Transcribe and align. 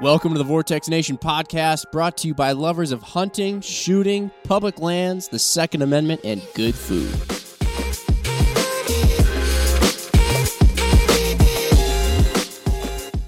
Welcome 0.00 0.30
to 0.34 0.38
the 0.38 0.44
Vortex 0.44 0.88
Nation 0.88 1.18
podcast, 1.18 1.90
brought 1.90 2.18
to 2.18 2.28
you 2.28 2.34
by 2.34 2.52
lovers 2.52 2.92
of 2.92 3.02
hunting, 3.02 3.60
shooting, 3.60 4.30
public 4.44 4.78
lands, 4.78 5.26
the 5.26 5.40
Second 5.40 5.82
Amendment, 5.82 6.20
and 6.22 6.40
good 6.54 6.76
food. 6.76 7.10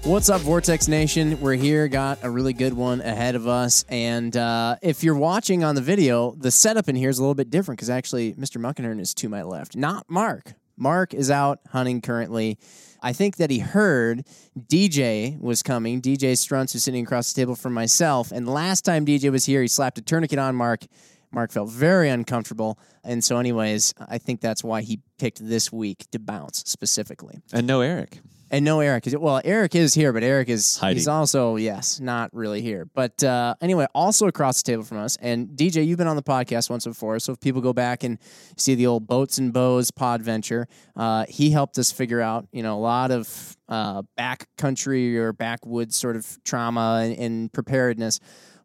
What's 0.05 0.29
up, 0.29 0.39
Vortex 0.39 0.87
Nation? 0.87 1.41
We're 1.41 1.55
here, 1.55 1.89
got 1.89 2.19
a 2.23 2.29
really 2.29 2.53
good 2.53 2.73
one 2.73 3.01
ahead 3.01 3.35
of 3.35 3.49
us. 3.49 3.83
And 3.89 4.37
uh, 4.37 4.77
if 4.81 5.03
you're 5.03 5.17
watching 5.17 5.65
on 5.65 5.75
the 5.75 5.81
video, 5.81 6.31
the 6.37 6.51
setup 6.51 6.87
in 6.87 6.95
here 6.95 7.09
is 7.09 7.19
a 7.19 7.21
little 7.21 7.35
bit 7.35 7.49
different 7.49 7.79
because 7.79 7.89
actually 7.89 8.33
Mr. 8.35 8.61
Muckenhern 8.61 9.01
is 9.01 9.13
to 9.15 9.27
my 9.27 9.43
left, 9.43 9.75
not 9.75 10.09
Mark. 10.09 10.53
Mark 10.77 11.13
is 11.13 11.29
out 11.29 11.59
hunting 11.69 11.99
currently. 11.99 12.57
I 13.01 13.13
think 13.13 13.37
that 13.37 13.49
he 13.49 13.59
heard 13.59 14.25
DJ 14.57 15.39
was 15.39 15.63
coming. 15.63 16.01
DJ 16.01 16.33
Strunz 16.33 16.73
was 16.73 16.83
sitting 16.83 17.03
across 17.03 17.33
the 17.33 17.41
table 17.41 17.55
from 17.55 17.73
myself. 17.73 18.31
And 18.31 18.47
last 18.47 18.85
time 18.85 19.05
DJ 19.05 19.31
was 19.31 19.45
here, 19.45 19.61
he 19.61 19.67
slapped 19.67 19.97
a 19.97 20.01
tourniquet 20.01 20.39
on 20.39 20.55
Mark. 20.55 20.85
Mark 21.31 21.51
felt 21.51 21.69
very 21.69 22.09
uncomfortable. 22.09 22.79
And 23.03 23.23
so, 23.23 23.37
anyways, 23.37 23.93
I 24.07 24.17
think 24.17 24.41
that's 24.41 24.63
why 24.63 24.81
he 24.81 24.99
picked 25.17 25.45
this 25.45 25.71
week 25.71 26.05
to 26.11 26.19
bounce 26.19 26.63
specifically. 26.65 27.39
And 27.53 27.67
no 27.67 27.81
Eric. 27.81 28.19
And 28.53 28.65
no 28.65 28.81
Eric. 28.81 29.05
Well, 29.17 29.39
Eric 29.45 29.75
is 29.75 29.93
here, 29.93 30.11
but 30.11 30.23
Eric 30.23 30.49
is 30.49 30.75
Hiding. 30.75 30.97
he's 30.97 31.07
also 31.07 31.55
yes, 31.55 32.01
not 32.01 32.33
really 32.33 32.61
here. 32.61 32.85
But 32.93 33.23
uh, 33.23 33.55
anyway, 33.61 33.87
also 33.95 34.27
across 34.27 34.61
the 34.61 34.69
table 34.69 34.83
from 34.83 34.97
us, 34.97 35.15
and 35.21 35.47
DJ, 35.47 35.87
you've 35.87 35.97
been 35.97 36.07
on 36.07 36.17
the 36.17 36.21
podcast 36.21 36.69
once 36.69 36.85
before. 36.85 37.17
So 37.19 37.31
if 37.31 37.39
people 37.39 37.61
go 37.61 37.71
back 37.71 38.03
and 38.03 38.19
see 38.57 38.75
the 38.75 38.87
old 38.87 39.07
boats 39.07 39.37
and 39.37 39.53
bows 39.53 39.89
pod 39.89 40.21
venture, 40.21 40.67
uh, 40.97 41.25
he 41.29 41.51
helped 41.51 41.77
us 41.77 41.93
figure 41.93 42.19
out 42.19 42.45
you 42.51 42.61
know 42.61 42.77
a 42.77 42.81
lot 42.81 43.11
of 43.11 43.55
uh, 43.69 44.01
backcountry 44.19 45.15
or 45.15 45.31
backwoods 45.31 45.95
sort 45.95 46.17
of 46.17 46.37
trauma 46.43 47.03
and, 47.05 47.17
and 47.17 47.53
preparedness. 47.53 48.19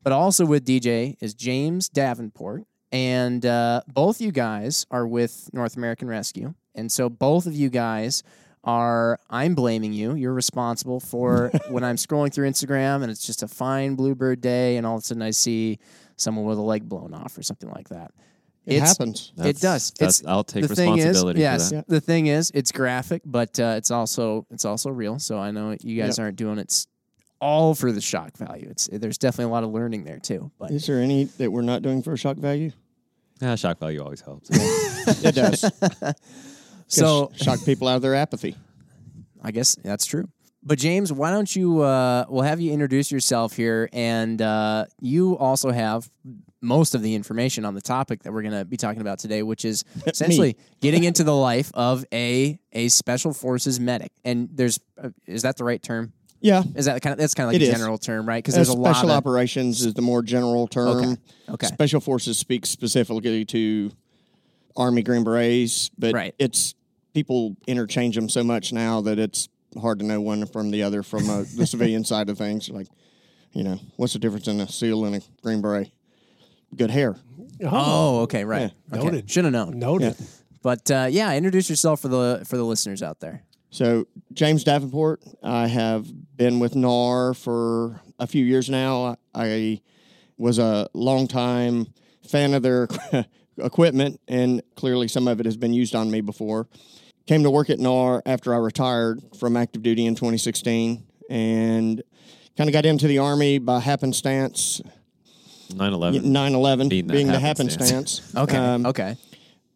But 0.07 0.13
also 0.13 0.47
with 0.47 0.65
DJ 0.65 1.17
is 1.21 1.35
James 1.35 1.89
Davenport, 1.89 2.63
and 2.93 3.45
uh, 3.45 3.81
both 3.89 4.21
you 4.21 4.31
guys 4.31 4.87
are 4.89 5.05
with 5.05 5.51
North 5.53 5.77
American 5.77 6.07
Rescue, 6.07 6.55
and 6.77 6.93
so 6.93 7.09
both 7.09 7.47
of 7.47 7.57
you 7.57 7.69
guys 7.71 8.23
are 8.63 9.19
I'm 9.29 9.57
blaming 9.57 9.93
you. 9.93 10.15
You're 10.15 10.33
responsible 10.33 11.01
for 11.01 11.51
when 11.71 11.83
I'm 11.83 11.97
scrolling 11.97 12.33
through 12.33 12.49
Instagram 12.49 13.03
and 13.03 13.11
it's 13.11 13.27
just 13.27 13.43
a 13.43 13.49
fine 13.49 13.97
bluebird 13.97 14.41
day, 14.41 14.77
and 14.77 14.87
all 14.87 14.95
of 14.95 15.03
a 15.03 15.05
sudden 15.05 15.23
I 15.25 15.33
see 15.33 15.81
someone 16.15 16.45
with 16.45 16.59
a 16.59 16.63
leg 16.63 16.89
blown 16.89 17.13
off 17.13 17.37
or 17.37 17.43
something 17.43 17.71
like 17.71 17.89
that. 17.89 18.13
It 18.65 18.75
It's- 18.75 18.89
happens. 18.97 19.33
It 19.39 19.59
does. 19.59 19.93
That's, 19.99 20.21
It's 20.21 20.29
I'll 20.29 20.45
take 20.45 20.69
the 20.69 20.77
thing 20.77 20.99
is, 20.99 21.05
responsibility 21.07 21.41
yes. 21.41 21.71
for 21.71 21.75
that. 21.79 21.89
The 21.89 22.01
thing 22.01 22.29
is, 22.29 22.53
it's 22.55 22.71
graphic, 22.71 23.23
but 23.25 23.59
uh, 23.59 23.75
it's 23.77 23.91
also 23.91 24.47
it's 24.53 24.65
also 24.65 24.89
real. 24.91 25.19
So 25.19 25.37
I 25.37 25.51
know 25.51 25.77
you 25.81 26.01
guys 26.01 26.19
Yep. 26.19 26.25
aren't 26.25 26.37
doing 26.37 26.59
it 26.61 26.71
s- 26.71 26.87
all 27.41 27.75
for 27.75 27.93
the 27.93 28.01
shock 28.01 28.37
value. 28.37 28.69
It's 28.71 28.89
there's 28.91 29.19
definitely 29.19 29.51
a 29.51 29.55
lot 29.55 29.65
of 29.65 29.71
learning 29.71 30.05
there 30.05 30.19
too. 30.19 30.51
But 30.59 30.71
Is 30.71 30.87
there 30.87 31.01
any 31.01 31.25
that 31.25 31.51
we're 31.51 31.63
not 31.63 31.83
doing 31.83 32.03
for 32.03 32.17
shock 32.17 32.37
value? 32.37 32.73
Yeah, 33.41 33.55
shock 33.55 33.79
value 33.79 34.03
always 34.03 34.23
helps. 34.23 34.49
It 34.51 35.35
does. 35.35 35.71
so 36.87 37.31
shock 37.37 37.65
people 37.65 37.87
out 37.89 37.97
of 37.97 38.03
their 38.03 38.15
apathy. 38.15 38.57
I 39.43 39.51
guess 39.51 39.77
that's 39.77 40.07
true. 40.07 40.29
But 40.63 40.79
James, 40.79 41.13
why 41.13 41.31
don't 41.31 41.55
you? 41.55 41.83
Uh, 41.83 42.25
we'll 42.29 42.43
have 42.43 42.61
you 42.61 42.73
introduce 42.73 43.13
yourself 43.13 43.55
here, 43.55 43.89
and 43.93 44.43
uh, 44.43 44.87
you 45.01 45.39
also 45.39 45.71
have 45.71 46.11
most 46.61 46.97
of 46.97 47.03
the 47.03 47.15
information 47.15 47.65
on 47.65 47.75
the 47.75 47.81
topic 47.81 48.25
that 48.25 48.33
we're 48.33 48.43
going 48.43 48.59
to 48.59 48.65
be 48.65 48.77
talking 48.77 49.01
about 49.01 49.21
today, 49.21 49.43
which 49.43 49.65
is 49.65 49.85
essentially 50.07 50.57
getting 50.81 51.05
into 51.05 51.23
the 51.23 51.35
life 51.35 51.71
of 51.75 52.05
a 52.13 52.59
a 52.73 52.89
special 52.89 53.33
forces 53.33 53.79
medic. 53.79 54.11
And 54.25 54.49
there's 54.53 54.81
uh, 55.01 55.11
is 55.27 55.43
that 55.43 55.57
the 55.57 55.65
right 55.65 55.81
term? 55.81 56.13
Yeah. 56.41 56.63
Is 56.75 56.85
that 56.87 57.01
kind 57.03 57.13
of 57.13 57.19
that's 57.19 57.35
kind 57.35 57.49
of 57.49 57.55
like 57.55 57.63
It 57.63 57.67
a 57.67 57.69
is. 57.71 57.77
general 57.79 57.99
term, 57.99 58.27
right? 58.29 58.43
Because 58.43 58.55
Uh, 58.55 58.59
there's 58.59 58.69
a 58.69 58.75
lot 58.75 58.95
special 58.97 59.11
of 59.11 59.17
operations 59.17 59.85
is 59.85 59.95
the 59.95 60.03
more 60.03 60.23
general 60.23 60.67
term. 60.67 60.97
Okay. 61.05 61.17
Okay. 61.51 61.67
Special 61.67 62.01
forces 62.01 62.39
speaks 62.39 62.69
specifically 62.71 63.45
to 63.47 63.91
Army 64.77 65.03
Green 65.03 65.25
Berets, 65.25 65.91
but 65.99 66.13
Right. 66.15 66.35
it's 66.39 66.75
people 67.15 67.57
interchange 67.67 68.15
them 68.15 68.29
so 68.29 68.45
much 68.45 68.73
now 68.73 69.01
that 69.01 69.19
it's 69.19 69.49
hard 69.81 69.99
to 70.01 70.05
know 70.05 70.21
one 70.21 70.45
from 70.47 70.71
the 70.71 70.83
other 70.83 71.03
from 71.03 71.29
uh, 71.31 71.45
the 71.57 71.67
civilian 71.73 72.05
side 72.05 72.29
of 72.29 72.37
things. 72.39 72.69
Like, 72.69 72.89
you 73.53 73.63
know, 73.65 73.79
what's 73.97 74.13
the 74.13 74.19
difference 74.19 74.49
in 74.49 74.61
a 74.61 74.69
SEAL 74.69 75.05
and 75.07 75.17
a 75.17 75.21
Green 75.43 75.61
Beret? 75.63 75.91
Good 76.77 76.91
hair. 76.91 77.17
Oh, 77.65 78.21
okay, 78.23 78.45
right. 78.45 78.71
Okay. 78.93 79.03
Noted. 79.05 79.31
Should 79.31 79.45
have 79.45 79.53
known. 79.53 79.79
Noted. 79.79 80.15
But 80.63 80.91
uh, 80.91 81.07
yeah, 81.11 81.33
introduce 81.35 81.71
yourself 81.71 82.01
for 82.01 82.09
the 82.09 82.43
for 82.47 82.57
the 82.59 82.65
listeners 82.65 83.03
out 83.03 83.21
there. 83.21 83.45
So, 83.71 84.07
James 84.33 84.65
Davenport, 84.65 85.23
I 85.43 85.67
have 85.67 86.07
been 86.37 86.61
with 86.61 86.75
NAR 86.75 87.35
for 87.35 88.01
a 88.19 88.27
few 88.27 88.45
years 88.45 88.71
now. 88.71 89.17
I 89.35 89.81
was 90.39 90.59
a 90.59 90.89
longtime 90.95 91.87
fan 92.27 92.55
of 92.55 92.63
their 92.63 92.89
equipment, 93.59 94.21
and 94.29 94.63
clearly 94.77 95.09
some 95.09 95.29
of 95.29 95.41
it 95.41 95.47
has 95.47 95.57
been 95.57 95.73
used 95.73 95.95
on 95.95 96.11
me 96.11 96.21
before. 96.21 96.69
Came 97.27 97.43
to 97.43 97.51
work 97.51 97.71
at 97.71 97.79
NAR 97.79 98.23
after 98.25 98.55
I 98.55 98.59
retired 98.59 99.21
from 99.39 99.57
active 99.57 99.83
duty 99.83 100.07
in 100.07 100.15
2016 100.15 101.05
and 101.29 102.03
kind 102.57 102.69
of 102.71 102.73
got 102.73 102.87
into 102.87 103.09
the 103.09 103.19
Army 103.19 103.59
by 103.59 103.81
happenstance, 103.81 104.81
9 105.75 105.93
11. 105.93 106.33
9 106.33 106.55
11 106.55 106.89
Being 106.89 107.07
being, 107.09 107.27
the 107.27 107.41
happenstance. 107.41 107.91
happenstance. 107.91 108.35
Okay. 108.37 108.57
Um, 108.57 108.87
okay. 108.87 109.17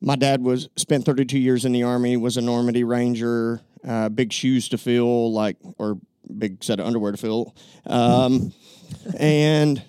my 0.00 0.14
dad 0.14 0.40
was 0.42 0.68
spent 0.76 1.04
32 1.04 1.38
years 1.38 1.64
in 1.64 1.72
the 1.72 1.82
army 1.82 2.16
was 2.16 2.36
a 2.36 2.40
normandy 2.40 2.84
ranger 2.84 3.60
uh, 3.86 4.08
big 4.08 4.32
shoes 4.32 4.68
to 4.70 4.78
fill 4.78 5.32
like 5.32 5.56
or 5.78 5.98
big 6.38 6.62
set 6.62 6.80
of 6.80 6.86
underwear 6.86 7.12
to 7.12 7.18
fill. 7.18 7.54
Um, 7.86 8.52
and 9.18 9.82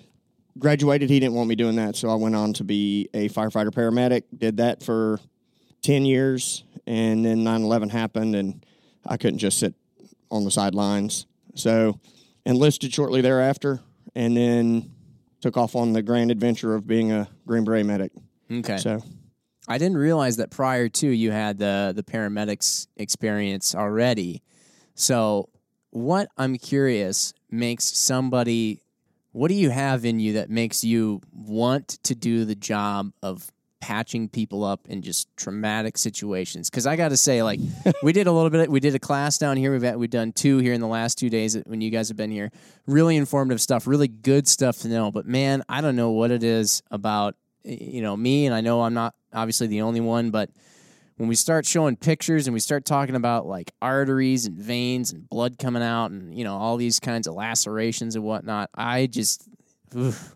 graduated 0.58 1.08
he 1.08 1.18
didn't 1.18 1.34
want 1.34 1.48
me 1.48 1.54
doing 1.54 1.76
that 1.76 1.96
so 1.96 2.10
i 2.10 2.14
went 2.14 2.36
on 2.36 2.52
to 2.52 2.62
be 2.62 3.08
a 3.14 3.26
firefighter 3.30 3.70
paramedic 3.70 4.24
did 4.36 4.58
that 4.58 4.82
for 4.82 5.18
10 5.80 6.04
years 6.04 6.62
and 6.86 7.24
then 7.24 7.38
9-11 7.38 7.90
happened 7.90 8.36
and 8.36 8.64
i 9.06 9.16
couldn't 9.16 9.38
just 9.38 9.58
sit 9.58 9.74
on 10.32 10.44
the 10.44 10.50
sidelines. 10.50 11.26
So 11.54 12.00
enlisted 12.44 12.92
shortly 12.92 13.20
thereafter 13.20 13.80
and 14.16 14.36
then 14.36 14.90
took 15.40 15.56
off 15.56 15.76
on 15.76 15.92
the 15.92 16.02
grand 16.02 16.30
adventure 16.30 16.74
of 16.74 16.86
being 16.86 17.12
a 17.12 17.28
green 17.46 17.64
beret 17.64 17.86
medic. 17.86 18.12
Okay. 18.50 18.78
so 18.78 19.02
I 19.72 19.78
didn't 19.78 19.96
realize 19.96 20.36
that 20.36 20.50
prior 20.50 20.88
to 20.88 21.08
you 21.08 21.30
had 21.30 21.58
the 21.58 21.92
the 21.96 22.02
paramedics 22.02 22.86
experience 22.96 23.74
already. 23.74 24.42
So, 24.94 25.48
what 25.90 26.28
I'm 26.36 26.58
curious 26.58 27.32
makes 27.50 27.84
somebody 27.84 28.82
what 29.32 29.48
do 29.48 29.54
you 29.54 29.70
have 29.70 30.04
in 30.04 30.20
you 30.20 30.34
that 30.34 30.50
makes 30.50 30.84
you 30.84 31.22
want 31.32 31.88
to 32.04 32.14
do 32.14 32.44
the 32.44 32.54
job 32.54 33.12
of 33.22 33.50
patching 33.80 34.28
people 34.28 34.62
up 34.62 34.86
in 34.88 35.00
just 35.00 35.34
traumatic 35.36 35.96
situations? 35.96 36.68
Because 36.68 36.86
I 36.86 36.96
got 36.96 37.08
to 37.08 37.16
say, 37.16 37.42
like, 37.42 37.58
we 38.02 38.12
did 38.12 38.26
a 38.26 38.32
little 38.32 38.50
bit. 38.50 38.70
We 38.70 38.78
did 38.78 38.94
a 38.94 38.98
class 38.98 39.38
down 39.38 39.56
here. 39.56 39.72
We've 39.72 39.82
had, 39.82 39.96
we've 39.96 40.10
done 40.10 40.32
two 40.32 40.58
here 40.58 40.74
in 40.74 40.82
the 40.82 40.86
last 40.86 41.16
two 41.16 41.30
days 41.30 41.56
when 41.64 41.80
you 41.80 41.90
guys 41.90 42.08
have 42.08 42.16
been 42.16 42.30
here. 42.30 42.50
Really 42.86 43.16
informative 43.16 43.60
stuff. 43.60 43.86
Really 43.86 44.08
good 44.08 44.46
stuff 44.46 44.80
to 44.80 44.88
know. 44.88 45.10
But 45.10 45.26
man, 45.26 45.62
I 45.66 45.80
don't 45.80 45.96
know 45.96 46.10
what 46.10 46.30
it 46.30 46.44
is 46.44 46.82
about 46.90 47.34
you 47.64 48.02
know 48.02 48.16
me, 48.16 48.46
and 48.46 48.54
I 48.54 48.60
know 48.60 48.82
I'm 48.82 48.94
not 48.94 49.14
obviously 49.32 49.66
the 49.66 49.82
only 49.82 50.00
one, 50.00 50.30
but 50.30 50.50
when 51.16 51.28
we 51.28 51.34
start 51.34 51.66
showing 51.66 51.96
pictures 51.96 52.46
and 52.46 52.54
we 52.54 52.60
start 52.60 52.84
talking 52.84 53.14
about 53.14 53.46
like 53.46 53.72
arteries 53.80 54.46
and 54.46 54.56
veins 54.56 55.12
and 55.12 55.28
blood 55.28 55.58
coming 55.58 55.82
out 55.82 56.10
and 56.10 56.36
you 56.36 56.44
know 56.44 56.56
all 56.56 56.76
these 56.76 57.00
kinds 57.00 57.26
of 57.26 57.34
lacerations 57.34 58.16
and 58.16 58.24
whatnot, 58.24 58.70
I 58.74 59.06
just 59.06 59.48
oof, 59.96 60.34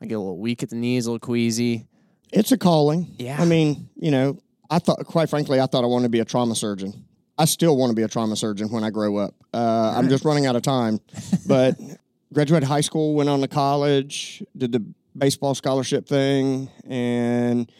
I 0.00 0.06
get 0.06 0.14
a 0.14 0.18
little 0.18 0.38
weak 0.38 0.62
at 0.62 0.70
the 0.70 0.76
knees, 0.76 1.06
a 1.06 1.10
little 1.10 1.26
queasy. 1.26 1.86
It's 2.32 2.52
a 2.52 2.58
calling. 2.58 3.14
Yeah. 3.18 3.36
I 3.40 3.44
mean, 3.44 3.88
you 3.96 4.10
know, 4.10 4.38
I 4.70 4.78
thought, 4.78 5.04
quite 5.06 5.30
frankly, 5.30 5.60
I 5.60 5.66
thought 5.66 5.84
I 5.84 5.86
wanted 5.86 6.04
to 6.04 6.10
be 6.10 6.20
a 6.20 6.24
trauma 6.24 6.54
surgeon. 6.54 6.92
I 7.38 7.44
still 7.46 7.76
want 7.76 7.90
to 7.90 7.96
be 7.96 8.02
a 8.02 8.08
trauma 8.08 8.36
surgeon 8.36 8.68
when 8.70 8.84
I 8.84 8.90
grow 8.90 9.16
up. 9.16 9.34
Uh, 9.54 9.94
I'm 9.96 10.08
just 10.08 10.24
running 10.24 10.46
out 10.46 10.56
of 10.56 10.62
time. 10.62 11.00
But 11.46 11.76
graduated 12.32 12.68
high 12.68 12.80
school, 12.80 13.14
went 13.14 13.28
on 13.28 13.40
to 13.40 13.48
college, 13.48 14.42
did 14.56 14.72
the 14.72 14.84
baseball 15.18 15.54
scholarship 15.54 16.06
thing, 16.06 16.70
and 16.88 17.70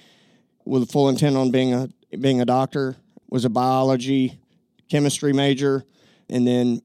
with 0.65 0.91
full 0.91 1.09
intent 1.09 1.37
on 1.37 1.51
being 1.51 1.75
a 1.75 1.89
being 2.17 2.41
a 2.41 2.45
doctor. 2.45 2.97
Was 3.31 3.45
a 3.45 3.51
biology, 3.51 4.41
chemistry 4.89 5.35
major, 5.35 5.85
and 6.31 6.47
then 6.47 6.81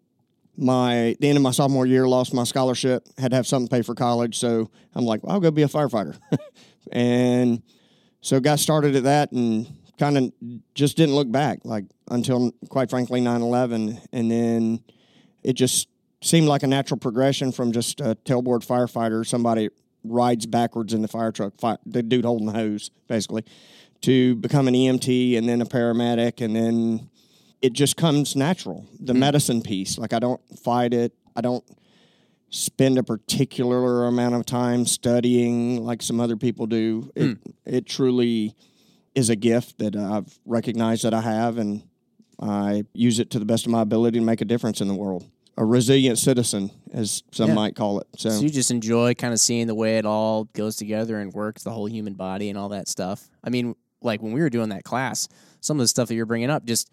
my 0.57 1.15
the 1.21 1.29
end 1.29 1.37
of 1.37 1.41
my 1.41 1.51
sophomore 1.51 1.85
year 1.85 2.05
lost 2.07 2.33
my 2.33 2.43
scholarship. 2.43 3.07
Had 3.17 3.31
to 3.31 3.37
have 3.37 3.47
something 3.47 3.69
to 3.69 3.75
pay 3.75 3.81
for 3.81 3.95
college, 3.95 4.37
so 4.37 4.69
I'm 4.93 5.05
like, 5.05 5.23
well, 5.23 5.33
I'll 5.33 5.39
go 5.39 5.51
be 5.51 5.63
a 5.63 5.67
firefighter. 5.67 6.19
and 6.91 7.63
so 8.19 8.39
got 8.39 8.59
started 8.59 8.95
at 8.95 9.03
that 9.03 9.31
and 9.31 9.67
kind 9.97 10.17
of 10.17 10.33
just 10.73 10.97
didn't 10.97 11.15
look 11.15 11.31
back 11.31 11.59
like 11.63 11.85
until 12.09 12.51
quite 12.69 12.89
frankly 12.89 13.21
9-11 13.21 14.03
and 14.11 14.31
then 14.31 14.83
it 15.43 15.53
just 15.53 15.87
seemed 16.21 16.47
like 16.47 16.63
a 16.63 16.67
natural 16.67 16.97
progression 16.97 17.51
from 17.51 17.71
just 17.71 18.01
a 18.01 18.17
tailboard 18.25 18.65
firefighter 18.65 19.25
somebody 19.25 19.69
rides 20.03 20.45
backwards 20.45 20.93
in 20.93 21.01
the 21.01 21.07
fire 21.07 21.31
truck 21.31 21.59
fire, 21.59 21.77
the 21.85 22.03
dude 22.03 22.25
holding 22.25 22.47
the 22.47 22.53
hose 22.53 22.91
basically 23.07 23.43
to 24.01 24.35
become 24.35 24.67
an 24.67 24.73
emt 24.73 25.37
and 25.37 25.47
then 25.47 25.61
a 25.61 25.65
paramedic 25.65 26.43
and 26.43 26.55
then 26.55 27.09
it 27.61 27.73
just 27.73 27.95
comes 27.95 28.35
natural 28.35 28.85
the 28.99 29.13
mm. 29.13 29.17
medicine 29.17 29.61
piece 29.61 29.97
like 29.97 30.13
i 30.13 30.19
don't 30.19 30.41
fight 30.59 30.93
it 30.93 31.13
i 31.35 31.41
don't 31.41 31.63
spend 32.53 32.99
a 32.99 33.03
particular 33.03 34.05
amount 34.05 34.35
of 34.35 34.45
time 34.45 34.85
studying 34.85 35.83
like 35.83 36.03
some 36.03 36.19
other 36.19 36.37
people 36.37 36.67
do. 36.67 37.11
It 37.15 37.23
mm. 37.23 37.53
it 37.65 37.85
truly 37.87 38.55
is 39.15 39.29
a 39.29 39.35
gift 39.35 39.79
that 39.79 39.95
I've 39.95 40.39
recognized 40.45 41.03
that 41.03 41.13
I 41.13 41.21
have, 41.21 41.57
and 41.57 41.83
I 42.39 42.83
use 42.93 43.19
it 43.19 43.31
to 43.31 43.39
the 43.39 43.45
best 43.45 43.65
of 43.65 43.71
my 43.71 43.81
ability 43.81 44.19
to 44.19 44.25
make 44.25 44.41
a 44.41 44.45
difference 44.45 44.81
in 44.81 44.87
the 44.87 44.95
world. 44.95 45.25
A 45.55 45.63
resilient 45.63 46.17
citizen, 46.17 46.71
as 46.91 47.21
some 47.31 47.49
Yeah. 47.49 47.55
might 47.55 47.75
call 47.75 47.99
it. 47.99 48.07
So, 48.17 48.29
So 48.29 48.41
you 48.41 48.49
just 48.49 48.71
enjoy 48.71 49.13
kind 49.13 49.33
of 49.33 49.39
seeing 49.39 49.67
the 49.67 49.75
way 49.75 49.97
it 49.99 50.05
all 50.05 50.45
goes 50.53 50.75
together 50.75 51.19
and 51.19 51.31
works, 51.31 51.63
the 51.63 51.69
whole 51.71 51.87
human 51.87 52.13
body 52.13 52.49
and 52.49 52.57
all 52.57 52.69
that 52.69 52.87
stuff. 52.87 53.29
I 53.43 53.49
mean, 53.51 53.75
like 54.01 54.21
when 54.21 54.33
we 54.33 54.41
were 54.41 54.49
doing 54.49 54.69
that 54.69 54.83
class, 54.83 55.27
some 55.61 55.77
of 55.77 55.83
the 55.83 55.87
stuff 55.87 56.07
that 56.07 56.15
you're 56.15 56.25
bringing 56.25 56.49
up, 56.49 56.65
just, 56.65 56.89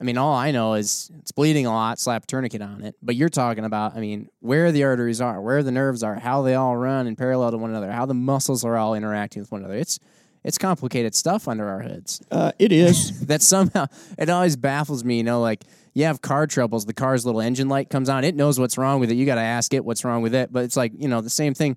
I 0.00 0.04
mean, 0.04 0.16
all 0.16 0.34
I 0.34 0.52
know 0.52 0.72
is 0.74 1.10
it's 1.18 1.32
bleeding 1.32 1.66
a 1.66 1.70
lot, 1.70 1.98
slap 1.98 2.24
a 2.24 2.26
tourniquet 2.26 2.62
on 2.62 2.82
it. 2.82 2.96
But 3.02 3.14
you're 3.14 3.28
talking 3.28 3.64
about, 3.64 3.94
I 3.94 4.00
mean, 4.00 4.28
where 4.40 4.72
the 4.72 4.84
arteries 4.84 5.20
are, 5.20 5.40
where 5.42 5.62
the 5.62 5.72
nerves 5.72 6.02
are, 6.02 6.14
how 6.14 6.40
they 6.42 6.54
all 6.54 6.76
run 6.76 7.06
in 7.06 7.14
parallel 7.14 7.50
to 7.50 7.58
one 7.58 7.70
another, 7.70 7.92
how 7.92 8.06
the 8.06 8.14
muscles 8.14 8.64
are 8.64 8.76
all 8.76 8.94
interacting 8.94 9.42
with 9.42 9.52
one 9.52 9.60
another. 9.60 9.76
It's 9.76 9.98
it's 10.44 10.58
complicated 10.58 11.14
stuff 11.14 11.48
under 11.48 11.68
our 11.68 11.80
hoods. 11.80 12.20
uh, 12.30 12.52
it 12.58 12.72
is. 12.72 13.20
that 13.26 13.42
somehow 13.42 13.86
it 14.18 14.28
always 14.28 14.56
baffles 14.56 15.04
me. 15.04 15.18
You 15.18 15.24
know, 15.24 15.40
like 15.40 15.64
you 15.94 16.04
have 16.04 16.20
car 16.22 16.46
troubles, 16.46 16.86
the 16.86 16.92
car's 16.92 17.26
little 17.26 17.40
engine 17.40 17.68
light 17.68 17.90
comes 17.90 18.08
on, 18.08 18.24
it 18.24 18.34
knows 18.34 18.58
what's 18.58 18.78
wrong 18.78 19.00
with 19.00 19.10
it. 19.10 19.14
You 19.14 19.26
got 19.26 19.36
to 19.36 19.40
ask 19.40 19.74
it 19.74 19.84
what's 19.84 20.04
wrong 20.04 20.22
with 20.22 20.34
it. 20.34 20.52
But 20.52 20.64
it's 20.64 20.76
like 20.76 20.92
you 20.96 21.08
know 21.08 21.20
the 21.20 21.30
same 21.30 21.54
thing. 21.54 21.76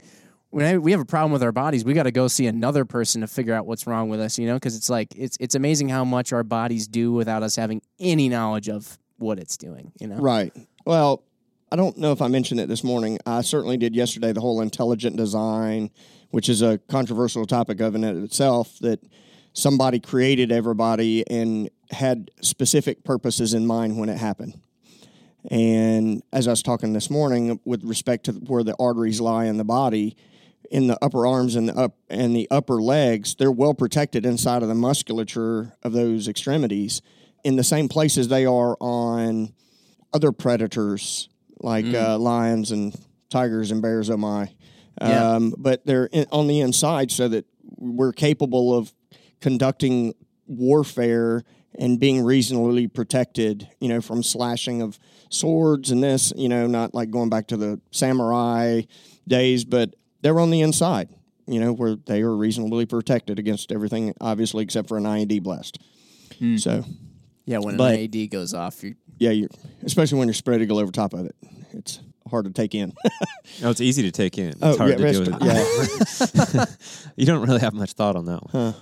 When 0.51 0.81
we 0.81 0.91
have 0.91 0.99
a 0.99 1.05
problem 1.05 1.31
with 1.31 1.43
our 1.43 1.53
bodies, 1.53 1.85
we 1.85 1.93
got 1.93 2.03
to 2.03 2.11
go 2.11 2.27
see 2.27 2.45
another 2.45 2.83
person 2.83 3.21
to 3.21 3.27
figure 3.27 3.53
out 3.53 3.65
what's 3.65 3.87
wrong 3.87 4.09
with 4.09 4.19
us. 4.19 4.37
You 4.37 4.47
know, 4.47 4.55
because 4.55 4.75
it's 4.75 4.89
like 4.89 5.07
it's 5.15 5.37
it's 5.39 5.55
amazing 5.55 5.89
how 5.89 6.03
much 6.03 6.33
our 6.33 6.43
bodies 6.43 6.87
do 6.87 7.13
without 7.13 7.41
us 7.41 7.55
having 7.55 7.81
any 7.99 8.27
knowledge 8.27 8.67
of 8.67 8.97
what 9.17 9.39
it's 9.39 9.55
doing. 9.57 9.93
You 9.99 10.07
know, 10.07 10.17
Right. 10.17 10.51
Well, 10.85 11.23
I 11.71 11.77
don't 11.77 11.97
know 11.97 12.11
if 12.11 12.21
I 12.21 12.27
mentioned 12.27 12.59
it 12.59 12.67
this 12.67 12.83
morning. 12.83 13.17
I 13.25 13.41
certainly 13.41 13.77
did 13.77 13.95
yesterday. 13.95 14.33
The 14.33 14.41
whole 14.41 14.59
intelligent 14.59 15.15
design, 15.15 15.89
which 16.31 16.49
is 16.49 16.61
a 16.61 16.79
controversial 16.89 17.45
topic 17.45 17.79
of 17.79 17.95
in 17.95 18.03
itself, 18.03 18.77
that 18.79 18.99
somebody 19.53 19.99
created 19.99 20.51
everybody 20.51 21.25
and 21.29 21.69
had 21.91 22.31
specific 22.41 23.03
purposes 23.03 23.53
in 23.53 23.65
mind 23.65 23.97
when 23.97 24.09
it 24.09 24.17
happened. 24.17 24.59
And 25.49 26.21
as 26.31 26.47
I 26.47 26.51
was 26.51 26.63
talking 26.63 26.93
this 26.93 27.09
morning, 27.09 27.59
with 27.65 27.83
respect 27.83 28.25
to 28.25 28.33
where 28.33 28.63
the 28.63 28.75
arteries 28.79 29.19
lie 29.19 29.45
in 29.45 29.57
the 29.57 29.63
body, 29.63 30.15
in 30.69 30.87
the 30.87 30.97
upper 31.03 31.25
arms 31.27 31.55
and 31.55 31.67
the 31.67 31.75
up 31.75 31.97
and 32.09 32.35
the 32.35 32.47
upper 32.49 32.81
legs, 32.81 33.35
they're 33.35 33.51
well 33.51 33.73
protected 33.73 34.25
inside 34.25 34.61
of 34.61 34.69
the 34.69 34.75
musculature 34.75 35.73
of 35.83 35.91
those 35.91 36.27
extremities, 36.27 37.01
in 37.43 37.55
the 37.55 37.63
same 37.63 37.89
places 37.89 38.27
they 38.27 38.45
are 38.45 38.77
on 38.79 39.53
other 40.13 40.31
predators 40.31 41.27
like 41.59 41.85
uh, 41.85 42.17
lions 42.17 42.71
and 42.71 42.95
tigers 43.29 43.71
and 43.71 43.81
bears. 43.81 44.09
Oh 44.09 44.17
my! 44.17 44.53
Yeah. 45.01 45.31
Um, 45.35 45.53
but 45.57 45.85
they're 45.85 46.05
in, 46.05 46.25
on 46.31 46.47
the 46.47 46.59
inside 46.61 47.11
so 47.11 47.27
that 47.27 47.45
we're 47.77 48.11
capable 48.13 48.77
of 48.77 48.93
conducting 49.39 50.13
warfare 50.47 51.43
and 51.79 51.99
being 51.99 52.23
reasonably 52.23 52.87
protected. 52.87 53.67
You 53.79 53.89
know, 53.89 54.01
from 54.01 54.23
slashing 54.23 54.81
of 54.81 54.99
swords 55.29 55.91
and 55.91 56.03
this. 56.03 56.31
You 56.35 56.49
know, 56.49 56.67
not 56.67 56.93
like 56.93 57.09
going 57.09 57.29
back 57.29 57.47
to 57.47 57.57
the 57.57 57.79
samurai 57.91 58.81
days, 59.27 59.65
but 59.65 59.95
they're 60.21 60.39
on 60.39 60.51
the 60.51 60.61
inside. 60.61 61.09
You 61.47 61.59
know, 61.59 61.73
where 61.73 61.95
they 61.95 62.21
are 62.21 62.35
reasonably 62.35 62.85
protected 62.85 63.39
against 63.39 63.71
everything, 63.71 64.13
obviously, 64.21 64.63
except 64.63 64.87
for 64.87 64.97
an 64.97 65.03
IED 65.05 65.41
blast. 65.43 65.79
So, 66.57 66.85
yeah. 67.45 67.57
When 67.59 67.77
But- 67.77 67.95
an 67.95 68.07
IED 68.07 68.29
goes 68.29 68.53
off, 68.53 68.83
you 68.83 68.95
yeah, 69.19 69.31
you're, 69.31 69.49
especially 69.83 70.17
when 70.17 70.27
you're 70.27 70.33
spread 70.33 70.61
eagle 70.61 70.79
over 70.79 70.91
top 70.91 71.13
of 71.13 71.25
it, 71.25 71.35
it's 71.73 71.99
hard 72.31 72.45
to 72.45 72.51
take 72.51 72.73
in. 72.73 72.93
No, 73.61 73.69
it's 73.69 73.81
easy 73.81 74.01
to 74.03 74.11
take 74.11 74.37
in. 74.37 74.49
It's 74.49 74.57
Oh, 74.61 74.77
hard 74.77 74.91
yeah, 74.91 74.95
to 74.97 75.11
deal 75.11 75.19
with. 75.21 75.41
rest- 75.41 76.35
it. 76.35 76.53
yeah. 76.55 76.65
You 77.15 77.25
don't 77.25 77.45
really 77.47 77.59
have 77.59 77.73
much 77.73 77.91
thought 77.93 78.15
on 78.15 78.25
that 78.25 78.53
one. 78.53 78.73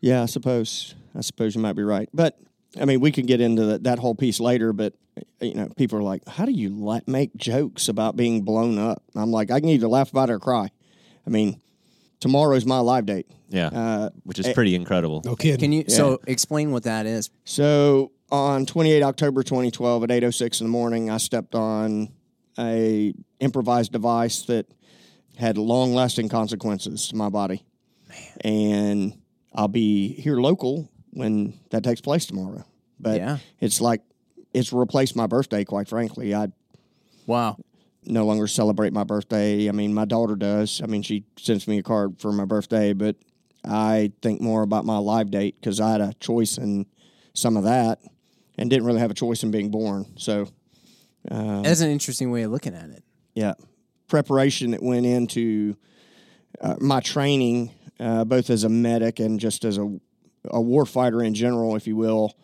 Yeah, 0.00 0.22
I 0.22 0.26
suppose. 0.26 0.94
I 1.16 1.22
suppose 1.22 1.54
you 1.54 1.60
might 1.60 1.72
be 1.74 1.82
right. 1.82 2.08
But 2.14 2.38
I 2.80 2.84
mean, 2.84 3.00
we 3.00 3.10
could 3.10 3.26
get 3.26 3.40
into 3.40 3.64
that, 3.66 3.84
that 3.84 3.98
whole 3.98 4.14
piece 4.14 4.38
later. 4.38 4.72
But 4.72 4.94
you 5.40 5.54
know, 5.54 5.68
people 5.76 5.98
are 5.98 6.02
like, 6.02 6.26
"How 6.28 6.44
do 6.44 6.52
you 6.52 6.68
la- 6.70 7.00
make 7.06 7.34
jokes 7.36 7.88
about 7.88 8.14
being 8.16 8.42
blown 8.42 8.78
up?" 8.78 9.02
I'm 9.16 9.30
like, 9.32 9.50
I 9.50 9.60
can 9.60 9.68
either 9.70 9.88
laugh 9.88 10.10
about 10.10 10.28
it 10.30 10.34
or 10.34 10.38
cry. 10.38 10.70
I 11.26 11.30
mean, 11.30 11.60
tomorrow's 12.20 12.66
my 12.66 12.80
live 12.80 13.06
date. 13.06 13.26
Yeah, 13.48 13.68
Uh, 13.68 14.10
which 14.24 14.38
is 14.40 14.48
pretty 14.52 14.74
incredible. 14.74 15.22
No 15.24 15.36
kidding. 15.36 15.58
can 15.60 15.72
you 15.72 15.84
so 15.88 16.18
explain 16.26 16.72
what 16.72 16.82
that 16.82 17.06
is? 17.06 17.30
So 17.44 18.10
on 18.30 18.66
28 18.66 19.02
October 19.02 19.42
2012 19.44 20.02
at 20.04 20.10
8:06 20.10 20.60
in 20.60 20.66
the 20.66 20.70
morning, 20.70 21.08
I 21.10 21.18
stepped 21.18 21.54
on 21.54 22.08
a 22.58 23.14
improvised 23.40 23.92
device 23.92 24.42
that 24.42 24.66
had 25.36 25.58
long-lasting 25.58 26.28
consequences 26.28 27.08
to 27.08 27.16
my 27.16 27.28
body, 27.28 27.64
and 28.42 29.14
I'll 29.54 29.68
be 29.68 30.08
here 30.14 30.36
local 30.36 30.90
when 31.12 31.54
that 31.70 31.82
takes 31.84 32.00
place 32.00 32.26
tomorrow. 32.26 32.64
But 33.00 33.16
Yeah. 33.20 33.38
it's 33.60 33.80
like 33.80 34.02
it's 34.52 34.72
replaced 34.72 35.16
my 35.16 35.26
birthday. 35.26 35.64
Quite 35.64 35.88
frankly, 35.88 36.34
I 36.34 36.48
Wow. 37.26 37.56
no 38.06 38.24
longer 38.24 38.46
celebrate 38.46 38.92
my 38.92 39.02
birthday. 39.04 39.68
I 39.68 39.72
mean, 39.72 39.92
my 39.94 40.04
daughter 40.04 40.36
does. 40.36 40.80
I 40.82 40.86
mean, 40.86 41.02
she 41.02 41.24
sends 41.38 41.66
me 41.66 41.78
a 41.78 41.82
card 41.82 42.20
for 42.20 42.30
my 42.32 42.44
birthday, 42.44 42.92
but 42.92 43.16
I 43.64 44.12
think 44.22 44.40
more 44.40 44.62
about 44.62 44.84
my 44.84 44.98
live 44.98 45.30
date 45.30 45.56
because 45.60 45.80
I 45.80 45.90
had 45.92 46.00
a 46.00 46.12
choice 46.20 46.58
in 46.58 46.86
some 47.32 47.56
of 47.56 47.64
that 47.64 47.98
and 48.56 48.70
didn't 48.70 48.84
really 48.84 49.00
have 49.00 49.10
a 49.10 49.14
choice 49.14 49.42
in 49.42 49.50
being 49.50 49.70
born. 49.70 50.06
So, 50.16 50.48
That's 51.28 51.80
an 51.80 51.90
interesting 51.90 52.30
way 52.30 52.42
of 52.42 52.50
looking 52.52 52.74
at 52.74 52.90
it. 52.90 53.02
yeah, 53.34 53.54
preparation 54.08 54.70
that 54.72 54.82
went 54.82 55.06
into 55.06 55.76
uh, 56.60 56.76
my 56.80 57.00
training, 57.00 57.70
uh, 57.98 58.24
both 58.24 58.50
as 58.50 58.64
a 58.64 58.68
medic 58.68 59.18
and 59.20 59.40
just 59.40 59.64
as 59.64 59.78
a, 59.78 59.98
a 60.46 60.60
war 60.60 60.84
fighter 60.86 61.22
in 61.22 61.34
general, 61.34 61.74
if 61.76 61.86
you 61.86 61.96
will, 61.96 62.36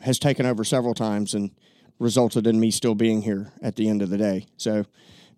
has 0.00 0.18
taken 0.18 0.46
over 0.46 0.64
several 0.64 0.94
times 0.94 1.34
and 1.34 1.50
resulted 1.98 2.46
in 2.46 2.58
me 2.58 2.70
still 2.70 2.94
being 2.94 3.20
here 3.22 3.52
at 3.62 3.76
the 3.76 3.88
end 3.88 4.00
of 4.02 4.08
the 4.08 4.16
day. 4.16 4.46
So, 4.56 4.84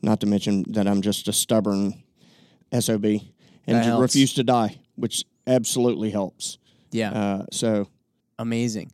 not 0.02 0.20
to 0.20 0.26
mention 0.26 0.64
that 0.68 0.86
I'm 0.86 1.00
just 1.02 1.26
a 1.28 1.32
stubborn 1.32 2.02
SOB 2.78 3.04
and 3.04 3.20
That 3.66 3.72
just 3.78 3.86
helps. 3.88 4.02
refuse 4.02 4.34
to 4.34 4.44
die, 4.44 4.78
which 4.96 5.24
absolutely 5.46 6.10
helps. 6.10 6.58
Yeah. 6.92 7.10
Uh, 7.12 7.46
so, 7.50 7.88
amazing. 8.38 8.92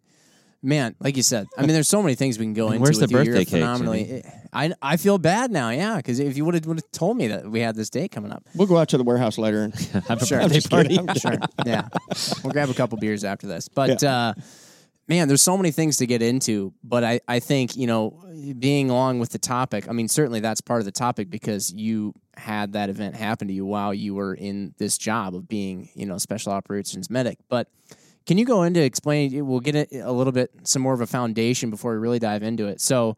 Man, 0.61 0.97
like 0.99 1.17
you 1.17 1.23
said, 1.23 1.47
I 1.57 1.61
mean, 1.61 1.71
there's 1.71 1.87
so 1.89 2.03
many 2.03 2.17
things 2.17 2.37
we 2.39 2.45
can 2.45 2.53
go 2.53 2.67
And 2.67 2.75
into. 2.77 2.83
where's 2.85 3.01
with 3.01 3.11
the 3.11 3.17
you. 3.19 3.23
You're 3.25 3.35
birthday 3.37 3.45
cake, 3.45 3.61
phenomenally. 3.61 4.25
I 4.53 4.73
I 4.83 4.97
feel 4.97 5.17
bad 5.19 5.53
now, 5.53 5.71
yeah, 5.71 5.97
because 5.99 6.19
if 6.19 6.37
you 6.37 6.45
would 6.45 6.55
have 6.55 6.83
told 6.91 7.17
me 7.17 7.29
that 7.29 7.49
we 7.49 7.61
had 7.61 7.77
this 7.77 7.91
day 7.91 8.09
coming 8.09 8.33
up, 8.33 8.43
we'll 8.57 8.67
go 8.67 8.77
out 8.77 8.89
to 8.89 8.99
the 8.99 9.05
warehouse 9.05 9.39
later 9.39 9.63
and 9.63 9.75
Have 10.09 10.21
a 10.23 10.27
Sure. 10.27 10.41
birthday 10.41 10.61
party. 10.69 10.99
sure, 11.21 11.35
yeah, 11.65 11.87
we'll 12.43 12.53
grab 12.53 12.71
a 12.71 12.75
couple 12.75 12.99
beers 12.99 13.23
after 13.23 13.47
this. 13.47 13.69
But 13.69 14.03
uh, 14.03 14.35
man, 15.07 15.29
there's 15.29 15.43
so 15.43 15.57
many 15.57 15.71
things 15.71 15.99
to 15.99 16.07
get 16.07 16.23
into. 16.23 16.73
But 16.83 17.05
I 17.05 17.21
I 17.29 17.39
think 17.39 17.77
you 17.77 17.87
know, 17.87 18.21
being 18.59 18.91
along 18.91 19.21
with 19.21 19.31
the 19.31 19.39
topic, 19.39 19.89
I 19.89 19.93
mean, 19.93 20.09
certainly 20.09 20.41
that's 20.41 20.61
part 20.61 20.81
of 20.81 20.87
the 20.87 20.93
topic 20.93 21.31
because 21.31 21.73
you 21.73 22.15
had 22.37 22.73
that 22.73 22.89
event 22.91 23.15
happen 23.15 23.47
to 23.47 23.55
you 23.55 23.65
while 23.65 23.95
you 23.95 24.15
were 24.17 24.35
in 24.35 24.75
this 24.79 24.99
job 24.99 25.37
of 25.37 25.47
being 25.47 25.89
you 25.95 26.07
know 26.07 26.19
special 26.19 26.51
operations 26.51 27.09
medic, 27.11 27.39
but. 27.49 27.69
Can 28.29 28.37
you 28.37 28.45
go 28.45 28.63
into 28.63 28.83
explain? 28.83 29.47
We'll 29.47 29.61
get 29.61 29.75
it 29.75 29.89
a 29.91 30.13
little 30.13 30.35
bit, 30.35 30.51
some 30.65 30.83
more 30.83 30.93
of 30.93 31.01
a 31.01 31.07
foundation 31.07 31.71
before 31.71 31.93
we 31.93 31.99
really 31.99 32.19
dive 32.19 32.43
into 32.43 32.67
it. 32.67 32.79
So, 32.79 33.17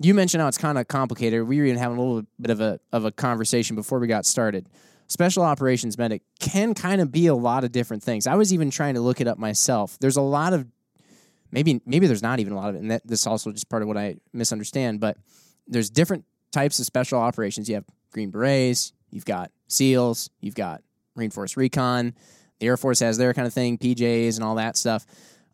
you 0.00 0.14
mentioned 0.14 0.40
how 0.40 0.48
it's 0.48 0.56
kind 0.56 0.78
of 0.78 0.88
complicated. 0.88 1.46
We 1.46 1.58
were 1.58 1.66
even 1.66 1.78
having 1.78 1.98
a 1.98 2.00
little 2.00 2.22
bit 2.40 2.50
of 2.50 2.62
a 2.62 2.80
of 2.90 3.04
a 3.04 3.12
conversation 3.12 3.76
before 3.76 3.98
we 3.98 4.06
got 4.06 4.24
started. 4.24 4.66
Special 5.08 5.42
operations 5.42 5.98
medic 5.98 6.22
can 6.40 6.72
kind 6.72 7.02
of 7.02 7.12
be 7.12 7.26
a 7.26 7.34
lot 7.34 7.64
of 7.64 7.72
different 7.72 8.02
things. 8.02 8.26
I 8.26 8.34
was 8.34 8.50
even 8.50 8.70
trying 8.70 8.94
to 8.94 9.02
look 9.02 9.20
it 9.20 9.28
up 9.28 9.36
myself. 9.36 9.98
There's 10.00 10.16
a 10.16 10.22
lot 10.22 10.54
of 10.54 10.66
maybe 11.50 11.82
maybe 11.84 12.06
there's 12.06 12.22
not 12.22 12.40
even 12.40 12.54
a 12.54 12.56
lot 12.56 12.70
of 12.70 12.76
it, 12.76 12.78
and 12.78 12.90
that 12.90 13.06
this 13.06 13.20
is 13.20 13.26
also 13.26 13.52
just 13.52 13.68
part 13.68 13.82
of 13.82 13.88
what 13.88 13.98
I 13.98 14.16
misunderstand. 14.32 15.00
But 15.00 15.18
there's 15.68 15.90
different 15.90 16.24
types 16.50 16.78
of 16.78 16.86
special 16.86 17.20
operations. 17.20 17.68
You 17.68 17.74
have 17.74 17.84
Green 18.10 18.30
Berets, 18.30 18.94
you've 19.10 19.26
got 19.26 19.50
SEALs, 19.68 20.30
you've 20.40 20.54
got 20.54 20.82
Reinforced 21.14 21.58
Recon. 21.58 22.14
The 22.58 22.66
Air 22.66 22.76
Force 22.76 23.00
has 23.00 23.18
their 23.18 23.34
kind 23.34 23.46
of 23.46 23.52
thing, 23.52 23.78
PJs 23.78 24.36
and 24.36 24.44
all 24.44 24.54
that 24.56 24.76
stuff. 24.76 25.04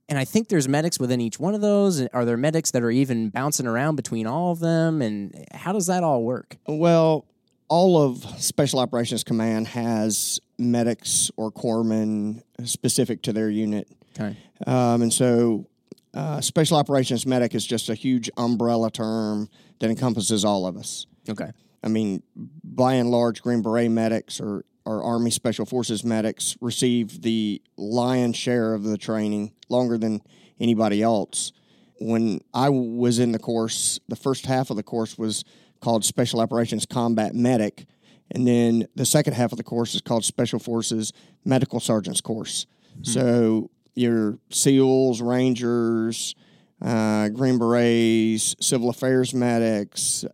And 0.09 0.19
I 0.19 0.25
think 0.25 0.49
there's 0.49 0.69
medics 0.69 0.99
within 0.99 1.21
each 1.21 1.39
one 1.39 1.55
of 1.55 1.61
those. 1.61 2.07
Are 2.09 2.25
there 2.25 2.37
medics 2.37 2.73
that 2.73 2.83
are 2.83 2.91
even 2.91 3.31
bouncing 3.31 3.67
around 3.67 3.97
between 3.97 4.27
all 4.27 4.53
of 4.53 4.59
them? 4.59 5.01
And 5.01 5.47
how 5.53 5.73
does 5.73 5.87
that 5.87 6.03
all 6.03 6.23
work? 6.23 6.57
Well, 6.67 7.25
all 7.69 8.03
of 8.03 8.23
Special 8.43 8.79
Operations 8.79 9.25
Command 9.25 9.69
has 9.69 10.39
medics 10.59 11.31
or 11.37 11.51
corpsmen 11.51 12.43
specific 12.65 13.23
to 13.23 13.33
their 13.33 13.49
unit. 13.49 13.89
Okay. 14.19 14.37
Um, 14.67 15.03
and 15.03 15.13
so, 15.13 15.67
uh, 16.15 16.41
Special 16.43 16.77
Operations 16.77 17.25
Medic 17.25 17.55
is 17.55 17.67
just 17.67 17.89
a 17.89 17.95
huge 17.95 18.29
umbrella 18.37 18.91
term 18.91 19.49
that 19.81 19.89
encompasses 19.89 20.45
all 20.45 20.67
of 20.67 20.77
us. 20.77 21.07
Okay. 21.29 21.51
I 21.83 21.89
mean, 21.89 22.23
by 22.37 22.95
and 22.95 23.11
large, 23.11 23.43
Green 23.43 23.63
Beret 23.63 23.91
medics 23.91 24.41
or, 24.41 24.65
or 24.85 25.03
Army 25.03 25.31
Special 25.31 25.65
Forces 25.65 26.05
medics 26.05 26.57
receive 26.61 27.23
the 27.23 27.63
lion's 27.77 28.37
share 28.37 28.75
of 28.75 28.85
the 28.85 28.99
training 28.99 29.53
longer 29.69 29.99
than 29.99 30.23
anybody 30.61 31.03
else. 31.03 31.53
When 32.01 32.41
I 32.53 32.69
was 32.69 33.19
in 33.19 33.33
the 33.33 33.39
course, 33.39 34.01
the 34.09 34.17
first 34.17 34.47
half 34.47 34.71
of 34.71 34.77
the 34.77 34.83
course 34.83 35.17
was 35.17 35.45
called 35.81 36.05
Special 36.05 36.41
Operations 36.41 36.87
Combat 36.87 37.35
Medic. 37.35 37.87
And 38.31 38.47
then 38.47 38.89
the 38.95 39.05
second 39.05 39.35
half 39.35 39.53
of 39.53 39.59
the 39.59 39.65
course 39.65 39.95
is 39.95 40.01
called 40.01 40.25
Special 40.25 40.59
Forces 40.59 41.13
Medical 41.45 41.81
Sergeant's 41.81 42.21
Course. 42.21 42.67
So 43.03 43.71
your 43.95 44.39
SEALs, 44.51 45.21
Rangers, 45.21 46.35
uh, 46.81 47.29
Green 47.29 47.59
Berets, 47.59 48.57
Civil 48.61 48.91
Affairs 48.91 49.35
medics, 49.35 50.25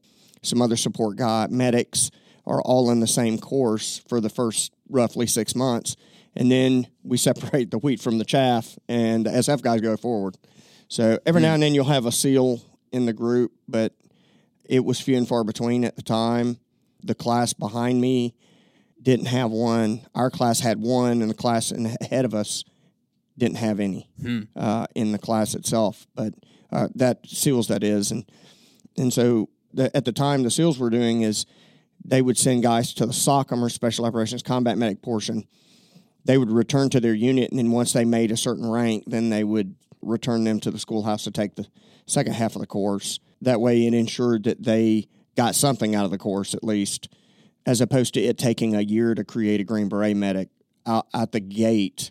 some 0.43 0.62
other 0.62 0.76
support 0.76 1.17
guy 1.17 1.47
medics 1.50 2.11
are 2.49 2.62
all 2.62 2.90
in 2.90 3.00
the 3.00 3.07
same 3.07 3.38
course 3.38 4.00
for 4.09 4.21
the 4.21 4.31
first 4.31 4.73
roughly 4.88 5.26
six 5.26 5.55
months. 5.55 5.97
And 6.35 6.50
then 6.50 6.87
we 7.02 7.17
separate 7.19 7.71
the 7.71 7.78
wheat 7.78 8.00
from 8.00 8.19
the 8.19 8.25
chaff, 8.25 8.78
and 8.88 9.26
the 9.26 9.31
SF 9.31 9.62
guys 9.62 9.81
go 9.81 9.97
forward. 9.97 10.37
So 10.88 11.19
every 11.26 11.43
now 11.43 11.55
and 11.55 11.62
then 11.62 11.75
you'll 11.75 11.85
have 11.85 12.07
a 12.07 12.12
SEAL 12.12 12.62
in 12.93 13.05
the 13.05 13.12
group, 13.12 13.52
but 13.69 13.93
it 14.64 14.85
was 14.85 15.00
few 15.00 15.17
and 15.17 15.28
far 15.28 15.45
between 15.45 15.85
at 15.85 15.97
the 15.97 16.02
time. 16.02 16.59
The 17.02 17.14
class 17.14 17.52
behind 17.52 18.00
me 18.00 18.35
didn't 19.00 19.26
have 19.26 19.50
one. 19.50 20.00
Our 20.14 20.31
class 20.31 20.61
had 20.61 20.81
one, 20.81 21.21
and 21.23 21.31
the 21.31 21.35
class 21.35 21.73
ahead 21.73 22.25
of 22.25 22.35
us 22.35 22.64
didn't 23.37 23.59
have 23.59 23.78
any 23.78 24.09
uh, 24.57 24.87
in 24.95 25.12
the 25.12 25.19
class 25.19 25.55
itself. 25.55 26.07
But 26.14 26.35
uh, 26.73 26.88
that 26.95 27.26
SEALs 27.26 27.69
that 27.69 27.85
is, 27.85 28.11
and 28.11 28.25
and 28.97 29.12
so 29.12 29.49
the, 29.73 29.95
at 29.97 30.05
the 30.05 30.12
time 30.12 30.43
the 30.43 30.50
SEALs 30.50 30.78
were 30.78 30.90
doing 30.90 31.23
is 31.23 31.47
they 32.05 32.23
would 32.23 32.38
send 32.38 32.62
guys 32.62 32.95
to 32.95 33.07
the 33.07 33.12
SOCM 33.12 33.62
or 33.62 33.69
Special 33.69 34.05
Operations 34.05 34.43
Combat 34.43 34.78
Medic 34.78 35.02
portion. 35.02 35.47
They 36.25 36.38
would 36.38 36.50
return 36.50 36.90
to 36.90 37.00
their 37.00 37.14
unit, 37.14 37.50
and 37.50 37.59
then 37.59 37.71
once 37.71 37.93
they 37.93 38.05
made 38.05 38.31
a 38.31 38.37
certain 38.37 38.69
rank, 38.69 39.05
then 39.07 39.31
they 39.31 39.45
would 39.45 39.75
return 40.02 40.45
them 40.45 40.61
to 40.61 40.71
the 40.71 40.78
schoolhouse 40.78 41.25
to 41.25 41.31
take 41.31 41.57
the 41.57 41.67
second 42.07 42.35
half 42.35 42.55
of 42.55 42.61
the 42.61 42.67
course. 42.67 43.19
That 43.43 43.61
way, 43.61 43.87
it 43.87 43.95
ensured 43.95 44.45
that 44.45 44.62
they 44.62 45.09
got 45.37 45.55
something 45.55 45.95
out 45.95 46.05
of 46.05 46.11
the 46.11 46.19
course 46.19 46.55
at 46.55 46.64
least, 46.64 47.09
as 47.67 47.81
opposed 47.81 48.14
to 48.14 48.21
it 48.21 48.38
taking 48.38 48.75
a 48.75 48.81
year 48.81 49.14
to 49.14 49.25
create 49.25 49.61
a 49.61 49.64
Green 49.64 49.88
Beret 49.88 50.17
medic 50.17 50.49
out, 50.87 51.33
the 51.33 51.40
gate 51.40 52.11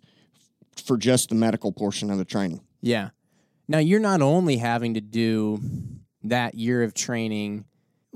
for 0.86 0.98
just 0.98 1.30
the 1.30 1.36
medical 1.36 1.72
portion 1.72 2.12
of 2.12 2.18
the 2.18 2.26
training. 2.26 2.62
Yeah. 2.82 3.10
Now 3.68 3.80
you're 3.80 4.00
not 4.00 4.22
only 4.22 4.58
having 4.58 4.94
to 4.94 5.02
do 5.02 5.60
that 6.24 6.56
year 6.56 6.84
of 6.84 6.94
training, 6.94 7.66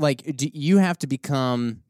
like 0.02 0.36
do 0.36 0.50
you 0.54 0.78
have 0.78 0.98
to 1.00 1.08
become 1.08 1.84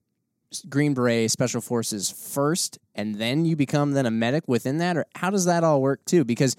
Green 0.70 0.94
Beret 0.94 1.32
Special 1.32 1.62
Forces 1.62 2.10
first, 2.10 2.78
and 2.94 3.16
then 3.16 3.46
you 3.46 3.56
become 3.56 3.92
then 3.92 4.06
a 4.06 4.12
medic 4.12 4.44
within 4.48 4.78
that, 4.80 4.98
or 4.98 5.06
how 5.16 5.30
does 5.30 5.46
that 5.46 5.64
all 5.64 5.82
work 5.82 6.04
too? 6.06 6.24
Because 6.24 6.56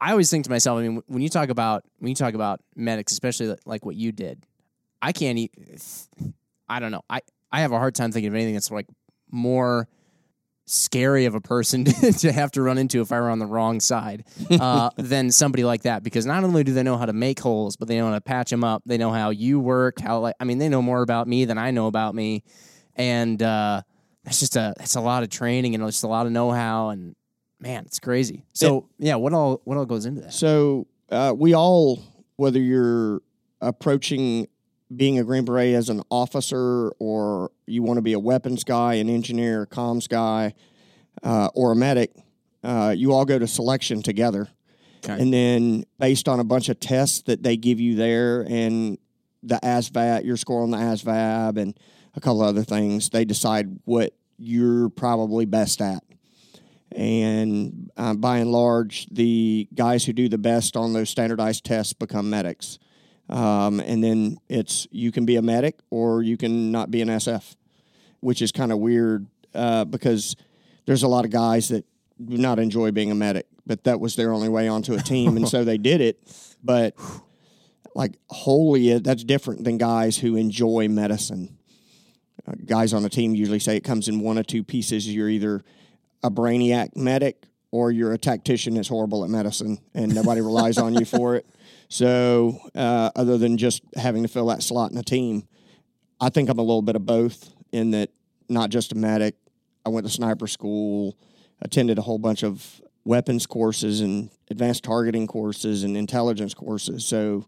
I 0.00 0.10
always 0.10 0.30
think 0.30 0.44
to 0.44 0.50
myself, 0.50 0.78
I 0.78 0.82
mean, 0.82 1.02
when 1.06 1.22
you 1.22 1.28
talk 1.28 1.48
about 1.48 1.84
when 1.98 2.10
you 2.10 2.14
talk 2.14 2.34
about 2.34 2.60
medics, 2.76 3.12
especially 3.12 3.56
like 3.64 3.86
what 3.86 3.96
you 3.96 4.12
did, 4.12 4.44
I 5.00 5.12
can't. 5.12 5.38
eat. 5.38 5.52
I 6.68 6.80
don't 6.80 6.90
know. 6.90 7.02
I 7.08 7.20
I 7.50 7.60
have 7.60 7.72
a 7.72 7.78
hard 7.78 7.94
time 7.94 8.12
thinking 8.12 8.28
of 8.28 8.34
anything 8.34 8.54
that's 8.54 8.70
like 8.70 8.86
more 9.30 9.88
scary 10.66 11.26
of 11.26 11.34
a 11.34 11.40
person 11.40 11.84
to 12.18 12.32
have 12.32 12.50
to 12.52 12.62
run 12.62 12.78
into 12.78 13.00
if 13.00 13.12
I 13.12 13.20
were 13.20 13.30
on 13.30 13.38
the 13.38 13.46
wrong 13.46 13.80
side 13.80 14.24
uh, 14.50 14.90
than 14.96 15.30
somebody 15.30 15.64
like 15.64 15.82
that. 15.82 16.02
Because 16.02 16.26
not 16.26 16.44
only 16.44 16.64
do 16.64 16.72
they 16.72 16.82
know 16.82 16.96
how 16.96 17.06
to 17.06 17.12
make 17.12 17.40
holes, 17.40 17.76
but 17.76 17.88
they 17.88 17.98
know 17.98 18.08
how 18.08 18.14
to 18.14 18.20
patch 18.20 18.50
them 18.50 18.64
up. 18.64 18.82
They 18.86 18.98
know 18.98 19.10
how 19.10 19.30
you 19.30 19.60
work. 19.60 20.00
How 20.00 20.20
like 20.20 20.36
I 20.40 20.44
mean, 20.44 20.58
they 20.58 20.68
know 20.68 20.82
more 20.82 21.02
about 21.02 21.28
me 21.28 21.44
than 21.44 21.58
I 21.58 21.70
know 21.70 21.86
about 21.86 22.14
me, 22.14 22.44
and 22.96 23.42
uh, 23.42 23.82
that's 24.24 24.40
just 24.40 24.56
a 24.56 24.74
it's 24.80 24.94
a 24.94 25.00
lot 25.00 25.22
of 25.22 25.28
training 25.28 25.74
and 25.74 25.84
just 25.84 26.04
a 26.04 26.08
lot 26.08 26.26
of 26.26 26.32
know 26.32 26.50
how. 26.50 26.90
And 26.90 27.14
man, 27.60 27.84
it's 27.86 28.00
crazy. 28.00 28.44
So 28.52 28.88
yeah, 28.98 29.16
what 29.16 29.32
all 29.32 29.60
what 29.64 29.76
all 29.76 29.86
goes 29.86 30.06
into 30.06 30.22
that? 30.22 30.32
So 30.32 30.86
uh, 31.10 31.34
we 31.36 31.54
all, 31.54 32.02
whether 32.36 32.60
you're 32.60 33.20
approaching 33.60 34.48
being 34.96 35.18
a 35.18 35.24
Green 35.24 35.44
Beret 35.44 35.74
as 35.74 35.88
an 35.88 36.02
officer, 36.10 36.90
or 36.98 37.50
you 37.66 37.82
want 37.82 37.98
to 37.98 38.02
be 38.02 38.12
a 38.12 38.18
weapons 38.18 38.64
guy, 38.64 38.94
an 38.94 39.08
engineer, 39.08 39.62
a 39.62 39.66
comms 39.66 40.08
guy, 40.08 40.54
uh, 41.22 41.48
or 41.54 41.72
a 41.72 41.76
medic, 41.76 42.12
uh, 42.62 42.94
you 42.96 43.12
all 43.12 43.24
go 43.24 43.38
to 43.38 43.46
selection 43.46 44.02
together. 44.02 44.48
Okay. 45.04 45.20
And 45.20 45.32
then, 45.32 45.84
based 45.98 46.28
on 46.28 46.40
a 46.40 46.44
bunch 46.44 46.68
of 46.68 46.80
tests 46.80 47.22
that 47.22 47.42
they 47.42 47.56
give 47.56 47.78
you 47.78 47.94
there, 47.94 48.42
and 48.48 48.98
the 49.42 49.60
ASVAB, 49.62 50.24
your 50.24 50.36
score 50.36 50.62
on 50.62 50.70
the 50.70 50.78
ASVAB, 50.78 51.58
and 51.58 51.78
a 52.14 52.20
couple 52.20 52.40
other 52.40 52.64
things, 52.64 53.10
they 53.10 53.24
decide 53.24 53.80
what 53.84 54.14
you're 54.38 54.88
probably 54.88 55.44
best 55.44 55.80
at 55.80 56.02
and 56.94 57.90
uh, 57.96 58.14
by 58.14 58.38
and 58.38 58.52
large, 58.52 59.06
the 59.10 59.68
guys 59.74 60.04
who 60.04 60.12
do 60.12 60.28
the 60.28 60.38
best 60.38 60.76
on 60.76 60.92
those 60.92 61.10
standardized 61.10 61.64
tests 61.64 61.92
become 61.92 62.30
medics. 62.30 62.78
Um, 63.28 63.80
and 63.80 64.04
then 64.04 64.38
it's 64.48 64.86
you 64.90 65.10
can 65.10 65.24
be 65.24 65.36
a 65.36 65.42
medic 65.42 65.78
or 65.90 66.22
you 66.22 66.36
can 66.36 66.70
not 66.70 66.90
be 66.90 67.00
an 67.00 67.08
SF, 67.08 67.56
which 68.20 68.42
is 68.42 68.52
kind 68.52 68.70
of 68.70 68.78
weird 68.78 69.26
uh, 69.54 69.84
because 69.84 70.36
there's 70.86 71.02
a 71.02 71.08
lot 71.08 71.24
of 71.24 71.30
guys 71.30 71.68
that 71.68 71.84
do 72.22 72.36
not 72.36 72.58
enjoy 72.58 72.90
being 72.90 73.10
a 73.10 73.14
medic, 73.14 73.46
but 73.66 73.84
that 73.84 73.98
was 73.98 74.16
their 74.16 74.32
only 74.32 74.48
way 74.48 74.68
onto 74.68 74.94
a 74.94 74.98
team, 75.00 75.36
and 75.36 75.48
so 75.48 75.64
they 75.64 75.78
did 75.78 76.00
it. 76.00 76.18
But 76.62 76.94
like 77.94 78.18
holy, 78.28 78.98
that's 78.98 79.24
different 79.24 79.64
than 79.64 79.78
guys 79.78 80.18
who 80.18 80.36
enjoy 80.36 80.88
medicine. 80.88 81.56
Uh, 82.46 82.52
guys 82.66 82.92
on 82.92 83.04
a 83.04 83.08
team 83.08 83.34
usually 83.34 83.58
say 83.58 83.76
it 83.76 83.84
comes 83.84 84.08
in 84.08 84.20
one 84.20 84.38
or 84.38 84.42
two 84.42 84.62
pieces. 84.62 85.12
You're 85.12 85.30
either 85.30 85.62
a 86.22 86.30
brainiac 86.30 86.96
medic 86.96 87.46
or 87.70 87.90
you're 87.90 88.12
a 88.12 88.18
tactician 88.18 88.74
that's 88.74 88.88
horrible 88.88 89.24
at 89.24 89.30
medicine 89.30 89.78
and 89.94 90.14
nobody 90.14 90.40
relies 90.40 90.78
on 90.78 90.94
you 90.94 91.04
for 91.04 91.36
it. 91.36 91.46
So, 91.88 92.58
uh, 92.74 93.10
other 93.14 93.38
than 93.38 93.56
just 93.56 93.82
having 93.96 94.22
to 94.22 94.28
fill 94.28 94.46
that 94.46 94.62
slot 94.62 94.90
in 94.90 94.98
a 94.98 95.02
team, 95.02 95.46
I 96.20 96.28
think 96.28 96.48
I'm 96.48 96.58
a 96.58 96.62
little 96.62 96.82
bit 96.82 96.96
of 96.96 97.06
both 97.06 97.50
in 97.72 97.90
that 97.92 98.10
not 98.48 98.70
just 98.70 98.92
a 98.92 98.94
medic. 98.94 99.36
I 99.86 99.90
went 99.90 100.06
to 100.06 100.12
sniper 100.12 100.46
school, 100.46 101.16
attended 101.60 101.98
a 101.98 102.02
whole 102.02 102.18
bunch 102.18 102.42
of 102.42 102.80
weapons 103.04 103.46
courses 103.46 104.00
and 104.00 104.30
advanced 104.50 104.82
targeting 104.82 105.26
courses 105.26 105.84
and 105.84 105.96
intelligence 105.96 106.54
courses. 106.54 107.04
So, 107.04 107.46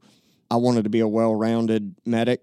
I 0.51 0.57
wanted 0.57 0.85
to 0.85 0.91
be 0.91 1.01
a 1.01 1.09
well 1.09 1.35
rounded 1.35 1.97
medic 2.05 2.43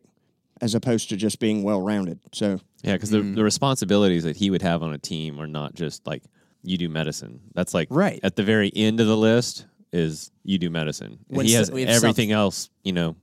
as 0.61 0.75
opposed 0.75 1.09
to 1.09 1.17
just 1.17 1.39
being 1.39 1.63
well 1.63 1.81
rounded. 1.81 2.19
So, 2.31 2.59
Yeah, 2.83 2.93
because 2.93 3.09
the, 3.09 3.21
the 3.21 3.43
responsibilities 3.43 4.23
that 4.23 4.37
he 4.37 4.49
would 4.49 4.61
have 4.61 4.83
on 4.83 4.93
a 4.93 4.97
team 4.97 5.39
are 5.39 5.47
not 5.47 5.73
just 5.73 6.05
like 6.05 6.23
you 6.63 6.77
do 6.77 6.87
medicine. 6.89 7.41
That's 7.53 7.73
like 7.73 7.87
Right. 7.91 8.19
at 8.23 8.35
the 8.35 8.43
very 8.43 8.71
end 8.73 8.99
of 8.99 9.07
the 9.07 9.17
list 9.17 9.65
is 9.93 10.31
you 10.43 10.57
do 10.57 10.69
medicine. 10.69 11.19
And 11.29 11.37
When 11.37 11.45
he 11.45 11.53
so- 11.53 11.59
has 11.59 11.69
if 11.69 11.87
everything 11.87 12.31
else, 12.31 12.69
you 12.83 12.91
know, 12.91 13.15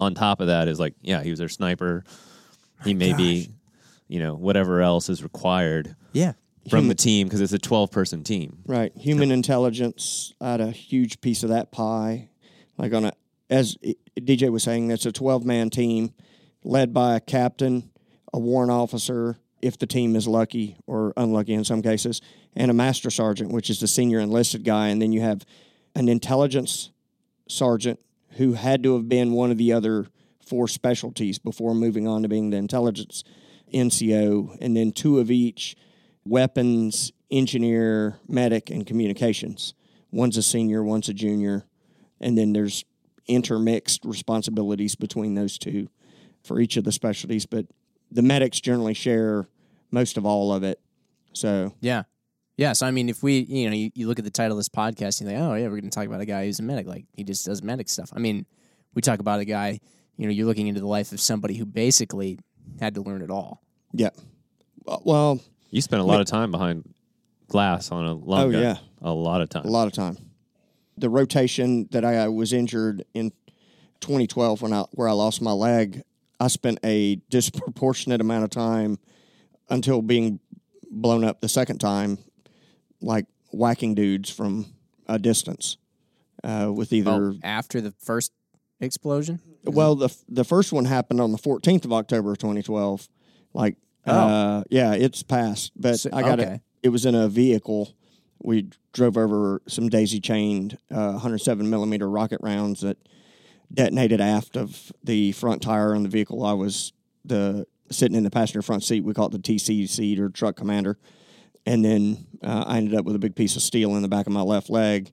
on 0.00 0.14
top 0.14 0.40
of 0.40 0.46
that 0.46 0.68
is 0.68 0.78
like, 0.78 0.94
yeah, 1.02 1.22
he 1.22 1.30
was 1.30 1.38
their 1.38 1.48
sniper. 1.48 2.04
He 2.84 2.94
may 2.94 3.12
be, 3.12 3.48
you 4.08 4.20
know, 4.20 4.34
whatever 4.34 4.80
else 4.82 5.08
is 5.08 5.22
required 5.22 5.96
Yeah. 6.12 6.34
from 6.70 6.88
the 6.88 6.94
team 6.94 7.26
because 7.26 7.40
it's 7.40 7.52
a 7.52 7.58
12 7.58 7.90
person 7.90 8.22
team. 8.22 8.58
Right. 8.66 8.92
Human 8.96 9.30
intelligence 9.30 10.32
I 10.40 10.52
had 10.52 10.60
a 10.60 10.70
huge 10.70 11.20
piece 11.20 11.42
of 11.42 11.48
that 11.50 11.72
pie. 11.72 12.28
Like 12.78 12.92
on 12.94 13.06
a 13.06 13.12
as 13.48 13.76
DJ 14.20 14.50
was 14.50 14.64
saying, 14.64 14.88
that's 14.88 15.06
a 15.06 15.12
twelve 15.12 15.44
man 15.44 15.70
team 15.70 16.12
led 16.64 16.92
by 16.92 17.14
a 17.16 17.20
captain, 17.20 17.90
a 18.34 18.38
warrant 18.40 18.72
officer, 18.72 19.38
if 19.62 19.78
the 19.78 19.86
team 19.86 20.16
is 20.16 20.26
lucky 20.26 20.76
or 20.86 21.12
unlucky 21.16 21.54
in 21.54 21.64
some 21.64 21.80
cases, 21.80 22.20
and 22.56 22.70
a 22.70 22.74
master 22.74 23.08
sergeant, 23.08 23.52
which 23.52 23.70
is 23.70 23.78
the 23.80 23.86
senior 23.86 24.18
enlisted 24.18 24.64
guy, 24.64 24.88
and 24.88 25.00
then 25.00 25.12
you 25.12 25.20
have 25.20 25.46
an 25.96 26.10
intelligence 26.10 26.90
sergeant 27.48 27.98
who 28.32 28.52
had 28.52 28.82
to 28.82 28.94
have 28.94 29.08
been 29.08 29.32
one 29.32 29.50
of 29.50 29.56
the 29.56 29.72
other 29.72 30.06
four 30.44 30.68
specialties 30.68 31.38
before 31.38 31.74
moving 31.74 32.06
on 32.06 32.22
to 32.22 32.28
being 32.28 32.50
the 32.50 32.56
intelligence 32.58 33.24
NCO, 33.72 34.58
and 34.60 34.76
then 34.76 34.92
two 34.92 35.18
of 35.18 35.30
each 35.30 35.74
weapons, 36.24 37.12
engineer, 37.30 38.18
medic, 38.28 38.68
and 38.70 38.86
communications. 38.86 39.74
One's 40.12 40.36
a 40.36 40.42
senior, 40.42 40.84
one's 40.84 41.08
a 41.08 41.14
junior, 41.14 41.64
and 42.20 42.36
then 42.36 42.52
there's 42.52 42.84
intermixed 43.26 44.04
responsibilities 44.04 44.94
between 44.94 45.34
those 45.34 45.58
two 45.58 45.88
for 46.44 46.60
each 46.60 46.76
of 46.76 46.84
the 46.84 46.92
specialties. 46.92 47.46
But 47.46 47.66
the 48.10 48.22
medics 48.22 48.60
generally 48.60 48.94
share 48.94 49.48
most 49.90 50.16
of 50.16 50.26
all 50.26 50.52
of 50.52 50.62
it. 50.62 50.78
So 51.32 51.72
Yeah. 51.80 52.04
Yeah. 52.56 52.72
So, 52.72 52.86
I 52.86 52.90
mean, 52.90 53.08
if 53.08 53.22
we, 53.22 53.40
you 53.40 53.68
know, 53.68 53.76
you, 53.76 53.90
you 53.94 54.08
look 54.08 54.18
at 54.18 54.24
the 54.24 54.30
title 54.30 54.56
of 54.56 54.58
this 54.60 54.68
podcast, 54.68 55.20
you're 55.20 55.30
like, 55.30 55.38
oh, 55.40 55.54
yeah, 55.54 55.64
we're 55.64 55.80
going 55.80 55.84
to 55.84 55.90
talk 55.90 56.06
about 56.06 56.20
a 56.20 56.26
guy 56.26 56.46
who's 56.46 56.58
a 56.58 56.62
medic. 56.62 56.86
Like, 56.86 57.04
he 57.12 57.22
just 57.24 57.44
does 57.44 57.62
medic 57.62 57.88
stuff. 57.88 58.10
I 58.14 58.18
mean, 58.18 58.46
we 58.94 59.02
talk 59.02 59.18
about 59.20 59.40
a 59.40 59.44
guy, 59.44 59.78
you 60.16 60.26
know, 60.26 60.32
you're 60.32 60.46
looking 60.46 60.66
into 60.66 60.80
the 60.80 60.86
life 60.86 61.12
of 61.12 61.20
somebody 61.20 61.54
who 61.54 61.66
basically 61.66 62.38
had 62.80 62.94
to 62.94 63.02
learn 63.02 63.20
it 63.22 63.30
all. 63.30 63.62
yeah, 63.92 64.08
well, 65.04 65.40
You 65.70 65.80
spent 65.82 66.00
a 66.00 66.04
lot 66.04 66.20
of 66.20 66.26
time 66.26 66.50
behind 66.50 66.88
glass 67.48 67.90
on 67.92 68.06
a 68.06 68.14
long 68.14 68.40
Oh, 68.48 68.52
gun. 68.52 68.62
yeah. 68.62 68.76
A 69.02 69.12
lot 69.12 69.40
of 69.40 69.48
time. 69.50 69.64
a 69.66 69.70
lot 69.70 69.86
of 69.86 69.92
time. 69.92 70.16
The 70.96 71.10
rotation 71.10 71.88
that 71.90 72.04
I 72.04 72.26
was 72.28 72.52
injured 72.54 73.04
in 73.12 73.30
2012 74.00 74.62
when 74.62 74.72
I 74.72 74.82
where 74.92 75.08
I 75.08 75.12
lost 75.12 75.42
my 75.42 75.52
leg, 75.52 76.02
I 76.40 76.48
spent 76.48 76.78
a 76.82 77.16
disproportionate 77.30 78.20
amount 78.20 78.44
of 78.44 78.50
time 78.50 78.98
until 79.68 80.00
being 80.02 80.40
blown 80.90 81.22
up 81.24 81.40
the 81.40 81.48
second 81.48 81.78
time, 81.78 82.18
like 83.06 83.26
whacking 83.52 83.94
dudes 83.94 84.28
from 84.30 84.66
a 85.06 85.18
distance 85.18 85.76
uh, 86.44 86.70
with 86.74 86.92
either 86.92 87.10
Oh, 87.10 87.38
after 87.42 87.80
the 87.80 87.92
first 87.92 88.32
explosion? 88.80 89.40
Well, 89.64 89.94
the 89.94 90.14
the 90.28 90.44
first 90.44 90.72
one 90.72 90.84
happened 90.84 91.20
on 91.20 91.32
the 91.32 91.38
14th 91.38 91.84
of 91.84 91.92
October, 91.92 92.34
2012. 92.36 93.08
Like, 93.54 93.76
uh, 94.04 94.62
yeah, 94.70 94.92
it's 94.94 95.22
past, 95.22 95.72
but 95.76 95.92
Oh. 95.94 95.96
So- 95.96 96.10
I 96.12 96.22
got 96.22 96.40
okay. 96.40 96.52
it. 96.54 96.60
It 96.82 96.88
was 96.90 97.06
in 97.06 97.14
a 97.14 97.28
vehicle. 97.28 97.94
We 98.42 98.68
drove 98.92 99.16
over 99.16 99.62
some 99.66 99.88
daisy 99.88 100.20
chained 100.20 100.78
uh, 100.90 101.12
107 101.12 101.68
millimeter 101.68 102.08
rocket 102.08 102.38
rounds 102.42 102.80
that 102.82 102.98
detonated 103.72 104.20
aft 104.20 104.56
of 104.56 104.92
the 105.02 105.32
front 105.32 105.62
tire 105.62 105.94
on 105.94 106.02
the 106.04 106.08
vehicle. 106.08 106.44
I 106.44 106.52
was 106.52 106.92
the 107.24 107.66
sitting 107.90 108.16
in 108.16 108.22
the 108.24 108.30
passenger 108.30 108.62
front 108.62 108.84
seat. 108.84 109.02
We 109.04 109.14
call 109.14 109.26
it 109.26 109.32
the 109.32 109.38
TC 109.38 109.88
seat 109.88 110.20
or 110.20 110.28
truck 110.28 110.54
commander. 110.56 110.98
And 111.66 111.84
then 111.84 112.26
uh, 112.42 112.64
I 112.66 112.78
ended 112.78 112.94
up 112.94 113.04
with 113.04 113.16
a 113.16 113.18
big 113.18 113.34
piece 113.34 113.56
of 113.56 113.62
steel 113.62 113.96
in 113.96 114.02
the 114.02 114.08
back 114.08 114.26
of 114.26 114.32
my 114.32 114.42
left 114.42 114.70
leg 114.70 115.12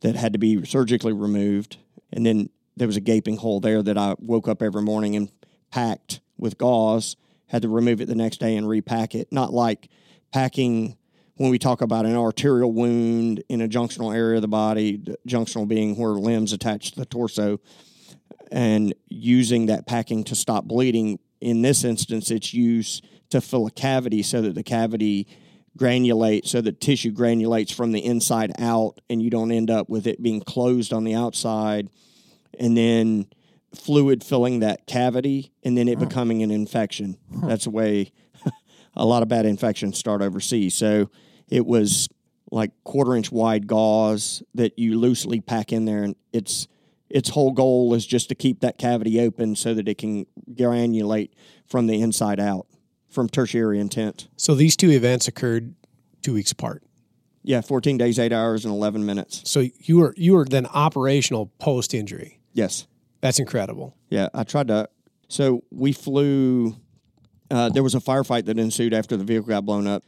that 0.00 0.16
had 0.16 0.32
to 0.32 0.38
be 0.38 0.64
surgically 0.64 1.12
removed. 1.12 1.76
And 2.12 2.26
then 2.26 2.50
there 2.76 2.88
was 2.88 2.96
a 2.96 3.00
gaping 3.00 3.36
hole 3.36 3.60
there 3.60 3.82
that 3.82 3.96
I 3.96 4.16
woke 4.18 4.48
up 4.48 4.62
every 4.62 4.82
morning 4.82 5.14
and 5.14 5.30
packed 5.70 6.20
with 6.36 6.58
gauze. 6.58 7.16
Had 7.46 7.62
to 7.62 7.68
remove 7.68 8.00
it 8.00 8.08
the 8.08 8.14
next 8.14 8.38
day 8.38 8.56
and 8.56 8.68
repack 8.68 9.14
it. 9.14 9.28
Not 9.30 9.52
like 9.52 9.88
packing 10.32 10.96
when 11.36 11.50
we 11.50 11.58
talk 11.58 11.80
about 11.80 12.06
an 12.06 12.16
arterial 12.16 12.72
wound 12.72 13.42
in 13.48 13.60
a 13.60 13.68
junctional 13.68 14.14
area 14.14 14.36
of 14.36 14.42
the 14.42 14.48
body, 14.48 14.98
junctional 15.26 15.68
being 15.68 15.96
where 15.96 16.10
limbs 16.12 16.52
attach 16.52 16.92
to 16.92 17.00
the 17.00 17.06
torso, 17.06 17.60
and 18.50 18.94
using 19.08 19.66
that 19.66 19.86
packing 19.86 20.24
to 20.24 20.34
stop 20.34 20.64
bleeding. 20.64 21.18
In 21.40 21.62
this 21.62 21.84
instance, 21.84 22.30
it's 22.30 22.52
used 22.52 23.04
to 23.30 23.40
fill 23.40 23.66
a 23.66 23.70
cavity 23.70 24.22
so 24.22 24.42
that 24.42 24.54
the 24.54 24.62
cavity 24.62 25.26
granulates, 25.78 26.48
so 26.48 26.60
the 26.60 26.72
tissue 26.72 27.12
granulates 27.12 27.72
from 27.72 27.92
the 27.92 28.04
inside 28.04 28.52
out, 28.58 29.00
and 29.08 29.22
you 29.22 29.30
don't 29.30 29.52
end 29.52 29.70
up 29.70 29.88
with 29.88 30.06
it 30.06 30.22
being 30.22 30.40
closed 30.40 30.92
on 30.92 31.04
the 31.04 31.14
outside, 31.14 31.88
and 32.58 32.76
then 32.76 33.26
fluid 33.74 34.22
filling 34.22 34.60
that 34.60 34.86
cavity, 34.86 35.52
and 35.62 35.76
then 35.76 35.88
it 35.88 35.98
hmm. 35.98 36.04
becoming 36.04 36.42
an 36.42 36.50
infection. 36.50 37.16
Hmm. 37.32 37.48
That's 37.48 37.64
the 37.64 37.70
way 37.70 38.12
a 38.96 39.06
lot 39.06 39.22
of 39.22 39.28
bad 39.28 39.46
infections 39.46 39.98
start 39.98 40.20
overseas. 40.22 40.74
So 40.74 41.10
it 41.48 41.64
was 41.64 42.08
like 42.50 42.70
quarter 42.84 43.16
inch 43.16 43.32
wide 43.32 43.66
gauze 43.66 44.42
that 44.54 44.78
you 44.78 44.98
loosely 44.98 45.40
pack 45.40 45.72
in 45.72 45.86
there, 45.86 46.02
and 46.02 46.16
its 46.32 46.68
its 47.08 47.30
whole 47.30 47.52
goal 47.52 47.92
is 47.94 48.06
just 48.06 48.28
to 48.30 48.34
keep 48.34 48.60
that 48.60 48.78
cavity 48.78 49.20
open 49.20 49.54
so 49.54 49.74
that 49.74 49.86
it 49.86 49.98
can 49.98 50.26
granulate 50.54 51.30
from 51.66 51.86
the 51.86 52.00
inside 52.00 52.40
out 52.40 52.66
from 53.12 53.28
tertiary 53.28 53.78
intent. 53.78 54.28
So 54.36 54.54
these 54.54 54.76
two 54.76 54.90
events 54.90 55.28
occurred 55.28 55.74
two 56.22 56.34
weeks 56.34 56.52
apart. 56.52 56.82
Yeah, 57.44 57.60
14 57.60 57.98
days, 57.98 58.18
8 58.18 58.32
hours, 58.32 58.64
and 58.64 58.72
11 58.72 59.04
minutes. 59.04 59.42
So 59.44 59.64
you 59.80 59.98
were 59.98 60.14
you 60.16 60.34
were 60.34 60.44
then 60.44 60.66
operational 60.66 61.46
post 61.58 61.92
injury. 61.92 62.40
Yes. 62.52 62.86
That's 63.20 63.38
incredible. 63.38 63.96
Yeah, 64.10 64.28
I 64.34 64.44
tried 64.44 64.68
to. 64.68 64.88
So 65.28 65.62
we 65.70 65.92
flew. 65.92 66.76
Uh, 67.50 67.68
there 67.68 67.82
was 67.82 67.94
a 67.94 68.00
firefight 68.00 68.46
that 68.46 68.58
ensued 68.58 68.94
after 68.94 69.16
the 69.16 69.24
vehicle 69.24 69.48
got 69.48 69.64
blown 69.64 69.86
up. 69.86 70.02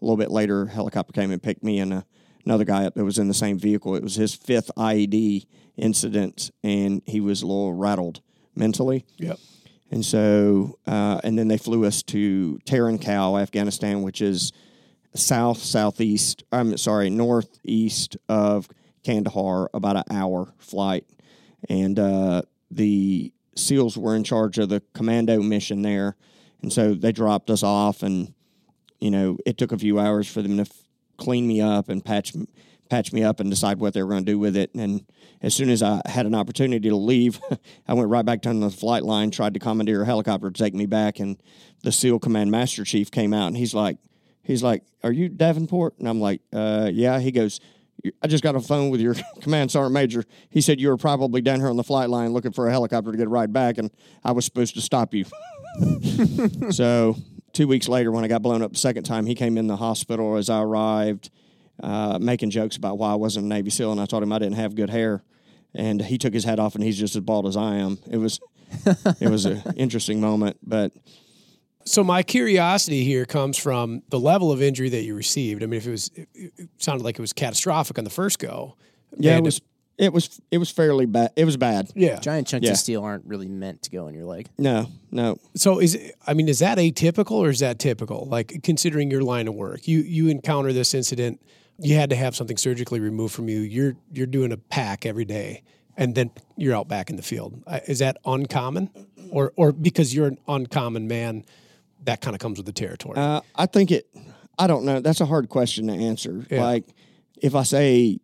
A 0.00 0.04
little 0.04 0.16
bit 0.16 0.30
later, 0.30 0.62
a 0.62 0.68
helicopter 0.68 1.12
came 1.12 1.30
and 1.30 1.42
picked 1.42 1.62
me 1.62 1.78
and 1.78 1.92
uh, 1.92 2.02
another 2.44 2.64
guy 2.64 2.84
up 2.84 2.94
that 2.94 3.04
was 3.04 3.18
in 3.18 3.28
the 3.28 3.34
same 3.34 3.58
vehicle. 3.58 3.94
It 3.94 4.02
was 4.02 4.16
his 4.16 4.34
fifth 4.34 4.70
IED 4.76 5.46
incident, 5.76 6.50
and 6.62 7.02
he 7.06 7.20
was 7.20 7.42
a 7.42 7.46
little 7.46 7.72
rattled 7.72 8.20
mentally. 8.54 9.04
Yep. 9.18 9.38
And 9.92 10.02
so, 10.02 10.78
uh, 10.86 11.20
and 11.22 11.38
then 11.38 11.48
they 11.48 11.58
flew 11.58 11.84
us 11.84 12.02
to 12.04 12.58
Taran 12.64 12.98
Afghanistan, 13.38 14.00
which 14.00 14.22
is 14.22 14.50
south 15.14 15.58
southeast. 15.58 16.44
I'm 16.50 16.78
sorry, 16.78 17.10
northeast 17.10 18.16
of 18.26 18.68
Kandahar, 19.04 19.68
about 19.74 19.96
an 19.96 20.04
hour 20.10 20.54
flight. 20.56 21.04
And 21.68 21.98
uh, 21.98 22.40
the 22.70 23.34
SEALs 23.54 23.98
were 23.98 24.16
in 24.16 24.24
charge 24.24 24.56
of 24.56 24.70
the 24.70 24.82
commando 24.94 25.42
mission 25.42 25.82
there, 25.82 26.16
and 26.62 26.72
so 26.72 26.94
they 26.94 27.12
dropped 27.12 27.50
us 27.50 27.62
off, 27.62 28.02
and 28.02 28.32
you 28.98 29.10
know 29.10 29.36
it 29.44 29.58
took 29.58 29.72
a 29.72 29.78
few 29.78 29.98
hours 29.98 30.26
for 30.26 30.40
them 30.40 30.56
to 30.56 30.62
f- 30.62 30.84
clean 31.18 31.46
me 31.46 31.60
up 31.60 31.90
and 31.90 32.02
patch 32.02 32.32
patch 32.92 33.10
me 33.10 33.24
up 33.24 33.40
and 33.40 33.48
decide 33.48 33.78
what 33.78 33.94
they 33.94 34.02
were 34.02 34.10
going 34.10 34.26
to 34.26 34.32
do 34.32 34.38
with 34.38 34.54
it. 34.54 34.74
And 34.74 35.06
as 35.40 35.54
soon 35.54 35.70
as 35.70 35.82
I 35.82 36.02
had 36.04 36.26
an 36.26 36.34
opportunity 36.34 36.90
to 36.90 36.96
leave, 36.96 37.40
I 37.88 37.94
went 37.94 38.10
right 38.10 38.24
back 38.24 38.42
down 38.42 38.60
the 38.60 38.70
flight 38.70 39.02
line, 39.02 39.30
tried 39.30 39.54
to 39.54 39.60
commandeer 39.60 40.02
a 40.02 40.04
helicopter 40.04 40.50
to 40.50 40.62
take 40.62 40.74
me 40.74 40.84
back, 40.84 41.18
and 41.18 41.42
the 41.84 41.90
SEAL 41.90 42.18
Command 42.18 42.50
Master 42.50 42.84
Chief 42.84 43.10
came 43.10 43.32
out, 43.32 43.46
and 43.46 43.56
he's 43.56 43.72
like, 43.72 43.96
he's 44.42 44.62
like, 44.62 44.82
"Are 45.02 45.10
you 45.10 45.30
Davenport?" 45.30 45.98
And 45.98 46.06
I'm 46.06 46.20
like, 46.20 46.42
uh, 46.52 46.90
"Yeah." 46.92 47.18
He 47.18 47.32
goes. 47.32 47.60
I 48.20 48.26
just 48.26 48.42
got 48.42 48.56
a 48.56 48.60
phone 48.60 48.90
with 48.90 49.00
your 49.00 49.14
command 49.42 49.70
sergeant 49.70 49.92
major. 49.94 50.24
He 50.50 50.60
said 50.60 50.80
you 50.80 50.88
were 50.88 50.96
probably 50.96 51.40
down 51.40 51.60
here 51.60 51.68
on 51.68 51.76
the 51.76 51.84
flight 51.84 52.10
line 52.10 52.32
looking 52.32 52.50
for 52.50 52.66
a 52.66 52.70
helicopter 52.72 53.12
to 53.12 53.16
get 53.16 53.28
a 53.28 53.30
ride 53.30 53.52
back, 53.52 53.78
and 53.78 53.92
I 54.24 54.32
was 54.32 54.44
supposed 54.44 54.74
to 54.74 54.80
stop 54.80 55.14
you. 55.14 55.24
so 56.70 57.16
two 57.52 57.68
weeks 57.68 57.88
later, 57.88 58.10
when 58.10 58.24
I 58.24 58.28
got 58.28 58.42
blown 58.42 58.60
up 58.60 58.72
the 58.72 58.78
second 58.78 59.04
time, 59.04 59.24
he 59.24 59.36
came 59.36 59.56
in 59.56 59.68
the 59.68 59.76
hospital 59.76 60.36
as 60.36 60.50
I 60.50 60.62
arrived, 60.62 61.30
uh, 61.82 62.18
making 62.20 62.50
jokes 62.50 62.76
about 62.76 62.98
why 62.98 63.12
I 63.12 63.14
wasn't 63.16 63.46
a 63.46 63.48
Navy 63.48 63.70
SEAL, 63.70 63.92
and 63.92 64.00
I 64.00 64.06
told 64.06 64.22
him 64.22 64.32
I 64.32 64.38
didn't 64.38 64.56
have 64.56 64.74
good 64.74 64.90
hair, 64.90 65.22
and 65.74 66.02
he 66.02 66.18
took 66.18 66.34
his 66.34 66.44
hat 66.44 66.58
off, 66.58 66.74
and 66.74 66.82
he's 66.84 66.98
just 66.98 67.14
as 67.16 67.22
bald 67.22 67.46
as 67.46 67.56
I 67.56 67.76
am. 67.76 67.98
It 68.10 68.18
was, 68.18 68.40
it 69.20 69.28
was 69.30 69.44
an 69.46 69.62
interesting 69.76 70.20
moment, 70.20 70.56
but 70.62 70.92
So 71.84 72.04
my 72.04 72.22
curiosity 72.22 73.04
here 73.04 73.24
comes 73.24 73.56
from 73.58 74.02
the 74.10 74.20
level 74.20 74.52
of 74.52 74.62
injury 74.62 74.88
that 74.90 75.02
you 75.02 75.14
received. 75.14 75.62
I 75.62 75.66
mean, 75.66 75.78
if 75.78 75.86
it 75.86 75.90
was, 75.90 76.10
it, 76.14 76.28
it 76.34 76.68
sounded 76.78 77.04
like 77.04 77.18
it 77.18 77.22
was 77.22 77.32
catastrophic 77.32 77.98
on 77.98 78.04
the 78.04 78.10
first 78.10 78.38
go. 78.38 78.76
yeah, 79.18 79.36
it 79.36 79.42
was, 79.42 79.60
it 79.98 80.12
was, 80.12 80.40
it 80.50 80.58
was 80.58 80.70
fairly 80.70 81.06
bad. 81.06 81.32
It 81.36 81.44
was 81.44 81.56
bad. 81.56 81.90
Yeah. 81.94 82.18
Giant 82.20 82.46
chunks 82.48 82.64
Yeah. 82.66 82.72
of 82.72 82.78
steel 82.78 83.02
aren't 83.02 83.24
really 83.26 83.48
meant 83.48 83.82
to 83.82 83.90
go 83.90 84.06
in 84.08 84.14
your 84.14 84.24
leg. 84.24 84.48
No, 84.58 84.86
no, 85.10 85.38
So 85.54 85.80
is 85.80 85.94
it, 85.96 86.14
I 86.26 86.34
mean, 86.34 86.48
is 86.48 86.60
that 86.60 86.78
atypical 86.78 87.32
or 87.32 87.50
is 87.50 87.58
that 87.60 87.78
typical? 87.78 88.26
Like 88.26 88.62
considering 88.62 89.10
your 89.10 89.22
line 89.22 89.48
of 89.48 89.54
work, 89.54 89.86
you 89.88 89.98
you 90.00 90.28
encounter 90.28 90.72
this 90.72 90.94
incident, 90.94 91.40
you 91.82 91.96
had 91.96 92.10
to 92.10 92.16
have 92.16 92.34
something 92.36 92.56
surgically 92.56 93.00
removed 93.00 93.34
from 93.34 93.48
you. 93.48 93.60
You're 93.60 93.96
you're 94.12 94.26
doing 94.26 94.52
a 94.52 94.56
pack 94.56 95.04
every 95.04 95.24
day, 95.24 95.62
and 95.96 96.14
then 96.14 96.30
you're 96.56 96.74
out 96.74 96.88
back 96.88 97.10
in 97.10 97.16
the 97.16 97.22
field. 97.22 97.62
Is 97.86 97.98
that 97.98 98.16
uncommon, 98.24 98.90
or 99.30 99.52
or 99.56 99.72
because 99.72 100.14
you're 100.14 100.28
an 100.28 100.38
uncommon 100.48 101.08
man, 101.08 101.44
that 102.04 102.20
kind 102.20 102.34
of 102.34 102.40
comes 102.40 102.58
with 102.58 102.66
the 102.66 102.72
territory? 102.72 103.18
Uh, 103.18 103.40
I 103.54 103.66
think 103.66 103.90
it. 103.90 104.08
I 104.58 104.66
don't 104.66 104.84
know. 104.84 105.00
That's 105.00 105.20
a 105.20 105.26
hard 105.26 105.48
question 105.48 105.88
to 105.88 105.94
answer. 105.94 106.46
Yeah. 106.50 106.62
Like, 106.62 106.84
if 107.40 107.54
I 107.54 107.62
say 107.62 108.18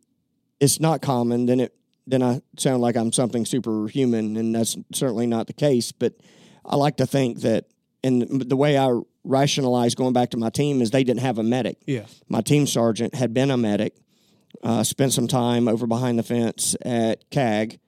it's 0.60 0.78
not 0.78 1.02
common, 1.02 1.46
then 1.46 1.60
it 1.60 1.74
then 2.06 2.22
I 2.22 2.40
sound 2.56 2.80
like 2.80 2.96
I'm 2.96 3.12
something 3.12 3.44
superhuman, 3.44 4.36
and 4.36 4.54
that's 4.54 4.76
certainly 4.92 5.26
not 5.26 5.46
the 5.46 5.52
case. 5.52 5.92
But 5.92 6.14
I 6.64 6.76
like 6.76 6.96
to 6.98 7.06
think 7.06 7.40
that, 7.40 7.66
and 8.02 8.22
the 8.42 8.56
way 8.56 8.78
I 8.78 8.98
rationalize 9.28 9.94
going 9.94 10.12
back 10.12 10.30
to 10.30 10.36
my 10.36 10.50
team 10.50 10.80
is 10.82 10.90
they 10.90 11.04
didn't 11.04 11.20
have 11.20 11.38
a 11.38 11.42
medic. 11.42 11.76
yeah. 11.86 12.06
My 12.28 12.40
team 12.40 12.66
sergeant 12.66 13.14
had 13.14 13.32
been 13.34 13.50
a 13.50 13.56
medic, 13.56 13.94
uh, 14.62 14.82
spent 14.82 15.12
some 15.12 15.28
time 15.28 15.68
over 15.68 15.86
behind 15.86 16.18
the 16.18 16.22
fence 16.22 16.74
at 16.82 17.28
CAG, 17.30 17.78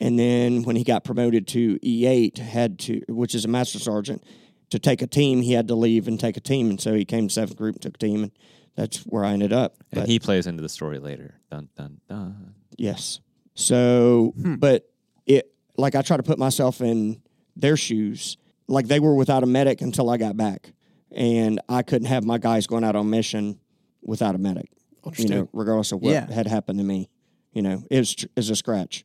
and 0.00 0.18
then 0.18 0.62
when 0.62 0.74
he 0.76 0.84
got 0.84 1.04
promoted 1.04 1.46
to 1.48 1.78
E8, 1.80 2.38
had 2.38 2.78
to, 2.80 3.02
which 3.08 3.34
is 3.34 3.44
a 3.44 3.48
master 3.48 3.78
sergeant, 3.78 4.24
to 4.70 4.78
take 4.78 5.00
a 5.02 5.06
team, 5.06 5.42
he 5.42 5.52
had 5.52 5.68
to 5.68 5.74
leave 5.74 6.08
and 6.08 6.18
take 6.18 6.36
a 6.36 6.40
team, 6.40 6.70
and 6.70 6.80
so 6.80 6.92
he 6.94 7.04
came 7.04 7.28
to 7.28 7.32
seventh 7.32 7.56
group 7.56 7.76
and 7.76 7.82
took 7.82 7.94
a 7.94 7.98
team, 7.98 8.22
and 8.24 8.32
that's 8.74 8.98
where 9.00 9.24
I 9.24 9.32
ended 9.32 9.52
up. 9.52 9.76
And 9.92 10.00
But- 10.02 10.08
he 10.08 10.18
plays 10.18 10.46
into 10.46 10.62
the 10.62 10.68
story 10.68 10.98
later. 10.98 11.34
Dun 11.50 11.68
dun 11.76 12.00
dun. 12.08 12.54
Yes. 12.76 13.20
So, 13.54 14.32
but 14.36 14.90
it 15.26 15.52
like 15.76 15.94
I 15.94 16.02
try 16.02 16.16
to 16.16 16.22
put 16.22 16.38
myself 16.38 16.80
in 16.80 17.20
their 17.54 17.76
shoes. 17.76 18.36
Like 18.68 18.88
they 18.88 18.98
were 19.00 19.14
without 19.14 19.42
a 19.44 19.46
medic 19.46 19.80
until 19.80 20.10
I 20.10 20.16
got 20.16 20.36
back, 20.36 20.72
and 21.16 21.60
I 21.68 21.82
couldn't 21.82 22.06
have 22.08 22.24
my 22.24 22.38
guys 22.38 22.66
going 22.68 22.84
out 22.84 22.94
on 22.94 23.10
mission 23.10 23.58
without 24.02 24.34
a 24.34 24.38
medic. 24.38 24.70
You 25.16 25.28
know, 25.28 25.48
regardless 25.52 25.92
of 25.92 26.00
what 26.00 26.12
Yeah. 26.12 26.30
had 26.32 26.46
happened 26.48 26.78
to 26.80 26.84
me. 26.84 27.08
You 27.52 27.62
know, 27.62 27.82
it 27.90 27.98
was 27.98 28.14
tr- 28.14 28.26
it's 28.36 28.50
a 28.50 28.56
scratch. 28.56 29.04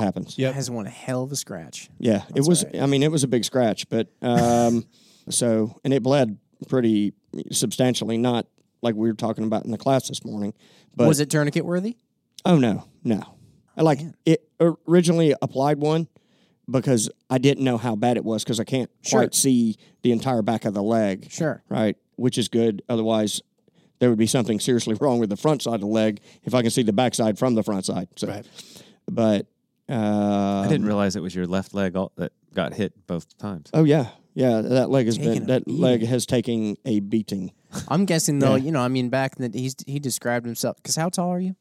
happens. 0.00 0.38
Yep. 0.38 0.54
Has 0.54 0.70
one 0.70 0.86
hell 0.86 1.22
of 1.22 1.30
a 1.32 1.36
scratch. 1.36 1.90
Yeah, 1.98 2.22
it 2.34 2.44
was. 2.46 2.64
I 2.80 2.86
mean, 2.86 3.02
it 3.02 3.10
was 3.12 3.22
a 3.24 3.28
big 3.28 3.44
scratch, 3.44 3.88
but 3.90 4.08
um, 4.22 4.86
so 5.28 5.78
and 5.84 5.92
it 5.92 6.02
bled 6.02 6.38
pretty 6.68 7.12
substantially. 7.50 8.16
Not 8.16 8.46
like 8.80 8.94
we 8.94 9.06
were 9.08 9.14
talking 9.14 9.44
about 9.44 9.64
in 9.66 9.70
the 9.70 9.78
class 9.78 10.08
this 10.08 10.24
morning. 10.24 10.54
But 10.96 11.06
was 11.08 11.20
it 11.20 11.28
tourniquet 11.30 11.64
worthy? 11.66 11.98
Oh 12.46 12.58
no, 12.58 12.84
no. 13.04 13.22
I 13.76 13.82
like 13.82 14.00
Man. 14.00 14.14
it 14.24 14.48
originally 14.88 15.34
applied 15.42 15.78
one 15.78 16.08
because 16.70 17.10
I 17.30 17.38
didn't 17.38 17.64
know 17.64 17.76
how 17.78 17.96
bad 17.96 18.16
it 18.16 18.24
was 18.24 18.44
because 18.44 18.60
I 18.60 18.64
can't 18.64 18.90
Sure. 19.02 19.20
quite 19.20 19.34
see 19.34 19.76
the 20.02 20.12
entire 20.12 20.42
back 20.42 20.64
of 20.64 20.74
the 20.74 20.82
leg. 20.82 21.28
Sure. 21.30 21.62
Right, 21.68 21.96
which 22.16 22.38
is 22.38 22.48
good. 22.48 22.82
Otherwise, 22.88 23.40
there 23.98 24.08
would 24.08 24.18
be 24.18 24.26
something 24.26 24.60
seriously 24.60 24.94
wrong 25.00 25.18
with 25.18 25.30
the 25.30 25.36
front 25.36 25.62
side 25.62 25.74
of 25.74 25.80
the 25.80 25.86
leg 25.86 26.20
if 26.44 26.54
I 26.54 26.62
can 26.62 26.70
see 26.70 26.82
the 26.82 26.92
back 26.92 27.14
side 27.14 27.38
from 27.38 27.54
the 27.54 27.62
front 27.62 27.84
side. 27.86 28.08
So, 28.16 28.28
Right. 28.28 28.46
but 29.10 29.46
uh, 29.88 30.62
I 30.64 30.66
didn't 30.68 30.86
realize 30.86 31.16
it 31.16 31.22
was 31.22 31.34
your 31.34 31.46
left 31.46 31.74
leg 31.74 31.96
all, 31.96 32.12
that 32.16 32.32
got 32.54 32.74
hit 32.74 33.06
both 33.06 33.36
times. 33.38 33.68
Oh 33.74 33.84
yeah, 33.84 34.08
yeah. 34.34 34.60
That 34.60 34.90
leg 34.90 35.06
has 35.06 35.18
Taking 35.18 35.32
been 35.34 35.46
that 35.48 35.64
beating. 35.66 35.80
leg 35.80 36.02
has 36.06 36.24
taken 36.26 36.76
a 36.84 37.00
beating. 37.00 37.52
I'm 37.88 38.04
guessing 38.04 38.38
though, 38.38 38.54
Yeah. 38.54 38.64
you 38.64 38.70
know, 38.72 38.80
I 38.80 38.88
mean, 38.88 39.08
back 39.08 39.34
in 39.38 39.50
the 39.50 39.58
he's 39.58 39.74
he 39.86 39.98
described 39.98 40.46
himself 40.46 40.76
because 40.76 40.96
how 40.96 41.08
tall 41.08 41.30
are 41.30 41.40
you? 41.40 41.56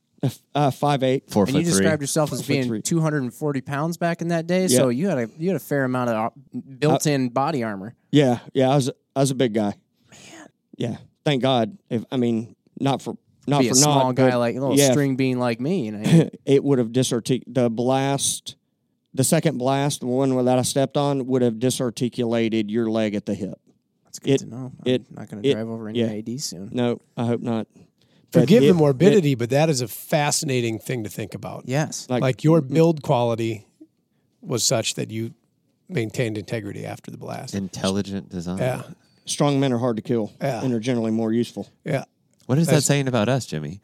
Uh, 0.54 0.70
five 0.70 1.02
eight. 1.02 1.32
Four 1.32 1.44
And 1.44 1.52
foot 1.54 1.58
you 1.60 1.66
three. 1.66 1.72
described 1.80 2.02
yourself 2.04 2.32
as 2.32 2.40
Four 2.40 2.44
foot 2.44 2.48
being 2.54 2.68
three. 2.68 2.82
240 2.84 3.62
pounds 3.62 3.98
back 3.98 4.22
in 4.22 4.28
that 4.28 4.46
day, 4.46 4.68
so 4.68 4.90
you 4.90 5.08
had 5.08 5.18
a 5.18 5.30
you 5.40 5.48
had 5.50 5.56
a 5.56 5.60
fair 5.60 5.84
amount 5.84 6.12
of 6.12 6.16
uh, 6.16 6.60
built-in 6.78 7.30
body 7.30 7.64
armor. 7.64 7.96
Yeah, 8.12 8.40
yeah. 8.54 8.70
I 8.70 8.76
was 8.76 8.92
I 9.16 9.20
was 9.22 9.32
a 9.32 9.36
big 9.36 9.54
guy. 9.56 9.74
Man. 10.12 10.48
Yeah. 10.78 10.98
Thank 11.26 11.42
God. 11.42 11.76
If 11.90 12.04
I 12.12 12.18
mean, 12.18 12.56
not 12.80 13.02
for 13.02 13.18
not 13.48 13.62
Be 13.62 13.70
for 13.70 13.74
a 13.74 13.76
small 13.76 14.06
not, 14.08 14.16
guy 14.16 14.30
but 14.30 14.38
like 14.40 14.56
a 14.56 14.60
little 14.60 14.78
yeah, 14.78 14.92
string 14.92 15.16
bean 15.16 15.40
like 15.40 15.60
me, 15.60 15.86
you 15.86 15.92
know. 15.94 16.30
it 16.46 16.64
would 16.64 16.78
have 16.78 16.92
disartic 16.92 17.42
the 17.48 17.72
blast, 17.72 18.56
the 19.16 19.24
second 19.24 19.58
blast, 19.58 20.02
the 20.02 20.06
one 20.06 20.46
that 20.46 20.60
I 20.60 20.62
stepped 20.62 20.98
on, 20.98 21.26
would 21.26 21.42
have 21.42 21.58
disarticulated 21.58 22.70
your 22.70 22.92
leg 22.92 23.16
at 23.16 23.26
the 23.26 23.34
hip. 23.34 23.60
That's 24.04 24.20
good 24.20 24.32
It- 24.34 24.38
to 24.42 24.46
know. 24.46 24.72
I'm 24.86 24.92
it- 24.94 25.12
not 25.12 25.30
going 25.30 25.42
to 25.42 25.50
it- 25.50 25.54
drive 25.54 25.68
over 25.68 25.90
any 25.90 26.00
yeah. 26.00 26.12
AD 26.34 26.40
soon. 26.42 26.70
No, 26.72 27.02
I 27.18 27.26
hope 27.26 27.42
not. 27.42 27.66
But 28.32 28.42
Forgive 28.42 28.64
it- 28.64 28.68
the 28.68 28.74
morbidity, 28.74 29.36
but 29.36 29.50
that 29.50 29.70
is 29.70 29.82
a 29.82 29.88
fascinating 29.88 30.80
thing 30.80 31.04
to 31.04 31.10
think 31.10 31.34
about. 31.34 31.64
Yes. 31.68 32.08
Like- 32.10 32.22
Like 32.22 32.44
your 32.44 32.62
build 32.62 33.02
quality 33.04 33.68
was 34.42 34.64
such 34.64 34.96
that 34.96 35.12
you 35.12 35.34
maintained 35.90 36.38
integrity 36.38 36.86
after 36.86 37.12
the 37.12 37.18
blast. 37.18 37.54
Intelligent 37.56 38.30
design. 38.30 38.58
Yeah. 38.60 38.84
strong 39.26 39.60
men 39.60 39.72
are 39.72 39.78
hard 39.78 39.96
to 39.98 40.02
kill 40.02 40.32
Yeah. 40.42 40.64
and 40.64 40.74
are 40.74 40.80
generally 40.80 41.12
more 41.12 41.32
useful. 41.32 41.70
Yeah. 41.86 42.06
What 42.48 42.58
is 42.58 42.68
that 42.68 42.84
saying 42.84 43.08
about 43.08 43.30
us, 43.30 43.46
Jimmy? 43.46 43.80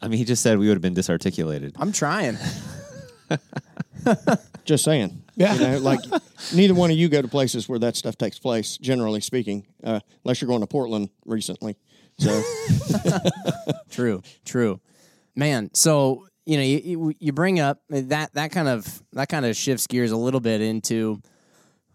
I 0.00 0.08
mean, 0.08 0.18
he 0.18 0.24
just 0.24 0.42
said 0.42 0.58
we 0.58 0.66
would 0.68 0.74
have 0.76 0.82
been 0.82 0.94
disarticulated. 0.94 1.74
I'm 1.78 1.92
trying. 1.92 2.36
Just 4.64 4.84
saying. 4.84 5.22
Yeah. 5.36 5.54
You 5.54 5.60
know, 5.60 5.78
like 5.78 6.00
neither 6.54 6.74
one 6.74 6.90
of 6.90 6.96
you 6.96 7.08
go 7.08 7.20
to 7.22 7.28
places 7.28 7.68
where 7.68 7.78
that 7.80 7.96
stuff 7.96 8.16
takes 8.16 8.38
place, 8.38 8.78
generally 8.78 9.20
speaking, 9.20 9.66
uh, 9.82 10.00
unless 10.24 10.40
you're 10.40 10.48
going 10.48 10.60
to 10.62 10.66
Portland 10.66 11.10
recently. 11.26 11.76
So 12.18 12.42
True, 13.90 14.22
true, 14.44 14.80
man. 15.34 15.70
So 15.74 16.26
you 16.46 16.58
know, 16.58 16.62
you, 16.62 17.14
you 17.18 17.32
bring 17.32 17.58
up 17.58 17.80
that 17.88 18.34
that 18.34 18.50
kind 18.52 18.68
of 18.68 19.02
that 19.12 19.28
kind 19.28 19.46
of 19.46 19.56
shifts 19.56 19.86
gears 19.86 20.10
a 20.10 20.16
little 20.16 20.40
bit 20.40 20.60
into. 20.60 21.20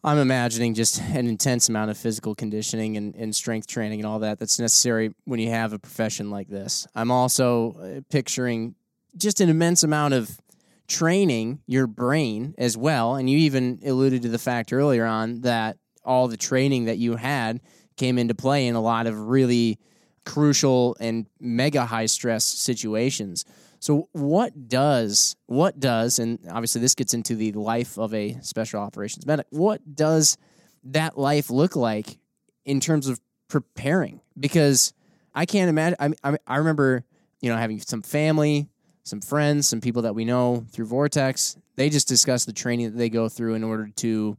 I'm 0.01 0.17
imagining 0.17 0.75
just 0.75 1.01
an 1.01 1.27
intense 1.27 1.67
amount 1.67 1.91
of 1.91 1.97
physical 1.97 2.33
conditioning 2.33 2.95
and, 2.95 3.13
and 3.15 3.35
strength 3.35 3.67
training 3.67 3.99
and 3.99 4.07
all 4.07 4.19
that 4.19 4.39
that's 4.39 4.57
necessary 4.57 5.13
when 5.25 5.41
you 5.41 5.49
have 5.49 5.73
a 5.73 5.79
profession 5.79 6.31
like 6.31 6.47
this. 6.47 6.87
I'm 6.95 7.11
also 7.11 7.73
uh, 7.73 8.01
picturing 8.09 8.75
just 9.17 9.41
an 9.41 9.49
immense 9.49 9.83
amount 9.83 10.13
of 10.13 10.39
training 10.87 11.59
your 11.67 11.85
brain 11.85 12.55
as 12.57 12.77
well. 12.77 13.15
And 13.15 13.29
you 13.29 13.39
even 13.39 13.79
alluded 13.85 14.21
to 14.21 14.29
the 14.29 14.39
fact 14.39 14.71
earlier 14.71 15.05
on 15.05 15.41
that 15.41 15.77
all 16.05 16.29
the 16.29 16.37
training 16.37 16.85
that 16.85 16.97
you 16.97 17.17
had 17.17 17.59
came 17.97 18.17
into 18.17 18.33
play 18.33 18.67
in 18.67 18.75
a 18.75 18.81
lot 18.81 19.05
of 19.05 19.27
really 19.27 19.79
crucial 20.25 20.95
and 20.99 21.25
mega 21.39 21.85
high 21.85 22.05
stress 22.05 22.43
situations. 22.43 23.45
So 23.79 24.09
what 24.11 24.67
does 24.67 25.35
what 25.45 25.79
does 25.79 26.19
and 26.19 26.39
obviously 26.49 26.81
this 26.81 26.95
gets 26.95 27.13
into 27.13 27.35
the 27.35 27.53
life 27.53 27.97
of 27.97 28.13
a 28.13 28.37
special 28.41 28.81
operations 28.81 29.25
medic. 29.25 29.47
What 29.49 29.95
does 29.95 30.37
that 30.85 31.17
life 31.17 31.49
look 31.49 31.75
like 31.75 32.17
in 32.65 32.79
terms 32.79 33.07
of 33.07 33.19
preparing? 33.47 34.21
Because 34.37 34.93
I 35.33 35.45
can't 35.45 35.69
imagine. 35.69 35.97
I 35.99 36.31
I, 36.31 36.37
I 36.45 36.57
remember 36.57 37.05
you 37.41 37.49
know 37.49 37.57
having 37.57 37.79
some 37.79 38.01
family, 38.01 38.67
some 39.03 39.21
friends, 39.21 39.67
some 39.67 39.79
people 39.79 40.01
that 40.01 40.15
we 40.15 40.25
know 40.25 40.65
through 40.71 40.85
Vortex. 40.85 41.57
They 41.75 41.89
just 41.89 42.09
discuss 42.09 42.43
the 42.43 42.53
training 42.53 42.91
that 42.91 42.97
they 42.97 43.09
go 43.09 43.29
through 43.29 43.53
in 43.53 43.63
order 43.63 43.89
to 43.97 44.37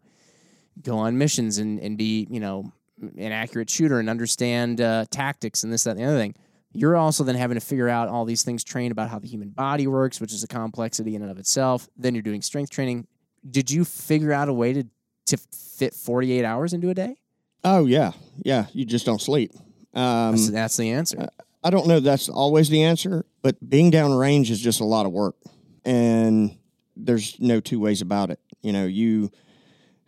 go 0.83 0.99
on 0.99 1.17
missions 1.17 1.57
and, 1.59 1.81
and 1.81 1.97
be 1.97 2.27
you 2.31 2.41
know 2.41 2.73
an 3.01 3.33
accurate 3.33 3.71
shooter 3.71 3.99
and 3.99 4.09
understand 4.11 4.81
uh, 4.81 5.05
tactics 5.11 5.63
and 5.63 5.73
this 5.73 5.85
that 5.85 5.93
and 5.93 6.01
the 6.01 6.05
other 6.05 6.19
thing. 6.19 6.35
You're 6.73 6.97
also 6.97 7.25
then 7.25 7.35
having 7.35 7.57
to 7.57 7.61
figure 7.61 7.89
out 7.89 8.09
all 8.09 8.25
these 8.25 8.43
things, 8.45 8.63
train 8.63 8.93
about 8.93 9.11
how 9.11 9.19
the 9.19 9.27
human 9.27 9.49
body 9.49 9.87
works, 9.89 10.21
which 10.21 10.33
is 10.33 10.45
a 10.45 10.47
complexity 10.47 11.17
in 11.17 11.23
and 11.23 11.31
of 11.31 11.39
itself. 11.39 11.89
Then 11.97 12.15
you're 12.15 12.23
doing 12.23 12.43
strength 12.43 12.71
training. 12.71 13.09
Did 13.49 13.71
you 13.71 13.85
figure 13.85 14.33
out 14.33 14.49
a 14.49 14.53
way 14.53 14.73
to 14.75 14.85
to 15.27 15.37
fit 15.37 15.95
48 15.95 16.45
hours 16.45 16.73
into 16.73 16.91
a 16.91 16.95
day? 16.95 17.17
Oh 17.65 17.87
yeah, 17.87 18.13
yeah. 18.45 18.67
You 18.73 18.85
just 18.85 19.07
don't 19.07 19.21
sleep. 19.21 19.53
Um, 19.95 20.33
That's, 20.33 20.51
that's 20.51 20.77
the 20.77 20.91
answer. 20.91 21.29
I 21.63 21.71
don't 21.71 21.87
know 21.87 22.01
that's 22.01 22.29
always 22.29 22.69
the 22.69 22.83
answer, 22.85 23.27
but 23.43 23.57
being 23.69 23.91
down 23.91 24.15
range 24.15 24.51
is 24.51 24.61
just 24.61 24.81
a 24.81 24.85
lot 24.85 25.05
of 25.05 25.13
work, 25.13 25.37
and 25.85 26.57
there's 26.97 27.39
no 27.41 27.61
two 27.61 27.81
ways 27.81 28.01
about 28.01 28.31
it. 28.31 28.39
You 28.63 28.73
know, 28.73 28.87
you 28.87 29.31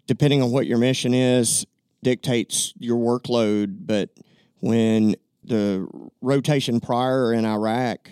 depending 0.06 0.42
on 0.42 0.50
what 0.50 0.66
your 0.66 0.78
mission 0.78 1.14
is 1.14 1.66
dictates 2.02 2.72
your 2.78 2.98
workload. 2.98 3.86
But 3.86 4.10
when 4.60 5.16
the 5.44 5.88
rotation 6.20 6.80
prior 6.80 7.32
in 7.32 7.44
Iraq, 7.44 8.10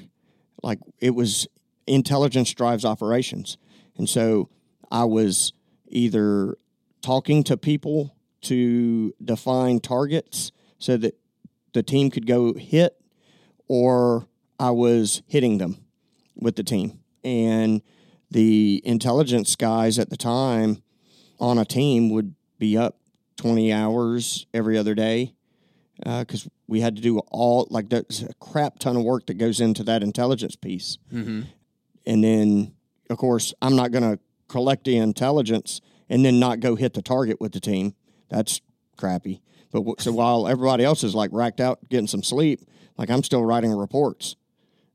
like 0.63 0.79
it 0.99 1.15
was 1.15 1.47
intelligence 1.87 2.53
drives 2.53 2.85
operations, 2.85 3.57
and 3.97 4.09
so 4.09 4.49
I 4.91 5.05
was 5.05 5.53
either 5.89 6.57
talking 7.03 7.43
to 7.45 7.57
people 7.57 8.15
to 8.43 9.15
define 9.23 9.81
targets 9.81 10.53
so 10.79 10.97
that 10.97 11.17
the 11.73 11.83
team 11.83 12.11
could 12.11 12.27
go 12.27 12.55
hit, 12.55 13.01
or 13.69 14.27
I 14.59 14.71
was 14.71 15.23
hitting 15.27 15.59
them 15.59 15.85
with 16.35 16.57
the 16.57 16.63
team. 16.63 17.01
And 17.23 17.83
the 18.31 18.81
intelligence 18.85 19.57
guys 19.57 19.99
at 19.99 20.11
the 20.11 20.17
time 20.17 20.83
on 21.39 21.59
a 21.59 21.65
team 21.65 22.11
would 22.11 22.35
be 22.59 22.77
up 22.77 23.00
20 23.41 23.73
hours 23.73 24.47
every 24.53 24.77
other 24.77 24.95
day 24.95 25.35
because 25.97 26.47
we 26.67 26.81
had 26.83 26.95
to 26.97 27.01
do 27.03 27.19
all 27.31 27.67
like 27.71 27.89
there's 27.89 28.23
a 28.23 28.35
crap 28.35 28.79
ton 28.79 28.97
of 28.99 29.03
work 29.03 29.25
that 29.27 29.35
goes 29.35 29.61
into 29.63 29.83
that 29.85 30.03
intelligence 30.03 30.57
piece. 30.57 30.99
Mm-hmm. 31.11 31.43
And 32.05 32.23
then, 32.25 32.75
of 33.09 33.17
course, 33.17 33.55
I'm 33.63 33.77
not 33.77 33.93
going 33.93 34.03
to 34.03 34.19
collect 34.49 34.85
the 34.85 34.99
intelligence 34.99 35.81
and 36.11 36.23
then 36.23 36.39
not 36.39 36.61
go 36.61 36.75
hit 36.75 36.93
the 36.93 37.01
target 37.01 37.41
with 37.41 37.53
the 37.53 37.61
team. 37.61 37.95
That's 38.29 38.61
crappy. 38.99 39.41
But 39.73 39.81
w- 39.81 39.97
so 39.99 40.13
while 40.13 40.47
everybody 40.47 40.85
else 40.85 41.03
is 41.03 41.15
like 41.15 41.31
racked 41.33 41.61
out 41.61 41.79
getting 41.89 42.09
some 42.09 42.23
sleep, 42.23 42.61
like 42.99 43.09
I'm 43.09 43.23
still 43.23 43.43
writing 43.45 43.73
reports, 43.73 44.37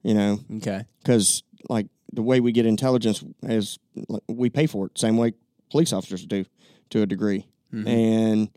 you 0.04 0.14
know, 0.14 0.40
Okay. 0.58 0.84
because 1.02 1.42
like 1.68 1.88
the 2.14 2.22
way 2.22 2.40
we 2.42 2.52
get 2.52 2.68
intelligence 2.68 3.24
is 3.42 3.80
like, 4.08 4.22
we 4.28 4.52
pay 4.52 4.68
for 4.68 4.86
it, 4.86 5.00
same 5.00 5.18
way 5.18 5.34
police 5.72 5.92
officers 5.94 6.26
do 6.28 6.46
to 6.92 7.02
a 7.02 7.06
degree, 7.08 7.48
and 7.88 8.50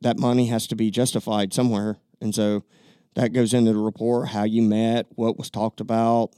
that 0.00 0.18
money 0.18 0.46
has 0.46 0.66
to 0.68 0.76
be 0.76 0.90
justified 0.90 1.52
somewhere, 1.52 1.98
and 2.20 2.34
so 2.34 2.64
that 3.14 3.32
goes 3.32 3.54
into 3.54 3.72
the 3.72 3.78
report 3.78 4.28
how 4.28 4.44
you 4.44 4.62
met, 4.62 5.06
what 5.14 5.38
was 5.38 5.50
talked 5.50 5.80
about, 5.80 6.30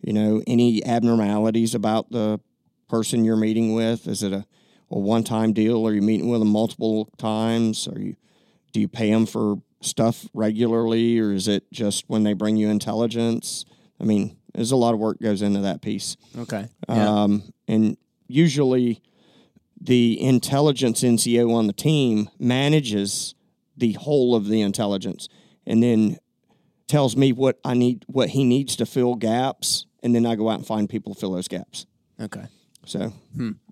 you 0.00 0.12
know, 0.12 0.42
any 0.46 0.84
abnormalities 0.84 1.74
about 1.74 2.10
the 2.10 2.40
person 2.88 3.24
you're 3.24 3.36
meeting 3.36 3.74
with. 3.74 4.06
Is 4.06 4.22
it 4.22 4.32
a, 4.32 4.44
a 4.90 4.98
one 4.98 5.24
time 5.24 5.52
deal? 5.52 5.86
Are 5.86 5.92
you 5.92 6.02
meeting 6.02 6.28
with 6.28 6.40
them 6.40 6.48
multiple 6.48 7.08
times? 7.16 7.88
Are 7.88 7.98
you 7.98 8.16
do 8.72 8.80
you 8.80 8.88
pay 8.88 9.10
them 9.10 9.26
for 9.26 9.56
stuff 9.80 10.26
regularly, 10.34 11.18
or 11.18 11.32
is 11.32 11.48
it 11.48 11.64
just 11.72 12.04
when 12.08 12.24
they 12.24 12.32
bring 12.32 12.56
you 12.56 12.68
intelligence? 12.68 13.64
I 14.00 14.04
mean, 14.04 14.36
there's 14.54 14.72
a 14.72 14.76
lot 14.76 14.94
of 14.94 15.00
work 15.00 15.20
goes 15.20 15.42
into 15.42 15.60
that 15.60 15.80
piece. 15.80 16.16
Okay. 16.38 16.66
Yeah. 16.88 17.22
Um, 17.22 17.52
and 17.68 17.96
usually 18.26 19.02
the 19.80 20.20
intelligence 20.20 21.02
NCO 21.02 21.54
on 21.54 21.66
the 21.66 21.72
team 21.72 22.30
manages 22.38 23.34
the 23.76 23.92
whole 23.92 24.34
of 24.34 24.48
the 24.48 24.62
intelligence 24.62 25.28
and 25.66 25.82
then 25.82 26.18
tells 26.88 27.16
me 27.16 27.32
what 27.32 27.58
I 27.64 27.74
need, 27.74 28.04
what 28.06 28.30
he 28.30 28.44
needs 28.44 28.76
to 28.76 28.86
fill 28.86 29.16
gaps. 29.16 29.86
And 30.02 30.14
then 30.14 30.24
I 30.24 30.36
go 30.36 30.48
out 30.48 30.58
and 30.58 30.66
find 30.66 30.88
people 30.88 31.14
to 31.14 31.20
fill 31.20 31.32
those 31.32 31.48
gaps. 31.48 31.86
okay. 32.20 32.46
So 32.84 33.12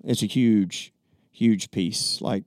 it's 0.03 0.25
a 0.25 0.27
huge, 0.27 0.93
huge 1.31 1.71
piece. 1.71 2.21
Like, 2.21 2.43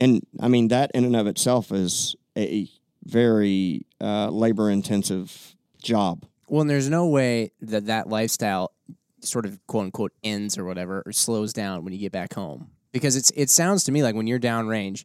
and 0.00 0.26
I 0.40 0.48
mean, 0.48 0.68
that 0.68 0.90
in 0.92 1.04
and 1.04 1.14
of 1.14 1.28
itself 1.28 1.70
is 1.70 2.16
a 2.36 2.68
very 3.04 3.86
uh, 4.00 4.28
labor 4.28 4.70
intensive 4.70 5.54
job. 5.82 6.26
Well, 6.48 6.62
and 6.62 6.70
there's 6.70 6.90
no 6.90 7.06
way 7.06 7.52
that 7.60 7.86
that 7.86 8.08
lifestyle 8.08 8.72
sort 9.20 9.46
of 9.46 9.64
quote 9.68 9.84
unquote 9.84 10.12
ends 10.24 10.58
or 10.58 10.64
whatever 10.64 11.04
or 11.06 11.12
slows 11.12 11.52
down 11.52 11.84
when 11.84 11.92
you 11.92 12.00
get 12.00 12.10
back 12.10 12.34
home 12.34 12.70
because 12.92 13.16
it's 13.16 13.30
it 13.36 13.50
sounds 13.50 13.84
to 13.84 13.92
me 13.92 14.02
like 14.02 14.14
when 14.14 14.26
you're 14.26 14.40
downrange, 14.40 15.04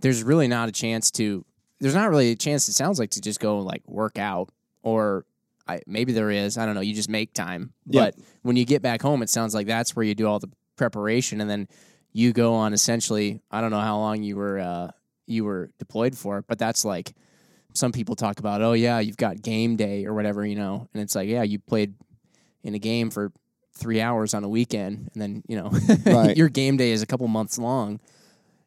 there's 0.00 0.22
really 0.22 0.48
not 0.48 0.68
a 0.68 0.72
chance 0.72 1.10
to. 1.12 1.44
There's 1.80 1.94
not 1.94 2.10
really 2.10 2.30
a 2.30 2.36
chance. 2.36 2.68
It 2.68 2.74
sounds 2.74 2.98
like 2.98 3.10
to 3.10 3.20
just 3.20 3.40
go 3.40 3.60
like 3.60 3.82
work 3.86 4.18
out 4.18 4.50
or. 4.82 5.26
I, 5.66 5.80
maybe 5.86 6.12
there 6.12 6.30
is. 6.30 6.58
I 6.58 6.66
don't 6.66 6.74
know. 6.74 6.82
You 6.82 6.92
just 6.92 7.08
make 7.08 7.32
time. 7.32 7.72
Yeah. 7.86 8.02
But 8.02 8.16
when 8.42 8.54
you 8.54 8.66
get 8.66 8.82
back 8.82 9.00
home, 9.00 9.22
it 9.22 9.30
sounds 9.30 9.54
like 9.54 9.66
that's 9.66 9.96
where 9.96 10.04
you 10.04 10.14
do 10.14 10.26
all 10.26 10.38
the 10.38 10.50
preparation, 10.76 11.40
and 11.40 11.48
then 11.48 11.68
you 12.12 12.34
go 12.34 12.52
on. 12.52 12.74
Essentially, 12.74 13.40
I 13.50 13.62
don't 13.62 13.70
know 13.70 13.80
how 13.80 13.96
long 13.96 14.22
you 14.22 14.36
were 14.36 14.58
uh, 14.58 14.90
you 15.26 15.44
were 15.44 15.70
deployed 15.78 16.18
for, 16.18 16.42
but 16.42 16.58
that's 16.58 16.84
like 16.84 17.14
some 17.74 17.92
people 17.92 18.14
talk 18.14 18.38
about. 18.40 18.62
Oh 18.62 18.72
yeah, 18.72 19.00
you've 19.00 19.16
got 19.16 19.42
game 19.42 19.76
day 19.76 20.06
or 20.06 20.14
whatever, 20.14 20.44
you 20.44 20.54
know, 20.54 20.88
and 20.92 21.02
it's 21.02 21.14
like 21.14 21.28
yeah, 21.28 21.42
you 21.42 21.58
played 21.58 21.94
in 22.62 22.74
a 22.74 22.78
game 22.78 23.10
for 23.10 23.32
three 23.74 24.00
hours 24.00 24.34
on 24.34 24.44
a 24.44 24.48
weekend, 24.48 25.10
and 25.14 25.22
then 25.22 25.42
you 25.48 25.56
know 25.56 25.70
Right. 26.06 26.36
your 26.36 26.48
game 26.48 26.76
day 26.76 26.90
is 26.92 27.02
a 27.02 27.06
couple 27.06 27.26
months 27.28 27.58
long. 27.58 28.00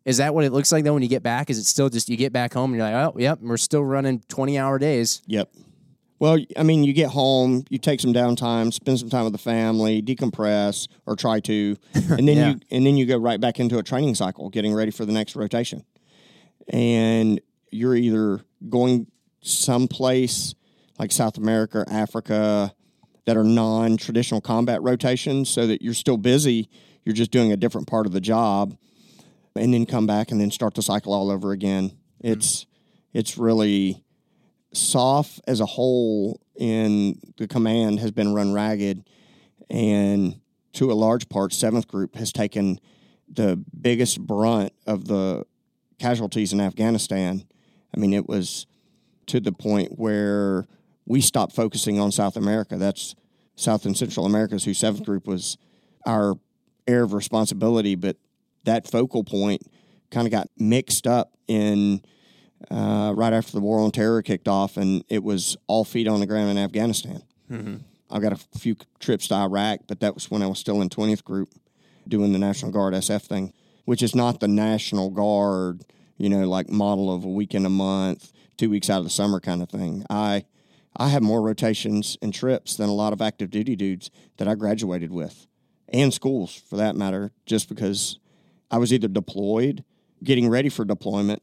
Is 0.06 0.18
that 0.18 0.34
what 0.34 0.46
it 0.46 0.54
looks 0.54 0.72
like 0.72 0.84
though 0.84 0.94
when 0.94 1.04
you 1.04 1.10
get 1.10 1.24
back? 1.24 1.50
Is 1.50 1.58
it 1.58 1.66
still 1.66 1.90
just 1.90 2.08
you 2.10 2.16
get 2.18 2.32
back 2.32 2.54
home 2.54 2.72
and 2.72 2.80
you're 2.80 2.90
like, 2.90 3.14
oh, 3.14 3.18
yep, 3.20 3.40
we're 3.42 3.58
still 3.58 3.84
running 3.84 4.22
twenty 4.30 4.58
hour 4.58 4.80
days? 4.80 5.22
Yep. 5.28 5.50
Well, 6.20 6.40
I 6.58 6.64
mean, 6.64 6.84
you 6.84 6.94
get 6.94 7.10
home, 7.10 7.64
you 7.70 7.78
take 7.78 8.00
some 8.00 8.12
downtime, 8.12 8.74
spend 8.74 8.98
some 8.98 9.10
time 9.10 9.26
with 9.26 9.34
the 9.34 9.38
family, 9.40 10.02
decompress, 10.02 10.88
or 11.06 11.16
try 11.16 11.40
to, 11.42 11.78
and 11.94 12.28
then 12.28 12.38
Yeah. 12.38 12.50
you 12.52 12.60
and 12.72 12.86
then 12.86 12.98
you 12.98 13.06
go 13.06 13.18
right 13.18 13.40
back 13.40 13.60
into 13.60 13.78
a 13.78 13.84
training 13.84 14.16
cycle, 14.16 14.50
getting 14.50 14.74
ready 14.74 14.92
for 14.92 15.06
the 15.06 15.12
next 15.14 15.36
rotation. 15.36 15.84
And 16.70 17.40
you're 17.72 17.96
either 17.96 18.42
going 18.70 19.08
someplace 19.42 20.56
like 21.00 21.12
South 21.12 21.38
America, 21.38 21.80
or 21.80 21.86
Africa, 21.90 22.74
that 23.28 23.36
are 23.36 23.44
non-traditional 23.44 24.40
combat 24.40 24.82
rotations, 24.82 25.50
so 25.50 25.68
that 25.68 25.82
you're 25.82 25.94
still 25.94 26.16
busy. 26.16 26.70
You're 27.04 27.14
just 27.14 27.30
doing 27.30 27.52
a 27.52 27.58
different 27.58 27.86
part 27.86 28.06
of 28.06 28.14
the 28.14 28.22
job, 28.22 28.78
and 29.54 29.74
then 29.74 29.86
come 29.86 30.08
back 30.08 30.32
and 30.32 30.40
then 30.40 30.50
start 30.50 30.76
the 30.76 30.82
cycle 30.82 31.14
all 31.14 31.30
over 31.30 31.52
again. 31.52 31.90
Mm-hmm. 31.90 32.32
It's 32.32 32.66
it's 33.14 33.38
really 33.38 34.02
SOF 34.74 35.42
as 35.46 35.60
a 35.60 35.66
whole 35.66 36.40
in 36.56 37.20
the 37.38 37.48
command 37.50 38.00
has 38.00 38.12
been 38.12 38.34
run 38.34 38.54
ragged 38.54 39.04
and 39.70 40.40
to 40.74 40.90
a 40.90 40.94
large 40.94 41.28
part 41.28 41.52
seventh 41.52 41.88
group 41.88 42.16
has 42.16 42.32
taken 42.32 42.80
the 43.28 43.62
biggest 43.80 44.26
brunt 44.26 44.72
of 44.86 45.06
the 45.06 45.46
casualties 46.00 46.54
in 46.54 46.62
afghanistan 46.62 47.44
i 47.96 48.00
mean 48.00 48.14
it 48.14 48.28
was 48.28 48.66
to 49.26 49.40
the 49.40 49.52
point 49.52 49.98
where 50.00 50.66
we 51.08 51.22
stopped 51.22 51.56
focusing 51.56 52.00
on 52.00 52.12
south 52.12 52.36
america 52.36 52.78
that's 52.78 53.16
south 53.56 53.86
and 53.86 53.98
central 53.98 54.26
america's 54.26 54.66
who 54.66 54.74
seventh 54.74 55.06
group 55.06 55.26
was 55.26 55.58
our 56.06 56.36
area 56.88 57.04
of 57.04 57.14
responsibility 57.14 57.96
but 57.96 58.18
that 58.64 58.88
focal 58.88 59.24
point 59.24 59.62
kind 60.12 60.28
of 60.28 60.32
got 60.32 60.48
mixed 60.58 61.08
up 61.08 61.34
in 61.48 62.02
uh, 62.72 63.14
right 63.16 63.34
after 63.34 63.52
the 63.54 63.60
war 63.60 63.80
on 63.80 63.92
terror 63.92 64.22
kicked 64.22 64.48
off, 64.48 64.78
and 64.78 65.04
it 65.10 65.24
was 65.24 65.58
all 65.68 65.84
feet 65.86 66.08
on 66.08 66.20
the 66.20 66.26
ground 66.26 66.50
in 66.50 66.58
Afghanistan. 66.58 67.22
I've 68.10 68.22
got 68.22 68.34
a 68.34 68.58
few 68.58 68.76
trips 69.00 69.28
to 69.30 69.36
Iraq, 69.36 69.82
but 69.88 70.00
that 70.00 70.16
was 70.16 70.32
when 70.32 70.42
I 70.42 70.48
was 70.48 70.60
still 70.60 70.82
in 70.82 70.90
20th 70.90 71.24
Group 71.24 71.54
doing 72.08 72.34
the 72.34 72.40
National 72.40 72.72
Guard 72.72 72.94
SF 72.94 73.24
thing, 73.24 73.54
which 73.86 74.02
is 74.02 74.16
not 74.16 74.40
the 74.40 74.48
National 74.48 75.10
Guard, 75.10 75.84
you 76.18 76.30
know, 76.30 76.48
like 76.48 76.70
model 76.70 77.14
of 77.14 77.26
a 77.26 77.30
weekend 77.30 77.66
a 77.66 77.70
month, 77.70 78.32
two 78.58 78.70
weeks 78.70 78.90
out 78.90 79.00
of 79.00 79.04
the 79.04 79.10
summer 79.10 79.40
kind 79.40 79.62
of 79.62 79.70
thing. 79.70 80.06
I 80.10 80.46
I 80.98 81.10
have 81.10 81.22
more 81.22 81.42
rotations 81.42 82.18
and 82.22 82.34
trips 82.34 82.76
than 82.76 82.90
a 82.90 82.94
lot 82.94 83.14
of 83.14 83.22
active 83.22 83.50
duty 83.52 83.76
dudes 83.76 84.10
that 84.38 84.48
I 84.48 84.56
graduated 84.56 85.12
with, 85.12 85.46
and 85.90 86.14
schools 86.14 86.56
for 86.56 86.76
that 86.78 86.96
matter, 86.96 87.32
just 87.46 87.70
because 87.70 88.20
I 88.72 88.80
was 88.80 88.92
either 88.92 89.08
deployed, 89.08 89.84
getting 90.24 90.50
ready 90.50 90.70
for 90.70 90.84
deployment, 90.86 91.42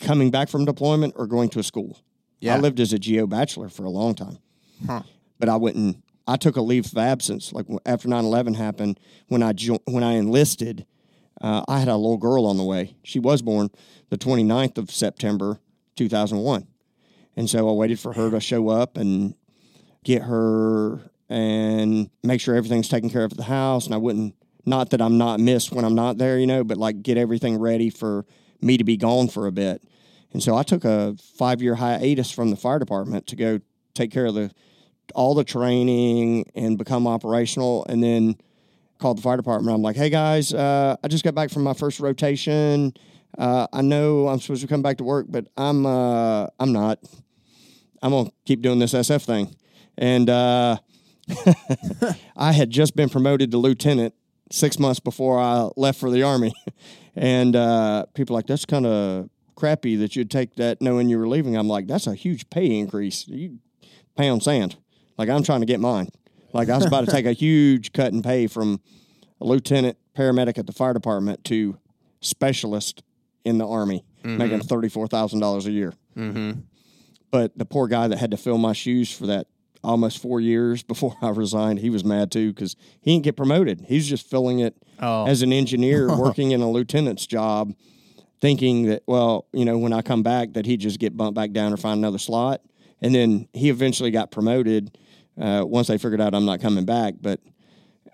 coming 0.00 0.30
back 0.30 0.48
from 0.48 0.64
deployment, 0.64 1.14
or 1.16 1.26
going 1.26 1.48
to 1.50 1.58
a 1.58 1.62
school. 1.62 1.98
Yeah. 2.40 2.54
I 2.54 2.58
lived 2.58 2.80
as 2.80 2.92
a 2.94 2.98
geo 2.98 3.26
bachelor 3.26 3.68
for 3.68 3.84
a 3.84 3.90
long 3.90 4.14
time, 4.14 4.38
Huh. 4.86 5.02
but 5.38 5.48
I 5.50 5.56
wouldn't. 5.56 6.02
I 6.26 6.36
took 6.36 6.56
a 6.56 6.62
leave 6.62 6.86
of 6.86 6.96
absence, 6.96 7.52
like 7.52 7.66
after 7.84 8.08
9-11 8.08 8.54
happened. 8.54 8.98
When 9.28 9.42
I 9.42 9.52
jo- 9.52 9.82
when 9.84 10.02
I 10.04 10.12
enlisted, 10.12 10.86
uh, 11.40 11.62
I 11.68 11.80
had 11.80 11.88
a 11.88 11.96
little 11.96 12.16
girl 12.18 12.46
on 12.46 12.56
the 12.56 12.64
way. 12.64 12.94
She 13.02 13.18
was 13.18 13.42
born 13.42 13.68
the 14.10 14.16
29th 14.16 14.78
of 14.78 14.90
September, 14.90 15.58
two 15.96 16.08
thousand 16.08 16.38
one, 16.38 16.66
and 17.36 17.48
so 17.48 17.68
I 17.68 17.72
waited 17.72 17.98
for 17.98 18.12
her 18.12 18.30
to 18.30 18.40
show 18.40 18.68
up 18.68 18.96
and 18.96 19.34
get 20.04 20.22
her 20.22 21.10
and 21.28 22.10
make 22.22 22.40
sure 22.40 22.54
everything's 22.56 22.88
taken 22.88 23.10
care 23.10 23.24
of 23.24 23.32
at 23.32 23.38
the 23.38 23.44
house. 23.44 23.86
And 23.86 23.94
I 23.94 23.98
wouldn't, 23.98 24.34
not 24.66 24.90
that 24.90 25.00
I'm 25.00 25.16
not 25.16 25.40
missed 25.40 25.72
when 25.72 25.84
I'm 25.84 25.94
not 25.94 26.18
there, 26.18 26.38
you 26.38 26.46
know, 26.46 26.64
but 26.64 26.76
like 26.76 27.02
get 27.02 27.16
everything 27.16 27.58
ready 27.58 27.88
for 27.90 28.26
me 28.60 28.76
to 28.76 28.84
be 28.84 28.96
gone 28.96 29.28
for 29.28 29.46
a 29.46 29.52
bit. 29.52 29.82
And 30.32 30.42
so 30.42 30.56
I 30.56 30.62
took 30.62 30.84
a 30.84 31.14
five 31.36 31.62
year 31.62 31.76
hiatus 31.76 32.30
from 32.30 32.50
the 32.50 32.56
fire 32.56 32.78
department 32.78 33.26
to 33.28 33.36
go 33.36 33.60
take 33.94 34.10
care 34.10 34.26
of 34.26 34.34
the 34.34 34.50
all 35.14 35.34
the 35.34 35.44
training 35.44 36.46
and 36.54 36.78
become 36.78 37.06
operational. 37.06 37.84
And 37.88 38.02
then 38.02 38.36
called 39.00 39.18
the 39.18 39.22
fire 39.22 39.36
department. 39.36 39.74
I'm 39.74 39.82
like, 39.82 39.96
hey 39.96 40.10
guys, 40.10 40.52
uh, 40.52 40.96
I 41.02 41.08
just 41.08 41.24
got 41.24 41.34
back 41.34 41.50
from 41.50 41.62
my 41.62 41.72
first 41.72 41.98
rotation. 41.98 42.92
Uh, 43.38 43.66
I 43.72 43.82
know 43.82 44.28
I'm 44.28 44.40
supposed 44.40 44.62
to 44.62 44.68
come 44.68 44.82
back 44.82 44.98
to 44.98 45.04
work, 45.04 45.26
but 45.28 45.46
I'm 45.56 45.86
uh, 45.86 46.46
I'm 46.58 46.72
not. 46.72 46.98
I'm 48.02 48.10
gonna 48.10 48.30
keep 48.44 48.62
doing 48.62 48.78
this 48.78 48.92
SF 48.92 49.24
thing. 49.24 49.54
And 49.98 50.30
uh, 50.30 50.78
I 52.36 52.52
had 52.52 52.70
just 52.70 52.96
been 52.96 53.08
promoted 53.08 53.50
to 53.50 53.58
lieutenant 53.58 54.14
six 54.50 54.78
months 54.78 55.00
before 55.00 55.38
I 55.38 55.68
left 55.76 56.00
for 56.00 56.10
the 56.10 56.22
army, 56.22 56.52
and 57.16 57.54
uh, 57.54 58.06
people 58.14 58.34
are 58.34 58.38
like 58.38 58.46
that's 58.46 58.64
kind 58.64 58.86
of 58.86 59.30
crappy 59.54 59.96
that 59.96 60.16
you'd 60.16 60.30
take 60.30 60.54
that 60.56 60.80
knowing 60.80 61.08
you 61.08 61.18
were 61.18 61.28
leaving. 61.28 61.56
I'm 61.56 61.68
like, 61.68 61.86
that's 61.86 62.06
a 62.06 62.14
huge 62.14 62.48
pay 62.50 62.78
increase. 62.78 63.28
You 63.28 63.58
pay 64.16 64.28
on 64.28 64.40
sand. 64.40 64.76
Like 65.18 65.28
I'm 65.28 65.42
trying 65.42 65.60
to 65.60 65.66
get 65.66 65.80
mine. 65.80 66.08
Like 66.52 66.68
I 66.68 66.76
was 66.76 66.86
about 66.86 67.04
to 67.04 67.10
take 67.10 67.26
a 67.26 67.32
huge 67.46 67.92
cut 67.92 68.12
in 68.12 68.22
pay 68.22 68.46
from 68.46 68.80
a 69.40 69.44
lieutenant 69.44 69.98
paramedic 70.16 70.58
at 70.58 70.66
the 70.66 70.72
fire 70.72 70.94
department 70.94 71.44
to 71.44 71.78
specialist 72.20 73.02
in 73.44 73.58
the 73.58 73.66
army, 73.66 74.04
making 74.24 74.60
thirty 74.60 74.88
four 74.88 75.06
thousand 75.06 75.40
dollars 75.40 75.66
a 75.66 75.70
year. 75.70 75.92
Mm-hmm. 76.16 76.60
But 77.30 77.56
the 77.56 77.64
poor 77.64 77.86
guy 77.88 78.08
that 78.08 78.18
had 78.18 78.30
to 78.32 78.36
fill 78.36 78.58
my 78.58 78.72
shoes 78.72 79.12
for 79.16 79.26
that 79.26 79.46
almost 79.82 80.20
four 80.20 80.40
years 80.40 80.82
before 80.92 81.16
I 81.22 81.28
resigned, 81.30 81.78
he 81.78 81.90
was 81.90 82.04
mad 82.04 82.30
too 82.30 82.52
because 82.52 82.76
he 83.00 83.12
didn't 83.12 83.24
get 83.24 83.36
promoted. 83.36 83.82
He's 83.88 84.08
just 84.08 84.28
filling 84.28 84.58
it 84.60 84.74
Oh. 85.02 85.26
as 85.26 85.40
an 85.42 85.52
engineer 85.52 86.08
working 86.16 86.50
in 86.50 86.60
a 86.60 86.70
lieutenant's 86.70 87.26
job, 87.26 87.72
thinking 88.40 88.86
that 88.86 89.02
well, 89.06 89.46
you 89.52 89.64
know, 89.64 89.78
when 89.78 89.92
I 89.92 90.02
come 90.02 90.22
back, 90.22 90.52
that 90.54 90.66
he'd 90.66 90.80
just 90.80 90.98
get 90.98 91.16
bumped 91.16 91.34
back 91.36 91.52
down 91.52 91.72
or 91.72 91.76
find 91.76 91.98
another 91.98 92.18
slot. 92.18 92.60
And 93.00 93.14
then 93.14 93.48
he 93.54 93.70
eventually 93.70 94.10
got 94.10 94.30
promoted 94.30 94.98
uh, 95.40 95.64
once 95.66 95.86
they 95.88 95.96
figured 95.96 96.20
out 96.20 96.34
I'm 96.34 96.44
not 96.44 96.60
coming 96.60 96.84
back. 96.84 97.14
But 97.20 97.40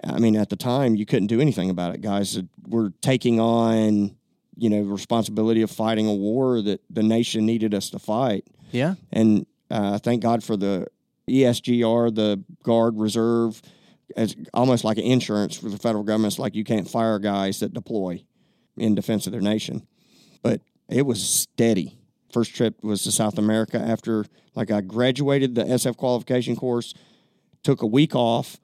I 0.04 0.18
mean, 0.20 0.36
at 0.36 0.48
the 0.50 0.54
time, 0.56 0.94
you 0.94 1.04
couldn't 1.06 1.26
do 1.26 1.40
anything 1.40 1.70
about 1.70 1.92
it. 1.94 2.00
Guys 2.02 2.40
were 2.68 2.92
taking 3.00 3.40
on, 3.40 4.14
you 4.56 4.70
know, 4.70 4.82
responsibility 4.82 5.62
of 5.62 5.70
fighting 5.70 6.06
a 6.06 6.14
war 6.14 6.62
that 6.62 6.80
the 6.90 7.02
nation 7.02 7.44
needed 7.46 7.74
us 7.74 7.90
to 7.90 7.98
fight. 7.98 8.46
Yeah. 8.72 8.94
And 9.12 9.46
uh, 9.70 9.98
thank 9.98 10.22
God 10.22 10.42
for 10.42 10.56
the 10.56 10.86
ESGR, 11.28 12.14
the 12.14 12.42
Guard 12.62 12.98
Reserve, 12.98 13.60
as 14.16 14.36
almost 14.54 14.84
like 14.84 14.98
an 14.98 15.04
insurance 15.04 15.56
for 15.56 15.68
the 15.68 15.78
federal 15.78 16.04
government. 16.04 16.34
It's 16.34 16.38
like 16.38 16.54
you 16.54 16.64
can't 16.64 16.88
fire 16.88 17.18
guys 17.18 17.60
that 17.60 17.74
deploy 17.74 18.24
in 18.76 18.94
defense 18.94 19.26
of 19.26 19.32
their 19.32 19.40
nation. 19.40 19.86
But 20.42 20.60
it 20.88 21.04
was 21.06 21.22
steady. 21.22 21.98
First 22.32 22.54
trip 22.54 22.82
was 22.82 23.02
to 23.04 23.12
South 23.12 23.38
America 23.38 23.78
after, 23.78 24.26
like, 24.54 24.70
I 24.70 24.80
graduated 24.80 25.54
the 25.54 25.64
SF 25.64 25.96
qualification 25.96 26.56
course, 26.56 26.94
took 27.62 27.82
a 27.82 27.86
week 27.86 28.14
off, 28.14 28.58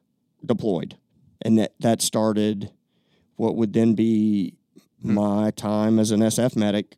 deployed, 0.44 0.96
and 1.40 1.58
that 1.58 1.72
that 1.80 2.02
started 2.02 2.70
what 3.36 3.56
would 3.56 3.72
then 3.72 3.94
be 3.94 4.54
my 5.02 5.50
time 5.50 5.98
as 5.98 6.10
an 6.10 6.20
SF 6.20 6.56
medic 6.56 6.96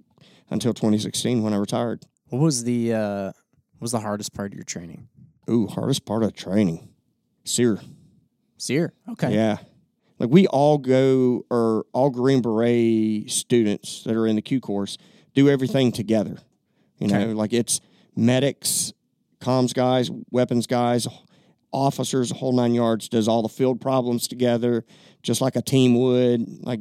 until 0.50 0.74
2016 0.74 1.42
when 1.42 1.52
I 1.52 1.56
retired. 1.56 2.04
What 2.28 2.40
was 2.40 2.64
the 2.64 2.92
uh, 2.92 3.26
what 3.26 3.80
was 3.80 3.92
the 3.92 4.00
hardest 4.00 4.34
part 4.34 4.52
of 4.52 4.56
your 4.56 4.64
training? 4.64 5.08
Ooh, 5.48 5.66
hardest 5.66 6.04
part 6.06 6.22
of 6.22 6.34
training. 6.34 6.88
SERE. 7.44 7.80
SERE. 8.56 8.94
Okay. 9.10 9.34
Yeah. 9.34 9.58
Like 10.18 10.30
we 10.30 10.46
all 10.46 10.78
go, 10.78 11.44
or 11.50 11.86
all 11.92 12.10
Green 12.10 12.40
Beret 12.40 13.30
students 13.30 14.04
that 14.04 14.14
are 14.16 14.26
in 14.26 14.36
the 14.36 14.42
Q 14.42 14.60
course 14.60 14.96
do 15.34 15.48
everything 15.48 15.92
together. 15.92 16.38
You 16.98 17.08
know, 17.08 17.32
like 17.32 17.52
it's 17.52 17.80
medics, 18.16 18.92
comms 19.40 19.74
guys, 19.74 20.10
weapons 20.30 20.66
guys, 20.66 21.06
officers, 21.72 22.30
a 22.30 22.34
whole 22.34 22.52
nine 22.52 22.72
yards, 22.72 23.08
does 23.08 23.28
all 23.28 23.42
the 23.42 23.48
field 23.48 23.80
problems 23.80 24.28
together, 24.28 24.84
just 25.22 25.40
like 25.40 25.56
a 25.56 25.62
team 25.62 25.98
would. 26.00 26.64
Like 26.64 26.80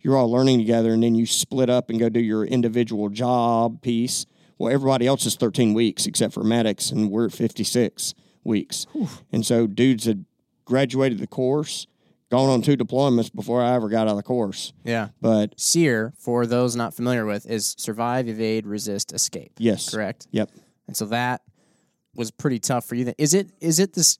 you're 0.00 0.16
all 0.16 0.30
learning 0.30 0.58
together, 0.58 0.92
and 0.92 1.02
then 1.02 1.14
you 1.14 1.26
split 1.26 1.68
up 1.70 1.90
and 1.90 1.98
go 1.98 2.08
do 2.08 2.20
your 2.20 2.44
individual 2.44 3.08
job 3.08 3.82
piece. 3.82 4.26
Well, 4.58 4.72
everybody 4.72 5.06
else 5.06 5.26
is 5.26 5.36
13 5.36 5.74
weeks 5.74 6.06
except 6.06 6.34
for 6.34 6.44
medics, 6.44 6.90
and 6.90 7.10
we're 7.10 7.26
at 7.26 7.32
56 7.32 8.14
weeks. 8.44 8.86
And 9.32 9.44
so 9.44 9.66
dudes 9.66 10.04
had 10.04 10.24
graduated 10.64 11.18
the 11.18 11.26
course, 11.26 11.86
gone 12.30 12.48
on 12.48 12.62
two 12.62 12.76
deployments 12.76 13.34
before 13.34 13.62
I 13.62 13.74
ever 13.74 13.88
got 13.88 14.02
out 14.06 14.12
of 14.12 14.16
the 14.16 14.22
course. 14.22 14.72
Yeah. 14.84 15.08
But 15.20 15.58
SERE, 15.58 16.12
for 16.16 16.46
those 16.46 16.76
not 16.76 16.94
familiar 16.94 17.24
with, 17.26 17.46
is 17.46 17.74
survive, 17.78 18.28
evade, 18.28 18.66
resist, 18.66 19.12
escape. 19.12 19.52
yes, 19.58 19.90
Correct. 19.90 20.26
Yep. 20.30 20.50
And 20.86 20.96
so 20.96 21.06
that 21.06 21.42
was 22.14 22.30
pretty 22.30 22.58
tough 22.58 22.84
for 22.84 22.94
you. 22.96 23.04
Then 23.04 23.14
is 23.18 23.34
it? 23.34 23.50
Is 23.60 23.78
it 23.78 23.92
this? 23.94 24.18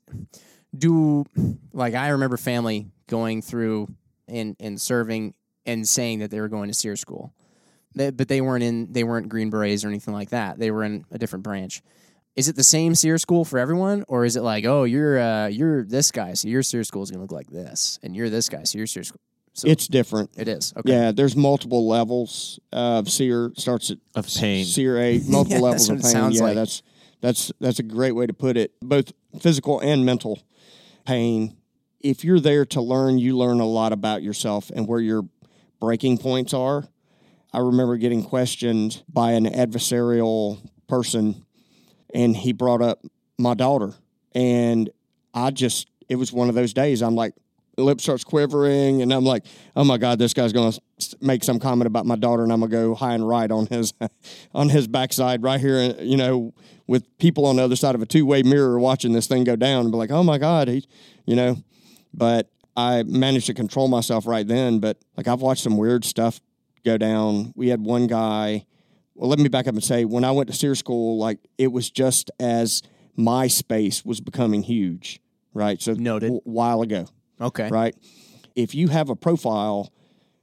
Do 0.76 1.24
like 1.72 1.94
I 1.94 2.10
remember 2.10 2.36
family 2.36 2.86
going 3.08 3.42
through 3.42 3.88
and 4.28 4.56
and 4.60 4.80
serving 4.80 5.34
and 5.66 5.86
saying 5.88 6.18
that 6.20 6.30
they 6.30 6.40
were 6.40 6.48
going 6.48 6.68
to 6.68 6.74
SERE 6.74 6.96
school, 6.96 7.32
They- 7.94 8.10
but 8.10 8.28
they 8.28 8.40
weren't 8.40 8.62
in. 8.64 8.92
They 8.92 9.04
weren't 9.04 9.28
Green 9.28 9.50
Berets 9.50 9.84
or 9.84 9.88
anything 9.88 10.14
like 10.14 10.30
that. 10.30 10.58
They 10.58 10.70
were 10.70 10.84
in 10.84 11.04
a 11.10 11.18
different 11.18 11.42
branch. 11.42 11.82
Is 12.36 12.48
it 12.48 12.54
the 12.56 12.64
same 12.64 12.94
SERE 12.94 13.18
school 13.18 13.44
for 13.44 13.58
everyone, 13.58 14.04
or 14.08 14.24
is 14.24 14.36
it 14.36 14.42
like, 14.42 14.64
oh, 14.64 14.84
you're 14.84 15.18
uh, 15.20 15.48
you're 15.48 15.84
this 15.84 16.10
guy, 16.12 16.34
so 16.34 16.48
your 16.48 16.62
SERE 16.62 16.84
school 16.84 17.02
is 17.02 17.10
going 17.10 17.18
to 17.18 17.22
look 17.22 17.32
like 17.32 17.50
this, 17.50 17.98
and 18.02 18.14
you're 18.16 18.30
this 18.30 18.48
guy, 18.48 18.62
so 18.62 18.78
your 18.78 18.86
SERE 18.86 19.02
school. 19.04 19.20
So 19.52 19.66
It's 19.68 19.88
different. 19.88 20.30
it 20.36 20.46
is 20.46 20.72
okay. 20.76 20.92
Yeah, 20.92 21.10
there's 21.10 21.34
multiple 21.34 21.86
levels 21.88 22.60
of 22.72 23.10
SERE. 23.10 23.50
Starts 23.56 23.90
at 23.90 23.98
Of 24.14 24.28
pain. 24.32 24.64
SERE 24.64 24.96
eight, 24.98 25.22
multiple 25.28 25.58
Yeah, 25.58 25.62
levels 25.64 25.88
that's 25.88 25.90
of 25.90 25.96
what 25.96 26.00
it 26.00 26.02
pain. 26.04 26.12
sounds 26.12 26.36
yeah, 26.36 26.42
like. 26.44 26.54
that's 26.54 26.82
That's 27.20 27.52
that's 27.60 27.78
a 27.80 27.82
great 27.82 28.12
way 28.12 28.26
to 28.26 28.32
put 28.32 28.56
it. 28.56 28.72
Both 28.80 29.12
physical 29.40 29.80
and 29.80 30.06
mental 30.06 30.38
pain. 31.04 31.56
If 32.00 32.24
you're 32.24 32.40
there 32.40 32.64
to 32.66 32.80
learn, 32.80 33.18
you 33.18 33.36
learn 33.36 33.60
a 33.60 33.66
lot 33.66 33.92
about 33.92 34.22
yourself 34.22 34.70
and 34.74 34.86
where 34.86 35.00
your 35.00 35.24
breaking 35.80 36.18
points 36.18 36.54
are. 36.54 36.86
I 37.52 37.58
remember 37.58 37.96
getting 37.96 38.22
questioned 38.22 39.02
by 39.08 39.32
an 39.32 39.46
adversarial 39.46 40.58
person, 40.86 41.44
and 42.14 42.36
he 42.36 42.52
brought 42.52 42.82
up 42.82 43.04
my 43.38 43.54
daughter, 43.54 43.94
and 44.34 44.90
I 45.34 45.50
just 45.50 45.88
it 46.08 46.16
was 46.16 46.32
one 46.32 46.48
of 46.48 46.54
those 46.54 46.72
days. 46.72 47.02
I'm 47.02 47.14
like, 47.14 47.34
lip 47.76 48.00
starts 48.00 48.22
quivering, 48.22 49.02
and 49.02 49.12
I'm 49.12 49.24
like, 49.24 49.44
oh 49.74 49.84
my 49.84 49.98
god, 49.98 50.18
this 50.18 50.32
guy's 50.32 50.52
going 50.52 50.72
to 50.72 50.80
make 51.20 51.42
some 51.42 51.58
comment 51.58 51.86
about 51.86 52.06
my 52.06 52.16
daughter, 52.16 52.44
and 52.44 52.52
I'm 52.52 52.60
gonna 52.60 52.70
go 52.70 52.94
high 52.94 53.14
and 53.14 53.26
right 53.26 53.50
on 53.50 53.66
his 53.66 53.94
on 54.54 54.68
his 54.68 54.86
backside 54.86 55.42
right 55.42 55.60
here, 55.60 55.96
you 56.00 56.16
know, 56.16 56.54
with 56.86 57.06
people 57.18 57.46
on 57.46 57.56
the 57.56 57.64
other 57.64 57.76
side 57.76 57.94
of 57.94 58.02
a 58.02 58.06
two 58.06 58.26
way 58.26 58.42
mirror 58.42 58.78
watching 58.78 59.12
this 59.12 59.26
thing 59.26 59.42
go 59.42 59.56
down, 59.56 59.82
and 59.82 59.92
be 59.92 59.98
like, 59.98 60.10
oh 60.10 60.22
my 60.22 60.38
god, 60.38 60.68
he, 60.68 60.84
you 61.26 61.34
know, 61.34 61.56
but 62.14 62.48
I 62.80 63.02
managed 63.04 63.46
to 63.46 63.54
control 63.54 63.88
myself 63.88 64.26
right 64.26 64.46
then. 64.46 64.78
But 64.78 64.98
like 65.16 65.28
I've 65.28 65.40
watched 65.40 65.62
some 65.62 65.76
weird 65.76 66.04
stuff 66.04 66.40
go 66.84 66.96
down. 66.96 67.52
We 67.56 67.68
had 67.68 67.80
one 67.80 68.06
guy. 68.06 68.66
Well, 69.14 69.28
let 69.28 69.38
me 69.38 69.48
back 69.48 69.66
up 69.68 69.74
and 69.74 69.84
say 69.84 70.04
when 70.04 70.24
I 70.24 70.30
went 70.30 70.48
to 70.48 70.54
SERE 70.56 70.74
school, 70.74 71.18
like 71.18 71.38
it 71.58 71.68
was 71.72 71.90
just 71.90 72.30
as 72.40 72.82
MySpace 73.18 74.04
was 74.04 74.20
becoming 74.20 74.62
huge, 74.62 75.20
right? 75.52 75.80
So 75.80 75.92
Noted. 75.92 76.30
a 76.32 76.34
while 76.44 76.80
ago, 76.80 77.06
Okay. 77.40 77.68
right? 77.68 77.94
If 78.56 78.74
you 78.74 78.88
have 78.88 79.10
a 79.10 79.16
profile, 79.16 79.92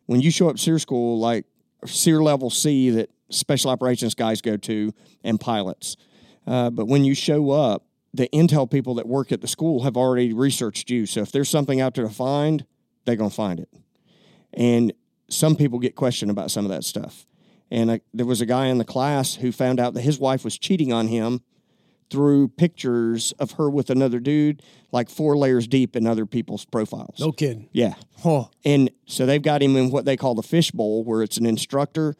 when 0.06 0.22
you 0.22 0.30
show 0.30 0.48
up 0.50 0.60
SERE 0.60 0.78
school, 0.80 1.20
like 1.20 1.46
SERE 1.86 2.22
level 2.22 2.50
C 2.52 2.92
that 2.92 3.10
special 3.30 3.72
operations 3.72 4.14
guys 4.14 4.42
go 4.42 4.58
to 4.58 4.94
and 5.24 5.40
pilots, 5.40 5.98
uh, 6.46 6.70
but 6.70 6.86
when 6.86 7.04
you 7.04 7.16
show 7.16 7.50
up, 7.50 7.84
the 8.18 8.28
intel 8.30 8.70
people 8.70 8.96
that 8.96 9.08
work 9.08 9.32
at 9.32 9.42
the 9.42 9.48
school 9.48 9.84
have 9.84 9.96
already 9.96 10.34
researched 10.34 10.90
you. 10.90 11.06
So 11.06 11.22
if 11.22 11.32
there's 11.32 11.50
something 11.50 11.80
out 11.80 11.94
there 11.94 12.08
to 12.08 12.14
find, 12.14 12.66
they're 13.06 13.16
going 13.16 13.30
to 13.30 13.36
find 13.36 13.60
it. 13.60 13.70
And 14.54 14.92
some 15.30 15.56
people 15.56 15.78
get 15.80 15.96
questioned 15.96 16.32
about 16.32 16.52
some 16.52 16.66
of 16.66 16.72
that 16.72 16.84
stuff. 16.84 17.26
And 17.70 17.92
I, 17.92 18.02
there 18.14 18.26
was 18.26 18.42
a 18.42 18.46
guy 18.46 18.68
in 18.68 18.80
the 18.80 18.86
class 18.86 19.36
who 19.36 19.52
found 19.52 19.80
out 19.80 19.94
that 19.94 20.02
his 20.02 20.20
wife 20.20 20.44
was 20.44 20.58
cheating 20.58 20.92
on 20.92 21.08
him 21.08 21.42
through 22.10 22.48
pictures 22.48 23.34
of 23.34 23.52
her 23.52 23.70
with 23.70 23.90
another 23.90 24.20
dude, 24.20 24.64
like 24.92 25.10
four 25.10 25.38
layers 25.38 25.68
deep 25.68 25.96
in 25.96 26.08
other 26.08 26.26
people's 26.26 26.66
profiles. 26.66 27.20
No 27.20 27.32
kidding. 27.32 27.70
Yeah. 27.72 27.96
Oh, 28.26 28.50
And 28.64 28.90
so 29.06 29.26
they've 29.26 29.42
got 29.42 29.62
him 29.62 29.76
in 29.76 29.92
what 29.92 30.06
they 30.06 30.18
call 30.18 30.34
the 30.34 30.44
fishbowl, 30.44 31.04
where 31.04 31.22
it's 31.22 31.38
an 31.38 31.46
instructor 31.46 32.16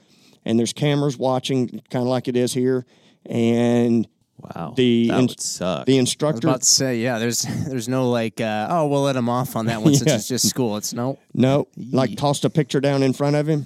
and 0.46 0.60
there's 0.60 0.74
cameras 0.74 1.18
watching, 1.18 1.82
kind 1.90 2.04
of 2.04 2.08
like 2.08 2.28
it 2.28 2.36
is 2.36 2.54
here. 2.54 2.86
And 3.26 4.08
Wow. 4.40 4.74
The 4.76 5.08
that 5.08 5.20
ins- 5.20 5.32
would 5.32 5.40
suck. 5.42 5.86
the 5.86 5.94
I 5.94 5.96
was 5.96 6.00
instructor, 6.00 6.48
about 6.48 6.62
to 6.62 6.68
say, 6.68 7.00
yeah. 7.00 7.18
There's 7.20 7.42
there's 7.68 7.90
no 7.90 8.10
like, 8.10 8.40
uh, 8.40 8.68
oh, 8.70 8.88
we'll 8.88 9.02
let 9.04 9.16
him 9.16 9.30
off 9.30 9.56
on 9.56 9.66
that 9.66 9.82
one 9.84 9.96
since 9.96 10.10
Yeah. 10.10 10.16
it's 10.16 10.28
just 10.28 10.48
school. 10.48 10.78
It's 10.78 10.94
no. 10.94 11.18
no, 11.34 11.68
like 11.92 12.16
tossed 12.18 12.46
a 12.46 12.50
picture 12.50 12.80
down 12.80 13.02
in 13.04 13.14
front 13.14 13.36
of 13.36 13.48
him 13.48 13.66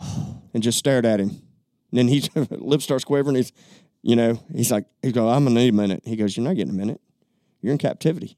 and 0.54 0.62
just 0.62 0.78
stared 0.78 1.06
at 1.06 1.20
him. 1.20 1.28
And 1.28 1.98
then 1.98 2.08
he 2.08 2.22
lip 2.50 2.82
starts 2.82 3.04
quivering. 3.04 3.36
He's, 3.36 3.52
you 4.02 4.16
know, 4.16 4.38
he's 4.54 4.70
like, 4.72 4.86
he 5.02 5.12
goes, 5.12 5.30
I'm 5.32 5.44
gonna 5.44 5.60
need 5.60 5.68
a 5.74 5.76
minute. 5.76 6.02
He 6.04 6.16
goes, 6.16 6.36
you're 6.36 6.44
not 6.44 6.56
getting 6.56 6.74
a 6.74 6.76
minute. 6.76 7.00
You're 7.60 7.72
in 7.72 7.78
captivity. 7.78 8.36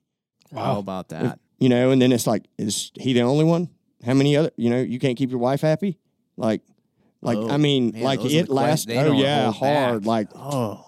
How 0.55 0.79
about 0.79 1.09
that? 1.11 1.39
You 1.59 1.69
know, 1.69 1.91
and 1.91 2.03
then 2.03 2.13
it's 2.13 2.27
like, 2.27 2.45
is 2.59 2.91
he 3.01 3.13
the 3.13 3.21
only 3.23 3.45
one? 3.45 3.69
How 4.05 4.15
many 4.15 4.37
other? 4.37 4.51
You 4.57 4.69
know, 4.69 4.81
you 4.81 4.99
can't 4.99 5.17
keep 5.17 5.31
your 5.31 5.39
wife 5.39 5.61
happy. 5.61 5.99
Like, 6.37 6.61
like 7.23 7.39
Oh, 7.39 7.49
I 7.51 7.57
mean, 7.57 7.93
man, 7.93 8.03
like 8.03 8.21
those 8.21 8.35
are 8.35 8.39
it 8.41 8.47
the 8.49 8.53
lasts. 8.55 8.85
They 8.87 8.99
Oh 8.99 9.05
don't 9.05 9.17
yeah, 9.17 9.45
hold 9.53 9.57
hard. 9.57 10.01
back. 10.03 10.07
Like, 10.07 10.29
Oh, 10.35 10.85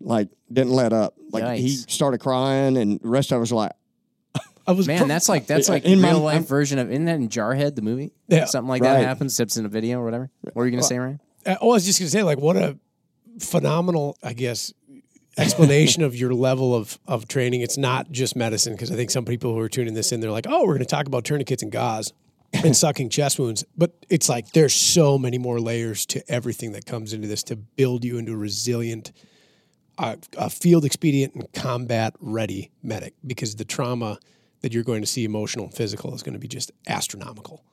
like 0.00 0.28
didn't 0.52 0.72
let 0.72 0.92
up. 0.92 1.14
Like 1.30 1.58
he 1.58 1.68
started 1.68 2.18
crying, 2.20 2.76
and 2.76 3.00
the 3.00 3.08
rest 3.08 3.32
of 3.32 3.40
us 3.42 3.50
were 3.50 3.56
like, 3.58 3.72
I 4.68 4.72
was 4.72 4.86
man, 4.86 4.98
pro- 4.98 5.06
that's 5.08 5.28
like 5.28 5.46
that's 5.46 5.68
like 5.68 5.84
In 5.84 6.00
my- 6.00 6.12
life 6.12 6.34
I'm- 6.34 6.44
version 6.44 6.78
of 6.78 6.90
isn't 6.90 7.04
that 7.04 7.16
in 7.16 7.28
Jarhead 7.28 7.76
the 7.76 7.82
movie? 7.82 8.12
Yeah. 8.28 8.46
something 8.46 8.68
like 8.68 8.82
Right. 8.82 8.94
that 8.94 9.04
happens, 9.04 9.32
except 9.38 9.56
in 9.56 9.64
a 9.64 9.68
video 9.68 10.00
or 10.00 10.04
whatever. 10.04 10.30
What 10.42 10.56
were 10.56 10.64
you 10.66 10.72
gonna 10.72 10.82
say, 10.82 10.98
Ryan? 10.98 11.20
I 11.46 11.58
was 11.62 11.84
just 11.86 12.00
going 12.00 12.06
to 12.08 12.10
say, 12.10 12.24
like, 12.24 12.38
what 12.40 12.56
a 12.56 12.76
phenomenal, 13.38 14.18
I 14.20 14.32
guess, 14.32 14.72
explanation 15.38 16.02
of 16.02 16.16
your 16.16 16.34
level 16.34 16.74
of 16.74 16.98
of 17.06 17.28
training. 17.28 17.60
It's 17.60 17.76
not 17.78 18.10
just 18.10 18.34
medicine, 18.36 18.72
because 18.74 18.90
I 18.90 18.94
think 18.96 19.10
some 19.10 19.24
people 19.24 19.52
who 19.52 19.60
are 19.60 19.68
tuning 19.68 19.94
this 19.94 20.10
in, 20.12 20.20
they're 20.20 20.30
like, 20.32 20.46
"Oh, 20.48 20.62
we're 20.62 20.74
going 20.74 20.78
to 20.80 20.84
talk 20.86 21.06
about 21.06 21.24
tourniquets 21.24 21.62
and 21.62 21.70
gauze 21.70 22.12
and 22.52 22.76
sucking 22.84 23.10
chest 23.10 23.38
wounds," 23.38 23.64
but 23.76 23.92
it's 24.08 24.28
like 24.28 24.50
there's 24.52 24.74
so 24.74 25.18
many 25.18 25.38
more 25.38 25.60
layers 25.60 26.06
to 26.06 26.22
everything 26.30 26.72
that 26.72 26.86
comes 26.86 27.12
into 27.12 27.28
this 27.28 27.42
to 27.44 27.56
build 27.56 28.04
you 28.04 28.18
into 28.18 28.32
a 28.32 28.36
resilient, 28.36 29.12
uh, 29.98 30.16
a 30.36 30.50
field 30.50 30.84
expedient 30.84 31.34
and 31.34 31.52
combat 31.52 32.14
ready 32.20 32.70
medic. 32.82 33.14
Because 33.26 33.56
the 33.56 33.64
trauma 33.64 34.18
that 34.60 34.72
you're 34.72 34.84
going 34.84 35.02
to 35.02 35.06
see, 35.06 35.24
emotional 35.24 35.66
and 35.66 35.74
physical, 35.74 36.14
is 36.14 36.22
going 36.22 36.32
to 36.34 36.38
be 36.38 36.48
just 36.48 36.72
astronomical. 36.86 37.64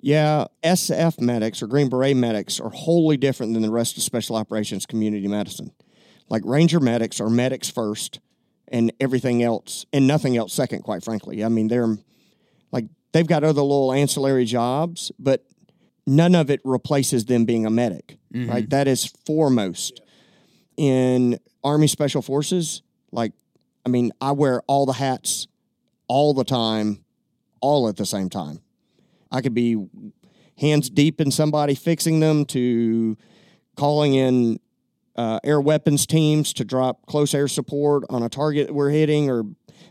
yeah, 0.00 0.46
SF 0.64 1.20
medics 1.20 1.62
or 1.62 1.66
Green 1.68 1.88
Beret 1.88 2.16
medics 2.16 2.58
are 2.58 2.70
wholly 2.70 3.16
different 3.16 3.52
than 3.52 3.62
the 3.62 3.70
rest 3.70 3.96
of 3.96 4.02
special 4.02 4.36
operations 4.36 4.86
community 4.86 5.28
medicine. 5.28 5.72
Like 6.28 6.42
Ranger 6.44 6.80
medics 6.80 7.20
are 7.20 7.30
medics 7.30 7.68
first, 7.70 8.18
and 8.68 8.92
everything 8.98 9.42
else 9.42 9.86
and 9.92 10.06
nothing 10.06 10.36
else 10.36 10.52
second. 10.52 10.82
Quite 10.82 11.04
frankly, 11.04 11.44
I 11.44 11.48
mean 11.48 11.68
they're 11.68 11.96
like 12.72 12.86
they've 13.12 13.26
got 13.26 13.44
other 13.44 13.62
little 13.62 13.92
ancillary 13.92 14.44
jobs, 14.46 15.12
but 15.18 15.44
none 16.06 16.34
of 16.34 16.50
it 16.50 16.60
replaces 16.64 17.26
them 17.26 17.44
being 17.44 17.66
a 17.66 17.70
medic. 17.70 18.16
Right, 18.48 18.68
that 18.70 18.88
is 18.88 19.12
foremost. 19.26 20.00
In 20.76 21.38
Army 21.62 21.86
Special 21.86 22.22
Forces, 22.22 22.82
like, 23.10 23.32
I 23.84 23.88
mean, 23.88 24.12
I 24.20 24.32
wear 24.32 24.62
all 24.66 24.86
the 24.86 24.92
hats 24.92 25.46
all 26.08 26.34
the 26.34 26.44
time, 26.44 27.04
all 27.60 27.88
at 27.88 27.96
the 27.96 28.06
same 28.06 28.28
time. 28.28 28.60
I 29.30 29.40
could 29.40 29.54
be 29.54 29.88
hands 30.58 30.90
deep 30.90 31.20
in 31.20 31.30
somebody 31.30 31.74
fixing 31.74 32.20
them 32.20 32.44
to 32.46 33.16
calling 33.76 34.14
in 34.14 34.60
uh, 35.16 35.40
air 35.44 35.60
weapons 35.60 36.06
teams 36.06 36.52
to 36.54 36.64
drop 36.64 37.04
close 37.06 37.34
air 37.34 37.48
support 37.48 38.04
on 38.08 38.22
a 38.22 38.28
target 38.28 38.72
we're 38.74 38.90
hitting 38.90 39.28
or 39.28 39.44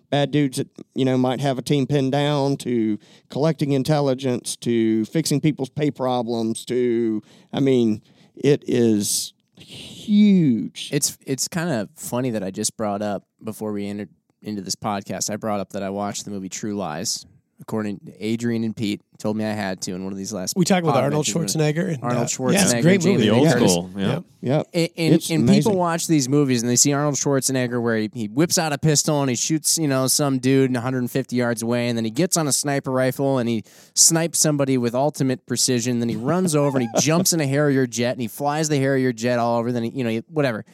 bad 0.10 0.32
dudes 0.32 0.58
that 0.58 0.68
you 0.96 1.06
know 1.06 1.18
might 1.18 1.40
have 1.40 1.58
a 1.58 1.62
team 1.62 1.86
pinned 1.86 2.12
down 2.12 2.58
to 2.58 2.98
collecting 3.30 3.72
intelligence 3.72 4.56
to 4.56 5.06
fixing 5.06 5.40
people's 5.40 5.70
pay 5.70 5.92
problems 5.92 6.66
to 6.66 7.22
i 7.54 7.60
mean 7.60 8.02
it 8.36 8.64
is 8.68 9.34
huge 9.62 10.90
It's 10.92 11.18
it's 11.26 11.48
kind 11.48 11.70
of 11.70 11.90
funny 11.96 12.32
that 12.32 12.44
I 12.44 12.52
just 12.52 12.76
brought 12.78 13.02
up 13.02 13.24
before 13.44 13.72
we 13.72 13.88
entered 13.88 14.10
into 14.42 14.62
this 14.62 14.76
podcast. 14.76 15.30
I 15.32 15.36
brought 15.36 15.60
up 15.60 15.70
that 15.74 15.84
I 15.84 15.90
watched 15.90 16.26
the 16.26 16.32
movie 16.32 16.50
True 16.50 16.76
Lies. 16.76 17.26
According 17.62 18.00
to 18.00 18.14
Adrian 18.26 18.64
and 18.64 18.76
Pete, 18.76 19.02
told 19.20 19.38
me 19.38 19.46
I 19.46 19.52
had 19.52 19.82
to 19.84 19.94
in 19.94 20.04
one 20.04 20.12
of 20.12 20.18
these 20.18 20.34
last. 20.34 20.56
We 20.58 20.66
talked 20.66 20.84
with 20.86 20.96
Arnold. 20.96 21.26
Schwarzenegger. 21.28 21.94
And, 21.94 22.04
uh, 22.04 22.08
Arnold 22.08 22.28
Schwarzenegger, 22.28 22.54
Yeah, 22.54 22.62
it's 22.64 22.74
a 22.74 22.82
great 22.82 23.02
Jamie 23.02 23.14
movie. 23.18 23.30
the 23.30 23.36
old 23.36 23.44
Lee 23.48 23.54
Curtis. 23.54 23.72
school. 23.72 23.90
Yeah. 23.96 24.20
Yep. 24.42 24.68
And, 24.74 24.90
and, 24.98 25.14
It's 25.14 25.30
and 25.30 25.48
people 25.48 25.78
watch 25.78 26.08
these 26.08 26.28
movies 26.28 26.64
and 26.64 26.70
they 26.72 26.76
see 26.76 26.92
Arnold 26.92 27.16
Schwarzenegger 27.16 27.80
where 27.80 27.98
he, 27.98 28.10
he 28.16 28.28
whips 28.28 28.58
out 28.58 28.74
a 28.74 28.80
pistol 28.80 29.22
and 29.22 29.30
he 29.30 29.36
shoots, 29.36 29.78
you 29.78 29.88
know, 29.88 30.08
some 30.08 30.40
dude 30.40 30.74
150 30.74 31.36
yards 31.36 31.62
away, 31.62 31.88
and 31.88 31.96
then 31.98 32.04
he 32.04 32.10
gets 32.12 32.36
on 32.36 32.48
a 32.48 32.52
sniper 32.52 32.90
rifle 32.92 33.38
and 33.38 33.48
he 33.48 33.64
snipes 33.94 34.40
somebody 34.40 34.78
with 34.80 34.96
ultimate 34.96 35.46
precision. 35.46 36.00
Then 36.00 36.10
he 36.10 36.16
runs 36.16 36.56
over 36.56 36.80
and 36.80 36.90
he 36.92 37.02
jumps 37.02 37.32
in 37.32 37.40
a 37.42 37.48
Harrier 37.48 37.86
jet 37.86 38.14
and 38.14 38.22
he 38.22 38.28
flies 38.28 38.70
the 38.70 38.78
Harrier 38.78 39.14
jet 39.14 39.38
all 39.38 39.60
over. 39.60 39.72
Then 39.72 39.84
he, 39.84 39.90
you 39.92 40.04
know, 40.04 40.10
he- 40.10 40.24
whatever. 40.30 40.66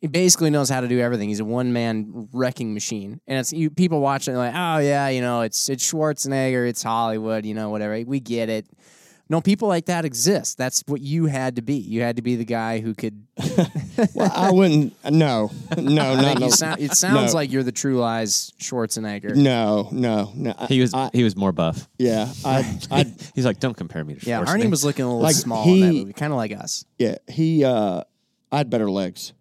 He 0.00 0.06
basically 0.08 0.48
knows 0.50 0.68
how 0.70 0.80
to 0.80 0.88
do 0.88 0.98
everything. 0.98 1.28
He's 1.28 1.40
a 1.40 1.44
one 1.44 1.72
man 1.74 2.28
wrecking 2.32 2.72
machine, 2.72 3.20
and 3.26 3.38
it's 3.38 3.52
you, 3.52 3.68
people 3.70 4.00
watch 4.00 4.28
it 4.28 4.30
and 4.32 4.38
they're 4.38 4.46
like, 4.50 4.54
oh 4.56 4.78
yeah, 4.78 5.08
you 5.08 5.20
know, 5.20 5.42
it's 5.42 5.68
it's 5.68 5.84
Schwarzenegger, 5.90 6.66
it's 6.68 6.82
Hollywood, 6.82 7.44
you 7.44 7.54
know, 7.54 7.68
whatever. 7.70 8.00
We 8.06 8.18
get 8.20 8.48
it. 8.48 8.66
No, 9.28 9.40
people 9.40 9.68
like 9.68 9.86
that 9.86 10.04
exist. 10.04 10.58
That's 10.58 10.82
what 10.88 11.00
you 11.02 11.26
had 11.26 11.54
to 11.56 11.62
be. 11.62 11.74
You 11.76 12.00
had 12.00 12.16
to 12.16 12.22
be 12.22 12.34
the 12.34 12.44
guy 12.44 12.80
who 12.80 12.94
could 12.94 13.26
well, 14.14 14.32
I 14.34 14.50
wouldn't. 14.50 14.92
No, 15.08 15.50
no, 15.78 16.02
I 16.14 16.34
no, 16.34 16.34
no. 16.34 16.48
sound, 16.48 16.80
it 16.80 16.94
sounds 16.94 17.32
No. 17.32 17.36
like 17.36 17.52
you're 17.52 17.62
the 17.62 17.70
True 17.70 17.98
Lies 18.00 18.52
Schwarzenegger. 18.58 19.36
no, 19.36 19.88
no, 19.92 20.32
no. 20.34 20.54
I- 20.58 20.66
He 20.66 20.80
was 20.80 20.92
I, 20.94 21.10
he 21.12 21.22
was 21.22 21.36
more 21.36 21.52
buff. 21.52 21.88
yeah, 21.98 22.32
I, 22.44 22.78
I, 22.90 23.04
He's 23.34 23.44
like, 23.46 23.60
don't 23.60 23.76
compare 23.76 24.04
me 24.04 24.14
to 24.14 24.26
Yeah, 24.26 24.42
Arnie 24.44 24.68
was 24.70 24.84
looking 24.84 25.04
a 25.04 25.08
little 25.08 25.22
Like, 25.22 25.36
small 25.36 25.62
in 25.68 25.80
that 25.80 25.92
he- 25.92 25.98
movie, 26.00 26.12
kind 26.14 26.32
of 26.32 26.36
like 26.38 26.52
us. 26.52 26.84
yeah. 26.98 27.16
He, 27.28 27.64
uh, 27.64 28.02
I 28.50 28.56
had 28.56 28.68
better 28.70 28.90
legs. 28.90 29.32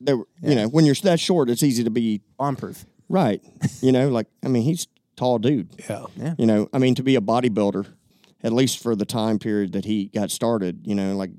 They 0.00 0.14
were, 0.14 0.26
you 0.42 0.54
know, 0.54 0.68
when 0.68 0.84
you're 0.84 0.94
that 1.02 1.20
short, 1.20 1.48
it's 1.50 1.62
easy 1.62 1.82
to 1.84 1.90
be 1.90 2.20
Bomb 2.38 2.56
proof. 2.56 2.84
right. 3.08 3.40
You 3.80 3.92
know, 3.92 4.08
like 4.08 4.26
I 4.44 4.48
mean, 4.48 4.62
he's 4.62 4.86
tall 5.16 5.38
dude. 5.38 5.68
Yeah. 5.88 6.04
yeah. 6.16 6.34
You 6.38 6.46
know, 6.46 6.68
I 6.72 6.78
mean, 6.78 6.94
to 6.96 7.02
be 7.02 7.16
a 7.16 7.20
bodybuilder, 7.20 7.86
at 8.42 8.52
least 8.52 8.82
for 8.82 8.94
the 8.94 9.06
time 9.06 9.38
period 9.38 9.72
that 9.72 9.84
he 9.86 10.06
got 10.06 10.30
started, 10.30 10.80
you 10.86 10.94
know, 10.94 11.16
like, 11.16 11.30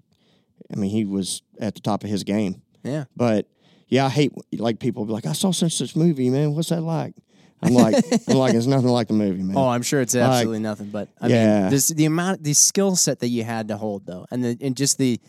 I 0.74 0.76
mean, 0.76 0.89
he 0.89 1.05
was 1.05 1.41
at 1.60 1.76
the 1.76 1.82
top 1.82 2.03
of 2.03 2.10
his 2.10 2.24
game. 2.24 2.62
Yeah. 2.84 3.05
But 3.16 3.47
yeah, 3.88 4.05
I 4.05 4.10
hate 4.10 4.34
like 4.53 4.80
people 4.80 5.05
be 5.05 5.14
like, 5.14 5.26
I 5.28 5.34
saw 5.34 5.51
such 5.51 5.74
such 5.74 5.95
movie, 5.95 6.30
man. 6.30 6.53
What's 6.55 6.70
that 6.70 6.82
like? 6.82 7.14
I'm 7.62 7.74
like, 7.74 7.95
I'm 8.28 8.38
like, 8.38 8.53
it's 8.53 8.66
nothing 8.68 8.89
like 8.89 9.08
the 9.08 9.14
movie, 9.14 9.41
man. 9.43 9.58
Oh, 9.58 9.68
I'm 9.68 9.82
sure 9.84 10.01
it's 10.01 10.16
absolutely 10.16 10.60
nothing. 10.60 10.89
But 10.89 11.10
I 11.22 11.28
Yeah. 11.28 11.62
mean, 11.62 11.70
this 11.72 11.88
the 11.89 12.05
amount, 12.05 12.43
the 12.43 12.53
skill 12.53 12.95
set 12.95 13.20
that 13.20 13.30
you 13.30 13.43
had 13.43 13.68
to 13.70 13.78
hold, 13.78 14.05
though, 14.05 14.26
and 14.32 14.43
the 14.43 14.58
and 14.62 14.76
just 14.76 14.97
the, 14.97 15.20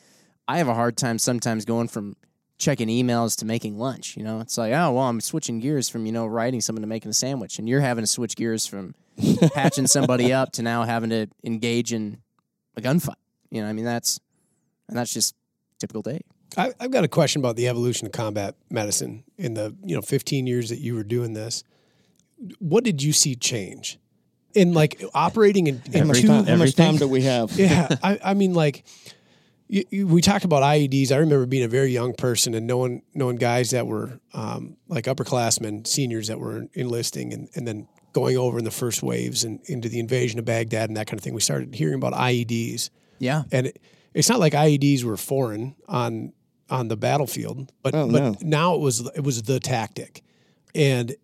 I 0.46 0.58
have 0.58 0.68
a 0.68 0.74
hard 0.74 0.96
time 0.96 1.18
sometimes 1.18 1.64
going 1.64 1.88
from 1.88 2.16
checking 2.58 2.88
emails 2.88 3.36
to 3.38 3.44
making 3.46 3.78
lunch. 3.78 4.16
You 4.16 4.24
know, 4.24 4.40
it's 4.40 4.58
like, 4.58 4.72
oh 4.72 4.92
well, 4.92 5.04
I'm 5.04 5.20
switching 5.20 5.60
gears 5.60 5.88
from 5.88 6.06
you 6.06 6.12
know 6.12 6.26
writing 6.26 6.60
something 6.60 6.82
to 6.82 6.88
making 6.88 7.10
a 7.10 7.14
sandwich, 7.14 7.58
and 7.58 7.68
you're 7.68 7.80
having 7.80 8.02
to 8.02 8.06
switch 8.06 8.36
gears 8.36 8.66
from 8.66 8.94
patching 9.54 9.86
somebody 9.86 10.32
up 10.32 10.52
to 10.52 10.62
now 10.62 10.82
having 10.82 11.10
to 11.10 11.28
engage 11.44 11.92
in 11.92 12.18
a 12.76 12.80
gunfight. 12.80 13.14
You 13.50 13.62
know, 13.62 13.68
I 13.68 13.72
mean 13.72 13.84
that's 13.84 14.20
and 14.88 14.98
that's 14.98 15.12
just 15.12 15.34
typical 15.78 16.02
day. 16.02 16.20
I, 16.56 16.72
I've 16.80 16.90
got 16.90 17.04
a 17.04 17.08
question 17.08 17.40
about 17.40 17.56
the 17.56 17.68
evolution 17.68 18.06
of 18.06 18.12
combat 18.12 18.54
medicine 18.70 19.24
in 19.36 19.54
the 19.54 19.74
you 19.84 19.94
know 19.94 20.02
15 20.02 20.46
years 20.46 20.70
that 20.70 20.78
you 20.78 20.94
were 20.94 21.04
doing 21.04 21.34
this. 21.34 21.62
What 22.58 22.84
did 22.84 23.02
you 23.02 23.12
see 23.12 23.34
change 23.34 23.98
in 24.54 24.72
like 24.72 25.02
operating 25.14 25.66
in, 25.66 25.82
in 25.92 26.00
How 26.00 26.06
much, 26.06 26.20
two? 26.20 26.26
time, 26.26 26.36
how 26.36 26.40
much 26.40 26.48
everything. 26.50 26.86
time 26.86 26.96
do 26.96 27.08
we 27.08 27.22
have? 27.22 27.52
yeah, 27.58 27.88
I, 28.02 28.18
I 28.24 28.34
mean, 28.34 28.54
like 28.54 28.84
you, 29.68 29.84
you, 29.90 30.06
we 30.06 30.20
talk 30.22 30.44
about 30.44 30.62
IEDs. 30.62 31.12
I 31.12 31.16
remember 31.16 31.46
being 31.46 31.64
a 31.64 31.68
very 31.68 31.90
young 31.92 32.14
person 32.14 32.54
and 32.54 32.66
knowing 32.66 33.02
knowing 33.14 33.36
guys 33.36 33.70
that 33.70 33.86
were 33.86 34.20
um, 34.34 34.76
like 34.88 35.04
upperclassmen, 35.04 35.86
seniors 35.86 36.28
that 36.28 36.38
were 36.40 36.66
enlisting, 36.74 37.32
and, 37.32 37.48
and 37.54 37.66
then 37.66 37.86
going 38.12 38.36
over 38.36 38.58
in 38.58 38.64
the 38.64 38.70
first 38.70 39.02
waves 39.02 39.44
and 39.44 39.60
into 39.66 39.88
the 39.88 40.00
invasion 40.00 40.38
of 40.38 40.44
Baghdad 40.44 40.88
and 40.88 40.96
that 40.96 41.06
kind 41.06 41.18
of 41.18 41.24
thing. 41.24 41.34
We 41.34 41.40
started 41.40 41.74
hearing 41.74 41.94
about 41.96 42.14
IEDs, 42.14 42.90
Yeah, 43.18 43.42
and 43.52 43.66
it, 43.68 43.78
it's 44.14 44.28
not 44.28 44.40
like 44.40 44.54
IEDs 44.54 45.04
were 45.04 45.16
foreign 45.16 45.76
on 45.86 46.32
on 46.70 46.88
the 46.88 46.96
battlefield, 46.96 47.70
but 47.82 47.94
Oh, 47.94 48.10
but 48.10 48.22
no. 48.22 48.36
now 48.42 48.74
it 48.74 48.80
was 48.80 49.06
it 49.14 49.22
was 49.22 49.42
the 49.42 49.60
tactic, 49.60 50.22
and 50.74 51.14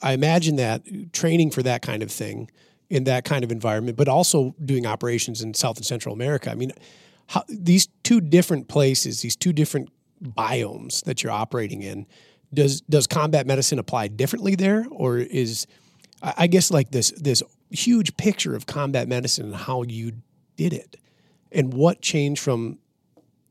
I 0.00 0.14
imagine 0.14 0.56
that 0.56 1.12
training 1.12 1.50
for 1.50 1.62
that 1.62 1.82
kind 1.82 2.02
of 2.02 2.10
thing 2.10 2.50
in 2.90 3.04
that 3.04 3.24
kind 3.24 3.44
of 3.44 3.52
environment, 3.52 3.96
but 3.96 4.08
also 4.08 4.54
doing 4.62 4.84
operations 4.86 5.40
in 5.42 5.54
South 5.54 5.76
and 5.76 5.86
Central 5.86 6.14
America. 6.14 6.50
I 6.50 6.54
mean, 6.54 6.72
how, 7.28 7.44
these 7.48 7.88
two 8.02 8.20
different 8.20 8.68
places, 8.68 9.22
these 9.22 9.36
two 9.36 9.52
different 9.52 9.90
biomes 10.22 11.04
that 11.04 11.22
you're 11.22 11.32
operating 11.32 11.82
in, 11.82 12.06
does 12.54 12.82
does 12.82 13.06
combat 13.06 13.46
medicine 13.46 13.78
apply 13.78 14.08
differently 14.08 14.54
there, 14.54 14.86
or 14.90 15.18
is 15.18 15.66
I 16.22 16.46
guess 16.46 16.70
like 16.70 16.90
this 16.90 17.10
this 17.12 17.42
huge 17.70 18.16
picture 18.16 18.54
of 18.54 18.66
combat 18.66 19.08
medicine 19.08 19.46
and 19.46 19.54
how 19.54 19.82
you 19.82 20.12
did 20.56 20.72
it, 20.72 20.96
and 21.50 21.72
what 21.72 22.02
changed 22.02 22.42
from 22.42 22.78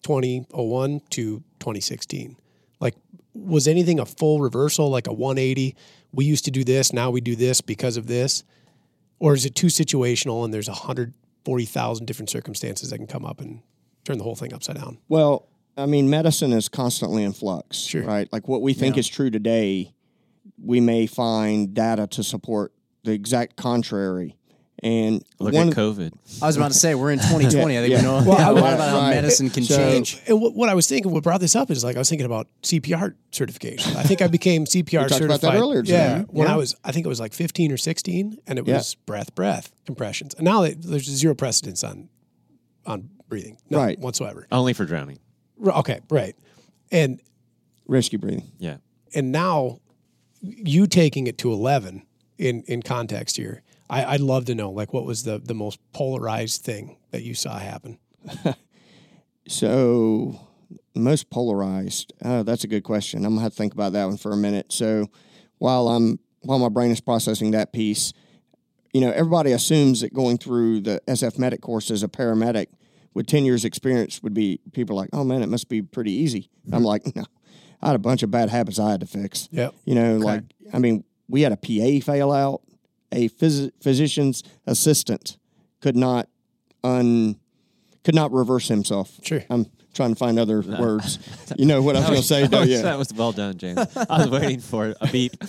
2001 0.03 1.01
to 1.11 1.43
2016? 1.59 2.37
Like, 2.79 2.95
was 3.33 3.67
anything 3.67 3.99
a 3.99 4.05
full 4.05 4.39
reversal, 4.39 4.89
like 4.89 5.07
a 5.07 5.13
180? 5.13 5.75
We 6.11 6.25
used 6.25 6.45
to 6.45 6.51
do 6.51 6.63
this, 6.63 6.91
now 6.91 7.09
we 7.09 7.21
do 7.21 7.35
this 7.35 7.61
because 7.61 7.97
of 7.97 8.07
this? 8.07 8.43
Or 9.19 9.33
is 9.33 9.45
it 9.45 9.55
too 9.55 9.67
situational 9.67 10.43
and 10.43 10.53
there's 10.53 10.67
140,000 11.45 12.05
different 12.05 12.29
circumstances 12.29 12.89
that 12.89 12.97
can 12.97 13.07
come 13.07 13.25
up 13.25 13.39
and 13.41 13.61
turn 14.05 14.17
the 14.17 14.23
whole 14.23 14.35
thing 14.35 14.53
upside 14.53 14.75
down? 14.77 14.97
Well, 15.09 15.47
I 15.77 15.85
mean, 15.85 16.09
medicine 16.09 16.53
is 16.53 16.69
constantly 16.69 17.23
in 17.23 17.33
flux, 17.33 17.77
Sure. 17.77 18.03
right? 18.03 18.31
Like 18.31 18.47
what 18.47 18.61
we 18.61 18.73
think 18.73 18.95
Yeah. 18.95 19.01
is 19.01 19.07
true 19.07 19.29
today, 19.29 19.93
we 20.63 20.79
may 20.79 21.07
find 21.07 21.73
data 21.73 22.07
to 22.07 22.23
support 22.23 22.73
the 23.03 23.11
exact 23.13 23.55
contrary. 23.55 24.37
And 24.83 25.23
Look 25.37 25.53
one 25.53 25.69
at 25.69 25.75
COVID. 25.75 26.11
I 26.41 26.47
was 26.47 26.57
about 26.57 26.71
to 26.71 26.77
say 26.77 26.95
we're 26.95 27.11
in 27.11 27.19
2020. 27.19 27.77
I 27.77 27.81
think 27.81 27.91
Yeah. 27.91 27.97
we 27.97 28.03
know 28.03 28.23
Well, 28.27 28.37
a 28.39 28.41
I- 28.41 28.49
lot 28.61 28.73
about 28.73 28.89
how 28.89 28.97
right. 29.01 29.09
medicine 29.13 29.51
can 29.51 29.63
So- 29.63 29.77
change. 29.77 30.19
And 30.27 30.41
what, 30.41 30.55
what 30.55 30.69
I 30.69 30.73
was 30.73 30.87
thinking, 30.87 31.11
what 31.11 31.21
brought 31.21 31.39
this 31.39 31.55
up 31.55 31.69
is 31.69 31.83
like 31.83 31.95
I 31.95 31.99
was 31.99 32.09
thinking 32.09 32.25
about 32.25 32.47
CPR 32.63 33.13
certification. 33.31 33.95
I 33.95 34.01
think 34.01 34.23
I 34.23 34.27
became 34.27 34.65
CPR 34.65 34.83
We 35.03 35.09
talked 35.09 35.21
about 35.21 35.39
certified. 35.39 35.39
that 35.53 35.55
earlier 35.59 35.83
today. 35.83 35.93
Yeah, 35.97 36.21
when 36.29 36.47
Yeah. 36.47 36.53
I 36.55 36.57
was, 36.57 36.75
I 36.83 36.91
think 36.91 37.05
it 37.05 37.09
was 37.09 37.19
like 37.19 37.33
15 37.33 37.71
or 37.71 37.77
16, 37.77 38.39
and 38.47 38.57
it 38.57 38.67
Yeah. 38.67 38.77
was 38.77 38.95
breath, 39.05 39.35
breath 39.35 39.71
compressions. 39.85 40.33
And 40.33 40.45
now 40.45 40.61
that 40.61 40.81
there's 40.81 41.05
zero 41.05 41.35
precedence 41.35 41.83
on 41.83 42.09
on 42.87 43.09
breathing, 43.29 43.57
none 43.69 43.79
Right. 43.81 43.99
whatsoever. 43.99 44.47
Only 44.51 44.73
for 44.73 44.85
drowning. 44.85 45.19
R- 45.63 45.77
Okay, 45.79 45.99
right, 46.09 46.35
and 46.91 47.21
rescue 47.87 48.17
breathing. 48.17 48.45
Yeah. 48.57 48.77
and 49.13 49.31
now 49.31 49.77
you 50.41 50.87
taking 50.87 51.27
it 51.27 51.37
to 51.37 51.51
11 51.53 52.01
in 52.39 52.63
in 52.63 52.81
context 52.81 53.37
here. 53.37 53.61
I, 53.91 54.13
I'd 54.13 54.21
love 54.21 54.45
to 54.45 54.55
know 54.55 54.71
like 54.71 54.93
what 54.93 55.05
was 55.05 55.23
the 55.23 55.37
the 55.37 55.53
most 55.53 55.79
polarized 55.93 56.63
thing 56.63 56.97
that 57.11 57.21
you 57.21 57.35
saw 57.35 57.59
happen. 57.59 57.99
So, 59.47 60.39
most 60.95 61.29
polarized. 61.29 62.13
Oh, 62.23 62.43
that's 62.43 62.63
a 62.63 62.67
good 62.67 62.83
question. 62.83 63.25
I'm 63.25 63.33
gonna 63.33 63.41
have 63.41 63.51
to 63.51 63.57
think 63.57 63.73
about 63.73 63.93
that 63.93 64.05
one 64.05 64.17
for 64.17 64.31
a 64.31 64.37
minute. 64.37 64.71
So, 64.71 65.09
while 65.57 65.89
I'm 65.89 66.19
while 66.41 66.59
my 66.59 66.69
brain 66.69 66.91
is 66.91 67.01
processing 67.01 67.51
that 67.51 67.73
piece, 67.73 68.13
you 68.93 69.01
know, 69.01 69.11
everybody 69.11 69.51
assumes 69.51 70.01
that 70.01 70.13
going 70.13 70.37
through 70.37 70.81
the 70.81 71.01
SF 71.07 71.37
medic 71.37 71.61
course 71.61 71.91
as 71.91 72.01
a 72.01 72.07
paramedic 72.07 72.67
with 73.13 73.27
10 73.27 73.43
years 73.43 73.65
experience 73.65 74.23
would 74.23 74.33
be 74.33 74.59
people 74.71 74.95
are 74.95 75.01
like, 75.01 75.09
oh 75.13 75.23
man, 75.23 75.43
it 75.43 75.49
must 75.49 75.67
be 75.67 75.81
pretty 75.81 76.11
easy. 76.11 76.49
Mm-hmm. 76.65 76.75
I'm 76.75 76.83
like, 76.83 77.15
no, 77.15 77.25
I 77.81 77.87
had 77.87 77.95
a 77.95 77.99
bunch 77.99 78.23
of 78.23 78.31
bad 78.31 78.49
habits 78.49 78.79
I 78.79 78.91
had 78.91 79.01
to 79.01 79.05
fix. 79.05 79.49
Yep. 79.51 79.75
You 79.85 79.95
know, 79.95 80.17
like 80.17 80.43
I 80.73 80.79
mean, 80.79 81.03
we 81.27 81.41
had 81.41 81.51
a 81.51 81.57
PA 81.57 82.05
fail 82.05 82.31
out, 82.31 82.61
a 83.11 83.29
phys- 83.29 83.71
physician's 83.81 84.43
assistant 84.65 85.37
could 85.81 85.95
not 85.95 86.27
un 86.83 87.37
could 88.03 88.15
not 88.15 88.31
reverse 88.31 88.67
himself. 88.67 89.11
Sure. 89.21 89.43
I'm 89.49 89.67
trying 89.93 90.09
to 90.11 90.15
find 90.15 90.39
other 90.39 90.61
words. 90.79 91.19
You 91.57 91.65
know 91.65 91.81
what 91.81 91.95
I 91.95 91.99
was 91.99 92.09
going 92.09 92.21
to 92.21 92.27
say, 92.27 92.41
though. 92.47 92.47
That 92.47 92.59
was, 92.61 92.69
Yeah. 92.69 92.81
that 92.83 92.97
was 92.97 93.13
well 93.13 93.31
done, 93.31 93.57
James. 93.57 93.79
I 93.95 94.25
was 94.25 94.29
waiting 94.29 94.59
for 94.59 94.95
a 94.99 95.07
beep. 95.07 95.35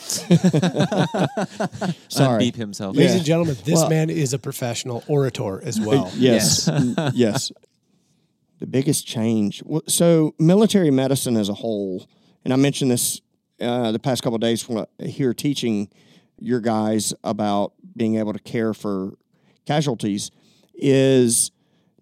Sorry. 2.09 2.39
Beep 2.39 2.57
himself. 2.57 2.97
Ladies 2.97 3.13
Yeah. 3.13 3.17
and 3.19 3.27
gentlemen, 3.27 3.57
this 3.65 3.75
Well- 3.81 3.89
man 3.89 4.11
is 4.11 4.33
a 4.33 4.39
professional 4.39 5.03
orator 5.07 5.63
as 5.65 5.81
well. 5.81 6.11
Yes. 6.17 6.69
Mm, 6.69 7.13
yes. 7.15 7.53
The 8.59 8.67
biggest 8.67 9.07
change. 9.07 9.63
So, 9.89 10.35
military 10.39 10.91
medicine 10.91 11.37
as 11.37 11.49
a 11.49 11.55
whole, 11.55 12.07
and 12.45 12.53
I 12.53 12.57
mentioned 12.57 12.91
this 12.91 13.21
uh, 13.61 13.93
the 13.93 13.99
past 13.99 14.23
couple 14.23 14.37
of 14.37 14.41
days 14.41 14.69
when 14.69 14.85
I 15.01 15.05
here 15.07 15.35
teaching 15.35 15.89
your 16.43 16.61
guys 16.61 17.15
about 17.25 17.73
being 17.97 18.17
able 18.17 18.33
to 18.33 18.39
care 18.39 18.75
for 18.75 19.13
casualties, 19.67 20.31
is 20.75 21.51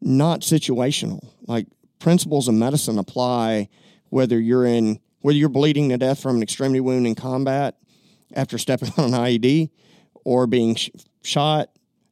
not 0.01 0.41
situational. 0.41 1.26
Like 1.47 1.66
principles 1.99 2.49
of 2.49 2.55
medicine 2.55 2.99
apply 2.99 3.68
whether 4.09 4.41
you're 4.41 4.64
in 4.64 4.99
whether 5.20 5.36
you're 5.36 5.49
bleeding 5.51 5.91
to 5.91 5.99
death 5.99 6.20
from 6.20 6.36
an 6.36 6.43
extremity 6.43 6.80
wound 6.80 7.07
in 7.07 7.14
combat 7.14 7.76
after 8.34 8.57
stepping 8.57 8.91
on 8.97 9.12
an 9.12 9.20
IED 9.20 9.68
or 10.24 10.47
being 10.47 10.74
sh- 10.74 10.88
shot 11.22 11.68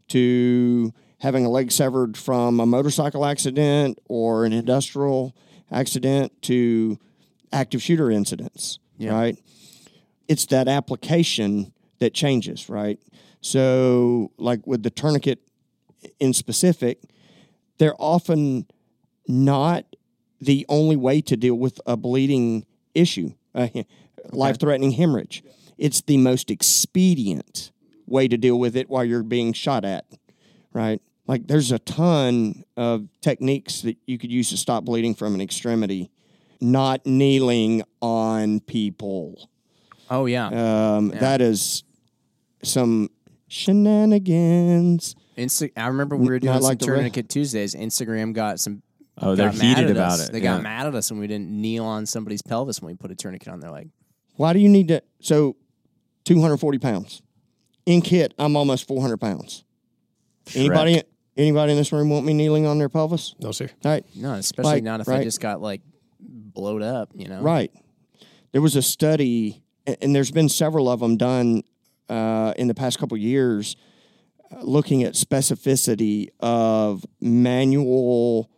to 0.09 0.93
having 1.20 1.45
a 1.47 1.49
leg 1.49 1.72
severed 1.72 2.16
from 2.16 2.61
a 2.61 2.66
motorcycle 2.66 3.24
accident 3.24 3.99
or 4.09 4.45
an 4.45 4.53
industrial 4.53 5.35
accident 5.72 6.31
to 6.43 6.99
active 7.53 7.83
shooter 7.83 8.11
incidents, 8.11 8.79
Yeah. 8.99 9.12
right? 9.14 9.39
It's 10.29 10.45
that 10.47 10.68
application 10.68 11.72
that 12.01 12.14
changes, 12.14 12.68
right? 12.68 12.99
So, 13.40 14.32
like 14.38 14.66
with 14.66 14.82
the 14.82 14.90
tourniquet 14.90 15.40
in 16.18 16.32
specific, 16.32 17.01
they're 17.78 17.94
often 17.99 18.66
not 19.26 19.84
the 20.40 20.64
only 20.68 20.96
way 20.96 21.20
to 21.22 21.36
deal 21.36 21.55
with 21.55 21.80
a 21.86 21.96
bleeding 21.96 22.66
issue, 22.94 23.32
a 23.55 23.84
life 24.30 24.59
threatening 24.59 24.92
hemorrhage. 24.92 25.42
It's 25.76 26.01
the 26.03 26.16
most 26.16 26.51
expedient 26.51 27.70
way 28.07 28.26
to 28.28 28.36
deal 28.36 28.59
with 28.59 28.76
it 28.76 28.88
while 28.88 29.05
you're 29.05 29.22
being 29.22 29.53
shot 29.53 29.84
at, 29.84 30.07
right? 30.72 31.01
Like 31.26 31.46
there's 31.46 31.70
a 31.70 31.78
ton 31.78 32.64
of 32.76 33.09
techniques 33.20 33.82
that 33.82 33.96
you 34.07 34.18
could 34.18 34.32
use 34.32 34.51
to 34.51 34.57
stop 34.57 34.84
bleeding 34.84 35.14
from 35.14 35.34
an 35.34 35.40
extremity, 35.40 36.11
not 36.61 37.05
kneeling 37.05 37.82
on 38.01 38.61
people. 38.61 39.49
Oh 40.11 40.26
yeah. 40.26 40.46
Um, 40.46 41.09
That 41.11 41.40
is 41.40 41.84
some 42.62 43.11
shenanigans. 43.48 45.14
Insta- 45.36 45.72
I 45.76 45.86
remember 45.88 46.16
we 46.16 46.26
were 46.26 46.34
Not 46.34 46.40
doing 46.40 46.54
some 46.54 46.62
like 46.62 46.78
the 46.80 46.90
re- 46.90 46.96
tourniquet 46.98 47.28
Tuesdays. 47.28 47.74
Instagram 47.74 48.32
got 48.32 48.61
some. 48.61 48.82
Oh, 49.20 49.34
they're 49.34 49.48
got 49.50 49.59
mad 49.59 49.76
heated 49.78 49.84
at 49.90 49.96
about 49.96 50.12
us. 50.12 50.28
it. 50.28 50.32
They 50.32 50.38
yeah. 50.40 50.54
got 50.54 50.62
mad 50.62 50.86
at 50.86 50.94
us 50.94 51.11
when 51.11 51.18
we 51.20 51.26
didn't 51.26 51.48
kneel 51.50 51.84
on 51.84 52.06
somebody's 52.06 52.42
pelvis 52.42 52.80
when 52.80 52.92
we 52.92 52.96
put 52.96 53.11
a 53.11 53.14
tourniquet 53.16 53.48
on 53.48 53.61
their 53.61 53.70
leg. 53.70 53.90
Why 54.36 54.52
do 54.52 54.61
you 54.61 54.68
need 54.68 54.88
to? 54.88 55.02
So, 55.20 55.56
240 56.24 56.78
pounds. 56.78 57.22
In 57.86 58.00
kit, 58.02 58.32
I'm 58.38 58.54
almost 58.54 58.86
400 58.86 59.16
pounds. 59.16 59.64
Anybody, 60.54 61.02
anybody 61.36 61.72
in 61.72 61.78
this 61.78 61.90
room 61.92 62.11
want 62.11 62.24
me 62.26 62.32
kneeling 62.32 62.64
on 62.66 62.78
their 62.78 62.88
pelvis? 62.88 63.34
No, 63.40 63.50
sir. 63.50 63.68
All 63.84 63.90
right, 63.90 64.04
No, 64.14 64.34
especially 64.34 64.72
Like, 64.72 64.82
not 64.84 65.00
if 65.00 65.09
I 65.09 65.12
right. 65.12 65.24
just 65.24 65.40
got 65.40 65.61
like 65.61 65.80
blowed 66.20 66.82
up. 66.82 67.11
You 67.14 67.28
know. 67.28 67.40
right. 67.40 67.72
There 68.52 68.62
was 68.62 68.76
a 68.76 68.82
study, 68.82 69.62
a- 69.86 70.02
and 70.02 70.14
there's 70.14 70.30
been 70.30 70.48
several 70.48 70.88
of 70.88 71.00
them 71.00 71.16
done 71.16 71.62
uh, 72.09 72.54
in 72.56 72.68
the 72.68 72.74
past 72.74 72.98
couple 72.98 73.16
years, 73.16 73.76
looking 74.62 75.02
at 75.02 75.14
specificity 75.14 76.28
of 76.40 77.04
manual 77.20 78.50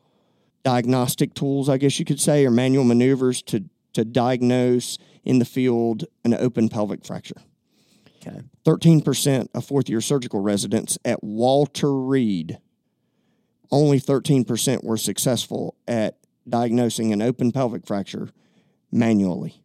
diagnostic 0.62 1.34
tools, 1.34 1.68
I 1.68 1.78
guess 1.78 1.98
you 1.98 2.05
could 2.05 2.20
say, 2.20 2.46
or 2.46 2.51
manual 2.51 2.84
maneuvers 2.84 3.42
to 3.44 3.64
to 3.92 4.05
diagnose 4.05 4.98
in 5.24 5.38
the 5.38 5.44
field 5.44 6.05
an 6.24 6.34
open 6.34 6.68
pelvic 6.68 7.05
fracture. 7.05 7.42
Okay. 8.26 8.40
13% 8.64 9.48
of 9.55 9.64
fourth 9.64 9.88
year 9.88 10.01
surgical 10.01 10.40
residents 10.40 10.98
at 11.05 11.24
Walter 11.24 11.92
Reed, 11.92 12.59
only 13.70 13.98
13% 13.98 14.84
were 14.84 14.96
successful 14.96 15.74
at 15.88 16.18
diagnosing 16.48 17.12
an 17.12 17.22
open 17.22 17.51
pelvic 17.51 17.86
fracture 17.86 18.28
manually, 18.92 19.62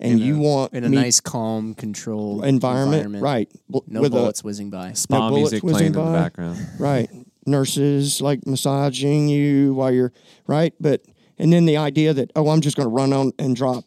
and 0.00 0.12
In 0.12 0.18
you 0.18 0.36
a- 0.36 0.38
want 0.38 0.72
in 0.74 0.84
a 0.84 0.88
me- 0.88 0.96
nice, 0.96 1.20
calm, 1.20 1.74
controlled 1.74 2.44
environment, 2.44 3.20
right? 3.22 3.50
b- 3.70 3.80
No 3.88 4.00
with 4.00 4.12
a- 4.12 4.16
bullets 4.16 4.44
whizzing 4.44 4.70
by. 4.70 4.92
Spa 4.92 5.28
bullets 5.28 5.52
music 5.52 5.62
whizzing 5.64 5.92
playing 5.92 6.06
in 6.06 6.12
the 6.12 6.18
background. 6.18 6.58
right. 6.78 7.10
Nurses 7.46 8.20
like 8.20 8.46
massaging 8.46 9.28
you 9.28 9.74
while 9.74 9.90
you're 9.90 10.12
right? 10.46 10.74
But 10.80 11.02
and 11.38 11.52
then 11.52 11.64
the 11.66 11.76
idea 11.76 12.12
that 12.14 12.30
oh 12.36 12.48
i'm 12.50 12.60
just 12.60 12.76
going 12.76 12.84
to 12.88 12.94
run 12.94 13.12
on 13.12 13.32
and 13.38 13.54
drop 13.56 13.84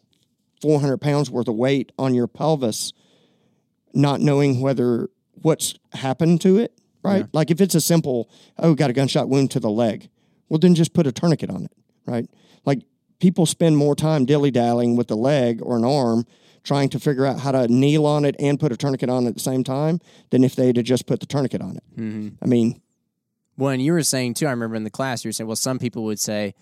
400 0.62 0.98
pounds 1.00 1.30
worth 1.30 1.48
of 1.48 1.56
weight 1.56 1.92
on 2.00 2.14
your 2.16 2.28
pelvis 2.28 2.92
not 3.94 4.22
knowing 4.22 4.62
whether 4.62 5.10
what's 5.42 5.76
happened 5.94 6.42
to 6.42 6.58
it 6.58 6.74
right? 7.04 7.26
Like 7.34 7.50
if 7.52 7.60
it's 7.62 7.74
a 7.76 7.82
simple 7.82 8.30
oh 8.60 8.74
got 8.76 8.90
a 8.90 8.94
gunshot 8.94 9.28
wound 9.28 9.52
to 9.52 9.60
the 9.60 9.70
leg 9.70 10.10
well 10.50 10.60
then 10.60 10.76
just 10.76 10.94
put 10.94 11.06
a 11.08 11.12
tourniquet 11.12 11.50
on 11.50 11.66
it 11.66 11.72
right? 12.06 12.28
like 12.30 12.30
people 13.22 13.46
spend 13.46 13.78
more 13.78 13.96
time 13.96 14.26
dilly-dallying 14.26 14.98
with 14.98 15.10
a 15.12 15.16
leg 15.16 15.62
or 15.62 15.78
an 15.78 15.86
arm 15.86 16.26
trying 16.64 16.90
to 16.90 17.00
figure 17.00 17.26
out 17.26 17.40
how 17.40 17.52
to 17.52 17.68
kneel 17.68 18.06
on 18.06 18.26
it 18.26 18.36
and 18.40 18.60
put 18.60 18.72
a 18.72 18.78
tourniquet 18.78 19.10
on 19.10 19.26
at 19.28 19.34
the 19.34 19.40
same 19.40 19.64
time 19.64 20.00
than 20.32 20.44
if 20.44 20.56
they'd 20.56 20.76
have 20.76 20.86
just 20.86 21.06
put 21.08 21.20
the 21.20 21.26
tourniquet 21.26 21.62
on 21.62 21.78
it 21.78 21.84
mm-hmm. 21.98 22.30
i 22.44 22.46
mean 22.46 22.82
Well, 23.58 23.70
and 23.72 23.82
you 23.82 23.94
were 23.94 24.04
saying 24.04 24.34
too, 24.36 24.48
I 24.48 24.52
remember 24.52 24.76
in 24.76 24.84
the 24.84 24.90
class, 24.90 25.24
you 25.24 25.30
were 25.30 25.34
saying, 25.34 25.48
well, 25.48 25.56
some 25.56 25.78
people 25.80 26.04
would 26.06 26.20
say, 26.20 26.54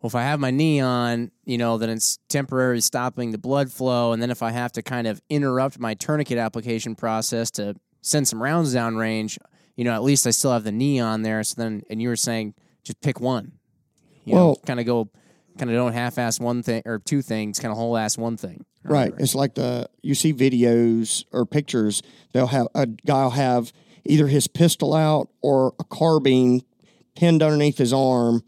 well, 0.00 0.08
if 0.08 0.14
I 0.14 0.22
have 0.22 0.38
my 0.38 0.50
knee 0.52 0.80
on, 0.80 1.30
you 1.44 1.58
know, 1.58 1.76
then 1.76 1.90
it's 1.90 2.18
temporarily 2.28 2.80
stopping 2.80 3.32
the 3.32 3.38
blood 3.38 3.72
flow. 3.72 4.12
And 4.12 4.22
then 4.22 4.30
if 4.30 4.42
I 4.42 4.52
have 4.52 4.72
to 4.72 4.82
kind 4.82 5.06
of 5.08 5.20
interrupt 5.28 5.78
my 5.78 5.94
tourniquet 5.94 6.38
application 6.38 6.94
process 6.94 7.50
to 7.52 7.74
send 8.00 8.28
some 8.28 8.40
rounds 8.40 8.72
down 8.72 8.96
range, 8.96 9.38
you 9.76 9.84
know, 9.84 9.92
at 9.92 10.02
least 10.04 10.26
I 10.26 10.30
still 10.30 10.52
have 10.52 10.64
the 10.64 10.72
knee 10.72 11.00
on 11.00 11.22
there. 11.22 11.42
So 11.42 11.54
then, 11.60 11.82
and 11.90 12.00
you 12.00 12.08
were 12.08 12.16
saying, 12.16 12.54
just 12.84 13.00
pick 13.00 13.20
one. 13.20 13.52
You 14.24 14.34
know, 14.34 14.46
Well- 14.46 14.60
kind 14.64 14.78
of 14.80 14.86
go, 14.86 15.08
kind 15.58 15.70
of 15.70 15.76
don't 15.76 15.92
half 15.92 16.18
ass 16.18 16.40
one 16.40 16.62
thing 16.62 16.82
or 16.86 16.98
two 16.98 17.22
things, 17.22 17.58
kind 17.58 17.72
of 17.72 17.78
whole 17.78 17.96
ass 17.96 18.16
one 18.16 18.36
thing. 18.36 18.64
Right. 18.84 19.12
It's 19.18 19.34
like 19.34 19.54
the 19.54 19.88
you 20.02 20.14
see 20.14 20.32
videos 20.32 21.24
or 21.32 21.44
pictures. 21.44 22.02
They'll 22.32 22.46
have 22.46 22.68
a 22.74 22.86
guy 22.86 23.24
will 23.24 23.30
have 23.30 23.72
either 24.04 24.28
his 24.28 24.48
pistol 24.48 24.94
out 24.94 25.28
or 25.42 25.74
a 25.78 25.84
carbine 25.84 26.62
pinned 27.14 27.42
underneath 27.42 27.78
his 27.78 27.92
arm, 27.92 28.42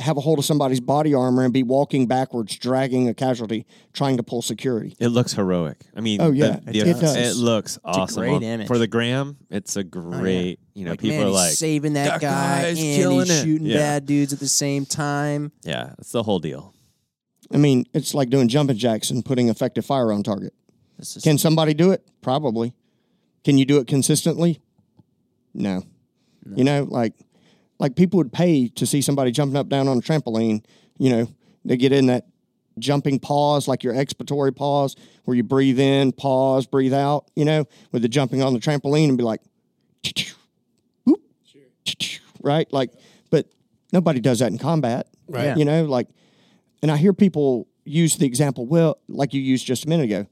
have 0.00 0.16
a 0.16 0.20
hold 0.20 0.38
of 0.38 0.44
somebody's 0.44 0.80
body 0.80 1.14
armor, 1.14 1.44
and 1.44 1.52
be 1.52 1.62
walking 1.62 2.06
backwards, 2.06 2.56
dragging 2.56 3.08
a 3.08 3.14
casualty, 3.14 3.66
trying 3.92 4.16
to 4.16 4.22
pull 4.22 4.42
security. 4.42 4.96
It 4.98 5.08
looks 5.08 5.34
heroic. 5.34 5.84
I 5.94 6.00
mean, 6.00 6.20
Oh, 6.20 6.30
yeah, 6.30 6.58
the- 6.64 6.78
it 6.78 6.84
the- 6.94 7.00
does. 7.00 7.16
It 7.16 7.36
looks 7.36 7.78
awesome 7.84 8.22
great 8.22 8.42
image. 8.42 8.66
for 8.66 8.78
the 8.78 8.86
gram. 8.86 9.36
It's 9.50 9.76
a 9.76 9.80
oh, 9.80 9.82
great. 9.84 10.58
You 10.74 10.84
know, 10.86 10.92
Like, 10.92 11.00
people 11.00 11.18
man, 11.18 11.26
are 11.26 11.30
like, 11.30 11.52
saving 11.52 11.92
that, 11.94 12.04
"That 12.04 12.20
guy 12.22 12.62
guy's 12.62 12.78
and 12.78 12.96
killing 12.96 13.26
he's 13.26 13.30
it." 13.30 13.44
shooting 13.44 13.66
Yeah. 13.66 13.76
bad 13.76 14.06
dudes 14.06 14.32
at 14.32 14.40
the 14.40 14.48
same 14.48 14.86
time. 14.86 15.52
yeah, 15.64 15.92
it's 15.98 16.12
the 16.12 16.22
whole 16.22 16.38
deal. 16.38 16.74
I 17.52 17.56
mean, 17.58 17.84
it's 17.92 18.14
like 18.14 18.30
doing 18.30 18.48
jumping 18.48 18.76
jacks 18.76 19.10
and 19.10 19.24
putting 19.24 19.48
effective 19.48 19.84
fire 19.84 20.12
on 20.12 20.22
target. 20.22 20.54
Can 21.22 21.36
somebody 21.38 21.74
do 21.74 21.90
it? 21.90 22.06
Probably. 22.22 22.74
Can 23.44 23.58
you 23.58 23.64
do 23.64 23.78
it 23.78 23.86
consistently? 23.86 24.60
No. 25.54 25.82
You 26.54 26.64
know, 26.64 26.86
like 26.88 27.14
like 27.80 27.96
people 27.96 28.18
would 28.18 28.32
pay 28.32 28.68
to 28.68 28.86
see 28.86 29.02
somebody 29.02 29.32
jumping 29.32 29.56
up 29.56 29.68
down 29.68 29.88
on 29.88 29.98
a 29.98 30.00
trampoline, 30.00 30.64
you 30.98 31.10
know, 31.10 31.26
they 31.64 31.76
get 31.76 31.92
in 31.92 32.06
that 32.06 32.26
jumping 32.78 33.18
pause, 33.18 33.66
like 33.66 33.82
your 33.82 33.94
expiratory 33.94 34.54
pause, 34.54 34.94
where 35.24 35.36
you 35.36 35.42
breathe 35.42 35.80
in, 35.80 36.12
pause, 36.12 36.66
breathe 36.66 36.94
out, 36.94 37.28
you 37.34 37.44
know, 37.44 37.64
with 37.90 38.02
the 38.02 38.08
jumping 38.08 38.42
on 38.42 38.52
the 38.52 38.60
trampoline 38.60 39.08
and 39.08 39.18
be 39.18 39.24
like, 39.24 39.40
whoop, 41.04 41.20
right? 42.42 42.72
Like, 42.72 42.90
but 43.30 43.46
nobody 43.92 44.20
does 44.20 44.38
that 44.38 44.52
in 44.52 44.58
combat, 44.58 45.08
Right. 45.30 45.56
You 45.56 45.64
know, 45.64 45.84
like, 45.84 46.08
and 46.82 46.90
I 46.90 46.96
hear 46.96 47.12
people 47.12 47.68
use 47.84 48.16
the 48.16 48.26
example, 48.26 48.66
well, 48.66 48.98
like 49.08 49.32
you 49.32 49.40
used 49.40 49.64
just 49.64 49.84
a 49.84 49.88
minute 49.88 50.04
ago. 50.04 50.26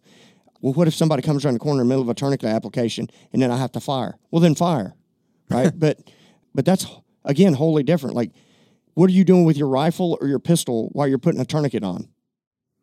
Well, 0.60 0.72
what 0.72 0.88
if 0.88 0.94
somebody 0.94 1.22
comes 1.22 1.44
around 1.44 1.54
the 1.54 1.60
corner 1.60 1.82
in 1.82 1.86
the 1.86 1.92
middle 1.92 2.02
of 2.02 2.08
a 2.08 2.14
tourniquet 2.14 2.48
application 2.48 3.08
and 3.32 3.40
then 3.40 3.50
I 3.50 3.56
have 3.56 3.70
to 3.72 3.80
fire? 3.80 4.18
Well, 4.30 4.40
then 4.40 4.56
fire, 4.56 4.94
right? 5.48 5.72
but 5.78 5.98
but 6.52 6.64
that's 6.64 6.86
again 7.28 7.54
wholly 7.54 7.84
different. 7.84 8.16
Like, 8.16 8.32
what 8.94 9.08
are 9.08 9.12
you 9.12 9.22
doing 9.24 9.44
with 9.44 9.56
your 9.56 9.68
rifle 9.68 10.18
or 10.20 10.26
your 10.26 10.40
pistol 10.40 10.88
while 10.92 11.06
you're 11.06 11.18
putting 11.18 11.40
a 11.40 11.44
tourniquet 11.44 11.84
on? 11.84 12.08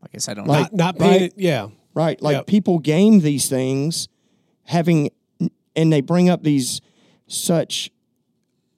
I 0.02 0.08
guess 0.14 0.30
I 0.30 0.34
don't 0.34 0.48
Like- 0.48 0.72
know. 0.72 0.78
Not 0.78 0.96
not 0.96 1.00
paying 1.00 1.12
right. 1.12 1.22
it. 1.24 1.34
Yeah. 1.36 1.68
Right? 1.94 2.22
Like 2.22 2.36
Yep. 2.38 2.48
people 2.48 2.80
game 2.80 3.20
these 3.20 3.50
things, 3.50 4.08
having 4.64 5.10
and 5.76 5.92
they 5.92 6.00
bring 6.02 6.30
up 6.30 6.44
these 6.44 6.80
such 7.28 7.90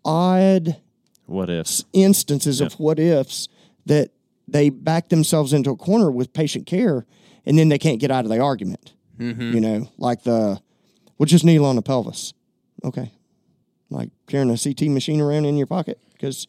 odd 0.06 0.78
What 1.26 1.50
if? 1.50 1.82
instances 1.94 2.62
of 2.62 2.74
what 2.80 3.00
ifs 3.00 3.48
that 3.86 4.12
they 4.48 4.70
back 4.70 5.10
themselves 5.10 5.54
into 5.54 5.70
a 5.72 5.76
corner 5.76 6.10
with 6.10 6.34
patient 6.34 6.66
care 6.66 7.06
and 7.46 7.58
then 7.60 7.70
they 7.70 7.78
can't 7.78 8.00
get 8.00 8.10
out 8.12 8.26
of 8.26 8.30
the 8.32 8.40
argument. 8.40 8.94
Mm-hmm. 9.20 9.54
You 9.54 9.60
know, 9.62 9.90
like 9.98 10.24
the, 10.24 10.60
well, 11.18 11.26
just 11.26 11.44
kneel 11.44 11.66
on 11.66 11.76
the 11.76 11.82
pelvis. 11.82 12.34
Okay. 12.84 13.12
Like 13.90 14.10
carrying 14.28 14.50
a 14.50 14.58
CT 14.58 14.84
machine 14.90 15.22
around 15.22 15.46
in 15.46 15.56
your 15.58 15.68
pocket. 15.68 16.00
Because, 16.14 16.48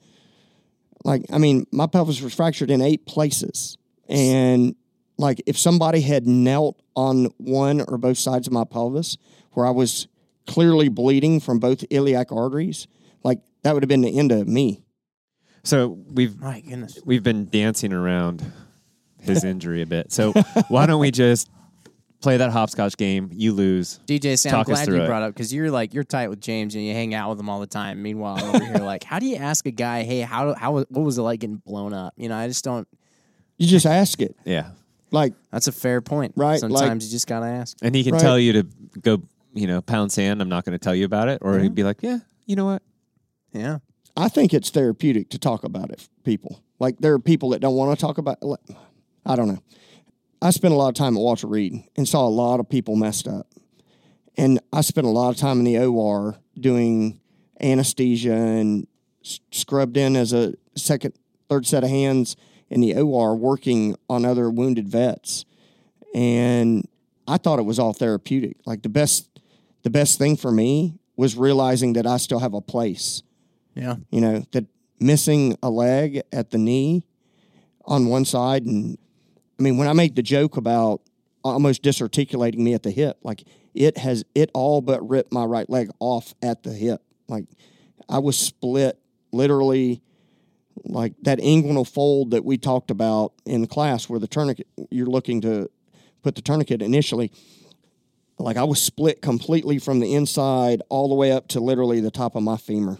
like, 1.05 1.25
I 1.33 1.39
mean, 1.39 1.67
my 1.71 1.87
pelvis 1.87 2.21
was 2.21 2.35
fractured 2.35 2.71
in 2.71 2.81
eight 2.81 3.07
places. 3.07 3.79
And, 4.09 4.75
like, 5.19 5.43
if 5.47 5.59
somebody 5.59 6.01
had 6.01 6.27
knelt 6.27 6.81
on 6.97 7.27
one 7.37 7.83
or 7.83 7.99
both 7.99 8.19
sides 8.19 8.47
of 8.47 8.53
my 8.53 8.65
pelvis 8.65 9.17
where 9.53 9.67
I 9.67 9.71
was 9.71 10.09
clearly 10.47 10.89
bleeding 10.89 11.39
from 11.41 11.59
both 11.59 11.85
iliac 11.91 12.33
arteries, 12.33 12.87
like, 13.23 13.41
that 13.63 13.75
would 13.75 13.83
have 13.83 13.89
been 13.89 14.01
the 14.01 14.19
end 14.19 14.33
of 14.33 14.49
me. 14.49 14.83
So 15.65 15.99
we've 16.11 16.41
My 16.41 16.61
goodness. 16.61 16.99
we've 17.05 17.23
been 17.23 17.49
dancing 17.51 17.93
around 17.93 18.51
his 19.21 19.45
injury 19.53 19.83
a 19.83 19.87
bit. 19.87 20.11
So 20.13 20.33
why 20.69 20.87
don't 20.87 21.01
we 21.01 21.11
just 21.11 21.51
play 22.21 22.37
that 22.37 22.51
hopscotch 22.51 22.97
game? 22.97 23.31
You 23.33 23.53
lose. 23.53 24.01
DJ, 24.07 24.39
Sam, 24.39 24.55
I'm 24.55 24.65
glad 24.65 24.89
you 24.89 25.03
it. 25.03 25.07
brought 25.07 25.23
up 25.23 25.35
because 25.35 25.53
you're 25.53 25.71
like 25.71 25.95
you're 25.95 26.05
tight 26.05 26.29
with 26.29 26.41
James 26.41 26.75
and 26.75 26.85
you 26.85 26.93
hang 26.93 27.15
out 27.15 27.31
with 27.31 27.41
him 27.41 27.49
all 27.49 27.61
the 27.61 27.67
time. 27.67 28.03
Meanwhile, 28.03 28.37
I'm 28.39 28.55
over 28.57 28.65
here 28.65 28.77
like, 28.79 29.05
how 29.05 29.19
do 29.19 29.27
you 29.27 29.37
ask 29.37 29.67
a 29.67 29.71
guy, 29.71 30.03
hey, 30.05 30.21
how 30.21 30.55
how 30.55 30.73
what 30.73 30.91
was 30.91 31.19
it 31.19 31.23
like 31.23 31.41
getting 31.41 31.57
blown 31.57 31.93
up? 31.93 32.15
You 32.17 32.29
know, 32.29 32.37
I 32.37 32.49
just 32.49 32.65
don't. 32.65 32.87
You 33.57 33.67
just 33.67 33.87
ask 33.87 34.21
it. 34.21 34.37
Yeah, 34.45 34.71
Like, 35.11 35.33
That's 35.51 35.67
a 35.67 35.73
fair 35.73 36.01
point. 36.01 36.35
Right, 36.37 36.61
Sometimes 36.61 36.83
like- 36.83 37.03
you 37.03 37.09
just 37.09 37.27
gotta 37.27 37.47
ask. 37.47 37.77
and 37.83 37.95
he 37.95 38.05
can 38.05 38.13
Right. 38.13 38.23
tell 38.23 38.39
you 38.39 38.53
to 38.55 38.63
go. 39.01 39.23
You 39.55 39.67
know, 39.67 39.81
pound 39.81 40.13
sand. 40.13 40.41
I'm 40.41 40.49
not 40.49 40.65
going 40.65 40.75
to 40.75 40.79
tell 40.79 40.95
you 40.95 41.07
about 41.07 41.29
it, 41.29 41.39
or 41.41 41.59
he'd 41.59 41.69
mm-hmm. 41.69 41.75
be 41.75 41.83
like, 41.83 42.03
"Yeah, 42.03 42.19
you 42.47 42.55
know 42.55 42.67
what? 42.67 42.83
Yeah. 43.53 43.79
I 44.17 44.29
think 44.29 44.53
it's 44.53 44.71
therapeutic 44.71 45.31
to 45.31 45.39
talk 45.39 45.65
about 45.65 45.91
it, 45.91 46.09
people. 46.25 46.63
Like, 46.79 46.99
there 46.99 47.13
are 47.15 47.19
people 47.19 47.51
that 47.51 47.61
don't 47.61 47.75
want 47.75 47.97
to 47.99 48.01
talk 48.01 48.19
about 48.19 48.43
like, 48.43 48.61
I 49.25 49.37
don't 49.37 49.49
know. 49.49 49.59
I 50.41 50.51
spent 50.51 50.73
a 50.73 50.77
lot 50.77 50.89
of 50.89 50.95
time 50.95 51.17
at 51.17 51.21
Walter 51.21 51.47
Reed 51.47 51.83
and 51.97 52.09
saw 52.09 52.27
a 52.27 52.29
lot 52.29 52.61
of 52.61 52.69
people 52.69 52.97
messed 52.97 53.27
up. 53.27 53.47
And 54.37 54.61
I 54.73 54.83
spent 54.83 55.07
a 55.07 55.11
lot 55.11 55.31
of 55.31 55.37
time 55.37 55.59
in 55.59 55.65
the 55.65 55.79
OR 55.79 56.37
doing 56.59 57.21
anesthesia 57.61 58.35
and 58.35 58.87
s- 59.25 59.41
scrubbed 59.51 59.97
in 59.97 60.15
as 60.15 60.33
a 60.33 60.55
second, 60.77 61.15
third 61.49 61.67
set 61.67 61.83
of 61.83 61.91
hands 61.91 62.37
in 62.71 62.81
the 62.81 62.95
OR 62.95 63.35
working 63.35 63.97
on 64.09 64.25
other 64.25 64.49
wounded 64.49 64.89
vets. 64.89 65.45
And 66.15 66.87
I 67.27 67.37
thought 67.37 67.59
it 67.59 67.65
was 67.65 67.79
all 67.79 67.93
therapeutic. 67.93 68.57
Like 68.65 68.83
the 68.83 68.89
best 68.89 69.29
the 69.83 69.91
best 69.91 70.19
thing 70.19 70.37
for 70.37 70.51
me 70.51 70.99
was 71.17 71.37
realizing 71.37 71.95
that 71.95 72.07
I 72.07 72.17
still 72.17 72.41
have 72.41 72.55
a 72.55 72.61
place. 72.61 73.23
Yeah. 73.75 73.97
You 74.11 74.21
know, 74.21 74.45
that 74.53 74.67
missing 75.01 75.57
a 75.63 75.71
leg 75.71 76.23
at 76.33 76.51
the 76.51 76.59
knee 76.59 77.05
on 77.85 78.07
one 78.07 78.25
side 78.25 78.65
and 78.65 78.99
I 79.59 79.63
mean 79.63 79.77
when 79.77 79.89
I 79.89 79.93
make 79.93 80.15
the 80.15 80.23
joke 80.23 80.57
about 80.57 81.01
almost 81.45 81.83
disarticulating 81.83 82.63
me 82.63 82.75
at 82.75 82.83
the 82.83 82.91
hip, 82.91 83.19
like 83.23 83.45
it 83.75 83.99
has 83.99 84.25
it 84.35 84.51
all 84.55 84.81
but 84.81 85.07
ripped 85.09 85.33
my 85.33 85.45
right 85.45 85.69
leg 85.69 85.91
off 86.01 86.35
at 86.43 86.63
the 86.63 86.73
hip. 86.73 87.03
Like 87.29 87.47
I 88.09 88.19
was 88.19 88.39
split 88.39 88.99
literally 89.33 90.03
like 90.85 91.15
that 91.23 91.39
inguinal 91.39 91.87
fold 91.87 92.31
that 92.31 92.45
we 92.45 92.57
talked 92.57 92.91
about 92.91 93.33
in 93.45 93.63
the 93.63 93.67
class 93.67 94.09
where 94.09 94.21
the 94.21 94.29
tourniquet 94.29 94.67
you're 94.91 95.07
looking 95.07 95.41
to 95.41 95.69
put 96.23 96.35
the 96.35 96.43
tourniquet 96.43 96.83
initially 96.83 97.33
like 98.39 98.57
I 98.57 98.65
was 98.65 98.81
split 98.81 99.21
completely 99.21 99.79
from 99.79 99.99
the 100.01 100.15
inside 100.15 100.83
all 100.89 101.09
the 101.09 101.15
way 101.15 101.33
up 101.33 101.49
to 101.49 101.61
literally 101.61 102.01
the 102.01 102.11
top 102.11 102.37
of 102.37 102.43
my 102.43 102.57
femur. 102.57 102.99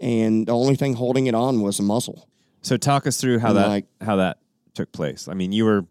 And 0.00 0.46
the 0.46 0.52
only 0.52 0.76
thing 0.76 0.94
holding 0.94 1.26
it 1.26 1.34
on 1.34 1.60
was 1.60 1.78
a 1.80 1.82
muscle. 1.82 2.28
So 2.62 2.76
talk 2.76 3.06
us 3.06 3.20
through 3.20 3.40
how 3.40 3.48
And 3.48 3.56
that 3.58 3.68
like- 3.68 3.86
how 4.00 4.16
that 4.16 4.38
took 4.74 4.92
place. 4.92 5.28
I 5.28 5.34
mean, 5.34 5.52
you 5.52 5.64
were 5.64 5.86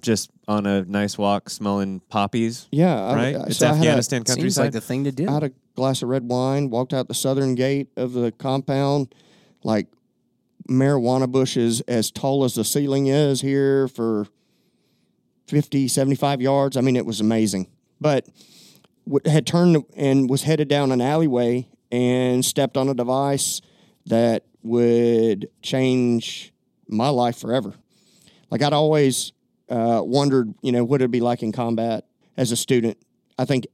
just 0.00 0.30
on 0.48 0.66
a 0.66 0.82
nice 0.84 1.16
walk, 1.18 1.50
smelling 1.50 2.00
poppies, 2.08 2.66
Yeah, 2.72 3.14
right? 3.14 3.36
I, 3.36 3.40
it's 3.44 3.58
so 3.58 3.66
I 3.68 3.74
had 3.74 3.76
a- 3.76 3.88
Afghanistan 3.88 4.24
Seems 4.26 4.36
countryside. 4.36 4.62
like 4.64 4.72
the 4.72 4.80
thing 4.80 5.04
to 5.04 5.12
do. 5.12 5.28
I 5.28 5.32
had 5.32 5.42
a 5.44 5.50
glass 5.74 6.02
of 6.02 6.08
red 6.08 6.24
wine, 6.28 6.70
walked 6.70 6.92
out 6.94 7.06
the 7.08 7.14
southern 7.14 7.54
gate 7.54 7.88
of 7.96 8.12
the 8.12 8.32
compound, 8.32 9.14
like 9.62 9.86
marijuana 10.68 11.30
bushes 11.30 11.80
as 11.82 12.10
tall 12.10 12.44
as 12.44 12.54
the 12.54 12.64
ceiling 12.64 13.06
is 13.06 13.40
here 13.42 13.86
for 13.88 14.26
50, 15.48 15.88
75 15.88 16.40
yards. 16.40 16.76
I 16.76 16.80
mean, 16.80 16.96
it 16.96 17.04
was 17.06 17.20
amazing. 17.20 17.68
But 18.00 18.26
w- 19.06 19.20
had 19.30 19.46
turned 19.46 19.84
and 19.96 20.28
was 20.30 20.42
headed 20.42 20.68
down 20.68 20.90
an 20.92 21.00
alleyway 21.02 21.68
and 21.92 22.44
stepped 22.44 22.76
on 22.76 22.88
a 22.88 22.94
device 22.94 23.60
that 24.06 24.44
would 24.62 25.48
change 25.62 26.52
my 26.88 27.10
life 27.10 27.38
forever. 27.38 27.74
Like 28.54 28.62
I'd 28.62 28.72
always 28.72 29.32
uh, 29.68 30.00
wondered, 30.04 30.54
you 30.62 30.70
know, 30.70 30.84
what 30.84 31.00
it'd 31.00 31.10
be 31.10 31.20
like 31.20 31.42
in 31.42 31.50
combat 31.50 32.04
as 32.36 32.52
a 32.52 32.56
student. 32.56 32.96
I 33.36 33.44
think 33.46 33.66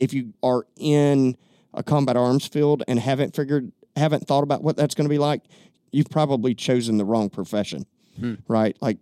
if 0.00 0.12
you 0.12 0.34
are 0.42 0.66
in 0.76 1.36
a 1.72 1.84
combat 1.84 2.16
arms 2.16 2.44
field 2.44 2.82
and 2.88 2.98
haven't 2.98 3.36
figured, 3.36 3.70
haven't 3.94 4.26
thought 4.26 4.42
about 4.42 4.64
what 4.64 4.76
that's 4.76 4.96
going 4.96 5.04
to 5.04 5.08
be 5.08 5.18
like, 5.18 5.42
you've 5.92 6.10
probably 6.10 6.52
chosen 6.52 6.98
the 6.98 7.04
wrong 7.04 7.30
profession, 7.30 7.86
right? 8.48 8.76
Like, 8.80 8.98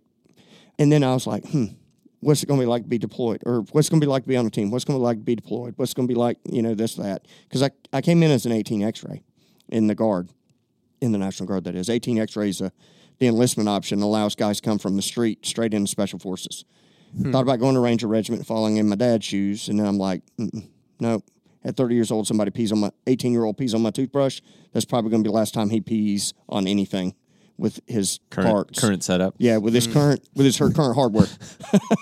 and 0.77 0.91
then 0.91 1.03
I 1.03 1.15
was 1.15 1.25
like, 1.25 1.47
hmm, 1.49 1.65
what's 2.19 2.43
it 2.43 2.45
going 2.45 2.59
to 2.59 2.63
be 2.67 2.69
like 2.69 2.83
to 2.83 2.87
be 2.87 2.99
deployed, 2.99 3.41
or 3.43 3.61
what's 3.71 3.87
it 3.87 3.89
going 3.89 4.01
to 4.01 4.05
be 4.05 4.11
like 4.11 4.21
to 4.21 4.29
be 4.29 4.37
on 4.37 4.45
a 4.45 4.51
team? 4.51 4.69
What's 4.69 4.85
going 4.85 4.99
to 4.99 5.01
be 5.01 5.05
like 5.05 5.17
to 5.17 5.23
be 5.23 5.35
deployed? 5.35 5.73
What's 5.77 5.95
going 5.95 6.07
to 6.07 6.13
be 6.13 6.19
like, 6.19 6.37
you 6.43 6.61
know, 6.61 6.75
this 6.75 6.93
that? 6.93 7.25
Because 7.49 7.63
I 7.63 7.71
I 7.91 8.01
came 8.01 8.21
in 8.21 8.29
as 8.29 8.45
an 8.45 8.51
18 8.51 8.83
X-ray 8.83 9.23
in 9.69 9.87
the 9.87 9.95
guard, 9.95 10.29
in 11.01 11.11
the 11.11 11.17
National 11.17 11.47
Guard. 11.47 11.63
That 11.63 11.73
is 11.73 11.89
18 11.89 12.19
X-rays. 12.19 12.61
Uh, 12.61 12.69
the 13.19 13.27
enlistment 13.27 13.69
option 13.69 14.01
allows 14.01 14.35
guys 14.35 14.57
to 14.57 14.63
come 14.63 14.77
from 14.77 14.95
the 14.95 15.01
street 15.01 15.45
straight 15.45 15.73
into 15.73 15.89
special 15.89 16.19
forces. 16.19 16.65
Hmm. 17.15 17.31
Thought 17.31 17.43
about 17.43 17.59
going 17.59 17.75
to 17.75 17.79
Ranger 17.79 18.07
Regiment, 18.07 18.45
falling 18.45 18.77
in 18.77 18.89
my 18.89 18.95
dad's 18.95 19.25
shoes, 19.25 19.69
and 19.69 19.79
then 19.79 19.85
I'm 19.85 19.97
like, 19.97 20.21
nope. 20.99 21.23
At 21.63 21.75
30 21.75 21.95
years 21.95 22.11
old, 22.11 22.27
somebody 22.27 22.51
pees 22.51 22.71
on 22.71 22.79
my 22.79 22.91
18 23.07 23.33
year 23.33 23.43
old 23.43 23.57
pees 23.57 23.73
on 23.73 23.81
my 23.81 23.91
toothbrush. 23.91 24.39
That's 24.71 24.85
probably 24.85 25.11
going 25.11 25.23
to 25.23 25.27
be 25.27 25.31
the 25.31 25.35
last 25.35 25.53
time 25.53 25.69
he 25.69 25.81
pees 25.81 26.33
on 26.47 26.67
anything 26.67 27.15
with 27.57 27.79
his 27.87 28.19
Current 28.29 28.49
parts. 28.49 28.79
current 28.79 29.03
setup. 29.03 29.35
Yeah, 29.37 29.57
with 29.57 29.73
his 29.73 29.85
hmm. 29.85 29.93
current 29.93 30.29
with 30.35 30.45
his 30.45 30.57
her 30.57 30.69
current 30.69 30.95
hardware. 30.95 31.27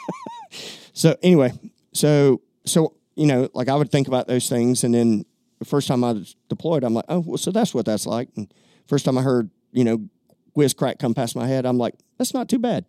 so 0.93 1.15
anyway, 1.23 1.53
so 1.93 2.41
so 2.65 2.93
you 3.15 3.25
know, 3.25 3.49
like 3.53 3.69
I 3.69 3.75
would 3.75 3.89
think 3.89 4.07
about 4.07 4.27
those 4.27 4.49
things, 4.49 4.83
and 4.83 4.93
then 4.93 5.25
the 5.59 5.65
first 5.65 5.87
time 5.87 6.03
I 6.03 6.11
was 6.11 6.35
deployed, 6.49 6.83
I'm 6.83 6.93
like, 6.93 7.05
oh, 7.09 7.19
well, 7.19 7.37
so 7.37 7.51
that's 7.51 7.73
what 7.73 7.85
that's 7.85 8.05
like. 8.05 8.29
And 8.35 8.53
first 8.87 9.05
time 9.05 9.17
I 9.17 9.21
heard, 9.21 9.49
you 9.71 9.83
know, 9.83 10.09
whiz 10.55 10.73
crack 10.73 10.99
come 10.99 11.13
past 11.13 11.35
my 11.35 11.47
head, 11.47 11.65
I'm 11.65 11.77
like, 11.77 11.95
that's 12.17 12.33
not 12.33 12.49
too 12.49 12.59
bad. 12.59 12.85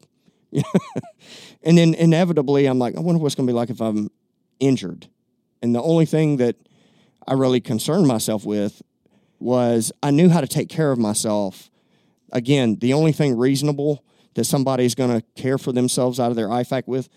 and 1.62 1.76
then 1.76 1.94
inevitably, 1.94 2.66
I'm 2.66 2.78
like, 2.78 2.96
I 2.96 3.00
wonder 3.00 3.20
what's 3.20 3.34
going 3.34 3.46
to 3.46 3.52
be 3.52 3.56
like 3.56 3.70
if 3.70 3.80
I'm 3.80 4.10
injured. 4.58 5.08
And 5.62 5.74
the 5.74 5.82
only 5.82 6.06
thing 6.06 6.38
that 6.38 6.56
I 7.26 7.34
really 7.34 7.60
concerned 7.60 8.06
myself 8.06 8.44
with 8.44 8.82
was 9.38 9.92
I 10.02 10.10
knew 10.10 10.28
how 10.28 10.40
to 10.40 10.46
take 10.46 10.68
care 10.68 10.92
of 10.92 10.98
myself. 10.98 11.70
Again, 12.32 12.76
the 12.80 12.92
only 12.92 13.12
thing 13.12 13.36
reasonable 13.36 14.04
that 14.34 14.44
somebody's 14.44 14.94
going 14.94 15.10
to 15.10 15.24
care 15.40 15.58
for 15.58 15.72
themselves 15.72 16.20
out 16.20 16.30
of 16.30 16.36
their 16.36 16.48
IFAK 16.48 16.86
with, 16.86 17.08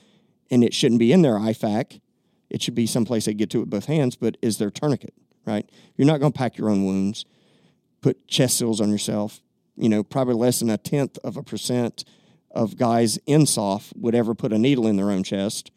and 0.49 0.63
it 0.63 0.73
shouldn't 0.73 0.99
be 0.99 1.11
in 1.11 1.21
their 1.21 1.35
IFAK, 1.35 1.99
it 2.49 2.61
should 2.61 2.75
be 2.75 2.87
someplace 2.87 3.25
they 3.25 3.33
get 3.33 3.49
to 3.51 3.59
with 3.59 3.69
both 3.69 3.85
hands, 3.85 4.15
but 4.15 4.37
is 4.41 4.57
their 4.57 4.71
tourniquet, 4.71 5.13
right? 5.45 5.69
You're 5.95 6.07
not 6.07 6.19
going 6.19 6.31
to 6.31 6.37
pack 6.37 6.57
your 6.57 6.69
own 6.69 6.85
wounds, 6.85 7.25
put 8.01 8.27
chest 8.27 8.57
seals 8.57 8.81
on 8.81 8.89
yourself. 8.89 9.41
You 9.79 9.87
know, 9.89 10.03
probably 10.03 10.35
less 10.35 10.59
than 10.59 10.69
a 10.69 10.77
tenth 10.77 11.17
of 11.23 11.37
a 11.37 11.41
percent 11.43 12.03
of 12.51 12.75
guys 12.77 13.17
in 13.25 13.45
SOF 13.45 13.93
would 13.95 14.13
ever 14.13 14.35
put 14.35 14.51
a 14.51 14.57
needle 14.57 14.85
in 14.87 14.97
their 14.97 15.09
own 15.09 15.23
chest. 15.23 15.71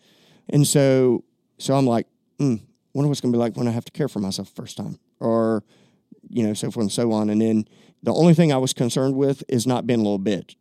And 0.49 0.67
so, 0.67 1.23
so 1.59 1.75
I'm 1.77 1.87
like, 1.87 2.07
hmm, 2.39 2.57
wonder 2.93 3.09
what's 3.09 3.21
going 3.21 3.33
to 3.33 3.37
be 3.37 3.41
like 3.41 3.57
when 3.57 3.69
I 3.69 3.71
have 3.71 3.85
to 3.85 3.93
care 3.93 4.09
for 4.09 4.19
myself 4.19 4.49
first 4.57 4.77
time, 4.77 4.99
or 5.21 5.63
you 6.29 6.43
know, 6.43 6.53
so 6.55 6.71
forth 6.71 6.83
and 6.85 6.93
so 6.93 7.13
on. 7.13 7.31
And 7.31 7.41
then 7.41 7.67
the 8.03 8.13
only 8.13 8.35
thing 8.35 8.53
I 8.53 8.57
was 8.57 8.73
concerned 8.73 9.15
with 9.15 9.45
is 9.49 9.67
not 9.67 9.87
being 9.87 10.01
a 10.01 10.03
little 10.03 10.19
bitch. 10.19 10.57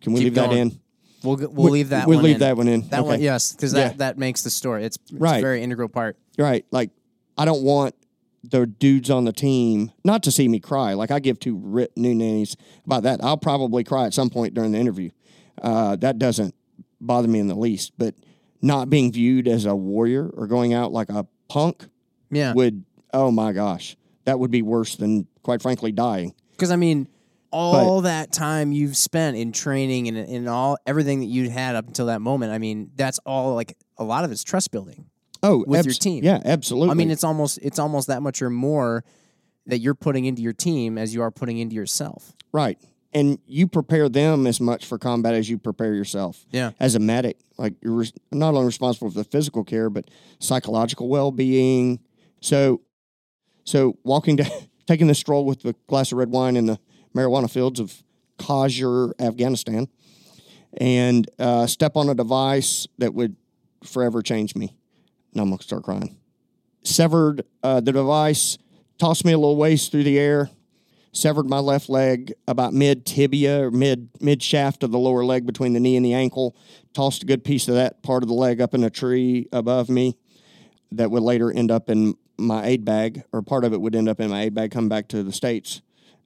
Can 0.00 0.12
we 0.14 0.20
Keep 0.20 0.24
leave 0.24 0.34
that 0.36 0.52
in? 0.52 0.80
We'll 1.22 1.36
g- 1.36 1.46
we'll 1.46 1.70
leave 1.72 1.88
that. 1.90 2.06
We'll 2.06 2.18
one 2.18 2.24
leave 2.24 2.34
in. 2.36 2.40
that 2.40 2.56
one 2.56 2.68
in. 2.68 2.88
That 2.88 3.04
one, 3.04 3.20
yes, 3.20 3.52
because 3.52 3.74
Yeah. 3.74 3.88
that 3.88 3.98
that 3.98 4.18
makes 4.18 4.42
the 4.42 4.50
story. 4.50 4.84
It's, 4.84 4.96
it's 5.02 5.12
Right. 5.12 5.38
a 5.38 5.42
very 5.42 5.62
integral 5.62 5.88
part. 5.88 6.16
Right. 6.38 6.64
Like, 6.70 6.90
I 7.36 7.44
don't 7.44 7.62
want 7.62 7.94
the 8.42 8.66
dudes 8.66 9.10
on 9.10 9.24
the 9.24 9.32
team 9.32 9.92
not 10.04 10.22
to 10.22 10.30
see 10.30 10.48
me 10.48 10.60
cry. 10.60 10.94
Like, 10.94 11.10
I 11.10 11.18
give 11.18 11.38
two 11.38 11.56
rip 11.56 11.96
new 11.96 12.14
nannies 12.14 12.56
about 12.86 13.02
that. 13.02 13.22
I'll 13.22 13.36
probably 13.36 13.84
cry 13.84 14.06
at 14.06 14.14
some 14.14 14.30
point 14.30 14.54
during 14.54 14.72
the 14.72 14.78
interview. 14.78 15.10
Uh, 15.60 15.96
that 15.96 16.18
doesn't 16.18 16.54
bother 17.00 17.28
me 17.28 17.38
in 17.40 17.48
the 17.48 17.54
least. 17.54 17.92
But 17.98 18.14
not 18.62 18.90
being 18.90 19.12
viewed 19.12 19.48
as 19.48 19.64
a 19.64 19.74
warrior 19.74 20.28
or 20.28 20.46
going 20.46 20.72
out 20.74 20.92
like 20.92 21.08
a 21.08 21.26
punk 21.48 21.86
Yeah, 22.30 22.52
would, 22.54 22.84
oh 23.12 23.30
my 23.30 23.52
gosh, 23.52 23.96
that 24.24 24.38
would 24.38 24.50
be 24.50 24.62
worse 24.62 24.96
than, 24.96 25.26
quite 25.42 25.62
frankly, 25.62 25.92
dying. 25.92 26.34
because 26.52 26.70
I 26.70 26.76
mean, 26.76 27.08
all 27.50 28.02
that 28.02 28.30
time 28.30 28.72
you've 28.72 28.96
spent 28.96 29.36
in 29.36 29.52
training 29.52 30.08
and 30.08 30.18
in 30.18 30.48
all 30.48 30.76
everything 30.86 31.20
that 31.20 31.26
you 31.26 31.48
had 31.48 31.76
up 31.76 31.86
until 31.86 32.06
that 32.06 32.20
moment. 32.20 32.52
I 32.52 32.58
mean, 32.58 32.90
that's 32.94 33.18
all 33.20 33.54
like 33.54 33.76
a 33.96 34.04
lot 34.04 34.24
of 34.24 34.30
it's 34.30 34.44
trust 34.44 34.70
building. 34.70 35.07
Oh, 35.42 35.64
With 35.66 35.86
your 35.86 35.94
team. 35.94 36.24
Yeah, 36.24 36.40
absolutely. 36.44 36.90
I 36.90 36.94
mean, 36.94 37.10
it's 37.10 37.24
almost 37.24 37.58
it's 37.62 37.78
almost 37.78 38.08
that 38.08 38.22
much 38.22 38.42
or 38.42 38.50
more 38.50 39.04
that 39.66 39.78
you're 39.78 39.94
putting 39.94 40.24
into 40.24 40.42
your 40.42 40.52
team 40.52 40.98
as 40.98 41.14
you 41.14 41.22
are 41.22 41.30
putting 41.30 41.58
into 41.58 41.76
yourself. 41.76 42.32
Right. 42.52 42.78
And 43.12 43.38
you 43.46 43.66
prepare 43.68 44.08
them 44.08 44.46
as 44.46 44.60
much 44.60 44.84
for 44.84 44.98
combat 44.98 45.34
as 45.34 45.48
you 45.48 45.58
prepare 45.58 45.94
yourself. 45.94 46.44
Yeah. 46.50 46.72
As 46.80 46.94
a 46.94 46.98
medic, 46.98 47.38
like 47.56 47.74
you're 47.82 47.94
res- 47.94 48.12
not 48.32 48.54
only 48.54 48.66
responsible 48.66 49.10
for 49.10 49.18
the 49.18 49.24
physical 49.24 49.64
care, 49.64 49.88
but 49.90 50.10
psychological 50.40 51.08
well 51.08 51.30
being. 51.30 52.00
So, 52.40 52.82
so 53.64 53.98
walking 54.02 54.36
to 54.38 54.50
taking 54.86 55.06
the 55.06 55.14
stroll 55.14 55.44
with 55.44 55.62
the 55.62 55.74
glass 55.86 56.12
of 56.12 56.18
red 56.18 56.30
wine 56.30 56.56
in 56.56 56.66
the 56.66 56.78
marijuana 57.14 57.50
fields 57.50 57.80
of 57.80 58.02
Kashur, 58.38 59.12
Afghanistan, 59.20 59.88
and 60.78 61.28
uh, 61.38 61.66
step 61.66 61.96
on 61.96 62.08
a 62.08 62.14
device 62.14 62.86
that 62.98 63.14
would 63.14 63.36
forever 63.84 64.22
change 64.22 64.54
me. 64.54 64.77
Now 65.38 65.44
I'm 65.44 65.50
gonna 65.50 65.62
start 65.62 65.84
crying. 65.84 66.16
Severed 66.82 67.44
uh, 67.62 67.78
the 67.78 67.92
device, 67.92 68.58
tossed 68.98 69.24
me 69.24 69.30
a 69.30 69.38
little 69.38 69.54
ways 69.54 69.86
through 69.86 70.02
the 70.02 70.18
air, 70.18 70.50
severed 71.12 71.48
my 71.48 71.60
left 71.60 71.88
leg 71.88 72.32
about 72.48 72.74
mid 72.74 73.06
tibia 73.06 73.66
or 73.66 73.70
mid 73.70 74.08
mid 74.20 74.42
shaft 74.42 74.82
of 74.82 74.90
the 74.90 74.98
lower 74.98 75.24
leg 75.24 75.46
between 75.46 75.74
the 75.74 75.80
knee 75.80 75.94
and 75.94 76.04
the 76.04 76.12
ankle. 76.12 76.56
Tossed 76.92 77.22
a 77.22 77.26
good 77.26 77.44
piece 77.44 77.68
of 77.68 77.76
that 77.76 78.02
part 78.02 78.24
of 78.24 78.28
the 78.28 78.34
leg 78.34 78.60
up 78.60 78.74
in 78.74 78.82
a 78.82 78.90
tree 78.90 79.46
above 79.52 79.88
me. 79.88 80.16
That 80.90 81.12
would 81.12 81.22
later 81.22 81.52
end 81.52 81.70
up 81.70 81.88
in 81.88 82.16
my 82.36 82.66
aid 82.66 82.84
bag, 82.84 83.22
or 83.32 83.40
part 83.40 83.64
of 83.64 83.72
it 83.72 83.80
would 83.80 83.94
end 83.94 84.08
up 84.08 84.18
in 84.18 84.30
my 84.30 84.42
aid 84.42 84.54
bag. 84.54 84.72
Come 84.72 84.88
back 84.88 85.06
to 85.08 85.22
the 85.22 85.32
states. 85.32 85.82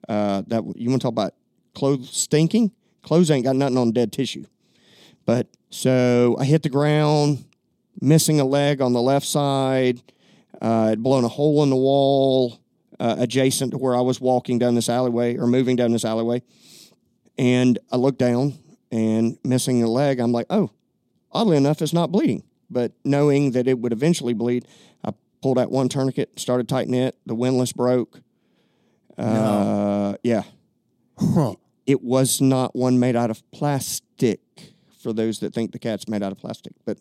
Uh, 0.08 0.42
that 0.46 0.64
you 0.74 0.88
want 0.88 1.02
to 1.02 1.04
talk 1.04 1.12
about 1.12 1.34
clothes 1.74 2.16
stinking? 2.16 2.72
Clothes 3.02 3.30
ain't 3.30 3.44
got 3.44 3.56
nothing 3.56 3.76
on 3.76 3.92
dead 3.92 4.10
tissue. 4.10 4.46
But 5.26 5.48
so 5.68 6.34
I 6.40 6.46
hit 6.46 6.62
the 6.62 6.70
ground, 6.70 7.44
missing 8.00 8.40
a 8.40 8.44
leg 8.44 8.80
on 8.80 8.92
the 8.92 9.02
left 9.02 9.26
side. 9.26 10.02
Uh, 10.60 10.88
had 10.88 11.02
blown 11.02 11.24
a 11.24 11.28
hole 11.28 11.62
in 11.64 11.70
the 11.70 11.76
wall 11.76 12.60
uh, 13.00 13.16
adjacent 13.18 13.72
to 13.72 13.78
where 13.78 13.96
I 13.96 14.00
was 14.00 14.20
walking 14.20 14.60
down 14.60 14.76
this 14.76 14.88
alleyway 14.88 15.36
or 15.36 15.48
moving 15.48 15.74
down 15.74 15.90
this 15.90 16.04
alleyway. 16.04 16.42
And 17.36 17.80
I 17.90 17.96
looked 17.96 18.18
down 18.18 18.54
and 18.92 19.38
missing 19.42 19.82
a 19.82 19.88
leg, 19.88 20.20
I'm 20.20 20.30
like, 20.30 20.46
oh, 20.50 20.70
oddly 21.32 21.56
enough, 21.56 21.82
it's 21.82 21.92
not 21.92 22.12
bleeding. 22.12 22.44
But 22.70 22.92
knowing 23.04 23.52
that 23.52 23.66
it 23.66 23.80
would 23.80 23.92
eventually 23.92 24.34
bleed, 24.34 24.66
I 25.04 25.14
pulled 25.42 25.58
out 25.58 25.72
one 25.72 25.88
tourniquet, 25.88 26.38
started 26.38 26.68
tightening 26.68 27.00
it. 27.00 27.16
The 27.26 27.34
windlass 27.34 27.72
broke. 27.72 28.20
Uh, 29.18 30.14
yeah. 30.22 30.44
Huh. 31.18 31.56
It 31.86 32.02
was 32.02 32.40
not 32.40 32.76
one 32.76 33.00
made 33.00 33.16
out 33.16 33.30
of 33.30 33.42
plastic 33.50 34.40
for 35.00 35.12
those 35.12 35.40
that 35.40 35.52
think 35.52 35.72
the 35.72 35.78
cat's 35.78 36.06
made 36.06 36.22
out 36.22 36.30
of 36.30 36.38
plastic, 36.38 36.72
but 36.84 36.98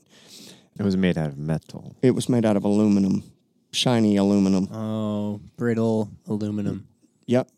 It 0.80 0.84
was 0.84 0.98
made 0.98 1.18
out 1.18 1.30
of 1.30 1.38
metal. 1.38 1.96
it 2.02 2.12
was 2.12 2.28
made 2.30 2.46
out 2.46 2.56
of 2.58 2.64
aluminum, 2.64 3.24
shiny 3.72 4.18
aluminum. 4.18 4.68
Oh, 4.74 5.42
brittle 5.58 6.10
aluminum. 6.28 6.88
Yep. 7.28 7.50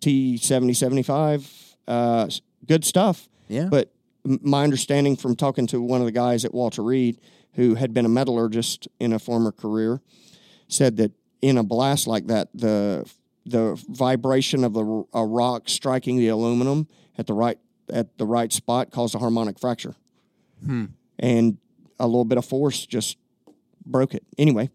T 0.00 0.36
seventy 0.36 0.74
seventy 0.74 1.02
five. 1.02 1.48
Uh, 1.86 2.28
good 2.66 2.84
stuff. 2.84 3.28
Yeah. 3.48 3.68
But 3.70 3.92
m- 4.26 4.40
my 4.42 4.64
understanding 4.64 5.16
from 5.16 5.36
talking 5.36 5.66
to 5.68 5.80
one 5.80 6.00
of 6.00 6.06
the 6.06 6.12
guys 6.12 6.44
at 6.44 6.52
Walter 6.52 6.82
Reed, 6.82 7.20
who 7.54 7.74
had 7.76 7.94
been 7.94 8.04
a 8.04 8.08
metallurgist 8.08 8.88
in 8.98 9.12
a 9.12 9.18
former 9.18 9.52
career, 9.52 10.00
said 10.68 10.96
that 10.96 11.12
in 11.42 11.58
a 11.58 11.62
blast 11.62 12.06
like 12.06 12.26
that, 12.26 12.48
the 12.54 13.08
the 13.44 13.80
vibration 13.88 14.64
of 14.64 14.72
the 14.72 14.84
r- 14.84 15.04
a 15.12 15.24
rock 15.24 15.68
striking 15.68 16.16
the 16.16 16.28
aluminum 16.28 16.88
at 17.16 17.26
the 17.26 17.34
right 17.34 17.58
at 17.92 18.18
the 18.18 18.26
right 18.26 18.52
spot 18.52 18.90
caused 18.90 19.14
a 19.14 19.18
harmonic 19.18 19.58
fracture, 19.60 19.94
Hmm. 20.64 20.86
and 21.18 21.58
a 21.98 22.06
little 22.06 22.24
bit 22.24 22.38
of 22.38 22.44
force 22.44 22.86
just 22.86 23.16
broke 23.84 24.14
it. 24.14 24.24
Anyway, 24.38 24.70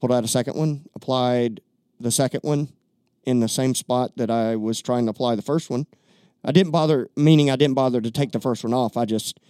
pulled 0.00 0.12
out 0.12 0.24
a 0.24 0.28
second 0.28 0.56
one, 0.56 0.86
applied 0.94 1.60
the 2.00 2.10
second 2.10 2.40
one 2.42 2.68
in 3.24 3.40
the 3.40 3.48
same 3.48 3.74
spot 3.74 4.12
that 4.16 4.30
I 4.30 4.56
was 4.56 4.80
trying 4.80 5.06
to 5.06 5.10
apply 5.10 5.34
the 5.34 5.42
first 5.42 5.68
one. 5.68 5.86
I 6.44 6.52
didn't 6.52 6.70
bother, 6.70 7.10
meaning 7.16 7.50
I 7.50 7.56
didn't 7.56 7.74
bother 7.74 8.00
to 8.00 8.10
take 8.10 8.32
the 8.32 8.40
first 8.40 8.62
one 8.62 8.72
off. 8.72 8.96
I 8.96 9.04
just 9.04 9.40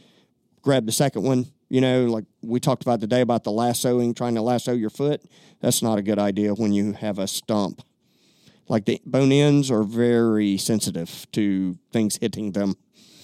grabbed 0.63 0.89
the 0.89 0.93
second 0.93 1.23
one. 1.23 1.47
You 1.69 1.81
know, 1.81 2.07
like 2.07 2.25
we 2.43 2.61
talked 2.61 2.83
about 2.83 3.01
today 3.01 3.21
about 3.21 3.45
the 3.45 3.51
lassoing, 3.51 4.15
trying 4.15 4.37
to 4.37 4.43
lasso 4.43 4.73
your 4.73 4.91
foot. 4.91 5.21
That's 5.61 5.83
not 5.83 5.99
a 5.99 6.03
good 6.03 6.19
idea 6.19 6.55
when 6.55 6.73
you 6.73 6.93
have 6.93 7.19
a 7.19 7.27
stump. 7.27 7.83
Like 8.69 8.85
the 8.85 9.01
bone 9.05 9.33
ends 9.33 9.71
are 9.71 9.83
very 9.83 10.57
sensitive 10.59 11.27
to 11.33 11.77
things 11.93 12.17
hitting 12.17 12.53
them. 12.53 12.77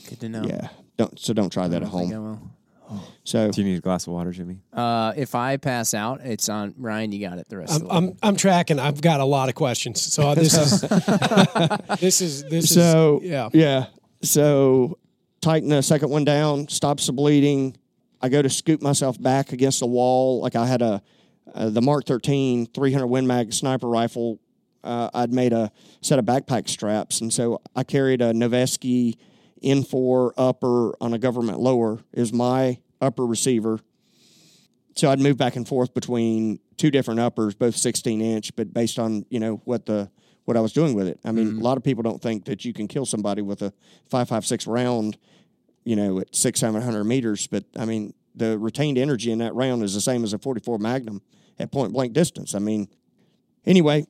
Good 0.09 0.21
to 0.21 0.29
know. 0.29 0.45
Yeah. 0.45 0.69
Don't 0.97 1.19
so 1.19 1.33
don't 1.33 1.51
try 1.51 1.69
that 1.69 1.83
at 1.83 1.89
home. 1.89 2.53
Will. 2.93 3.05
So 3.25 3.51
Do 3.51 3.61
you 3.61 3.69
need 3.69 3.79
a 3.79 3.81
glass 3.81 4.07
of 4.07 4.13
water, 4.13 4.31
Jimmy? 4.31 4.61
Uh, 4.73 5.13
if 5.17 5.35
I 5.35 5.57
pass 5.57 5.95
out, 5.95 6.21
it's 6.23 6.49
on 6.49 6.75
Ryan. 6.79 7.13
You 7.13 7.29
got 7.29 7.39
it. 7.39 7.49
The 7.49 7.59
rest 7.59 7.73
I'm, 7.75 7.83
of 7.83 7.89
the 7.89 7.95
I'm 7.95 8.19
I'm 8.23 8.37
tracking. 8.37 8.79
I've 8.79 9.01
got 9.01 9.21
a 9.21 9.25
lot 9.25 9.49
of 9.49 9.55
questions. 9.55 10.01
So 10.01 10.35
this 10.35 10.55
is 10.55 10.81
this 12.01 12.21
is 12.21 12.45
this 12.45 12.75
so 12.75 13.21
is 13.23 13.31
yeah. 13.31 13.49
yeah. 13.53 13.87
So 14.23 14.99
tighten 15.41 15.69
the 15.69 15.83
second 15.83 16.11
one 16.11 16.25
down, 16.25 16.69
stops 16.69 17.07
the 17.07 17.13
bleeding. 17.13 17.77
I 18.21 18.29
go 18.29 18.41
to 18.41 18.49
scoop 18.49 18.81
myself 18.81 19.21
back 19.21 19.53
against 19.53 19.81
the 19.81 19.87
wall. 19.87 20.41
Like 20.41 20.57
I 20.57 20.67
had 20.67 20.81
a 20.81 21.03
uh, 21.55 21.71
the 21.71 21.83
Mark 21.83 22.07
13 22.07 22.67
300 22.67 23.07
Win 23.07 23.27
Mag 23.27 23.53
sniper 23.53 23.89
rifle. 23.89 24.39
Uh, 24.83 25.11
I'd 25.15 25.33
made 25.33 25.53
a 25.53 25.71
set 26.01 26.19
of 26.19 26.25
backpack 26.25 26.69
straps, 26.69 27.21
and 27.21 27.33
so 27.33 27.61
I 27.77 27.85
carried 27.85 28.21
a 28.21 28.33
Noveske 29.63 29.85
N4 29.85 30.33
upper 30.37 30.95
on 31.03 31.15
a 31.15 31.19
government 31.19 31.61
lower. 31.61 32.01
is 32.13 32.33
my 32.33 32.79
upper 33.01 33.27
receiver. 33.27 33.81
So 34.95 35.11
I'd 35.11 35.21
move 35.21 35.37
back 35.37 35.57
and 35.57 35.67
forth 35.67 35.95
between 35.95 36.59
two 36.77 36.91
different 36.91 37.21
uppers, 37.21 37.55
both 37.55 37.77
16 37.77 38.21
inch, 38.21 38.55
but 38.57 38.73
based 38.75 38.99
on 38.99 39.25
you 39.31 39.41
know 39.41 39.61
what 39.65 39.87
the 39.87 40.11
what 40.45 40.57
I 40.57 40.61
was 40.61 40.73
doing 40.73 40.95
with 40.95 41.07
it. 41.07 41.21
I 41.25 41.31
mean, 41.33 41.47
mm-hmm. 41.49 41.61
a 41.61 41.63
lot 41.63 41.77
of 41.77 41.85
people 41.85 42.03
don't 42.03 42.21
think 42.21 42.45
that 42.47 42.65
you 42.65 42.73
can 42.73 42.89
kill 42.89 43.07
somebody 43.07 43.43
with 43.43 43.63
a 43.63 43.73
5.56 44.11 44.67
round, 44.67 45.17
you 45.85 45.95
know, 45.95 46.19
at 46.19 46.35
six, 46.35 46.59
700 46.59 47.05
meters. 47.05 47.47
But 47.47 47.65
I 47.79 47.85
mean, 47.85 48.13
the 48.35 48.59
retained 48.59 48.99
energy 48.99 49.31
in 49.31 49.39
that 49.39 49.55
round 49.55 49.85
is 49.85 49.95
the 49.95 50.01
same 50.01 50.25
as 50.25 50.33
a 50.33 50.39
44 50.39 50.79
Magnum 50.79 51.23
at 51.61 51.71
point 51.71 51.93
blank 51.93 52.13
distance. 52.13 52.55
I 52.55 52.59
mean, 52.59 52.89
anyway, 53.65 54.05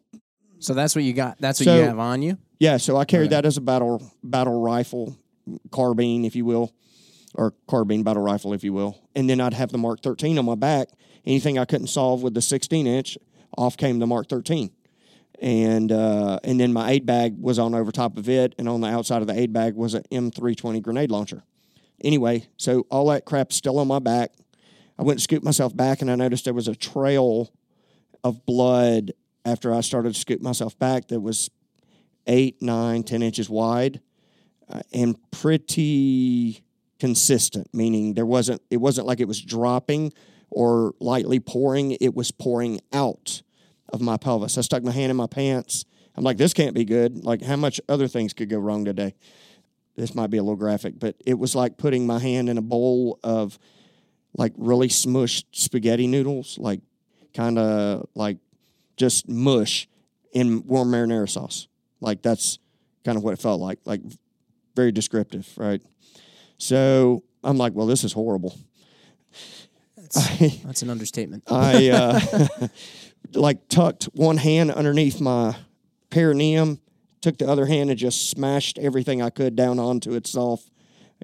So 0.59 0.75
that's 0.75 0.95
what 0.95 1.05
you 1.05 1.13
got. 1.13 1.39
That's 1.39 1.61
what 1.61 1.65
So- 1.65 1.77
you 1.77 1.83
have 1.83 1.99
on 1.99 2.23
you. 2.23 2.39
yeah. 2.59 2.79
So 2.79 2.97
I 2.97 3.05
carried 3.05 3.31
that 3.31 3.45
as 3.45 3.57
a 3.57 3.61
battle 3.61 4.11
battle 4.23 4.61
rifle, 4.61 5.17
carbine, 5.71 6.25
if 6.25 6.37
you 6.37 6.45
will, 6.45 6.73
or 7.35 7.55
carbine 7.69 8.03
battle 8.03 8.23
rifle, 8.23 8.53
if 8.53 8.65
you 8.65 8.73
will. 8.73 8.99
And 9.15 9.29
then 9.29 9.41
I'd 9.41 9.55
have 9.55 9.73
the 9.73 9.79
Mark 9.79 10.03
13 10.03 10.39
on 10.39 10.45
my 10.45 10.55
back. 10.55 10.89
Anything 11.25 11.59
I 11.59 11.65
couldn't 11.65 11.87
solve 11.89 12.23
with 12.23 12.35
the 12.35 12.43
16 12.43 12.87
inch, 12.87 13.17
off 13.57 13.77
came 13.77 13.99
the 13.99 14.07
Mark 14.07 14.29
13 14.29 14.71
and 15.43 15.91
uh, 15.91 16.39
and 16.45 16.61
then 16.61 16.73
my 16.73 16.93
aid 16.93 17.05
bag 17.05 17.37
was 17.39 17.59
on 17.59 17.75
over 17.75 17.91
top 17.91 18.17
of 18.17 18.29
it, 18.29 18.55
and 18.59 18.69
on 18.69 18.81
the 18.81 18.87
outside 18.87 19.23
of 19.23 19.27
the 19.27 19.39
aid 19.39 19.53
bag 19.53 19.75
was 19.75 19.93
an 19.93 20.05
M320 20.13 20.81
grenade 20.81 21.11
launcher. 21.11 21.43
Anyway, 22.03 22.47
so 22.57 22.87
all 22.91 23.09
that 23.09 23.25
crap's 23.25 23.57
still 23.57 23.81
on 23.81 23.89
my 23.89 23.99
back. 23.99 24.33
I 24.99 25.03
went 25.03 25.17
and 25.17 25.23
scooped 25.23 25.45
myself 25.45 25.77
back, 25.77 26.01
and 26.01 26.11
I 26.11 26.15
noticed 26.15 26.45
there 26.45 26.55
was 26.55 26.69
a 26.69 26.77
trail 26.77 27.53
of 28.23 28.47
blood 28.47 29.13
after 29.45 29.75
I 29.75 29.81
started 29.81 30.15
to 30.15 30.21
scoop 30.21 30.41
myself 30.41 30.79
back 30.79 31.09
that 31.09 31.21
was 31.21 31.51
eight, 32.29 32.63
nine, 32.63 33.03
ten 33.03 33.21
inches 33.21 33.51
wide, 33.51 34.01
Uh, 34.73 34.81
and 34.93 35.17
pretty 35.31 36.63
consistent. 36.99 37.69
Meaning 37.75 38.15
there 38.15 38.27
wasn't 38.27 38.63
it 38.71 38.79
wasn't 38.79 39.07
like 39.07 39.21
it 39.21 39.29
was 39.29 39.41
dropping 39.41 40.13
or 40.51 40.95
lightly 41.01 41.41
pouring; 41.41 41.93
it 41.93 42.15
was 42.15 42.31
pouring 42.31 42.81
out 42.93 43.43
of 43.93 44.01
my 44.01 44.17
pelvis. 44.17 44.57
I 44.57 44.63
stuck 44.63 44.83
my 44.83 44.93
hand 44.93 45.11
in 45.11 45.17
my 45.17 45.27
pants. 45.27 45.85
I'm 46.15 46.25
like, 46.25 46.37
this 46.37 46.53
can't 46.53 46.75
be 46.75 46.85
good. 46.85 47.25
Like, 47.25 47.43
how 47.43 47.57
much 47.57 47.81
other 47.89 48.07
things 48.07 48.33
could 48.33 48.51
go 48.51 48.59
wrong 48.59 48.85
today? 48.85 49.15
This 49.97 50.15
might 50.15 50.31
be 50.31 50.39
a 50.39 50.43
little 50.43 50.57
graphic, 50.57 50.99
but 50.99 51.17
it 51.25 51.39
was 51.39 51.55
like 51.55 51.77
putting 51.77 52.07
my 52.07 52.19
hand 52.19 52.49
in 52.49 52.59
a 52.59 52.63
bowl 52.63 53.19
of 53.23 53.59
like 54.37 54.53
really 54.57 54.89
smushed 54.89 55.45
spaghetti 55.53 56.07
noodles, 56.07 56.59
like 56.59 56.81
kind 57.35 57.59
of 57.59 58.09
like 58.15 58.39
just 58.97 59.29
mush 59.29 59.89
in 60.33 60.67
warm 60.67 60.91
marinara 60.91 61.29
sauce. 61.29 61.69
Like, 62.01 62.23
that's 62.23 62.59
kind 63.05 63.17
of 63.17 63.23
what 63.23 63.35
it 63.35 63.41
felt 63.41 63.61
like. 63.61 63.79
Like, 63.85 64.01
very 64.75 64.93
descriptive, 64.93 65.49
right? 65.57 65.83
So 66.59 67.23
I'm 67.43 67.57
like, 67.57 67.75
well, 67.75 67.87
this 67.87 68.05
is 68.05 68.13
horrible. 68.13 68.57
I, 70.17 70.61
That's 70.65 70.83
an 70.83 70.91
understatement. 70.91 71.45
I 71.51 71.89
uh, 71.89 72.21
like 73.35 73.69
tucked 73.69 74.05
one 74.15 74.37
hand 74.37 74.71
underneath 74.71 75.21
my 75.21 75.57
perineum, 76.11 76.81
took 77.21 77.39
the 77.39 77.49
other 77.49 77.67
hand 77.67 77.91
and 77.91 77.99
just 77.99 78.31
smashed 78.31 78.79
everything 78.79 79.23
I 79.23 79.31
could 79.31 79.57
down 79.57 79.79
onto 79.79 80.15
itself, 80.15 80.71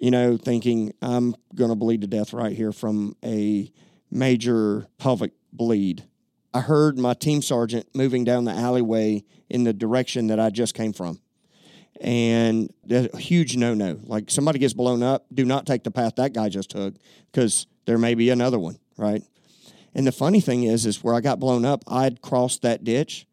you 0.00 0.10
know, 0.10 0.36
thinking 0.36 0.92
I'm 1.02 1.34
going 1.54 1.70
to 1.70 1.76
bleed 1.76 2.00
to 2.02 2.06
death 2.06 2.32
right 2.32 2.56
here 2.56 2.72
from 2.72 3.14
a 3.24 3.70
major 4.10 4.86
pelvic 4.98 5.32
bleed. 5.52 6.04
I 6.54 6.60
heard 6.60 6.98
my 6.98 7.14
team 7.14 7.42
sergeant 7.42 7.88
moving 7.94 8.24
down 8.24 8.44
the 8.44 8.52
alleyway 8.52 9.24
in 9.50 9.64
the 9.64 9.72
direction 9.72 10.28
that 10.28 10.40
I 10.40 10.50
just 10.50 10.74
came 10.74 10.92
from. 10.92 11.20
And 12.00 12.72
there's 12.84 13.08
a 13.12 13.18
huge 13.18 13.56
no 13.56 13.74
no. 13.74 13.98
Like 14.04 14.30
somebody 14.30 14.58
gets 14.58 14.72
blown 14.74 15.02
up, 15.02 15.26
do 15.32 15.44
not 15.44 15.66
take 15.66 15.82
the 15.84 15.90
path 15.90 16.14
that 16.16 16.32
guy 16.32 16.48
just 16.48 16.70
took 16.70 16.94
because 17.32 17.66
there 17.86 17.98
may 17.98 18.14
be 18.14 18.30
another 18.30 18.58
one, 18.58 18.78
right? 18.96 19.22
And 19.94 20.06
the 20.06 20.12
funny 20.12 20.40
thing 20.40 20.62
is, 20.64 20.86
is 20.86 21.02
where 21.02 21.14
I 21.14 21.20
got 21.20 21.40
blown 21.40 21.64
up, 21.64 21.82
I'd 21.88 22.20
crossed 22.22 22.62
that 22.62 22.84
ditch 22.84 23.26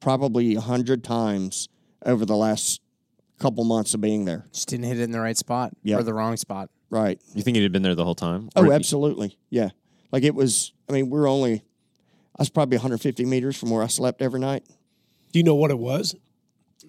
probably 0.00 0.54
a 0.56 0.60
hundred 0.60 1.02
times 1.04 1.68
over 2.04 2.26
the 2.26 2.36
last 2.36 2.80
couple 3.38 3.64
months 3.64 3.94
of 3.94 4.00
being 4.00 4.24
there. 4.24 4.44
Just 4.52 4.68
didn't 4.68 4.84
hit 4.84 4.98
it 4.98 5.02
in 5.04 5.10
the 5.10 5.20
right 5.20 5.36
spot 5.36 5.72
Yeah. 5.82 5.96
or 5.98 6.02
the 6.02 6.12
wrong 6.12 6.36
spot. 6.36 6.70
Right. 6.90 7.18
You 7.34 7.42
think 7.42 7.56
you'd 7.56 7.62
have 7.62 7.72
been 7.72 7.82
there 7.82 7.94
the 7.94 8.04
whole 8.04 8.14
time? 8.14 8.50
Oh, 8.56 8.66
Or- 8.66 8.72
absolutely. 8.72 9.38
Yeah. 9.48 9.70
Like 10.10 10.24
it 10.24 10.34
was. 10.34 10.72
I 10.88 10.92
mean, 10.92 11.08
we're 11.08 11.26
only. 11.28 11.62
I 12.36 12.40
was 12.42 12.50
probably 12.50 12.76
150 12.76 13.24
meters 13.24 13.56
from 13.56 13.70
where 13.70 13.82
I 13.82 13.86
slept 13.86 14.20
every 14.20 14.40
night. 14.40 14.64
Do 15.32 15.38
you 15.38 15.42
know 15.44 15.54
what 15.54 15.70
it 15.70 15.78
was? 15.78 16.14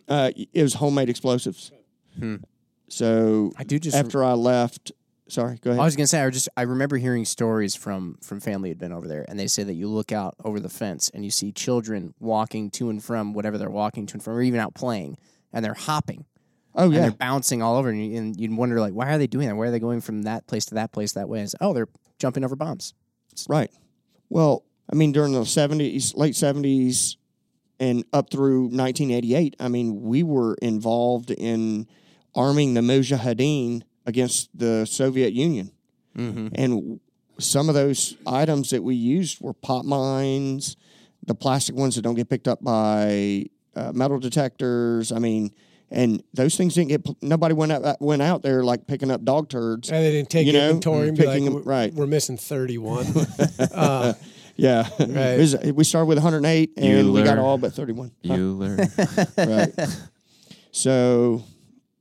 Uh, 0.08 0.32
it 0.36 0.62
was 0.62 0.76
homemade 0.76 1.10
explosives. 1.10 1.72
Hmm. 2.18 2.38
So 2.90 3.52
I 3.58 3.64
do 3.64 3.80
just. 3.80 3.96
after 3.96 4.24
I 4.24 4.34
left, 4.34 4.92
sorry, 5.28 5.58
go 5.62 5.72
ahead. 5.72 5.82
I 5.82 5.86
was 5.86 5.96
gonna 5.96 6.08
say 6.08 6.22
I 6.22 6.30
just 6.30 6.50
I 6.56 6.64
remember 6.64 6.98
hearing 6.98 7.26
stories 7.26 7.76
from 7.76 8.18
from 8.22 8.40
family 8.40 8.70
who'd 8.70 8.80
been 8.80 8.94
over 8.94 9.08
there, 9.08 9.26
and 9.28 9.40
they 9.40 9.48
say 9.48 9.64
that 9.64 9.74
you 9.74 9.88
look 9.88 10.12
out 10.12 10.36
over 10.44 10.60
the 10.60 10.70
fence 10.70 11.10
and 11.14 11.24
you 11.26 11.32
see 11.32 11.52
children 11.52 12.14
walking 12.20 12.70
to 12.72 12.90
and 12.90 13.04
from 13.04 13.34
whatever 13.34 13.58
they're 13.58 13.70
walking 13.70 14.06
to 14.08 14.14
and 14.14 14.24
from, 14.24 14.34
or 14.34 14.42
even 14.42 14.60
out 14.60 14.76
playing, 14.76 15.18
and 15.52 15.64
they're 15.66 15.74
hopping 15.74 16.26
oh 16.76 16.86
and 16.86 16.94
yeah, 16.94 17.02
they're 17.02 17.12
bouncing 17.12 17.62
all 17.62 17.78
over, 17.78 17.90
and, 17.90 18.06
you, 18.06 18.18
and 18.18 18.40
you'd 18.40 18.56
wonder 18.56 18.80
like, 18.80 18.94
why 18.94 19.14
are 19.14 19.18
they 19.18 19.28
doing 19.28 19.48
that? 19.48 19.56
Why 19.56 19.68
are 19.68 19.72
they 19.72 19.80
going 19.80 20.02
from 20.02 20.24
that 20.24 20.48
place 20.48 20.66
to 20.66 20.76
that 20.76 20.92
place 20.92 21.14
that 21.14 21.30
way? 21.30 21.40
And 21.40 21.46
it's, 21.46 21.56
oh, 21.62 21.74
they're 21.74 21.90
jumping 22.20 22.44
over 22.44 22.56
bombs. 22.56 22.94
right. 23.48 23.72
Well, 24.30 24.64
I 24.92 24.96
mean, 24.96 25.12
during 25.12 25.34
the 25.34 25.42
70s, 25.42 26.16
late 26.16 26.34
70s, 26.34 27.18
and 27.84 28.06
up 28.14 28.30
through 28.30 28.62
1988, 28.68 29.58
I 29.60 29.68
mean, 29.68 30.04
we 30.04 30.24
were 30.24 30.56
involved 30.62 31.32
in 31.32 31.86
arming 32.34 32.76
the 32.76 32.82
Mujahideen 32.82 33.82
against 34.06 34.58
the 34.58 34.86
Soviet 34.86 35.34
Union. 35.34 35.72
Mm-hmm. 36.18 36.48
And 36.56 37.00
some 37.40 37.68
of 37.68 37.76
those 37.76 38.16
items 38.26 38.70
that 38.70 38.84
we 38.84 38.96
used 38.96 39.42
were 39.42 39.52
pot 39.54 39.84
mines, 39.86 40.78
the 41.26 41.36
plastic 41.36 41.76
ones 41.76 41.96
that 41.96 42.04
don't 42.04 42.16
get 42.16 42.30
picked 42.30 42.48
up 42.48 42.64
by 42.64 43.48
uh, 43.76 43.92
metal 43.92 44.18
detectors. 44.20 45.12
I 45.12 45.20
mean, 45.20 45.52
and 45.92 46.24
those 46.34 46.56
things 46.56 46.76
didn't 46.76 46.90
get. 46.90 47.06
Nobody 47.22 47.54
went 47.54 47.74
out 47.74 48.02
went 48.02 48.22
out 48.22 48.44
there 48.44 48.64
like 48.64 48.88
picking 48.88 49.12
up 49.12 49.26
dog 49.26 49.50
turds. 49.50 49.90
And 49.92 50.04
they 50.04 50.12
didn't 50.12 50.30
take 50.30 50.48
You 50.48 50.54
know, 50.54 50.70
inventory 50.70 51.10
and 51.10 51.18
be 51.18 51.26
like, 51.26 51.44
them- 51.44 51.54
"We're- 51.54 51.66
right. 51.66 51.94
we're 51.94 52.08
missing 52.08 52.38
31. 52.38 53.08
uh, 53.74 54.14
Yeah, 54.64 54.88
Right. 54.98 55.38
Was- 55.38 55.58
we 55.58 55.84
started 55.84 56.06
with 56.06 56.18
108, 56.20 56.72
and 56.78 57.12
we 57.12 57.22
got 57.22 57.38
all 57.38 57.58
but 57.58 57.74
31. 57.74 58.12
Huh, 58.26 58.34
You 58.38 58.54
learn. 58.58 58.78
right. 59.38 59.74
So, 60.72 61.44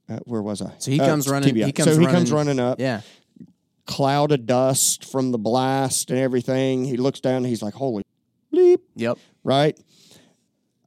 uh, 0.08 0.18
where 0.24 0.40
was 0.42 0.62
I? 0.62 0.72
So 0.78 0.92
he 0.92 1.00
Uh, 1.00 1.06
comes 1.06 1.28
running- 1.28 1.54
TBI. 1.54 1.66
he 1.66 1.72
comes 1.72 1.92
so 1.92 1.98
he 1.98 2.06
comes 2.06 2.30
running- 2.30 2.58
running 2.58 2.60
up. 2.60 2.78
Yeah, 2.80 3.00
cloud 3.86 4.30
of 4.30 4.46
dust 4.46 5.04
from 5.04 5.32
the 5.32 5.38
blast 5.38 6.10
and 6.10 6.18
everything. 6.20 6.84
He 6.84 6.96
looks 6.96 7.18
down 7.20 7.38
and 7.38 7.46
he's 7.46 7.62
like, 7.62 7.74
holy 7.74 8.04
bleep, 8.54 8.78
yep. 8.94 9.18
right? 9.42 9.76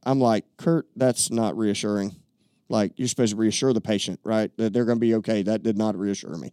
I'm 0.04 0.18
like, 0.20 0.44
Kurt, 0.56 0.86
that's 0.96 1.30
not 1.30 1.56
reassuring. 1.58 2.16
Like, 2.70 2.92
you're 2.96 3.08
supposed 3.08 3.32
to 3.32 3.36
reassure 3.36 3.72
the 3.74 3.80
patient, 3.82 4.18
right? 4.24 4.50
That 4.56 4.72
they're 4.72 4.84
going 4.86 4.96
to 4.96 5.00
be 5.00 5.14
okay. 5.16 5.42
That 5.42 5.62
did 5.62 5.76
not 5.76 5.96
reassure 5.98 6.36
me. 6.36 6.52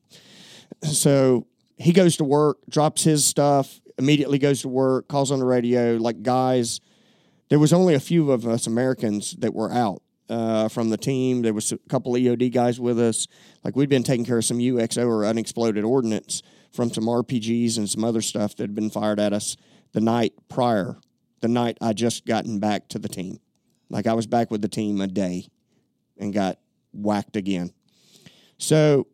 So 0.83 1.47
he 1.77 1.93
goes 1.93 2.17
to 2.17 2.23
work, 2.23 2.57
drops 2.69 3.03
his 3.03 3.25
stuff, 3.25 3.79
immediately 3.97 4.39
goes 4.39 4.61
to 4.61 4.69
work, 4.69 5.07
calls 5.07 5.31
on 5.31 5.39
the 5.39 5.45
radio, 5.45 5.97
like, 5.97 6.23
guys, 6.23 6.81
there 7.49 7.59
was 7.59 7.73
only 7.73 7.93
a 7.93 7.99
few 7.99 8.31
of 8.31 8.47
us 8.47 8.67
Americans 8.67 9.33
that 9.39 9.53
were 9.53 9.71
out 9.71 10.01
uh, 10.29 10.67
from 10.69 10.89
the 10.89 10.97
team. 10.97 11.41
There 11.41 11.53
was 11.53 11.71
a 11.71 11.77
couple 11.89 12.13
EOD 12.13 12.51
guys 12.51 12.79
with 12.79 12.99
us. 12.99 13.27
Like 13.63 13.75
we'd 13.75 13.89
been 13.89 14.03
taking 14.03 14.25
care 14.25 14.37
of 14.37 14.45
some 14.45 14.57
UXO 14.57 15.07
or 15.07 15.25
unexploded 15.25 15.83
ordnance 15.83 16.41
from 16.71 16.91
some 16.91 17.05
RPGs 17.05 17.77
and 17.77 17.89
some 17.89 18.03
other 18.03 18.21
stuff 18.21 18.55
that 18.55 18.63
had 18.63 18.75
been 18.75 18.89
fired 18.89 19.19
at 19.19 19.33
us 19.33 19.57
the 19.91 20.01
night 20.01 20.33
prior. 20.49 20.97
The 21.41 21.47
night 21.47 21.77
I 21.81 21.93
just 21.93 22.25
gotten 22.25 22.59
back 22.59 22.87
to 22.89 22.99
the 22.99 23.09
team. 23.09 23.39
Like 23.89 24.07
I 24.07 24.13
was 24.13 24.25
back 24.25 24.49
with 24.49 24.61
the 24.61 24.67
team 24.67 25.01
a 25.01 25.07
day 25.07 25.47
and 26.17 26.33
got 26.33 26.57
whacked 26.93 27.35
again. 27.35 27.71
So 28.57 29.07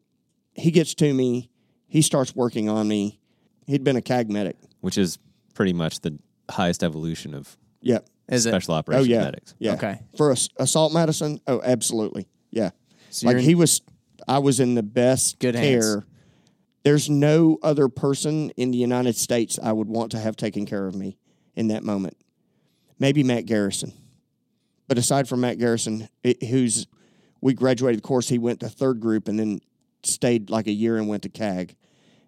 he 0.53 0.71
gets 0.71 0.93
to 0.95 1.13
me. 1.13 1.49
He 1.87 2.01
starts 2.01 2.35
working 2.35 2.69
on 2.69 2.87
me. 2.87 3.19
He'd 3.65 3.83
been 3.83 3.95
a 3.95 4.01
CAG 4.01 4.29
medic. 4.29 4.57
Which 4.81 4.97
is 4.97 5.19
pretty 5.53 5.73
much 5.73 6.01
the 6.01 6.17
highest 6.49 6.83
evolution 6.83 7.33
of 7.33 7.57
Yep. 7.81 8.07
Is 8.29 8.45
it 8.45 8.49
special 8.49 8.75
oh, 8.75 8.77
operations 8.77 9.07
yeah. 9.07 9.23
medics. 9.23 9.55
Yeah. 9.57 9.73
okay? 9.73 9.99
For 10.15 10.31
ass- 10.31 10.49
assault 10.57 10.93
medicine, 10.93 11.41
oh, 11.47 11.61
absolutely. 11.63 12.27
Yeah. 12.51 12.71
So 13.09 13.27
like 13.27 13.37
he 13.37 13.55
was, 13.55 13.81
I 14.27 14.39
was 14.39 14.59
in 14.59 14.75
the 14.75 14.83
best 14.83 15.39
Good 15.39 15.55
care. 15.55 15.63
hands. 15.63 16.03
There's 16.83 17.09
no 17.09 17.57
other 17.63 17.89
person 17.89 18.51
in 18.51 18.71
the 18.71 18.77
United 18.77 19.15
States 19.15 19.59
I 19.61 19.71
would 19.71 19.87
want 19.87 20.11
to 20.11 20.19
have 20.19 20.35
taken 20.35 20.65
care 20.65 20.85
of 20.85 20.95
me 20.95 21.17
in 21.55 21.69
that 21.69 21.83
moment. 21.83 22.17
Maybe 22.99 23.23
Matt 23.23 23.45
Garrison, 23.45 23.93
but 24.87 24.97
aside 24.97 25.27
from 25.27 25.41
Matt 25.41 25.57
Garrison, 25.57 26.09
it, 26.23 26.43
who's 26.43 26.87
we 27.41 27.53
graduated 27.53 27.99
the 27.99 28.07
course, 28.07 28.27
he 28.27 28.37
went 28.37 28.59
to 28.59 28.69
third 28.69 28.99
group 28.99 29.27
and 29.27 29.39
then 29.39 29.61
stayed 30.03 30.49
like 30.49 30.67
a 30.67 30.71
year 30.71 30.97
and 30.97 31.07
went 31.07 31.23
to 31.23 31.29
CAG, 31.29 31.75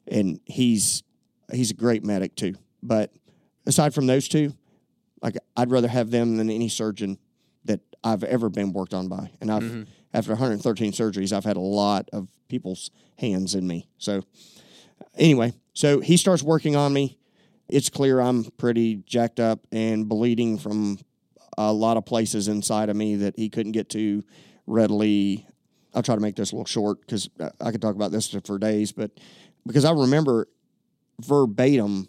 and 0.08 0.40
he's 0.46 1.04
he's 1.52 1.72
a 1.72 1.76
great 1.76 2.04
medic 2.04 2.36
too. 2.36 2.56
But 2.84 3.14
aside 3.66 3.94
from 3.94 4.08
those 4.08 4.28
two, 4.28 4.54
like 5.22 5.38
I'd 5.56 5.72
rather 5.72 5.88
have 5.88 6.12
them 6.12 6.38
than 6.38 6.50
any 6.50 6.70
surgeon 6.70 7.18
that 7.66 7.82
I've 8.04 8.24
ever 8.24 8.50
been 8.50 8.74
worked 8.74 8.94
on 8.94 9.08
by. 9.08 9.32
And 9.40 9.52
I've 9.52 9.64
mm-hmm. 9.64 9.84
after 10.14 10.32
113 10.32 10.92
surgeries, 10.92 11.32
I've 11.32 11.46
had 11.46 11.58
a 11.58 11.62
lot 11.62 12.10
of 12.12 12.30
people's 12.48 12.92
hands 13.18 13.56
in 13.56 13.68
me. 13.68 13.88
So 13.98 14.24
anyway, 15.18 15.54
so 15.74 16.00
he 16.00 16.18
starts 16.18 16.44
working 16.44 16.76
on 16.76 16.94
me. 16.94 17.18
It's 17.70 17.90
clear 17.90 18.20
I'm 18.20 18.44
pretty 18.44 18.98
jacked 19.06 19.40
up 19.40 19.66
and 19.72 20.10
bleeding 20.10 20.58
from 20.58 21.00
a 21.58 21.72
lot 21.72 21.98
of 21.98 22.06
places 22.06 22.48
inside 22.48 22.90
of 22.90 22.96
me 22.96 23.16
that 23.18 23.38
he 23.38 23.50
couldn't 23.50 23.72
get 23.72 23.90
to 23.90 24.24
readily. 24.68 25.48
I'll 25.94 26.04
try 26.04 26.16
to 26.16 26.22
make 26.22 26.36
this 26.36 26.52
a 26.52 26.56
little 26.56 26.66
short 26.66 27.02
because 27.02 27.30
I 27.60 27.72
could 27.72 27.82
talk 27.82 27.96
about 27.96 28.12
this 28.12 28.36
for 28.46 28.58
days, 28.58 28.92
but 28.92 29.12
because 29.66 29.86
I 29.86 29.92
remember 29.92 30.48
verbatim, 31.26 32.08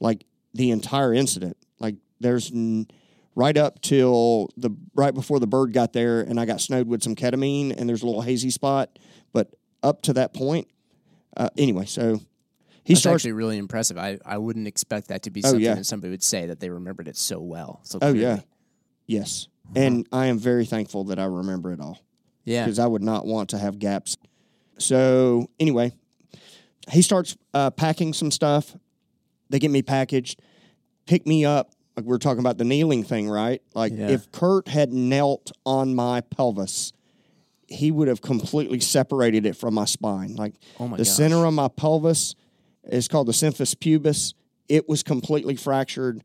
like 0.00 0.24
the 0.54 0.70
entire 0.70 1.12
incident. 1.14 1.56
Like 1.78 1.96
there's 2.20 2.50
n- 2.52 2.86
right 3.34 3.56
up 3.56 3.80
till 3.80 4.48
the 4.56 4.70
right 4.94 5.14
before 5.14 5.40
the 5.40 5.46
bird 5.46 5.72
got 5.72 5.92
there, 5.92 6.20
and 6.20 6.38
I 6.40 6.44
got 6.44 6.60
snowed 6.60 6.86
with 6.88 7.02
some 7.02 7.14
ketamine, 7.14 7.74
and 7.76 7.88
there's 7.88 8.02
a 8.02 8.06
little 8.06 8.22
hazy 8.22 8.50
spot. 8.50 8.98
But 9.32 9.54
up 9.82 10.02
to 10.02 10.12
that 10.14 10.34
point, 10.34 10.68
uh, 11.36 11.48
anyway, 11.56 11.86
so 11.86 12.20
he 12.84 12.94
That's 12.94 13.00
starts. 13.00 13.20
actually 13.22 13.32
really 13.32 13.58
impressive. 13.58 13.96
I, 13.98 14.18
I 14.24 14.38
wouldn't 14.38 14.66
expect 14.66 15.08
that 15.08 15.22
to 15.22 15.30
be 15.30 15.40
Oh, 15.44 15.48
something 15.48 15.64
yeah. 15.64 15.74
that 15.74 15.86
somebody 15.86 16.10
would 16.10 16.22
say 16.22 16.46
that 16.46 16.60
they 16.60 16.68
remembered 16.70 17.08
it 17.08 17.16
so 17.16 17.40
well. 17.40 17.80
So 17.84 17.98
oh 18.02 18.12
clearly. 18.12 18.20
yeah, 18.20 18.40
yes, 19.06 19.48
and 19.74 20.06
I 20.12 20.26
am 20.26 20.38
very 20.38 20.66
thankful 20.66 21.04
that 21.04 21.18
I 21.18 21.24
remember 21.24 21.72
it 21.72 21.80
all. 21.80 21.98
yeah. 22.44 22.64
because 22.64 22.78
I 22.78 22.86
would 22.86 23.02
not 23.02 23.24
want 23.26 23.50
to 23.50 23.58
have 23.58 23.78
gaps. 23.78 24.16
So 24.78 25.48
anyway, 25.60 25.92
he 26.90 27.02
starts 27.02 27.36
uh, 27.54 27.70
packing 27.70 28.12
some 28.12 28.30
stuff. 28.30 28.76
They 29.50 29.58
get 29.58 29.70
me 29.70 29.82
packaged, 29.82 30.40
pick 31.06 31.26
me 31.26 31.44
up. 31.44 31.72
Like 31.96 32.06
we 32.06 32.14
are 32.14 32.18
talking 32.18 32.40
about 32.40 32.56
the 32.58 32.64
kneeling 32.64 33.04
thing, 33.04 33.28
right? 33.28 33.60
Like 33.74 33.92
Yeah. 33.94 34.08
if 34.08 34.30
Kurt 34.32 34.68
had 34.68 34.92
knelt 34.92 35.52
on 35.66 35.94
my 35.94 36.22
pelvis, 36.22 36.92
he 37.68 37.90
would 37.90 38.08
have 38.08 38.22
completely 38.22 38.80
separated 38.80 39.44
it 39.46 39.56
from 39.56 39.74
my 39.74 39.84
spine. 39.84 40.34
Like 40.36 40.54
Oh 40.80 40.88
my 40.88 40.96
the 40.96 41.04
gosh. 41.04 41.12
center 41.12 41.44
of 41.44 41.52
my 41.54 41.68
pelvis 41.68 42.34
is 42.84 43.08
called 43.08 43.28
the 43.28 43.32
symphysis 43.32 43.74
pubis. 43.78 44.32
It 44.68 44.88
was 44.88 45.02
completely 45.02 45.54
fractured. 45.54 46.24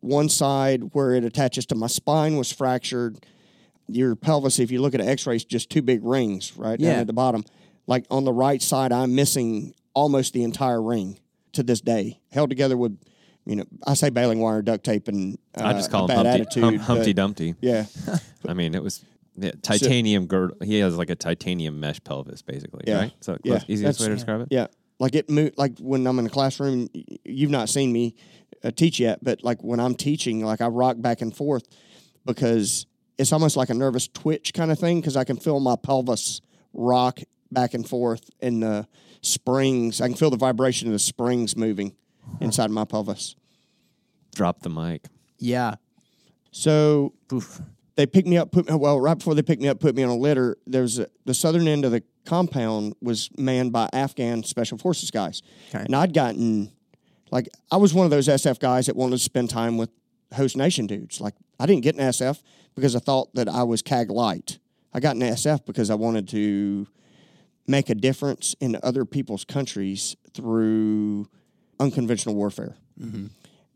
One 0.00 0.28
side 0.28 0.90
where 0.92 1.14
it 1.14 1.24
attaches 1.24 1.64
to 1.66 1.74
my 1.74 1.86
spine 1.86 2.36
was 2.36 2.52
fractured 2.52 3.24
your 3.88 4.16
pelvis, 4.16 4.58
if 4.58 4.70
you 4.72 4.82
look 4.82 4.94
at 4.96 5.00
an 5.00 5.08
x-ray, 5.08 5.36
is 5.36 5.44
just 5.44 5.70
two 5.70 5.80
big 5.80 6.00
rings 6.04 6.56
right 6.56 6.78
down 6.78 6.88
Yeah. 6.90 7.00
at 7.00 7.06
the 7.06 7.12
bottom. 7.12 7.44
Like 7.86 8.04
on 8.10 8.24
the 8.24 8.32
right 8.32 8.60
side, 8.60 8.90
I'm 8.92 9.14
missing 9.14 9.74
almost 9.96 10.34
the 10.34 10.44
entire 10.44 10.80
ring 10.80 11.18
to 11.54 11.62
this 11.62 11.80
day, 11.80 12.20
held 12.30 12.50
together 12.50 12.76
with, 12.76 12.96
you 13.46 13.56
know, 13.56 13.64
I 13.86 13.94
say 13.94 14.10
baling 14.10 14.40
wire, 14.40 14.60
duct 14.62 14.84
tape, 14.84 15.08
and 15.08 15.38
uh, 15.58 15.64
I 15.64 15.72
just 15.72 15.90
call 15.90 16.04
a 16.04 16.12
him 16.12 16.16
Humpty, 16.18 16.30
attitude. 16.42 16.62
hum, 16.64 16.76
but- 16.76 16.82
Humpty 16.84 17.12
Dumpty. 17.14 17.54
yeah, 17.62 17.86
I 18.46 18.52
mean, 18.54 18.74
it 18.74 18.82
was 18.82 19.02
yeah, 19.38 19.52
titanium 19.62 20.26
girdle. 20.26 20.56
He 20.62 20.78
has 20.80 20.96
like 20.96 21.10
a 21.10 21.14
titanium 21.16 21.80
mesh 21.80 21.98
pelvis, 22.04 22.42
basically, 22.42 22.84
Yeah. 22.86 22.98
right? 23.00 23.12
So 23.20 23.38
Yeah. 23.42 23.60
easiest 23.68 24.00
way 24.00 24.08
to 24.08 24.14
describe 24.14 24.42
it. 24.42 24.48
yeah. 24.50 24.66
Like 24.98 25.14
it 25.14 25.28
moved. 25.28 25.58
Like 25.58 25.78
when 25.78 26.06
I'm 26.06 26.18
in 26.18 26.24
the 26.24 26.30
classroom, 26.30 26.88
you've 27.24 27.50
not 27.50 27.68
seen 27.68 27.92
me 27.92 28.14
uh, 28.64 28.70
teach 28.70 28.98
yet, 28.98 29.18
but 29.22 29.44
like 29.44 29.62
when 29.62 29.78
I'm 29.78 29.94
teaching, 29.94 30.42
like 30.44 30.62
I 30.62 30.68
rock 30.68 30.96
back 31.00 31.20
and 31.20 31.36
forth 31.36 31.64
because 32.24 32.86
it's 33.18 33.32
almost 33.32 33.56
like 33.58 33.68
a 33.70 33.74
nervous 33.74 34.08
twitch 34.08 34.54
kind 34.54 34.70
of 34.70 34.78
thing 34.78 35.00
because 35.00 35.16
I 35.16 35.24
can 35.24 35.36
feel 35.36 35.60
my 35.60 35.76
pelvis 35.76 36.40
rock 36.72 37.20
back 37.52 37.74
and 37.74 37.86
forth 37.86 38.30
in 38.40 38.60
the 38.60 38.86
springs. 39.22 40.00
I 40.00 40.08
can 40.08 40.16
feel 40.16 40.30
the 40.30 40.36
vibration 40.36 40.88
of 40.88 40.92
the 40.92 40.98
springs 40.98 41.56
moving 41.56 41.94
inside 42.40 42.70
my 42.70 42.84
pelvis. 42.84 43.36
Drop 44.34 44.60
the 44.60 44.70
mic. 44.70 45.06
Yeah. 45.38 45.76
So 46.50 47.14
Oof. 47.32 47.60
they 47.96 48.06
picked 48.06 48.28
me 48.28 48.36
up, 48.36 48.52
put 48.52 48.68
me, 48.68 48.74
well, 48.74 49.00
right 49.00 49.16
before 49.16 49.34
they 49.34 49.42
picked 49.42 49.62
me 49.62 49.68
up, 49.68 49.80
put 49.80 49.94
me 49.94 50.02
on 50.02 50.10
a 50.10 50.16
litter. 50.16 50.56
There's 50.66 50.98
a, 50.98 51.08
the 51.24 51.34
southern 51.34 51.68
end 51.68 51.84
of 51.84 51.92
the 51.92 52.02
compound 52.24 52.94
was 53.00 53.30
manned 53.38 53.72
by 53.72 53.88
Afghan 53.92 54.42
special 54.42 54.78
forces 54.78 55.10
guys. 55.10 55.42
Okay. 55.68 55.84
And 55.84 55.94
I'd 55.94 56.12
gotten, 56.12 56.72
like, 57.30 57.48
I 57.70 57.76
was 57.76 57.94
one 57.94 58.04
of 58.04 58.10
those 58.10 58.28
SF 58.28 58.58
guys 58.58 58.86
that 58.86 58.96
wanted 58.96 59.16
to 59.16 59.22
spend 59.22 59.50
time 59.50 59.76
with 59.76 59.90
host 60.34 60.56
nation 60.56 60.86
dudes. 60.86 61.20
Like, 61.20 61.34
I 61.58 61.66
didn't 61.66 61.82
get 61.82 61.94
an 61.94 62.02
SF 62.02 62.42
because 62.74 62.96
I 62.96 62.98
thought 62.98 63.34
that 63.34 63.48
I 63.48 63.62
was 63.62 63.82
CAG 63.82 64.10
light. 64.10 64.58
I 64.92 65.00
got 65.00 65.16
an 65.16 65.22
SF 65.22 65.64
because 65.66 65.90
I 65.90 65.94
wanted 65.94 66.28
to 66.28 66.86
make 67.66 67.90
a 67.90 67.94
difference 67.94 68.54
in 68.60 68.78
other 68.82 69.04
people's 69.04 69.44
countries 69.44 70.16
through 70.32 71.28
unconventional 71.78 72.34
warfare 72.34 72.76
mm-hmm. 73.00 73.26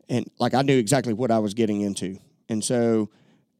and 0.09 0.29
like 0.39 0.53
I 0.53 0.61
knew 0.61 0.77
exactly 0.77 1.13
what 1.13 1.31
I 1.31 1.39
was 1.39 1.53
getting 1.53 1.81
into. 1.81 2.17
And 2.49 2.63
so 2.63 3.09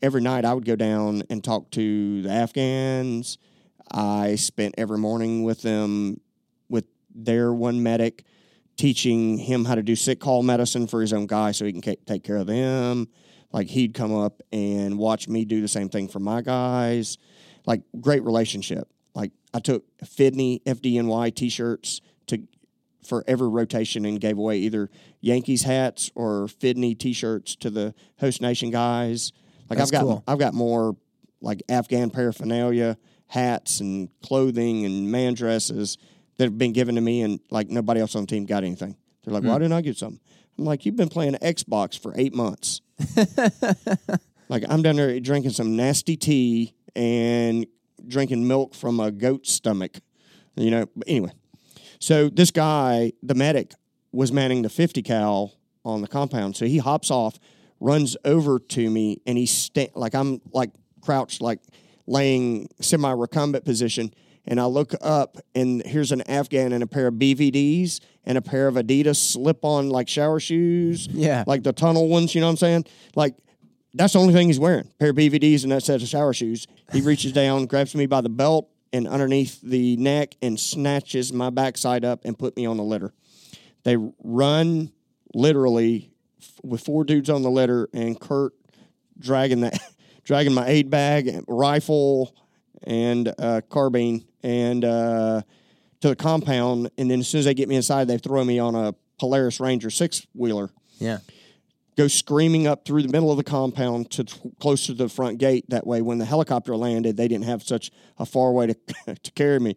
every 0.02 0.22
night 0.22 0.46
I 0.46 0.54
would 0.54 0.66
go 0.66 0.76
down 0.76 1.24
and 1.30 1.44
talk 1.44 1.72
to 1.72 2.22
the 2.22 2.30
Afghans. 2.30 3.38
I 3.92 4.36
spent 4.36 4.76
every 4.78 4.98
morning 4.98 5.44
with 5.44 5.62
them 5.62 6.20
with 6.70 6.86
their 7.14 7.54
one 7.54 7.84
medic 7.84 8.24
teaching 8.78 9.38
him 9.38 9.66
how 9.66 9.76
to 9.76 9.84
do 9.84 9.96
sick 9.96 10.20
call 10.20 10.44
medicine 10.44 10.88
for 10.88 11.02
his 11.02 11.14
own 11.14 11.28
guy 11.28 11.52
so 11.52 11.66
he 11.66 11.74
can 11.74 11.82
take 12.06 12.24
care 12.24 12.38
of 12.38 12.48
them. 12.48 13.08
Like 13.52 13.68
he'd 13.68 13.94
come 13.94 14.16
up 14.16 14.42
and 14.52 14.98
watch 14.98 15.28
me 15.28 15.46
do 15.46 15.62
the 15.62 15.68
same 15.68 15.90
thing 15.90 16.08
for 16.08 16.20
my 16.20 16.42
guys. 16.42 17.18
Like 17.66 17.82
great 18.00 18.24
relationship. 18.24 18.88
I 19.54 19.60
took 19.60 19.84
Fidney 20.04 20.62
FDNY 20.64 21.36
t-shirts 21.36 22.02
to 22.28 22.47
for 23.04 23.24
every 23.28 23.49
rotation 23.49 24.06
and 24.06 24.20
gave 24.20 24.38
away 24.38 24.60
either 24.60 24.89
Yankees 25.22 25.64
hats 25.64 26.12
or 26.16 26.47
Fidney 26.47 26.97
T-shirts 26.97 27.56
to 27.58 27.70
the 27.70 27.93
host 28.20 28.41
nation 28.41 28.70
guys. 28.70 29.32
Like 29.70 29.80
That's 29.80 29.91
I've 29.91 29.99
got 29.99 30.02
cool. 30.02 30.24
I've 30.28 30.39
got 30.39 30.54
more 30.54 30.95
like 31.41 31.64
Afghan 31.70 32.10
paraphernalia, 32.10 32.97
hats 33.28 33.80
and 33.80 34.10
clothing 34.22 34.86
and 34.86 35.12
man 35.12 35.34
dresses 35.34 35.97
that 36.38 36.45
have 36.45 36.58
been 36.58 36.74
given 36.74 36.95
to 36.95 37.02
me, 37.02 37.22
and 37.22 37.39
like 37.49 37.70
nobody 37.70 38.02
else 38.02 38.16
on 38.16 38.24
the 38.24 38.28
team 38.28 38.45
got 38.45 38.64
anything. 38.64 38.95
They're 39.24 39.34
like, 39.34 39.43
"Why 39.43 39.54
hmm. 39.54 39.60
didn't 39.60 39.74
I 39.74 39.82
get 39.82 39.97
something?" 39.97 40.20
I'm 40.58 40.66
like, 40.66 40.86
"You've 40.86 40.95
been 40.95 41.10
playing 41.10 41.34
Xbox 41.36 41.97
for 41.97 42.14
eight 42.16 42.34
months." 42.34 42.82
like 44.49 44.64
I'm 44.70 44.82
down 44.82 44.95
there 44.95 45.20
drinking 45.20 45.52
some 45.52 45.76
nasty 45.76 46.18
tea 46.18 46.74
and 46.95 47.66
drinking 48.08 48.47
milk 48.47 48.74
from 48.74 48.99
a 48.99 49.12
goat's 49.12 49.52
stomach. 49.52 49.99
You 50.56 50.72
know. 50.72 50.86
But 50.95 51.08
anyway, 51.08 51.32
so 51.99 52.30
this 52.30 52.52
guy, 52.52 53.14
the 53.24 53.36
medic, 53.36 53.74
was 54.12 54.32
manning 54.32 54.62
the 54.62 54.70
50 54.70 55.02
cal 55.04 55.54
on 55.86 56.02
the 56.02 56.08
compound. 56.08 56.56
So 56.56 56.66
he 56.66 56.78
hops 56.78 57.10
off, 57.10 57.39
runs 57.80 58.18
over 58.26 58.60
to 58.60 58.89
me, 58.89 59.22
and 59.26 59.38
he's 59.38 59.52
sta- 59.52 59.91
like 59.95 60.14
I'm 60.14 60.41
like 60.52 60.72
crouched, 61.02 61.41
like 61.41 61.60
laying 62.08 62.70
semi 62.80 63.12
recumbent 63.12 63.66
position. 63.66 64.14
And 64.45 64.60
I 64.60 64.66
look 64.66 64.93
up, 65.02 65.38
and 65.54 65.86
here's 65.86 66.12
an 66.12 66.22
Afghan 66.22 66.74
in 66.74 66.82
a 66.82 66.88
pair 66.88 67.08
of 67.08 67.14
BVDs 67.16 67.99
and 68.24 68.38
a 68.38 68.41
pair 68.41 68.68
of 68.68 68.74
Adidas 68.76 69.18
slip 69.18 69.64
on 69.64 69.89
like 69.89 70.08
shower 70.10 70.39
shoes. 70.39 71.08
Yeah. 71.08 71.43
Like 71.45 71.62
the 71.64 71.74
tunnel 71.74 72.08
ones, 72.08 72.34
you 72.34 72.41
know 72.41 72.47
what 72.47 72.52
I'm 72.52 72.58
saying? 72.58 72.86
Like 73.16 73.36
that's 73.94 74.14
the 74.14 74.20
only 74.20 74.34
thing 74.34 74.48
he's 74.48 74.60
wearing. 74.60 74.89
pair 75.00 75.10
of 75.10 75.16
BVDs 75.16 75.64
and 75.64 75.72
that 75.72 75.84
set 75.84 76.02
of 76.02 76.08
shower 76.08 76.34
shoes. 76.34 76.68
He 76.92 77.02
reaches 77.02 77.32
down, 77.34 77.66
grabs 77.66 77.94
me 77.96 78.06
by 78.06 78.22
the 78.22 78.30
belt 78.30 78.70
and 78.94 79.08
underneath 79.08 79.62
the 79.62 79.98
neck 79.98 80.36
and 80.42 80.60
snatches 80.60 81.32
my 81.32 81.50
backside 81.50 82.04
up 82.06 82.22
and 82.26 82.38
put 82.38 82.56
me 82.58 82.66
on 82.66 82.78
the 82.78 82.84
litter. 82.84 83.14
They 83.84 83.98
run 84.24 84.92
literally 85.34 86.12
f- 86.42 86.52
with 86.64 86.82
four 86.82 87.04
dudes 87.04 87.30
on 87.30 87.42
the 87.42 87.50
litter 87.50 87.89
and 87.94 88.20
Kurt 88.20 88.54
dragging 89.18 89.62
that 89.62 89.80
dragging 90.24 90.54
my 90.54 90.68
aid 90.68 90.89
bag, 90.89 91.28
and 91.28 91.44
rifle, 91.48 92.36
and 92.84 93.34
uh, 93.39 93.62
carbine 93.70 94.24
and 94.44 94.86
uh, 94.86 95.42
to 96.02 96.10
the 96.10 96.16
compound. 96.16 96.92
And 96.98 97.10
then 97.10 97.20
as 97.22 97.28
soon 97.28 97.39
as 97.39 97.46
they 97.46 97.54
get 97.54 97.68
me 97.70 97.76
inside, 97.76 98.08
they 98.08 98.18
throw 98.18 98.44
me 98.44 98.60
on 98.60 98.76
a 98.76 98.94
Polaris 99.20 99.60
Ranger 99.60 99.89
six 99.89 100.26
wheeler 100.34 100.70
Yeah. 101.00 101.20
Go 101.98 102.08
screaming 102.08 102.68
up 102.68 102.86
through 102.86 103.04
the 103.04 103.10
middle 103.10 103.32
of 103.32 103.38
the 103.38 103.44
compound 103.44 104.10
to 104.12 104.26
close 104.60 104.86
to 104.86 104.94
the 104.94 105.10
front 105.10 105.38
gate. 105.38 105.66
That 105.70 105.86
way, 105.86 106.02
when 106.02 106.18
the 106.18 106.26
helicopter 106.26 106.76
landed, 106.76 107.18
they 107.18 107.28
didn't 107.28 107.46
have 107.46 107.64
such 107.64 107.92
a 108.18 108.26
far 108.26 108.52
way 108.52 108.68
to, 108.68 108.76
to 109.16 109.32
carry 109.32 109.60
me. 109.60 109.76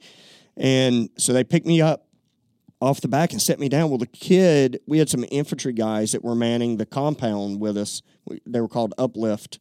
And 0.57 1.11
so 1.19 1.33
they 1.33 1.45
picked 1.45 1.67
me 1.67 1.81
up 1.81 2.07
off 2.81 3.01
the 3.01 3.09
back 3.09 3.33
and 3.33 3.41
set 3.41 3.59
me 3.59 3.69
down. 3.69 3.89
Well, 3.89 3.99
the 3.99 4.07
kid, 4.07 4.81
we 4.87 4.99
had 4.99 5.09
some 5.09 5.25
infantry 5.31 5.73
guys 5.73 6.13
that 6.13 6.23
were 6.23 6.35
manning 6.35 6.77
the 6.77 6.87
compound 6.87 7.61
with 7.61 7.77
us. 7.77 8.03
We, 8.25 8.41
they 8.47 8.61
were 8.61 8.69
called 8.69 8.95
Uplift. 8.99 9.59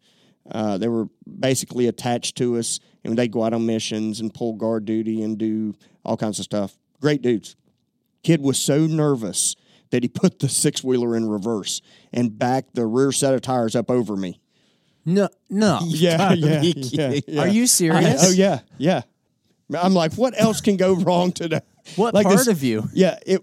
Uh, 0.52 0.78
they 0.78 0.90
were 0.90 1.08
basically 1.40 1.88
attached 1.88 2.36
to 2.36 2.58
us, 2.58 2.80
and 3.04 3.18
they'd 3.18 3.32
go 3.32 3.44
out 3.44 3.54
on 3.54 3.66
missions 3.66 4.20
and 4.20 4.34
pull 4.34 4.54
guard 4.54 4.86
duty 4.86 5.24
and 5.24 5.38
do 5.38 5.74
all 6.04 6.18
kinds 6.18 6.38
of 6.38 6.46
stuff. 6.46 6.78
Great 7.00 7.22
dudes 7.22 7.56
kid 8.24 8.42
was 8.42 8.58
so 8.58 8.88
nervous 8.88 9.56
that 9.94 10.02
he 10.04 10.10
put 10.10 10.40
the 10.40 10.50
six 10.50 10.84
wheeler 10.84 11.16
in 11.16 11.30
reverse 11.30 11.82
and 12.12 12.38
backed 12.38 12.74
the 12.74 12.84
rear 12.86 13.12
set 13.12 13.34
of 13.36 13.42
tires 13.42 13.76
up 13.76 13.92
over 13.92 14.16
me. 14.16 14.42
No, 15.06 15.30
no. 15.52 15.80
Yeah, 15.86 16.34
yeah, 16.34 16.62
yeah, 16.64 17.20
yeah. 17.28 17.42
Are 17.42 17.48
you 17.48 17.68
serious? 17.68 18.28
oh 18.28 18.32
yeah, 18.32 18.62
yeah. 18.80 19.02
I'm 19.78 19.94
like, 19.94 20.14
what 20.16 20.34
else 20.40 20.62
can 20.62 20.78
go 20.78 20.96
wrong 20.96 21.32
today? 21.32 21.62
What 21.96 22.14
Like 22.14 22.26
part 22.26 22.38
this- 22.40 22.48
of 22.48 22.64
you? 22.64 22.90
Yeah, 22.94 23.18
it 23.26 23.42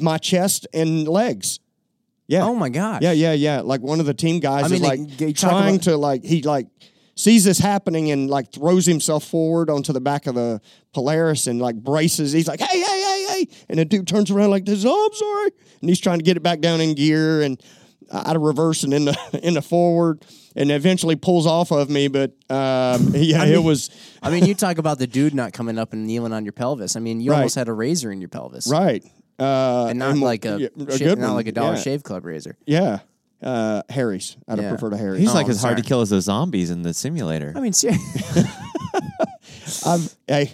my 0.00 0.18
chest 0.18 0.66
and 0.74 1.06
legs. 1.06 1.60
Yeah. 2.26 2.44
Oh 2.44 2.54
my 2.54 2.68
god. 2.68 3.02
Yeah, 3.02 3.12
yeah, 3.12 3.32
yeah. 3.32 3.60
Like 3.60 3.80
one 3.80 4.00
of 4.00 4.06
the 4.06 4.14
team 4.14 4.40
guys 4.40 4.64
I 4.64 4.68
mean, 4.68 4.74
is 4.76 4.80
like 4.82 5.20
you 5.20 5.32
talk 5.34 5.50
trying 5.50 5.74
about- 5.76 5.82
to 5.84 5.96
like 5.96 6.24
he 6.24 6.42
like 6.42 6.66
sees 7.14 7.44
this 7.44 7.58
happening 7.58 8.10
and 8.10 8.28
like 8.30 8.50
throws 8.52 8.86
himself 8.86 9.24
forward 9.24 9.68
onto 9.70 9.92
the 9.92 10.00
back 10.00 10.26
of 10.26 10.34
the 10.34 10.60
Polaris 10.94 11.46
and 11.46 11.60
like 11.60 11.76
braces. 11.76 12.32
He's 12.32 12.48
like, 12.48 12.60
hey, 12.60 12.80
hey, 12.80 13.01
hey, 13.44 13.48
hey, 13.50 13.64
and 13.68 13.78
the 13.78 13.84
dude 13.84 14.06
turns 14.08 14.30
around 14.30 14.50
like 14.50 14.64
this. 14.64 14.84
Oh, 14.86 15.06
I'm 15.10 15.14
sorry, 15.14 15.50
and 15.80 15.90
he's 15.90 16.00
trying 16.00 16.18
to 16.18 16.24
get 16.24 16.36
it 16.36 16.42
back 16.42 16.60
down 16.60 16.80
in 16.80 16.94
gear 16.94 17.42
and 17.42 17.60
out 18.12 18.36
of 18.36 18.42
reverse 18.42 18.82
and 18.82 18.92
in 18.92 19.04
the 19.06 19.40
in 19.42 19.54
the 19.54 19.62
forward, 19.62 20.24
and 20.54 20.70
eventually 20.70 21.16
pulls 21.16 21.46
off 21.46 21.70
of 21.70 21.88
me. 21.90 22.08
But 22.08 22.32
um, 22.50 23.10
yeah, 23.14 23.44
it 23.44 23.62
was 23.62 23.90
I 24.22 24.30
mean, 24.30 24.44
you 24.44 24.54
talk 24.54 24.78
about 24.78 24.98
the 24.98 25.06
dude 25.06 25.34
not 25.34 25.52
coming 25.52 25.78
up 25.78 25.92
and 25.92 26.06
kneeling 26.06 26.32
on 26.32 26.44
your 26.44 26.52
pelvis. 26.52 26.94
I 26.96 27.00
mean, 27.00 27.20
you 27.20 27.30
Right. 27.30 27.38
almost 27.38 27.54
had 27.54 27.68
a 27.68 27.72
razor 27.72 28.10
in 28.12 28.20
your 28.20 28.28
pelvis, 28.28 28.68
right. 28.70 29.02
Uh, 29.38 29.86
and 29.88 29.98
not 29.98 30.16
mo- 30.16 30.26
like 30.26 30.44
a, 30.44 30.58
yeah, 30.60 30.68
sha- 30.90 30.98
good 30.98 31.18
not 31.18 31.32
like 31.34 31.46
a 31.46 31.52
Dollar 31.52 31.74
yeah. 31.74 31.80
Shave 31.80 32.02
Club 32.04 32.24
razor. 32.26 32.56
Yeah, 32.66 32.98
uh, 33.42 33.82
Harry's. 33.88 34.36
I'd 34.46 34.58
Yeah. 34.58 34.64
have 34.64 34.78
preferred 34.78 34.92
a 34.92 34.98
Harry's. 34.98 35.20
He's 35.20 35.30
Oh, 35.30 35.34
like 35.34 35.46
I'm 35.46 35.50
as 35.52 35.62
hard 35.62 35.78
to 35.78 35.82
kill 35.82 36.02
as 36.02 36.10
those 36.10 36.24
zombies 36.24 36.70
in 36.70 36.82
the 36.82 36.92
simulator. 36.94 37.52
I 37.56 37.60
mean, 37.60 37.72
ser- 37.72 37.90
I've, 39.86 40.14
hey, 40.28 40.52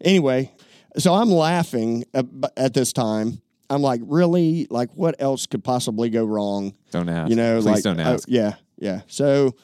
anyway, 0.00 0.52
so 0.98 1.14
I'm 1.14 1.30
laughing 1.30 2.04
at, 2.14 2.26
at 2.56 2.74
this 2.74 2.92
time. 2.92 3.40
I'm 3.70 3.82
like, 3.82 4.00
really? 4.04 4.66
Like, 4.70 4.90
what 4.94 5.14
else 5.18 5.46
could 5.46 5.62
possibly 5.62 6.08
go 6.10 6.24
wrong? 6.24 6.74
Don't 6.90 7.08
ask. 7.08 7.28
You 7.30 7.36
know, 7.36 7.56
Please 7.60 7.66
like, 7.66 7.82
don't 7.84 8.00
oh, 8.00 8.14
ask. 8.14 8.26
yeah, 8.28 8.54
yeah. 8.78 9.02
So, 9.08 9.54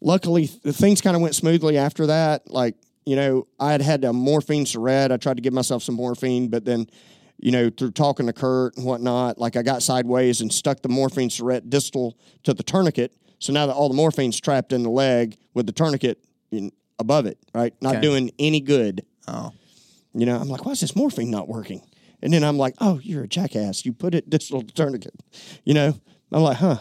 luckily, 0.00 0.46
th- 0.46 0.74
things 0.74 1.00
kind 1.00 1.16
of 1.16 1.22
went 1.22 1.34
smoothly 1.34 1.76
after 1.76 2.06
that. 2.06 2.50
Like, 2.50 2.76
you 3.04 3.16
know, 3.16 3.46
I 3.58 3.72
had 3.72 3.82
had 3.82 4.04
a 4.04 4.12
morphine 4.12 4.66
syringe. 4.66 5.10
I 5.10 5.16
tried 5.16 5.36
to 5.36 5.42
give 5.42 5.52
myself 5.52 5.82
some 5.82 5.96
morphine, 5.96 6.48
but 6.48 6.64
then, 6.64 6.86
you 7.38 7.50
know, 7.50 7.70
through 7.70 7.90
talking 7.92 8.26
to 8.26 8.32
Kurt 8.32 8.76
and 8.76 8.86
whatnot, 8.86 9.38
like 9.38 9.56
I 9.56 9.62
got 9.62 9.82
sideways 9.82 10.40
and 10.40 10.52
stuck 10.52 10.82
the 10.82 10.88
morphine 10.88 11.30
syringe 11.30 11.64
distal 11.68 12.16
to 12.44 12.54
the 12.54 12.62
tourniquet. 12.62 13.12
So 13.40 13.52
now 13.52 13.66
that 13.66 13.72
all 13.72 13.88
the 13.88 13.94
morphine's 13.94 14.38
trapped 14.38 14.72
in 14.72 14.82
the 14.82 14.90
leg 14.90 15.36
with 15.54 15.66
the 15.66 15.72
tourniquet 15.72 16.22
in, 16.52 16.70
above 16.98 17.26
it, 17.26 17.38
right? 17.54 17.74
Not 17.80 17.96
Okay. 17.96 18.02
doing 18.02 18.30
any 18.38 18.60
good. 18.60 19.04
oh, 19.26 19.52
You 20.14 20.26
know, 20.26 20.36
I'm 20.36 20.48
like, 20.48 20.64
why 20.64 20.72
is 20.72 20.80
this 20.80 20.96
morphine 20.96 21.30
not 21.30 21.48
working? 21.48 21.82
And 22.22 22.32
then 22.32 22.42
I'm 22.44 22.58
like, 22.58 22.74
oh, 22.80 23.00
you're 23.02 23.24
a 23.24 23.28
jackass. 23.28 23.84
You 23.86 23.92
put 23.92 24.14
it 24.14 24.28
distal 24.28 24.62
to 24.62 24.74
tourniquet. 24.74 25.14
You 25.64 25.74
know, 25.74 25.94
I'm 26.32 26.42
like, 26.42 26.58
huh, 26.58 26.78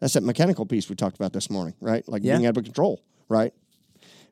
that's 0.00 0.14
that 0.14 0.22
mechanical 0.22 0.66
piece 0.66 0.88
we 0.88 0.96
talked 0.96 1.16
about 1.16 1.32
this 1.32 1.48
morning, 1.50 1.74
right? 1.80 2.06
Like 2.08 2.22
Yeah. 2.24 2.34
being 2.36 2.46
out 2.46 2.56
of 2.56 2.64
control, 2.64 3.02
right? 3.28 3.52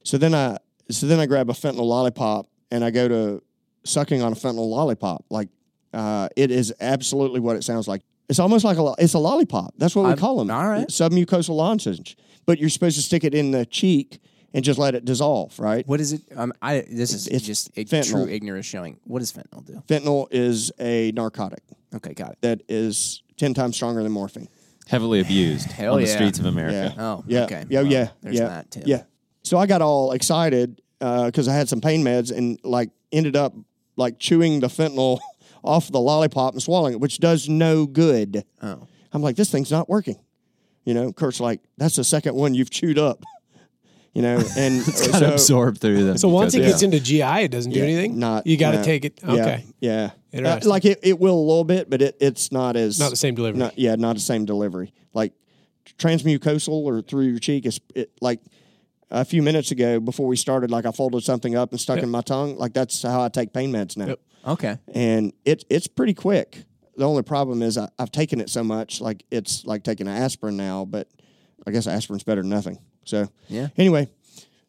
So 0.04 0.18
then 0.18 0.34
I, 0.34 0.58
so 0.90 1.06
then 1.06 1.20
I 1.20 1.26
grab 1.26 1.48
a 1.48 1.52
fentanyl 1.52 1.86
lollipop 1.86 2.46
and 2.70 2.84
I 2.84 2.90
go 2.90 3.08
to 3.08 3.42
sucking 3.84 4.20
on 4.22 4.32
a 4.32 4.36
fentanyl 4.36 4.68
lollipop. 4.68 5.24
Like, 5.30 5.48
uh, 5.94 6.28
it 6.36 6.50
is 6.50 6.74
absolutely 6.80 7.40
what 7.40 7.56
it 7.56 7.64
sounds 7.64 7.86
like. 7.86 8.02
It's 8.28 8.38
almost 8.38 8.64
like 8.64 8.78
a, 8.78 8.82
lo- 8.82 8.94
it's 8.98 9.14
a 9.14 9.18
lollipop. 9.18 9.74
That's 9.78 9.94
what 9.94 10.02
we 10.02 10.08
I'm- 10.10 10.18
call 10.18 10.36
them. 10.38 10.50
all 10.50 10.66
right. 10.68 10.88
Submucosal 10.88 11.54
lozenge. 11.54 12.16
But 12.44 12.58
you're 12.58 12.70
supposed 12.70 12.96
to 12.96 13.02
stick 13.02 13.24
it 13.24 13.34
in 13.34 13.52
the 13.52 13.64
cheek 13.64 14.18
and 14.54 14.64
just 14.64 14.78
let 14.78 14.94
it 14.94 15.04
dissolve, 15.04 15.58
right? 15.58 15.86
what 15.86 16.00
is 16.00 16.12
it? 16.12 16.22
Um, 16.36 16.52
I 16.62 16.80
this 16.90 17.12
is 17.14 17.26
It's 17.28 17.44
just 17.44 17.68
a 17.76 17.84
fentanyl. 17.84 18.10
true 18.10 18.28
ignorance 18.28 18.66
showing. 18.66 18.98
What 19.04 19.20
does 19.20 19.32
fentanyl 19.32 19.64
do? 19.64 19.82
Fentanyl 19.88 20.28
is 20.30 20.70
a 20.78 21.12
narcotic 21.12 21.62
Okay, 21.94 22.14
got 22.14 22.32
it. 22.32 22.38
that 22.42 22.62
is 22.68 23.22
10 23.36 23.54
times 23.54 23.76
stronger 23.76 24.02
than 24.02 24.12
morphine. 24.12 24.48
Heavily 24.88 25.20
abused 25.20 25.70
Hell 25.72 25.94
on 25.94 26.00
the 26.00 26.06
streets 26.06 26.38
of 26.38 26.46
America. 26.46 26.94
Yeah. 26.96 27.02
Oh, 27.04 27.24
Yeah. 27.26 27.44
okay. 27.44 27.64
Yeah. 27.68 27.82
Well, 27.82 27.92
yeah. 27.92 28.08
There's 28.22 28.36
yeah. 28.38 28.48
that 28.48 28.70
too. 28.70 28.82
Yeah. 28.86 29.02
So 29.42 29.58
I 29.58 29.66
got 29.66 29.82
all 29.82 30.12
excited 30.12 30.80
because 30.98 31.48
I 31.48 31.54
had 31.54 31.68
some 31.68 31.80
pain 31.80 32.04
meds 32.04 32.30
and 32.36 32.58
like 32.62 32.90
ended 33.10 33.36
up 33.36 33.54
like 33.96 34.18
chewing 34.18 34.60
the 34.60 34.68
fentanyl 34.68 35.18
off 35.64 35.90
the 35.90 36.00
lollipop 36.00 36.54
and 36.54 36.62
swallowing 36.62 36.92
it, 36.94 37.00
which 37.00 37.18
does 37.18 37.48
no 37.48 37.86
good. 37.86 38.44
Oh, 38.62 38.86
I'm 39.12 39.20
like, 39.22 39.36
this 39.36 39.50
thing's 39.50 39.70
not 39.70 39.88
working. 39.88 40.16
You 40.84 40.94
know, 40.94 41.12
Kurt's 41.12 41.38
like, 41.40 41.60
that's 41.76 41.96
the 41.96 42.04
second 42.04 42.34
one 42.34 42.54
you've 42.54 42.70
chewed 42.70 42.98
up. 42.98 43.22
You 44.14 44.20
know, 44.22 44.36
and 44.58 44.80
It's 44.86 45.06
got 45.08 45.20
to 45.20 45.26
so 45.26 45.32
absorb 45.32 45.78
through 45.78 46.04
them. 46.04 46.18
So 46.18 46.28
once 46.28 46.54
it 46.54 46.58
because- 46.58 46.72
gets 46.72 46.82
into 46.82 47.00
GI, 47.00 47.22
it 47.44 47.50
doesn't 47.50 47.72
do 47.72 47.78
Yeah, 47.78 47.84
anything. 47.86 48.18
not 48.18 48.46
you 48.46 48.56
got 48.58 48.72
to 48.72 48.76
no. 48.78 48.82
take 48.84 49.04
it. 49.06 49.18
Yeah, 49.24 49.32
Okay, 49.32 49.64
Yeah. 49.80 50.10
Uh, 50.34 50.60
like 50.64 50.84
it, 50.84 51.00
it 51.02 51.18
will 51.18 51.34
a 51.38 51.46
little 51.46 51.64
bit, 51.64 51.88
but 51.90 52.00
it, 52.02 52.16
it's 52.20 52.50
not 52.52 52.76
as 52.76 52.98
not 52.98 53.10
the 53.10 53.16
same 53.16 53.34
delivery. 53.34 53.58
Not, 53.58 53.78
yeah, 53.78 53.94
not 53.96 54.14
the 54.14 54.20
same 54.20 54.44
delivery. 54.44 54.92
Like 55.14 55.32
transmucosal 55.98 56.68
or 56.72 57.02
through 57.02 57.24
your 57.26 57.38
cheek 57.38 57.66
is 57.66 57.80
it, 57.94 58.10
like 58.20 58.40
a 59.10 59.24
few 59.24 59.42
minutes 59.42 59.70
ago 59.70 60.00
before 60.00 60.26
we 60.26 60.36
started. 60.36 60.70
Like 60.70 60.86
I 60.86 60.92
folded 60.92 61.22
something 61.22 61.54
up 61.54 61.70
and 61.72 61.80
stuck 61.80 61.96
Yep. 61.96 62.04
in 62.04 62.10
my 62.10 62.22
tongue. 62.22 62.56
Like 62.56 62.72
that's 62.72 63.02
how 63.02 63.22
I 63.22 63.28
take 63.28 63.52
pain 63.52 63.72
meds 63.72 63.96
now, 63.96 64.06
Yep. 64.08 64.20
okay. 64.48 64.78
and 64.94 65.32
it 65.44 65.64
it's 65.68 65.86
pretty 65.86 66.14
quick. 66.14 66.64
The 66.96 67.04
only 67.06 67.22
problem 67.22 67.62
is 67.62 67.78
I, 67.78 67.88
I've 67.98 68.12
taken 68.12 68.40
it 68.40 68.50
so 68.50 68.62
much, 68.62 69.00
like 69.00 69.24
it's 69.30 69.64
like 69.64 69.82
taking 69.84 70.06
an 70.08 70.14
aspirin 70.14 70.56
now. 70.56 70.84
But 70.84 71.08
I 71.66 71.70
guess 71.70 71.86
aspirin's 71.86 72.22
better 72.24 72.40
than 72.42 72.50
nothing. 72.50 72.78
So 73.04 73.28
Yeah. 73.48 73.68
Anyway, 73.76 74.08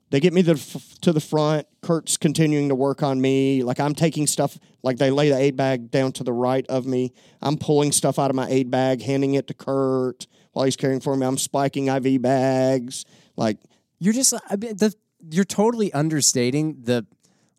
they 0.10 0.20
get 0.20 0.34
me 0.34 0.42
the, 0.44 0.54
f- 0.54 1.00
to 1.02 1.12
the 1.12 1.20
front. 1.20 1.68
Kurt's 1.82 2.18
continuing 2.18 2.70
to 2.70 2.76
work 2.76 3.02
on 3.02 3.20
me. 3.20 3.64
Like 3.64 3.80
I'm 3.80 3.96
taking 3.96 4.28
stuff, 4.28 4.60
like 4.84 4.98
they 4.98 5.10
lay 5.10 5.30
the 5.30 5.38
aid 5.38 5.56
bag 5.56 5.90
down 5.90 6.12
to 6.14 6.24
the 6.24 6.34
right 6.34 6.66
of 6.68 6.86
me. 6.86 7.14
I'm 7.42 7.58
pulling 7.58 7.92
stuff 7.92 8.20
out 8.20 8.30
of 8.30 8.36
my 8.36 8.48
aid 8.48 8.70
bag, 8.70 9.02
handing 9.02 9.34
it 9.34 9.48
to 9.48 9.54
Kurt 9.54 10.28
while 10.52 10.66
he's 10.66 10.76
caring 10.76 11.00
for 11.00 11.16
me. 11.16 11.26
I'm 11.26 11.38
spiking 11.38 11.88
IV 11.88 12.22
bags. 12.22 13.06
Like, 13.36 13.58
You're 14.00 14.14
just 14.14 14.34
I 14.50 14.56
mean, 14.56 14.78
the 14.78 14.94
you're 15.32 15.46
totally 15.46 15.92
understating 15.94 16.82
the 16.84 17.06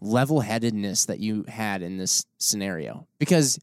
level-headedness 0.01 1.07
that 1.07 1.19
you 1.19 1.45
had 1.49 1.83
in 1.83 1.97
this 1.97 2.27
scenario 2.39 3.07
because 3.19 3.59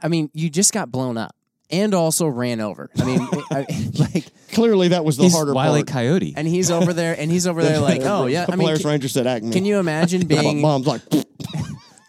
I 0.00 0.08
mean, 0.08 0.30
you 0.34 0.50
just 0.50 0.72
got 0.72 0.90
blown 0.92 1.16
up 1.16 1.34
and 1.72 1.94
also 1.94 2.26
ran 2.28 2.60
over. 2.60 2.90
I 2.98 3.04
mean, 3.04 3.26
I, 3.50 3.66
like 3.98 4.26
clearly 4.52 4.88
that 4.88 5.04
was 5.04 5.16
the 5.16 5.24
He's 5.24 5.32
harder 5.34 5.54
Wile 5.54 5.76
E. 5.78 5.80
part. 5.80 5.88
Coyote. 5.88 6.34
and 6.36 6.46
he's 6.46 6.70
over 6.70 6.92
there 6.92 7.18
and 7.18 7.30
he's 7.30 7.46
over 7.46 7.62
there 7.64 7.80
like, 7.80 8.02
"Oh, 8.02 8.26
yeah." 8.26 8.44
I 8.46 8.52
mean, 8.52 8.60
Polaris 8.60 8.82
can, 8.82 8.90
Ranger 8.90 9.08
said, 9.08 9.26
"Act 9.26 9.44
me." 9.44 9.52
can 9.52 9.64
you 9.64 9.78
imagine 9.78 10.26
being 10.26 10.60
Mom's 10.60 10.86
like, 10.86 11.02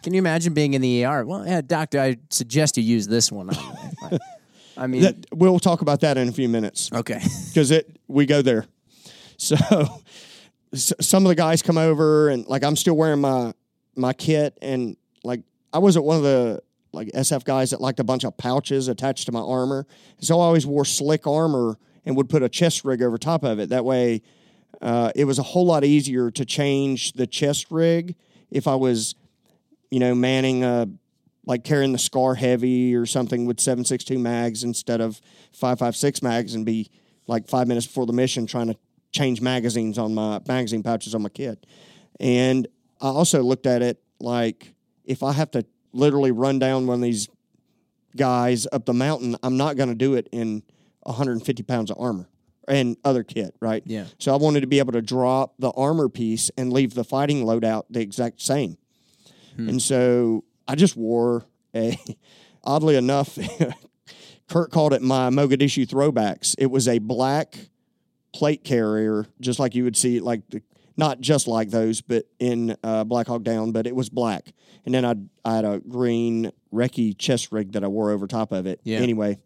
Can 0.04 0.14
you 0.14 0.20
imagine 0.20 0.54
being 0.54 0.74
in 0.74 0.82
the 0.82 1.06
ER? 1.06 1.26
Well, 1.26 1.48
yeah, 1.48 1.62
doctor, 1.62 2.00
I 2.02 2.18
suggest 2.30 2.76
you 2.78 2.84
use 2.84 3.08
this 3.08 3.32
one. 3.32 3.50
on 3.50 4.20
I 4.76 4.88
mean, 4.88 5.04
that, 5.04 5.16
we'll 5.32 5.60
talk 5.60 5.82
about 5.82 6.02
that 6.02 6.18
in 6.18 6.28
a 6.28 6.32
few 6.32 6.50
minutes. 6.50 6.92
okay. 6.92 7.22
because 7.50 7.72
it 7.72 7.98
we 8.08 8.26
go 8.26 8.42
there. 8.42 8.66
So 9.38 9.56
s- 10.74 10.94
some 11.00 11.24
of 11.26 11.30
the 11.30 11.36
guys 11.36 11.62
come 11.62 11.78
over 11.78 12.30
and 12.30 12.46
like 12.48 12.64
I'm 12.64 12.76
still 12.76 12.96
wearing 12.98 13.22
my 13.22 13.54
my 13.96 14.14
kit 14.14 14.58
and 14.62 14.98
like 15.24 15.42
I 15.72 15.78
wasn't 15.80 16.06
one 16.06 16.18
of 16.18 16.24
the 16.24 16.62
like 16.94 17.10
SF 17.10 17.44
guys 17.44 17.72
that 17.72 17.82
liked 17.82 18.00
a 18.00 18.04
bunch 18.04 18.24
of 18.24 18.38
pouches 18.38 18.88
attached 18.88 19.26
to 19.26 19.32
my 19.32 19.40
armor. 19.42 19.86
So 20.20 20.40
I 20.40 20.44
always 20.44 20.66
wore 20.66 20.86
slick 20.86 21.28
armor 21.28 21.78
and 22.06 22.16
would 22.16 22.30
put 22.30 22.44
a 22.44 22.50
chest 22.50 22.86
rig 22.86 23.02
over 23.02 23.18
top 23.18 23.44
of 23.44 23.60
it. 23.60 23.70
That 23.70 23.84
way, 23.84 24.22
uh, 24.82 25.12
it 25.16 25.26
was 25.26 25.40
a 25.40 25.44
whole 25.44 25.66
lot 25.66 25.84
easier 25.84 26.30
to 26.32 26.46
change 26.46 27.14
the 27.14 27.28
chest 27.28 27.68
rig 27.72 28.16
if 28.52 28.68
I 28.68 28.76
was, 28.76 29.16
you 29.90 30.00
know, 30.00 30.14
manning 30.14 30.64
a 30.64 30.88
like 31.46 31.64
carrying 31.64 31.92
the 31.92 32.00
SCAR 32.00 32.36
Heavy 32.36 32.96
or 32.96 33.06
something 33.06 33.46
with 33.46 33.60
762 33.60 34.18
mags 34.18 34.64
instead 34.64 35.02
of 35.02 35.20
556 35.52 36.22
mags 36.22 36.56
and 36.56 36.66
be 36.66 36.90
like 37.28 37.50
five 37.50 37.68
minutes 37.68 37.86
before 37.86 38.06
the 38.06 38.14
mission 38.14 38.46
trying 38.46 38.68
to 38.68 38.78
change 39.12 39.42
magazines 39.42 39.98
on 39.98 40.14
my 40.14 40.40
magazine 40.48 40.84
pouches 40.84 41.14
on 41.14 41.22
my 41.22 41.30
kit. 41.30 41.66
And 42.20 42.68
I 43.02 43.08
also 43.08 43.44
looked 43.44 43.66
at 43.66 43.82
it 43.82 44.02
like 44.20 44.74
if 45.04 45.22
I 45.22 45.34
have 45.34 45.52
to 45.52 45.66
literally 45.94 46.32
run 46.32 46.60
down 46.60 46.88
one 46.88 46.96
of 46.96 47.02
these 47.02 47.30
guys 48.16 48.68
up 48.72 48.86
the 48.86 48.94
mountain, 48.94 49.36
I'm 49.44 49.58
not 49.58 49.78
going 49.78 49.90
to 49.90 49.96
do 49.96 50.16
it 50.16 50.28
in 50.32 50.64
150 51.04 51.64
pounds 51.64 51.92
of 51.92 51.98
armor 52.00 52.28
and 52.68 52.98
other 53.04 53.24
kit, 53.24 53.56
right? 53.60 53.84
Yeah. 53.86 54.06
So 54.20 54.34
I 54.34 54.38
wanted 54.38 54.62
to 54.62 54.68
be 54.68 54.80
able 54.80 54.94
to 54.94 55.02
drop 55.02 55.54
the 55.60 55.72
armor 55.72 56.10
piece 56.10 56.50
and 56.58 56.72
leave 56.72 56.94
the 56.94 57.04
fighting 57.04 57.44
loadout 57.44 57.84
the 57.90 58.02
exact 58.02 58.42
same. 58.42 58.78
Hmm. 59.56 59.70
And 59.70 59.82
so 59.82 60.44
I 60.68 60.76
just 60.76 60.96
wore 60.96 61.46
a, 61.76 61.98
oddly 62.64 62.96
enough, 62.96 63.38
Kurt 64.50 64.72
called 64.72 64.94
it 64.94 65.02
my 65.02 65.30
Mogadishu 65.30 65.88
throwbacks. 65.88 66.56
It 66.58 66.68
was 66.68 66.88
a 66.88 67.00
black 67.00 67.58
plate 68.34 68.64
carrier, 68.64 69.26
just 69.40 69.60
like 69.60 69.76
you 69.76 69.84
would 69.84 69.96
see, 69.96 70.20
like 70.20 70.42
the, 70.50 70.62
not 70.98 71.22
just 71.22 71.48
like 71.48 71.70
those, 71.70 72.02
but 72.02 72.26
in 72.40 72.76
uh, 72.84 73.04
Black 73.04 73.28
Hawk 73.28 73.44
Down, 73.44 73.72
but 73.72 73.88
it 73.88 73.96
was 73.96 74.10
black. 74.10 74.54
And 74.86 74.94
then 74.94 75.06
I 75.06 75.16
I 75.46 75.56
had 75.56 75.66
a 75.66 75.80
green 75.80 76.52
recce 76.74 77.18
chest 77.18 77.52
rig 77.52 77.72
that 77.74 77.84
I 77.84 77.88
wore 77.88 78.12
over 78.12 78.28
top 78.28 78.52
of 78.52 78.66
it. 78.66 78.80
Yeah. 78.84 79.00
Anyway, 79.00 79.38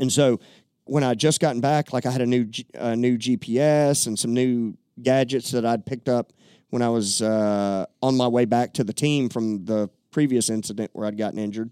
and 0.00 0.12
so 0.12 0.40
when 0.84 1.02
I 1.04 1.14
just 1.14 1.40
gotten 1.40 1.60
back, 1.60 1.92
like 1.92 2.06
I 2.06 2.10
had 2.10 2.20
a 2.22 2.26
new 2.26 2.44
G- 2.44 2.66
a 2.74 2.96
new 2.96 3.18
GPS 3.18 4.06
and 4.06 4.18
some 4.18 4.32
new 4.32 4.76
gadgets 5.02 5.50
that 5.50 5.64
I'd 5.66 5.84
picked 5.84 6.08
up 6.08 6.32
when 6.70 6.82
I 6.82 6.88
was 6.88 7.22
uh, 7.22 7.86
on 8.02 8.16
my 8.16 8.28
way 8.28 8.44
back 8.44 8.72
to 8.74 8.84
the 8.84 8.92
team 8.92 9.28
from 9.28 9.64
the 9.64 9.88
previous 10.10 10.48
incident 10.50 10.90
where 10.94 11.06
I'd 11.06 11.18
gotten 11.18 11.38
injured. 11.38 11.70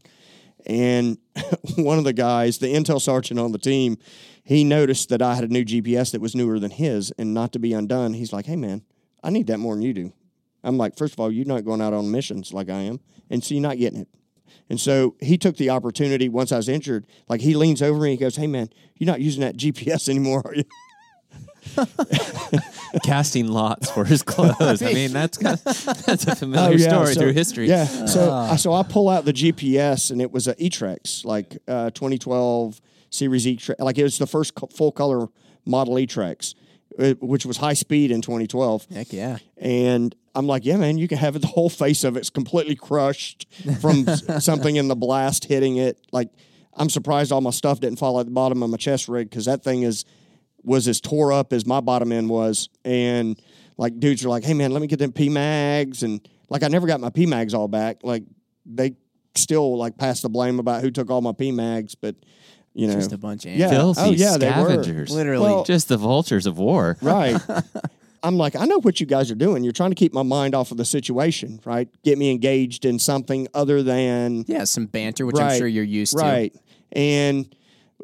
And 0.67 1.19
one 1.77 1.99
of 1.99 2.05
the 2.05 2.13
guys, 2.13 2.59
the 2.59 2.73
intel 2.73 3.01
sergeant 3.01 3.39
on 3.39 3.53
the 3.53 3.59
team, 3.59 3.99
he 4.45 4.65
noticed 4.65 5.09
that 5.09 5.23
I 5.23 5.35
had 5.35 5.45
a 5.45 5.49
new 5.49 5.65
GPS 5.65 6.13
that 6.13 6.21
was 6.21 6.35
newer 6.35 6.59
than 6.59 6.71
his, 6.71 7.13
and 7.19 7.35
not 7.35 7.53
to 7.53 7.59
be 7.59 7.73
undone, 7.73 8.15
he's 8.15 8.33
like, 8.33 8.47
"Hey 8.47 8.57
man, 8.57 8.83
I 9.23 9.31
need 9.31 9.47
that 9.49 9.59
more 9.59 9.75
than 9.75 9.83
you 9.83 9.95
do." 9.95 10.13
I'm 10.63 10.79
like, 10.79 10.97
first 10.97 11.13
of 11.15 11.21
all, 11.21 11.31
you're 11.31 11.45
not 11.47 11.65
going 11.65 11.83
out 11.83 11.93
on 11.93 12.11
missions 12.11 12.53
like 12.53 12.71
I 12.71 12.81
am, 12.81 13.01
and 13.31 13.45
so 13.45 13.55
you're 13.55 13.63
not 13.63 13.79
getting 13.79 14.01
it. 14.01 14.09
And 14.71 14.81
so 14.81 15.15
he 15.21 15.37
took 15.37 15.57
the 15.57 15.71
opportunity 15.71 16.29
once 16.29 16.51
I 16.51 16.57
was 16.57 16.69
injured. 16.69 17.07
Like 17.29 17.43
he 17.43 17.55
leans 17.55 17.83
over 17.83 18.01
me, 18.01 18.13
he 18.13 18.17
goes, 18.17 18.37
"Hey 18.37 18.47
man, 18.47 18.69
you're 18.97 19.07
not 19.07 19.21
using 19.21 19.41
that 19.43 19.57
GPS 19.57 20.09
anymore, 20.11 20.43
are 20.45 20.55
you?" 20.55 20.65
Casting 23.03 23.49
lots 23.49 23.91
for 23.91 24.05
his 24.05 24.23
clothes. 24.23 24.83
I 24.83 24.93
mean, 24.93 25.13
that's 25.13 25.39
that's 26.05 26.27
a 26.27 26.37
familiar 26.37 26.79
story 26.79 26.97
Oh, 26.97 27.05
so- 27.07 27.21
through 27.21 27.33
history. 27.33 27.69
Yeah. 27.69 27.87
So 27.87 28.33
I 28.33 28.57
so 28.57 28.73
I 28.73 28.83
pull 28.83 29.09
out 29.09 29.25
the 29.25 29.33
GPS 29.33 30.11
and 30.11 30.21
it 30.23 30.31
was 30.31 30.47
a 30.47 30.55
eTrex, 30.57 31.25
like 31.25 31.59
uh, 31.67 31.91
2012 31.91 32.81
Series 33.11 33.47
eTrex. 33.47 33.75
Like 33.81 33.99
it 33.99 34.05
was 34.05 34.19
the 34.19 34.27
first 34.27 34.55
co- 34.55 34.69
full 34.69 34.93
color 34.93 35.27
model 35.67 35.95
eTrex, 35.95 36.55
uh, 36.99 37.15
which 37.21 37.45
was 37.47 37.57
high 37.57 37.75
speed 37.75 38.11
in 38.11 38.23
2012. 38.23 38.87
Heck 38.93 39.13
yeah. 39.13 39.39
And 39.57 40.15
I'm 40.37 40.47
like, 40.47 40.65
yeah, 40.65 40.77
man, 40.77 40.99
you 40.99 41.09
can 41.09 41.19
have 41.19 41.37
it. 41.37 41.41
The 41.43 41.49
whole 41.49 41.71
face 41.71 42.05
of 42.05 42.17
it's 42.17 42.31
completely 42.31 42.77
crushed 42.77 43.47
from 43.81 44.07
something 44.41 44.77
in 44.77 44.89
the 44.89 44.97
blast 44.97 45.45
hitting 45.47 45.77
it. 45.77 45.99
Like, 46.13 46.29
I'm 46.75 46.91
surprised 46.91 47.31
all 47.33 47.41
my 47.41 47.51
stuff 47.51 47.81
didn't 47.81 47.99
fall 47.99 48.19
at 48.21 48.27
the 48.27 48.33
bottom 48.33 48.63
of 48.63 48.71
my 48.71 48.77
chest 48.77 49.09
rig 49.09 49.31
because 49.31 49.45
that 49.47 49.63
thing 49.63 49.83
is 49.83 50.05
was 50.65 50.89
as 50.89 51.01
tore 51.01 51.33
up 51.33 51.53
as 51.53 51.67
my 51.67 51.81
bottom 51.81 52.11
end 52.13 52.29
was. 52.29 52.69
And 52.85 53.41
like, 53.77 53.99
dudes 54.01 54.25
are 54.25 54.29
like, 54.29 54.45
hey, 54.45 54.55
man, 54.55 54.73
let 54.73 54.81
me 54.81 54.87
get 54.89 54.99
them 54.99 55.13
PMAGs. 55.13 56.03
And 56.03 56.27
like, 56.49 56.63
I 56.63 56.69
never 56.69 56.87
got 56.87 57.01
my 57.01 57.11
PMAGs 57.11 57.55
all 57.55 57.69
back. 57.69 57.99
Like, 58.03 58.25
they 58.67 58.95
still 59.35 59.77
like 59.77 59.99
pass 59.99 60.23
the 60.23 60.29
blame 60.29 60.59
about 60.59 60.81
who 60.83 60.91
took 60.91 61.11
all 61.11 61.21
my 61.21 61.33
PMAGs, 61.33 61.97
but 62.01 62.15
you 62.73 62.87
know, 62.89 62.95
Just 62.95 63.13
a 63.13 63.19
bunch 63.19 63.45
of 63.47 63.53
Yeah. 63.53 63.71
Filthy 63.71 64.01
Oh, 64.03 64.11
yeah, 64.11 64.33
scavengers. 64.33 65.11
Literally. 65.11 65.45
Well- 65.45 65.65
Just 65.65 65.89
the 65.89 65.97
vultures 65.97 66.47
of 66.47 66.59
war. 66.59 66.97
Right. 67.01 67.41
I'm 68.25 68.37
like, 68.39 68.57
I 68.57 68.65
know 68.65 68.81
what 68.81 69.01
you 69.01 69.07
guys 69.07 69.31
are 69.31 69.35
doing. 69.35 69.63
You're 69.65 69.73
trying 69.75 69.91
to 69.91 69.95
keep 69.95 70.15
my 70.15 70.23
mind 70.23 70.55
off 70.55 70.71
of 70.71 70.79
the 70.79 70.85
situation, 70.87 71.61
right? 71.67 71.89
Get 72.05 72.17
me 72.17 72.31
engaged 72.31 72.87
in 72.87 72.99
something 72.99 73.47
other 73.53 73.83
than 73.83 74.45
Yeah, 74.49 74.65
some 74.65 74.87
banter, 74.87 75.27
which 75.27 75.37
I'm 75.39 75.59
sure 75.59 75.67
you're 75.67 75.85
used 75.85 76.17
to. 76.17 76.23
right. 76.23 76.57
And 76.93 77.55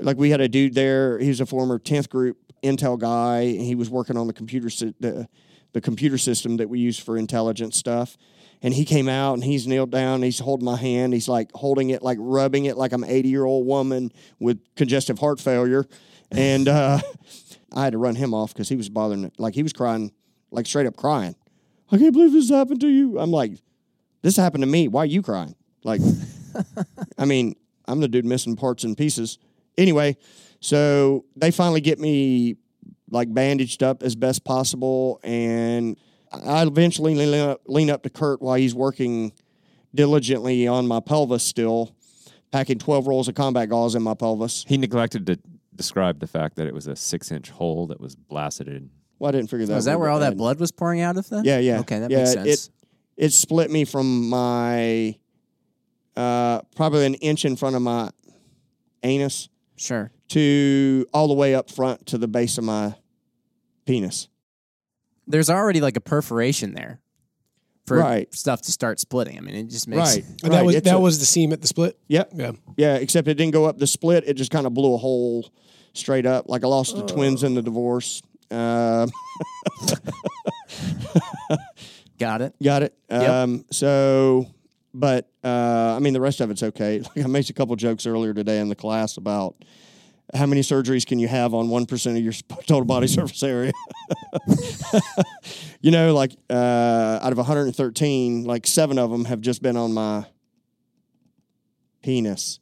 like 0.01 0.19
we 0.19 0.29
had 0.31 0.41
a 0.43 0.49
dude 0.49 0.75
there. 0.75 1.19
He 1.19 1.29
was 1.29 1.41
a 1.41 1.47
former 1.47 1.79
10th 1.79 2.11
group 2.11 2.37
Intel 2.63 2.99
guy. 2.99 3.47
He 3.47 3.75
was 3.75 3.91
working 3.91 4.17
on 4.17 4.27
the 4.27 4.33
computer 4.33 4.71
sy- 4.71 4.95
the 5.01 5.29
the 5.73 5.81
computer 5.81 6.19
system 6.19 6.57
that 6.57 6.69
we 6.69 6.81
use 6.81 6.99
for 6.99 7.17
intelligence 7.17 7.77
stuff. 7.77 8.17
And 8.63 8.75
he 8.75 8.85
came 8.85 9.09
out 9.09 9.35
and 9.35 9.45
he's 9.45 9.67
kneeled 9.67 9.91
down. 9.91 10.23
He's 10.23 10.39
holding 10.39 10.65
my 10.65 10.77
hand. 10.77 11.15
He's 11.15 11.29
like 11.29 11.51
holding 11.55 11.91
it, 11.91 12.03
like 12.03 12.19
rubbing 12.21 12.67
it, 12.67 12.77
like 12.77 12.93
I'm 12.93 13.03
an 13.03 13.11
80 13.11 13.29
year 13.29 13.45
old 13.45 13.67
woman 13.67 14.13
with 14.39 14.61
congestive 14.75 15.19
heart 15.19 15.41
failure. 15.41 15.87
And 16.31 16.69
uh, 16.69 17.01
I 17.73 17.85
had 17.85 17.93
to 17.93 17.99
run 17.99 18.17
him 18.17 18.35
off 18.35 18.53
because 18.53 18.69
he 18.69 18.77
was 18.77 18.89
bothering. 18.89 19.31
Like 19.39 19.55
he 19.55 19.63
was 19.63 19.73
crying, 19.73 20.13
like 20.51 20.67
straight 20.67 20.87
up 20.87 20.97
crying. 20.97 21.37
I 21.91 21.99
can't 21.99 22.13
believe 22.13 22.33
this 22.33 22.51
happened 22.51 22.81
to 22.83 22.89
you. 22.89 23.19
I'm 23.19 23.31
like, 23.31 23.53
this 24.23 24.37
happened 24.37 24.63
to 24.63 24.69
me. 24.69 24.89
Why 24.89 25.03
are 25.03 25.07
you 25.07 25.23
crying? 25.23 25.55
Like, 25.83 26.01
I 27.19 27.25
mean, 27.25 27.57
I'm 27.87 28.01
the 28.01 28.09
dude 28.09 28.25
missing 28.27 28.57
parts 28.57 28.85
and 28.85 28.97
pieces. 28.97 29.39
Anyway, 29.79 30.17
so 30.61 31.25
they 31.37 31.51
finally 31.51 31.81
get 31.81 31.99
me 31.99 32.57
like 33.11 33.33
bandaged 33.33 33.83
up 33.83 34.03
as 34.03 34.15
best 34.15 34.45
possible, 34.45 35.19
and 35.25 35.97
I 36.33 36.63
eventually 36.63 37.15
lean 37.17 37.35
up, 37.41 37.61
lean 37.67 37.91
up 37.91 38.03
to 38.05 38.11
Kurt 38.11 38.41
while 38.41 38.55
he's 38.55 38.75
working 38.75 39.33
diligently 39.95 40.69
on 40.69 40.87
my 40.87 41.01
pelvis 41.01 41.43
still, 41.43 41.95
packing 42.53 42.79
12 42.79 43.09
rolls 43.09 43.27
of 43.29 43.35
combat 43.35 43.69
gauze 43.69 43.95
in 43.97 44.03
my 44.03 44.15
pelvis. 44.15 44.65
He 44.69 44.77
neglected 44.79 45.27
to 45.27 45.39
describe 45.75 46.21
the 46.21 46.27
fact 46.29 46.57
that 46.57 46.67
it 46.69 46.75
was 46.75 46.87
a 46.87 46.95
six 46.95 47.33
inch 47.33 47.51
hole 47.51 47.89
that 47.89 48.01
was 48.01 48.15
blasted. 48.15 48.89
Well, 49.19 49.31
I 49.31 49.33
didn't 49.33 49.51
figure 49.51 49.67
that. 49.67 49.73
too. 49.73 49.77
Was 49.77 49.85
that 49.87 49.99
where 49.99 50.09
all 50.09 50.21
that 50.21 50.37
blood 50.37 50.61
was 50.61 50.71
pouring 50.71 51.01
out 51.01 51.17
of 51.17 51.29
then? 51.29 51.45
Yeah, 51.45 51.59
yeah. 51.59 51.81
Okay, 51.81 51.99
that 51.99 52.11
Yeah, 52.11 52.19
makes 52.19 52.31
it- 52.35 52.47
sense. 52.47 52.71
It 53.17 53.33
split 53.35 53.71
me 53.71 53.85
from 53.85 54.31
my 54.31 55.15
uh, 56.17 56.61
probably 56.75 57.05
an 57.07 57.15
inch 57.15 57.45
in 57.45 57.55
front 57.57 57.77
of 57.77 57.83
my 57.83 58.11
anus 59.03 59.49
sure. 59.81 60.11
to 60.29 61.07
all 61.13 61.27
the 61.29 61.35
way 61.35 61.55
up 61.55 61.71
front 61.71 62.07
to 62.07 62.19
the 62.19 62.29
base 62.29 62.59
of 62.59 62.65
my 62.65 62.95
penis. 63.87 64.29
There's 65.27 65.51
already 65.51 65.81
like 65.81 65.97
a 65.97 66.01
perforation 66.01 66.75
there 66.75 67.01
for 67.87 67.99
Right. 67.99 68.33
stuff 68.35 68.63
to 68.63 68.73
start 68.73 69.01
splitting. 69.01 69.37
I 69.39 69.41
mean, 69.41 69.55
it 69.57 69.65
just 69.71 69.89
makes 69.89 70.17
Right. 70.17 70.25
And 70.25 70.43
right. 70.45 70.51
that 70.53 70.65
was 70.67 70.75
It's 70.77 70.85
that 70.85 70.97
a- 70.97 71.01
was 71.01 71.19
the 71.19 71.27
seam 71.27 71.53
at 71.53 71.61
the 71.61 71.67
split. 71.69 71.99
Yep. 72.09 72.33
Yeah. 72.37 72.53
Yeah, 72.77 72.95
except 72.97 73.27
it 73.29 73.35
didn't 73.35 73.53
go 73.53 73.65
up 73.65 73.79
the 73.79 73.87
split. 73.87 74.25
It 74.27 74.35
just 74.35 74.51
kind 74.51 74.67
of 74.67 74.75
blew 74.75 74.95
a 74.95 74.99
hole 74.99 75.49
straight 75.93 76.27
up. 76.27 76.49
Like 76.49 76.63
I 76.65 76.69
lost 76.69 76.95
the 76.97 77.05
twins 77.07 77.43
in 77.43 77.55
the 77.55 77.63
divorce. 77.63 78.23
Uh, 78.51 79.07
got 82.19 82.43
it. 82.43 82.55
got 82.63 82.83
it. 82.83 82.95
Yep. 83.11 83.29
Um, 83.31 83.65
so, 83.71 84.47
but 84.95 85.29
uh, 85.45 85.95
I 85.97 85.99
mean, 86.01 86.13
the 86.13 86.21
rest 86.21 86.41
of 86.41 86.51
it's 86.51 86.63
okay. 86.63 87.01
Like 87.17 87.25
I 87.25 87.29
made 87.29 87.49
a 87.49 87.53
couple 87.53 87.75
jokes 87.77 88.07
earlier 88.07 88.35
today 88.35 88.61
in 88.61 88.69
the 88.69 88.75
class 88.77 89.17
about 89.17 89.55
how 90.35 90.47
many 90.47 90.61
surgeries 90.61 91.05
can 91.07 91.19
you 91.19 91.27
have 91.29 91.55
on 91.55 91.69
one 91.71 91.87
percent 91.87 92.17
of 92.17 92.23
your 92.23 92.33
total 92.67 92.85
body 92.85 93.07
surface 93.09 93.43
area. 93.43 93.73
you 95.81 95.91
know, 95.91 96.15
like 96.15 96.33
uh, 96.49 97.19
out 97.23 97.33
of 97.33 97.39
113, 97.39 98.45
like 98.45 98.67
seven 98.67 98.99
of 98.99 99.11
them 99.11 99.25
have 99.25 99.41
just 99.41 99.63
been 99.63 99.77
on 99.77 99.93
my 99.93 100.25
penis. 102.03 102.61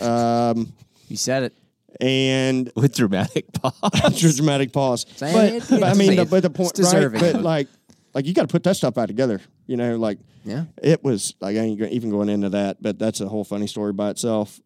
Um, 0.00 0.72
You 1.08 1.16
said 1.16 1.44
it. 1.44 1.52
and 2.00 2.70
With 2.76 2.94
dramatic 2.94 3.52
pause. 3.52 4.36
dramatic 4.36 4.72
pause. 4.72 5.06
Say 5.16 5.32
But, 5.32 5.52
it, 5.52 5.64
but 5.70 5.82
I 5.84 5.94
mean, 5.94 6.16
the, 6.16 6.24
but 6.26 6.42
the 6.42 6.50
point, 6.50 6.78
right? 6.78 7.10
But 7.12 7.42
like, 7.42 7.68
like 8.14 8.26
you 8.26 8.34
got 8.34 8.42
to 8.42 8.48
put 8.48 8.62
that 8.64 8.76
stuff 8.76 8.98
out 8.98 9.06
together. 9.08 9.40
You 9.66 9.76
know, 9.76 9.96
like 9.96 10.18
Yeah. 10.46 10.64
it 10.82 11.02
was 11.04 11.34
like 11.40 11.56
I 11.56 11.60
ain't 11.60 11.80
even 11.80 12.10
going 12.10 12.28
into 12.28 12.48
that, 12.50 12.80
but 12.80 12.98
that's 12.98 13.20
a 13.20 13.28
whole 13.28 13.44
funny 13.44 13.66
story 13.66 13.92
by 13.92 14.10
itself. 14.10 14.60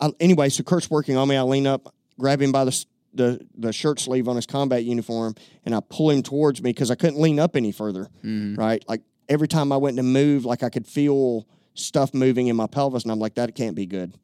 I, 0.00 0.10
anyway, 0.20 0.48
so 0.48 0.62
Kurt's 0.62 0.90
working 0.90 1.16
on 1.16 1.28
me. 1.28 1.36
I 1.36 1.42
lean 1.42 1.66
up, 1.66 1.92
grab 2.18 2.40
him 2.40 2.52
by 2.52 2.64
the 2.64 2.84
the 3.12 3.46
the 3.56 3.72
shirt 3.72 3.98
sleeve 3.98 4.28
on 4.28 4.36
his 4.36 4.46
combat 4.46 4.84
uniform, 4.84 5.34
and 5.64 5.74
I 5.74 5.80
pull 5.80 6.10
him 6.10 6.22
towards 6.22 6.62
me 6.62 6.70
because 6.70 6.90
I 6.90 6.94
couldn't 6.94 7.20
lean 7.20 7.38
up 7.40 7.56
any 7.56 7.72
further. 7.72 8.08
Right, 8.56 8.84
like 8.88 9.02
every 9.28 9.48
time 9.48 9.72
I 9.72 9.76
went 9.78 9.96
to 9.96 10.02
move, 10.02 10.44
like 10.44 10.62
I 10.62 10.68
could 10.68 10.86
feel 10.86 11.46
stuff 11.74 12.14
moving 12.14 12.46
in 12.46 12.56
my 12.56 12.66
pelvis, 12.66 13.02
and 13.02 13.12
I'm 13.12 13.18
like, 13.18 13.34
that 13.34 13.54
can't 13.54 13.74
be 13.74 13.86
good. 13.86 14.14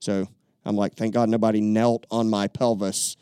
So 0.00 0.28
I'm 0.64 0.76
like, 0.76 0.94
thank 0.94 1.14
God 1.14 1.28
nobody 1.28 1.60
knelt 1.60 2.06
on 2.10 2.28
my 2.28 2.48
pelvis 2.48 3.16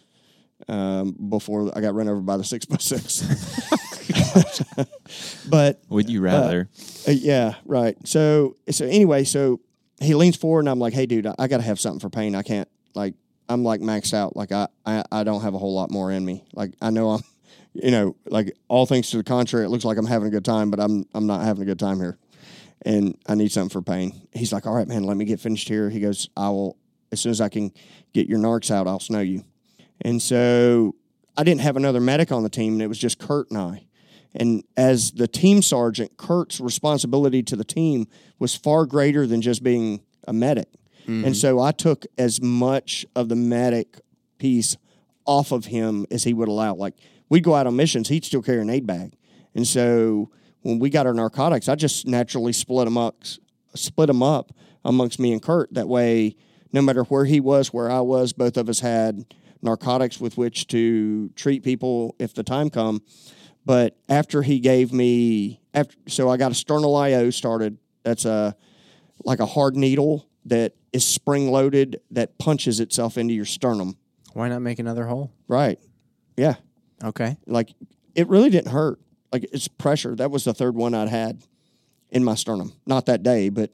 um, 0.67 1.13
before 1.29 1.71
I 1.77 1.81
got 1.81 1.95
run 1.95 2.09
over 2.09 2.21
by 2.21 2.37
the 2.37 2.45
six 2.45 2.65
by 2.65 2.79
six. 2.79 3.23
but 5.49 5.81
Would 5.89 6.09
you 6.09 6.21
rather? 6.21 6.69
uh, 7.07 7.13
yeah, 7.13 7.55
right. 7.65 7.97
So 8.07 8.57
so 8.71 8.87
anyway, 8.87 9.25
so 9.25 9.61
he 10.01 10.15
leans 10.15 10.37
forward 10.37 10.61
and 10.61 10.69
I'm 10.69 10.79
like, 10.79 10.95
hey 10.95 11.07
dude, 11.07 11.27
I, 11.27 11.35
I 11.39 11.49
gotta 11.49 11.63
have 11.63 11.81
something 11.81 12.01
for 12.01 12.11
pain. 12.11 12.35
I 12.35 12.43
can't 12.43 12.69
like 12.95 13.15
I'm 13.49 13.65
like 13.65 13.81
maxed 13.81 14.15
out. 14.15 14.37
Like 14.37 14.53
I, 14.53 14.69
I 14.85 15.05
I 15.11 15.25
don't 15.25 15.43
have 15.43 15.55
a 15.55 15.59
whole 15.59 15.75
lot 15.75 15.91
more 15.91 16.11
in 16.13 16.25
me. 16.25 16.45
Like 16.55 16.75
I 16.81 16.91
know 16.91 17.11
I'm 17.11 17.23
you 17.75 17.91
know, 17.91 18.17
like 18.27 18.57
all 18.69 18.87
things 18.87 19.11
to 19.11 19.19
the 19.19 19.25
contrary, 19.25 19.65
it 19.65 19.69
looks 19.69 19.85
like 19.85 19.99
I'm 19.99 20.07
having 20.07 20.29
a 20.29 20.31
good 20.31 20.45
time, 20.45 20.71
but 20.71 20.81
I'm 20.81 21.07
I'm 21.15 21.27
not 21.27 21.43
having 21.43 21.63
a 21.63 21.67
good 21.67 21.79
time 21.79 21.99
here. 21.99 22.19
And 22.83 23.19
I 23.27 23.35
need 23.35 23.51
something 23.51 23.71
for 23.71 23.83
pain. 23.83 24.29
He's 24.33 24.53
like, 24.53 24.67
All 24.67 24.75
right, 24.75 24.87
man, 24.87 25.05
let 25.05 25.17
me 25.17 25.25
get 25.25 25.41
finished 25.41 25.69
here. 25.69 25.91
He 25.91 26.01
goes, 26.01 26.29
I 26.37 26.49
will 26.51 26.77
as 27.11 27.21
soon 27.21 27.31
as 27.31 27.41
I 27.41 27.49
can 27.49 27.73
get 28.13 28.29
your 28.29 28.39
narcs 28.39 28.71
out, 28.71 28.87
I'll 28.87 29.01
snow 29.01 29.21
you. 29.21 29.45
And 30.01 30.21
so 30.23 30.95
I 31.37 31.45
didn't 31.45 31.61
have 31.63 31.77
another 31.77 32.01
medic 32.01 32.33
on 32.33 32.43
the 32.43 32.49
team, 32.49 32.75
and 32.75 32.83
it 32.83 32.87
was 32.87 32.99
just 32.99 33.19
Kurt 33.19 33.51
and 33.51 33.59
I. 33.59 33.85
And 34.35 34.63
as 34.77 35.13
the 35.13 35.27
team 35.27 35.63
sergeant, 35.63 36.17
Kurt's 36.17 36.61
responsibility 36.61 37.43
to 37.45 37.57
the 37.57 37.65
team 37.65 38.07
was 38.39 38.55
far 38.55 38.87
greater 38.87 39.27
than 39.27 39.41
just 39.41 39.63
being 39.63 40.03
a 40.27 40.33
medic. 40.33 40.69
Mm-hmm. 41.03 41.25
And 41.25 41.37
so 41.37 41.61
I 41.61 41.73
took 41.73 42.05
as 42.19 42.41
much 42.41 43.07
of 43.17 43.29
the 43.29 43.37
medic 43.37 43.99
piece 44.39 44.77
off 45.25 45.53
of 45.53 45.67
him 45.67 46.07
as 46.11 46.25
he 46.25 46.35
would 46.35 46.49
allow. 46.49 46.75
Like 46.75 46.95
we'd 47.29 47.45
go 47.45 47.55
out 47.55 47.67
on 47.67 47.77
missions, 47.77 48.09
he'd 48.09 48.25
still 48.25 48.43
carry 48.43 48.61
an 48.61 48.71
aid 48.71 48.87
bag. 48.87 49.15
And 49.55 49.67
so 49.67 50.31
when 50.63 50.79
we 50.79 50.91
got 50.91 51.07
our 51.07 51.15
narcotics, 51.15 51.69
I 51.69 51.75
just 51.75 52.07
naturally 52.07 52.53
split 52.53 52.85
them 52.85 52.99
up, 52.99 53.23
split 53.75 54.09
them 54.09 54.23
up 54.23 54.53
amongst 54.85 55.19
me 55.19 55.33
and 55.33 55.43
Kurt. 55.43 55.73
That 55.73 55.89
way, 55.89 56.37
no 56.73 56.83
matter 56.83 57.05
where 57.05 57.25
he 57.25 57.41
was, 57.41 57.73
where 57.73 57.91
I 57.91 58.01
was, 58.01 58.33
both 58.33 58.57
of 58.57 58.69
us 58.69 58.81
had 58.81 59.25
narcotics 59.63 60.21
with 60.21 60.37
which 60.37 60.67
to 60.69 61.31
treat 61.31 61.63
people 61.63 62.15
if 62.19 62.35
the 62.35 62.43
time 62.43 62.71
come. 62.71 63.03
But 63.69 63.99
after 64.09 64.41
he 64.41 64.61
gave 64.61 64.95
me 64.95 65.61
after, 65.75 65.95
so 66.07 66.31
I 66.31 66.39
got 66.39 66.51
a 66.51 66.55
sternal 66.55 66.97
IO 66.97 67.29
started. 67.29 67.77
That's 68.03 68.25
a 68.25 68.57
like 69.27 69.41
a 69.41 69.47
hard 69.47 69.77
needle 69.77 70.27
that 70.47 70.73
is 70.91 71.05
spring 71.05 71.51
loaded 71.51 72.01
that 72.13 72.39
punches 72.39 72.81
itself 72.81 73.19
into 73.19 73.35
your 73.35 73.45
sternum. 73.45 73.99
Why 74.33 74.49
not 74.49 74.61
make 74.61 74.79
another 74.79 75.05
hole? 75.05 75.35
Right. 75.49 75.79
Yeah. 76.35 76.55
Okay. 77.05 77.37
Like 77.47 77.75
it 78.15 78.27
really 78.29 78.49
didn't 78.49 78.73
hurt. 78.73 79.01
Like 79.35 79.47
it's 79.53 79.69
pressure. 79.69 80.17
That 80.17 80.31
was 80.31 80.45
the 80.45 80.55
third 80.55 80.75
one 80.75 80.95
I'd 80.95 81.11
had 81.11 81.43
in 82.09 82.25
my 82.25 82.37
sternum. 82.37 82.73
Not 82.87 83.05
that 83.05 83.23
day, 83.23 83.51
but 83.51 83.71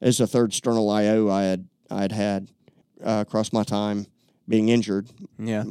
as 0.00 0.18
the 0.18 0.28
third 0.28 0.54
sternal 0.54 0.88
IO 0.88 1.28
I 1.28 1.42
had 1.42 1.66
I 1.90 2.02
had 2.02 2.12
had 2.12 2.48
uh, 3.04 3.24
across 3.26 3.52
my 3.52 3.64
time 3.64 4.06
being 4.48 4.68
injured. 4.68 5.08
Yeah. 5.36 5.64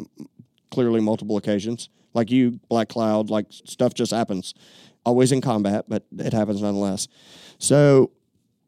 Clearly, 0.71 0.99
multiple 0.99 1.37
occasions. 1.37 1.87
Like 2.15 2.31
you, 2.31 2.59
Black 2.69 2.89
Cloud. 2.89 3.29
Like 3.29 3.47
stuff 3.49 3.93
just 3.93 4.11
happens. 4.11 4.53
always 5.05 5.31
in 5.31 5.41
combat, 5.41 5.85
but 5.87 6.03
it 6.17 6.33
happens 6.33 6.61
nonetheless. 6.61 7.07
So 7.59 8.11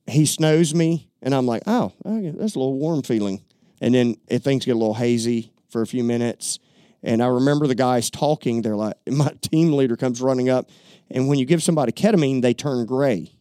he 0.05 0.25
snows 0.25 0.73
me, 0.75 1.09
and 1.21 1.33
I'm 1.33 1.45
like, 1.45 1.63
oh, 1.65 1.93
okay, 2.05 2.31
that's 2.31 2.55
a 2.55 2.59
little 2.59 2.77
warm 2.77 3.01
feeling. 3.01 3.43
And 3.81 3.95
then 3.95 4.15
it, 4.27 4.43
things 4.43 4.65
get 4.65 4.75
a 4.75 4.77
little 4.77 4.93
hazy 4.93 5.51
for 5.69 5.81
a 5.81 5.87
few 5.87 6.03
minutes. 6.03 6.59
And 7.03 7.21
I 7.21 7.27
remember 7.27 7.67
the 7.67 7.75
guys 7.75 8.09
talking. 8.09 8.61
They're 8.61 8.75
like, 8.75 8.95
my 9.09 9.31
team 9.41 9.73
leader 9.73 9.95
comes 9.95 10.21
running 10.21 10.49
up, 10.49 10.69
and 11.09 11.27
when 11.27 11.39
you 11.39 11.45
give 11.45 11.63
somebody 11.63 11.91
ketamine, 11.91 12.41
they 12.41 12.53
turn 12.53 12.85
gray, 12.85 13.33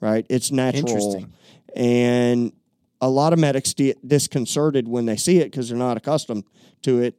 right? 0.00 0.26
It's 0.28 0.50
natural. 0.50 0.88
Interesting. 0.88 1.32
And 1.74 2.52
a 3.00 3.08
lot 3.08 3.32
of 3.32 3.38
medics 3.38 3.74
get 3.74 4.06
disconcerted 4.06 4.86
when 4.86 5.06
they 5.06 5.16
see 5.16 5.38
it 5.38 5.44
because 5.44 5.68
they're 5.68 5.78
not 5.78 5.96
accustomed 5.96 6.44
to 6.82 7.00
it. 7.00 7.16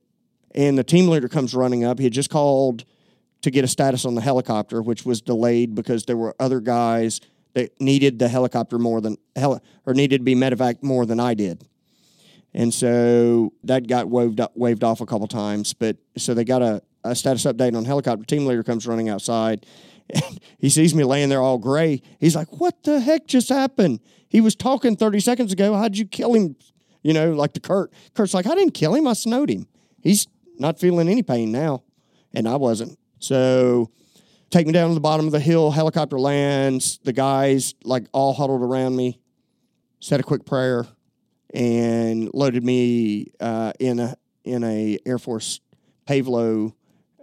And 0.55 0.77
the 0.77 0.83
team 0.83 1.07
leader 1.07 1.27
comes 1.27 1.55
running 1.55 1.83
up. 1.83 1.97
He 1.97 2.03
had 2.05 2.13
just 2.13 2.29
called 2.29 2.85
to 3.41 3.51
get 3.51 3.63
a 3.63 3.67
status 3.67 4.05
on 4.05 4.15
the 4.15 4.21
helicopter, 4.21 4.81
which 4.81 5.05
was 5.05 5.21
delayed 5.21 5.75
because 5.75 6.05
there 6.05 6.17
were 6.17 6.35
other 6.39 6.59
guys 6.59 7.19
that 7.53 7.79
needed 7.79 8.19
the 8.19 8.27
helicopter 8.27 8.79
more 8.79 9.01
than 9.01 9.17
heli- 9.35 9.59
or 9.85 9.93
needed 9.93 10.19
to 10.19 10.23
be 10.23 10.35
medevac 10.35 10.81
more 10.81 11.05
than 11.05 11.19
I 11.19 11.33
did. 11.33 11.67
And 12.53 12.73
so 12.73 13.53
that 13.63 13.87
got 13.87 14.09
waved 14.09 14.39
up, 14.39 14.55
waved 14.55 14.83
off 14.83 15.01
a 15.01 15.05
couple 15.05 15.27
times. 15.27 15.73
But 15.73 15.97
so 16.17 16.33
they 16.33 16.43
got 16.43 16.61
a, 16.61 16.81
a 17.03 17.15
status 17.15 17.43
update 17.43 17.75
on 17.75 17.85
helicopter. 17.85 18.25
Team 18.25 18.45
leader 18.45 18.63
comes 18.63 18.87
running 18.87 19.09
outside. 19.09 19.65
And 20.09 20.39
he 20.59 20.69
sees 20.69 20.93
me 20.93 21.03
laying 21.03 21.29
there 21.29 21.41
all 21.41 21.57
gray. 21.57 22.01
He's 22.19 22.35
like, 22.35 22.59
"What 22.59 22.83
the 22.83 22.99
heck 22.99 23.25
just 23.25 23.49
happened? 23.49 24.01
He 24.29 24.41
was 24.41 24.55
talking 24.55 24.95
30 24.95 25.19
seconds 25.19 25.51
ago. 25.51 25.75
How'd 25.75 25.97
you 25.97 26.05
kill 26.05 26.33
him?" 26.33 26.55
You 27.01 27.13
know, 27.13 27.31
like 27.31 27.53
the 27.53 27.59
Kurt. 27.59 27.91
Kurt's 28.13 28.33
like, 28.33 28.45
"I 28.45 28.55
didn't 28.55 28.73
kill 28.73 28.93
him. 28.93 29.07
I 29.07 29.13
snowed 29.13 29.49
him. 29.49 29.67
He's 30.01 30.27
not 30.59 30.79
feeling 30.79 31.09
any 31.09 31.23
pain 31.23 31.51
now." 31.51 31.83
And 32.33 32.47
I 32.47 32.55
wasn't. 32.55 32.97
So 33.19 33.89
take 34.49 34.67
me 34.67 34.73
down 34.73 34.89
to 34.89 34.93
the 34.95 35.01
bottom 35.01 35.25
of 35.25 35.31
the 35.31 35.39
hill. 35.39 35.71
Helicopter 35.71 36.19
lands. 36.19 36.99
The 37.03 37.13
guys 37.13 37.75
like 37.83 38.05
all 38.11 38.33
huddled 38.33 38.61
around 38.61 38.95
me. 38.95 39.19
Said 39.99 40.19
a 40.19 40.23
quick 40.23 40.45
prayer 40.45 40.85
and 41.53 42.29
loaded 42.33 42.63
me 42.63 43.31
uh, 43.39 43.71
in 43.79 43.99
a 43.99 44.17
in 44.43 44.63
a 44.63 44.99
Air 45.05 45.17
Force 45.19 45.61
Pavlo 46.05 46.75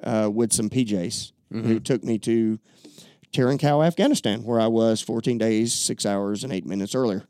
uh, 0.03 0.31
with 0.33 0.53
some 0.53 0.71
PJs 0.71 1.33
who 1.65 1.81
took 1.81 2.05
me 2.05 2.17
to 2.21 2.59
Tarin 3.33 3.59
Kowt, 3.59 3.83
Afghanistan, 3.85 4.45
where 4.45 4.61
I 4.61 4.69
was 4.69 5.01
14 5.03 5.37
days, 5.37 5.75
six 5.75 6.07
hours, 6.07 6.45
and 6.45 6.53
eight 6.53 6.65
minutes 6.65 6.95
earlier. 6.95 7.25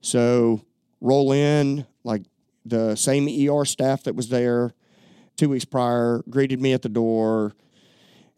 So 0.00 0.60
roll 1.00 1.32
in 1.32 1.86
like 2.04 2.22
the 2.64 2.94
same 2.94 3.26
ER 3.50 3.64
staff 3.64 4.04
that 4.04 4.14
was 4.14 4.28
there 4.28 4.72
two 5.36 5.48
weeks 5.48 5.64
prior 5.64 6.22
greeted 6.28 6.60
me 6.60 6.72
at 6.72 6.82
the 6.82 6.88
door, 6.88 7.54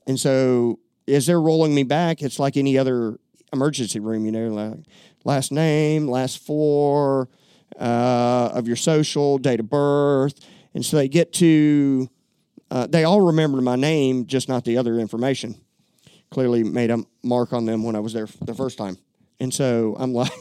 and 0.07 0.19
so 0.19 0.79
as 1.07 1.27
they're 1.27 1.41
rolling 1.41 1.75
me 1.75 1.83
back, 1.83 2.23
it's 2.23 2.39
like 2.39 2.57
any 2.57 2.77
other 2.77 3.19
emergency 3.53 4.01
room, 4.01 4.27
you 4.27 4.33
know, 4.33 4.49
like 4.49 4.79
last 5.25 5.53
name, 5.53 6.09
last 6.09 6.39
four 6.39 7.29
uh, 7.79 8.51
of 8.53 8.67
your 8.67 8.77
social, 8.77 9.39
date 9.39 9.61
of 9.61 9.71
birth. 9.71 10.39
And 10.75 10.85
so 10.85 10.97
they 10.97 11.09
get 11.09 11.33
to, 11.35 12.09
uh, 12.71 12.87
they 12.87 13.05
all 13.05 13.21
remember 13.21 13.61
my 13.61 13.77
name, 13.77 14.27
just 14.27 14.49
not 14.49 14.65
the 14.65 14.77
other 14.77 14.99
information. 14.99 15.57
Clearly 16.31 16.63
made 16.63 16.91
a 16.91 17.05
mark 17.23 17.53
on 17.53 17.65
them 17.65 17.83
when 17.83 17.97
I 17.97 18.01
was 18.01 18.13
there 18.13 18.29
the 18.43 18.55
first 18.55 18.77
time. 18.77 18.99
And 19.41 19.53
so 19.53 19.97
I'm 19.99 20.13
like, 20.13 20.33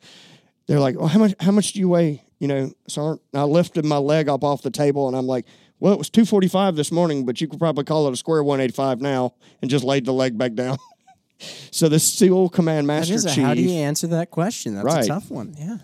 they're 0.66 0.80
like, 0.80 0.98
well, 0.98 1.08
how 1.08 1.18
much, 1.18 1.34
how 1.40 1.50
much 1.50 1.72
do 1.72 1.80
you 1.80 1.88
weigh? 1.88 2.22
You 2.38 2.48
know, 2.48 2.72
Sergeant? 2.86 3.20
I 3.34 3.42
lifted 3.42 3.84
my 3.84 3.98
leg 3.98 4.28
up 4.28 4.44
off 4.44 4.62
the 4.62 4.70
table 4.70 5.08
and 5.08 5.16
I'm 5.16 5.26
like, 5.26 5.44
well, 5.80 5.92
it 5.92 5.98
was 5.98 6.10
245 6.10 6.76
this 6.76 6.90
morning, 6.92 7.24
but 7.26 7.40
you 7.40 7.48
could 7.48 7.58
probably 7.58 7.84
call 7.84 8.06
it 8.08 8.12
a 8.12 8.16
square 8.16 8.42
185 8.42 9.00
now 9.00 9.34
and 9.62 9.70
just 9.70 9.84
laid 9.84 10.04
the 10.04 10.12
leg 10.12 10.36
back 10.38 10.54
down. 10.54 10.76
so 11.70 11.88
the 11.88 11.98
SEAL 11.98 12.48
Command 12.50 12.86
Master 12.86 13.14
is 13.14 13.24
a, 13.24 13.30
Chief. 13.34 13.44
how 13.44 13.54
do 13.54 13.62
you 13.62 13.70
answer 13.70 14.06
that 14.08 14.30
question? 14.30 14.74
That's 14.74 14.84
Right. 14.84 15.04
a 15.04 15.08
tough 15.08 15.30
one. 15.30 15.54
Yeah. 15.58 15.78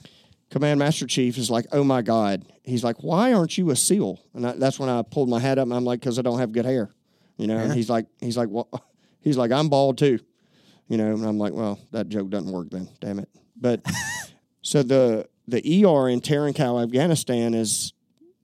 Command 0.51 0.79
Master 0.79 1.07
Chief 1.07 1.37
is 1.37 1.51
like, 1.51 1.66
"Oh 1.73 1.83
my 1.83 2.01
God!" 2.01 2.45
He's 2.62 2.85
like, 2.85 3.03
"Why 3.03 3.33
aren't 3.33 3.59
you 3.59 3.71
a 3.71 3.77
SEAL?" 3.77 4.21
And 4.35 4.47
I, 4.47 4.53
that's 4.53 4.79
when 4.79 4.89
I 4.89 5.03
pulled 5.03 5.29
my 5.29 5.41
hat 5.41 5.59
up, 5.59 5.65
and 5.65 5.75
I'm 5.75 5.85
like, 5.85 5.99
"Because 6.01 6.16
I 6.19 6.23
don't 6.23 6.39
have 6.39 6.53
good 6.53 6.65
hair," 6.65 6.91
you 7.37 7.49
know. 7.49 7.57
And 7.57 7.73
he's 7.73 7.91
like, 7.91 8.07
"He's 8.21 8.37
like, 8.37 8.49
well, 8.51 8.69
he's 9.21 9.37
like, 9.37 9.51
I'm 9.51 9.69
bald 9.69 9.99
too," 9.99 10.21
you 10.87 10.97
know. 10.97 11.12
And 11.12 11.25
I'm 11.25 11.39
like, 11.39 11.55
"Well, 11.55 11.81
that 11.91 12.09
joke 12.09 12.31
doesn't 12.31 12.53
work 12.53 12.71
then, 12.71 12.89
damn 13.01 13.19
it." 13.19 13.29
But 13.57 13.85
so 14.62 14.85
the 14.85 15.29
the 15.49 15.59
ER 15.85 16.09
in 16.09 16.21
Tarin 16.21 16.55
Kowt, 16.55 16.83
Afghanistan, 16.83 17.55
is 17.55 17.93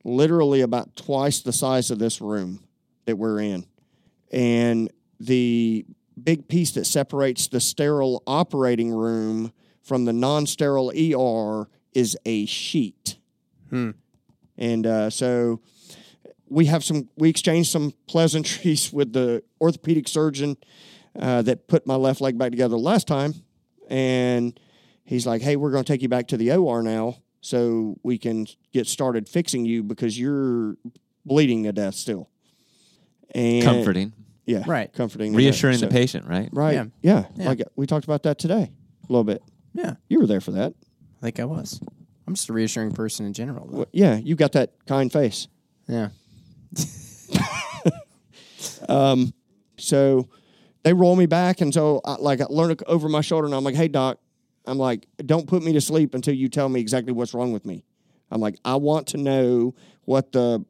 literally 0.05 0.61
about 0.61 0.97
twice 0.97 1.41
the 1.41 1.53
size 1.53 1.91
of 1.91 1.99
this 1.99 2.21
room 2.21 2.65
that 3.07 3.17
we're 3.17 3.41
in, 3.41 3.67
and 4.33 4.91
the 5.19 5.85
big 6.23 6.49
piece 6.49 6.73
that 6.73 6.87
separates 6.87 7.49
the 7.49 7.61
sterile 7.61 8.23
operating 8.27 8.93
room 8.93 9.53
from 9.83 10.05
the 10.05 10.13
non-sterile 10.13 10.91
ER 10.91 11.69
is 11.93 12.17
a 12.25 12.47
sheet. 12.47 13.17
Hmm. 13.71 13.91
And 14.57 14.87
uh, 14.87 15.11
so 15.11 15.61
we 16.49 16.67
have 16.67 16.85
some, 16.85 17.09
we 17.17 17.31
exchanged 17.31 17.71
some 17.71 17.95
pleasantries 18.07 18.93
with 18.93 19.13
the 19.13 19.43
orthopedic 19.61 20.09
surgeon 20.09 20.57
uh, 21.19 21.43
that 21.43 21.67
put 21.67 21.87
my 21.87 21.97
left 21.97 22.21
leg 22.21 22.39
back 22.39 22.51
together 22.51 22.77
last 22.77 23.07
time. 23.07 23.35
And 23.89 24.59
he's 25.05 25.27
like, 25.27 25.43
hey, 25.43 25.57
we're 25.57 25.71
going 25.71 25.85
to 25.85 25.93
take 25.93 26.03
you 26.03 26.09
back 26.09 26.29
to 26.29 26.37
the 26.37 26.53
OR 26.53 26.83
now 26.83 27.17
so 27.41 27.99
we 28.03 28.19
can 28.19 28.47
get 28.73 28.87
started 28.87 29.29
fixing 29.29 29.65
you 29.65 29.83
because 29.83 30.19
you're 30.19 30.77
bleeding 31.25 31.65
to 31.65 31.73
death 31.73 31.95
still. 31.95 32.29
And 33.35 33.63
Comforting, 33.65 34.13
Yeah. 34.47 34.65
Right. 34.67 34.93
Comforting. 34.93 35.35
reassuring 35.35 35.79
So- 35.79 35.87
the 35.87 35.93
patient, 35.93 36.27
right? 36.27 36.49
Right. 36.53 36.75
Yeah. 36.75 36.85
Yeah. 37.03 37.25
Yeah. 37.37 37.49
Like 37.49 37.63
we 37.77 37.87
talked 37.87 38.05
about 38.05 38.25
that 38.25 38.39
today 38.39 38.71
a 39.09 39.13
little 39.13 39.25
bit. 39.25 39.43
Yeah. 39.75 39.95
You 40.09 40.19
were 40.21 40.27
there 40.27 40.41
for 40.41 40.51
that. 40.53 40.75
I 41.23 41.27
think 41.27 41.39
I 41.41 41.45
was. 41.45 41.81
I'm 42.27 42.35
just 42.35 42.49
a 42.49 42.53
reassuring 42.53 42.93
person 42.93 43.27
in 43.27 43.33
general. 43.33 43.67
Well, 43.71 43.87
yeah, 43.93 44.17
you 44.17 44.35
got 44.37 44.53
that 44.53 44.73
kind 44.87 45.13
face. 45.13 45.49
Yeah. 45.89 46.09
um, 48.89 49.33
So 49.77 50.29
they 50.83 50.93
roll 50.93 51.17
me 51.17 51.27
back, 51.27 51.61
and 51.61 51.73
so 51.73 52.01
I, 52.05 52.17
like 52.17 52.41
I 52.41 52.47
learn 52.51 52.77
over 52.87 53.09
my 53.09 53.21
shoulder, 53.23 53.47
and 53.47 53.55
I'm 53.55 53.65
like, 53.65 53.75
"Hey, 53.75 53.89
doc," 53.89 54.19
I'm 54.67 54.79
like, 54.79 55.07
"Don't 55.25 55.47
put 55.47 55.63
me 55.63 55.73
to 55.73 55.81
sleep 55.81 56.15
until 56.15 56.35
you 56.35 56.49
tell 56.49 56.69
me 56.69 56.81
exactly 56.81 57.13
what's 57.13 57.35
wrong 57.35 57.53
with 57.53 57.65
me." 57.65 57.85
I'm 58.31 58.41
like, 58.41 58.59
"I 58.65 58.77
want 58.77 59.09
to 59.09 59.17
know 59.17 59.75
what 60.05 60.33
the 60.33 60.65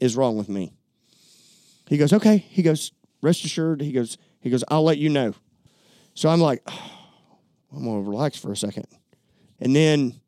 is 0.00 0.16
wrong 0.16 0.36
with 0.36 0.48
me." 0.48 0.72
He 1.88 1.96
goes, 1.96 2.12
"Okay." 2.12 2.38
He 2.38 2.62
goes, 2.62 2.92
"Rest 3.22 3.44
assured." 3.44 3.80
He 3.80 3.92
goes, 3.92 4.18
"He 4.40 4.50
goes, 4.50 4.64
I'll 4.68 4.84
let 4.84 4.98
you 4.98 5.08
know." 5.08 5.34
So 6.14 6.28
I'm 6.28 6.40
like, 6.40 6.62
I'm 7.72 7.84
gonna 7.84 8.00
relax 8.00 8.38
for 8.38 8.52
a 8.52 8.56
second, 8.56 8.86
and 9.60 9.74
then 9.74 10.20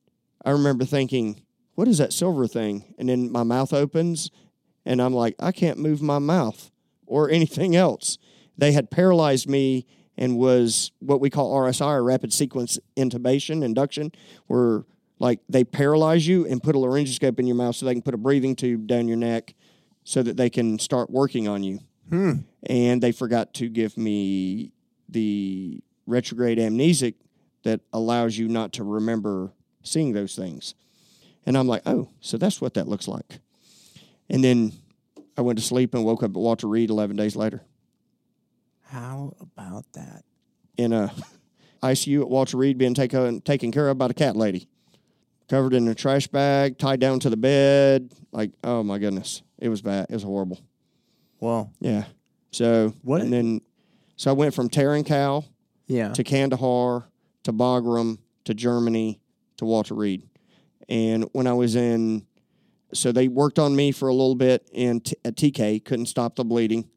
I 0.45 0.51
remember 0.51 0.85
thinking, 0.85 1.43
"What 1.75 1.89
is 1.89 1.99
that 1.99 2.13
silver 2.13 2.47
thing?" 2.47 2.95
And 2.99 3.09
then 3.09 3.31
my 3.31 3.43
mouth 3.43 3.73
opens, 3.73 4.31
and 4.85 5.03
I'm 5.03 5.13
like, 5.13 5.35
I 5.39 5.53
can't 5.53 5.79
move 5.79 6.01
my 6.01 6.19
mouth 6.19 6.71
or 7.07 7.31
anything 7.31 7.77
else. 7.77 8.17
They 8.57 8.73
had 8.73 8.91
paralyzed 8.91 9.49
me 9.49 9.87
and 10.19 10.37
was 10.37 10.91
what 10.99 11.21
we 11.21 11.31
call 11.31 11.55
RSI 11.55 11.95
or 11.95 12.03
rapid 12.03 12.33
sequence 12.33 12.79
intubation 12.97 13.65
induction, 13.65 14.13
where 14.49 14.85
like 15.21 15.41
they 15.49 15.65
paralyze 15.65 16.27
you 16.27 16.45
and 16.47 16.63
put 16.63 16.75
a 16.75 16.79
laryngoscope 16.79 17.39
in 17.39 17.47
your 17.47 17.57
mouth 17.57 17.77
so 17.77 17.87
they 17.87 17.95
can 17.95 18.03
put 18.03 18.15
a 18.15 18.19
breathing 18.19 18.57
tube 18.57 18.87
down 18.87 19.09
your 19.09 19.17
neck 19.17 19.55
so 20.05 20.23
that 20.23 20.37
they 20.37 20.51
can 20.51 20.79
start 20.79 21.09
working 21.09 21.49
on 21.49 21.63
you. 21.63 21.79
Hmm. 22.11 22.33
And 22.65 23.03
they 23.03 23.13
forgot 23.13 23.55
to 23.55 23.69
give 23.69 23.97
me 23.97 24.73
the 25.09 25.81
retrograde 26.07 26.59
amnesic 26.59 27.15
that 27.63 27.81
allows 27.93 28.37
you 28.37 28.49
not 28.49 28.73
to 28.75 28.85
remember 28.85 29.53
seeing 29.83 30.13
those 30.13 30.35
things. 30.35 30.75
And 31.47 31.57
I'm 31.57 31.69
like, 31.69 31.83
oh, 31.87 32.11
so 32.21 32.37
that's 32.37 32.61
what 32.61 32.75
that 32.75 32.89
looks 32.89 33.07
like. 33.07 33.39
And 34.29 34.43
then 34.43 34.73
I 35.37 35.43
went 35.43 35.59
to 35.59 35.65
sleep 35.65 35.95
and 35.95 36.05
woke 36.05 36.23
up 36.23 36.31
at 36.31 36.37
Walter 36.37 36.67
Reed 36.67 36.91
11 36.91 37.17
days 37.17 37.37
later 37.37 37.63
How 38.89 39.35
about 39.41 39.85
that? 39.95 40.25
in 40.77 40.93
a 40.93 41.13
ICU 41.83 42.21
at 42.23 42.29
Walter 42.29 42.57
Reed 42.57 42.79
being 42.79 42.95
taken 42.95 43.21
uh, 43.21 43.41
taken 43.45 43.73
care 43.73 43.89
of 43.89 43.99
by 43.99 44.09
the 44.09 44.15
cat 44.15 44.37
lady, 44.37 44.69
covered 45.49 45.75
in 45.75 45.89
a 45.89 45.95
trash 45.95 46.29
bag, 46.29 46.79
tied 46.79 47.01
down 47.01 47.19
to 47.21 47.31
the 47.31 47.37
bed. 47.37 48.13
Like, 48.33 48.53
oh 48.63 48.83
my 48.85 48.99
goodness, 48.99 49.43
it 49.59 49.69
was 49.69 49.83
bad. 49.83 50.07
It 50.09 50.15
was 50.15 50.23
horrible. 50.23 50.61
Well, 51.41 51.73
Yeah. 51.81 52.05
So 52.51 52.95
What- 53.03 53.21
And 53.21 53.33
then, 53.33 53.61
so 54.17 54.31
I 54.31 54.35
went 54.35 54.55
from 54.55 54.71
Tarin 54.71 55.05
Kowt 55.05 55.45
yeah. 55.87 56.13
to 56.13 56.25
Kandahar 56.25 57.05
to 57.45 57.53
Bagram 57.53 58.19
to 58.45 58.55
Germany 58.55 59.21
to 59.59 59.65
Walter 59.65 59.95
Reed, 59.95 60.23
and 60.89 61.25
when 61.33 61.47
I 61.47 61.53
was 61.53 61.75
in, 61.77 62.25
so 62.95 63.13
they 63.13 63.29
worked 63.29 63.59
on 63.59 63.75
me 63.77 63.91
for 63.93 64.09
a 64.09 64.15
little 64.15 64.35
bit 64.37 64.69
in 64.73 65.01
t- 65.01 65.17
at 65.25 65.35
TK, 65.37 65.85
couldn't 65.85 66.07
stop 66.07 66.37
the 66.37 66.45
bleeding. 66.45 66.89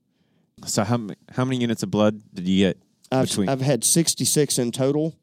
So 0.66 0.84
how 0.84 0.96
m- 0.96 1.10
how 1.32 1.46
many 1.46 1.60
units 1.60 1.84
of 1.84 1.92
blood 1.92 2.22
did 2.34 2.48
you 2.48 2.66
get 2.68 2.78
I've, 3.12 3.28
between? 3.28 3.50
I've 3.50 3.62
had 3.62 3.84
66 3.84 4.58
in 4.60 4.72
total. 4.72 5.16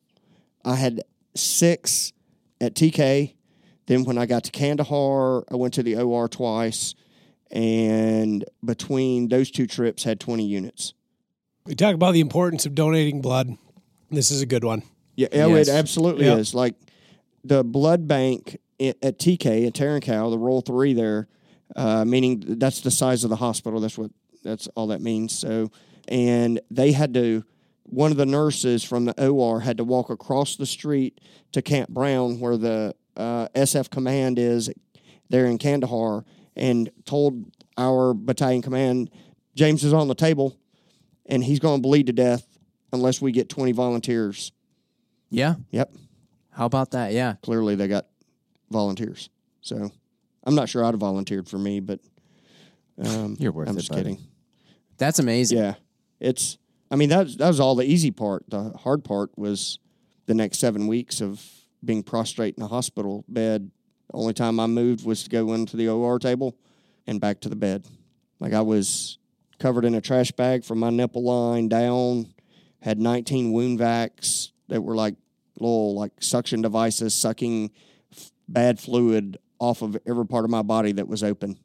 I 0.65 0.75
had 0.77 1.03
six 1.35 2.13
at 2.61 2.75
TK. 2.75 3.35
Then 3.87 4.05
when 4.05 4.19
I 4.19 4.27
got 4.27 4.45
to 4.45 4.51
Kandahar, 4.51 5.45
I 5.51 5.57
went 5.57 5.75
to 5.75 5.83
the 5.83 5.97
OR 5.97 6.29
twice. 6.29 6.95
And 7.51 8.45
between 8.65 9.29
those 9.29 9.51
two 9.51 9.67
trips, 9.67 10.03
had 10.05 10.21
20 10.21 10.45
units. 10.45 10.93
We 11.65 11.75
talk 11.75 11.95
about 11.95 12.13
the 12.13 12.21
importance 12.21 12.67
of 12.67 12.75
donating 12.75 13.21
blood. 13.23 13.57
This 14.11 14.31
is 14.31 14.43
a 14.43 14.47
good 14.47 14.65
one. 14.65 14.83
Yeah, 15.17 15.29
yeah, 15.33 15.47
Yes. 15.47 15.69
it 15.69 15.73
absolutely 15.73 16.27
Yep. 16.27 16.39
is. 16.39 16.55
Like 16.55 16.75
the 17.45 17.65
blood 17.65 18.07
bank 18.07 18.59
at 18.81 19.19
TK 19.19 19.67
at 19.67 19.73
Tarin 19.75 20.03
Kowt, 20.03 20.31
the 20.31 20.39
roll 20.39 20.61
three 20.61 20.93
there, 20.93 21.29
uh, 21.77 22.05
meaning 22.05 22.43
that's 22.59 22.81
the 22.83 22.91
size 22.91 23.25
of 23.25 23.31
the 23.31 23.37
hospital. 23.37 23.81
That's 23.81 23.97
what 23.99 24.11
that's 24.43 24.67
all 24.69 24.89
that 24.89 25.01
means. 25.01 25.37
So, 25.37 25.71
and 26.09 26.61
they 26.71 26.93
had 26.93 27.15
to. 27.15 27.45
One 27.85 28.11
of 28.11 28.19
the 28.19 28.27
nurses 28.27 28.85
from 28.85 29.07
the 29.07 29.29
OR 29.29 29.61
had 29.61 29.79
to 29.79 29.85
walk 29.85 30.11
across 30.11 30.57
the 30.57 30.67
street 30.67 31.23
to 31.53 31.63
Camp 31.63 31.89
Brown, 31.89 32.39
where 32.39 32.59
the 32.59 32.95
uh, 33.17 33.49
SF 33.55 33.89
command 33.89 34.39
is 34.39 34.71
there 35.31 35.47
in 35.47 35.57
Kandahar, 35.57 36.27
and 36.55 36.91
told 37.07 37.51
our 37.79 38.13
battalion 38.13 38.61
command, 38.61 39.11
James 39.55 39.85
is 39.85 39.95
on 39.95 40.07
the 40.07 40.15
table, 40.15 40.59
and 41.25 41.43
he's 41.43 41.61
going 41.61 41.79
to 41.79 41.83
bleed 41.83 42.09
to 42.09 42.13
death 42.13 42.47
unless 42.93 43.23
we 43.23 43.33
get 43.33 43.49
twenty 43.49 43.73
volunteers. 43.73 44.53
Yeah. 45.31 45.55
Yep. 45.71 45.95
How 46.51 46.67
about 46.67 46.91
that? 46.91 47.13
Yeah. 47.13 47.35
clearly 47.43 47.75
they 47.75 47.89
got 47.89 48.07
volunteers. 48.71 49.31
So 49.61 49.91
I'm 50.45 50.55
not 50.55 50.69
sure 50.69 50.85
I'd 50.85 50.95
have 50.95 51.01
volunteered 51.01 51.49
for 51.49 51.59
me, 51.59 51.81
but 51.81 52.01
um, 53.05 53.37
You're 53.39 53.53
worth 53.53 53.69
I'm 53.69 53.77
it, 53.77 53.81
just 53.81 53.91
buddy. 53.91 54.03
kidding. 54.03 54.19
That's 54.97 55.19
amazing. 55.19 55.59
Yeah, 55.59 55.75
it's. 56.21 56.59
I 56.91 56.97
mean 56.97 57.11
that 57.11 57.37
that 57.39 57.49
was 57.49 57.61
all 57.61 57.75
the 57.75 57.85
easy 57.85 58.11
part. 58.11 58.45
The 58.49 58.71
hard 58.71 59.05
part 59.05 59.31
was 59.37 59.79
the 60.27 60.35
next 60.35 60.59
seven 60.59 60.87
weeks 60.87 61.21
of 61.21 61.43
being 61.85 62.03
prostrate 62.03 62.57
in 62.57 62.63
a 62.63 62.67
hospital 62.69 63.25
bed. 63.29 63.71
The 64.11 64.17
only 64.17 64.33
time 64.33 64.59
I 64.59 64.67
moved 64.67 65.05
was 65.05 65.23
to 65.25 65.31
go 65.31 65.53
into 65.53 65.77
the 65.77 65.89
OR 65.89 66.19
table 66.19 66.57
and 67.07 67.21
back 67.21 67.41
to 67.41 67.49
the 67.49 67.57
bed. 67.57 67.87
Like 68.41 68.53
I 68.55 68.63
was 68.63 69.19
covered 69.59 69.85
in 69.85 69.95
a 69.95 70.01
trash 70.01 70.33
bag 70.33 70.65
from 70.65 70.79
my 70.79 70.91
nipple 70.91 71.25
line 71.25 71.69
down. 71.69 72.33
Had 72.81 72.99
19 73.01 73.53
wound 73.53 73.79
vacs 73.79 74.53
that 74.69 74.83
were 74.83 74.95
like 74.95 75.15
little 75.59 75.95
like 75.95 76.13
suction 76.21 76.63
devices 76.63 77.13
sucking 77.15 77.71
f- 78.17 78.31
bad 78.49 78.79
fluid 78.79 79.37
off 79.59 79.83
of 79.83 79.97
every 80.07 80.25
part 80.27 80.45
of 80.45 80.51
my 80.51 80.63
body 80.63 80.93
that 80.93 81.09
was 81.09 81.23
open. 81.25 81.59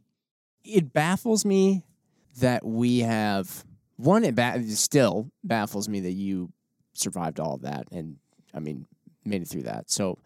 It 0.64 0.94
baffles 0.94 1.46
me 1.46 1.84
that 2.40 2.66
we 2.66 3.00
have 3.00 3.66
one. 3.98 4.24
It 4.24 4.36
ba- 4.36 4.64
still 4.70 5.30
baffles 5.44 5.90
me 5.90 6.00
that 6.02 6.12
you 6.12 6.52
survived 6.94 7.40
all 7.40 7.56
of 7.56 7.62
that, 7.62 7.88
and 7.92 8.18
I 8.54 8.60
mean 8.60 8.86
made 9.26 9.42
it 9.42 9.48
through 9.48 9.64
that. 9.64 9.90
So 9.90 10.20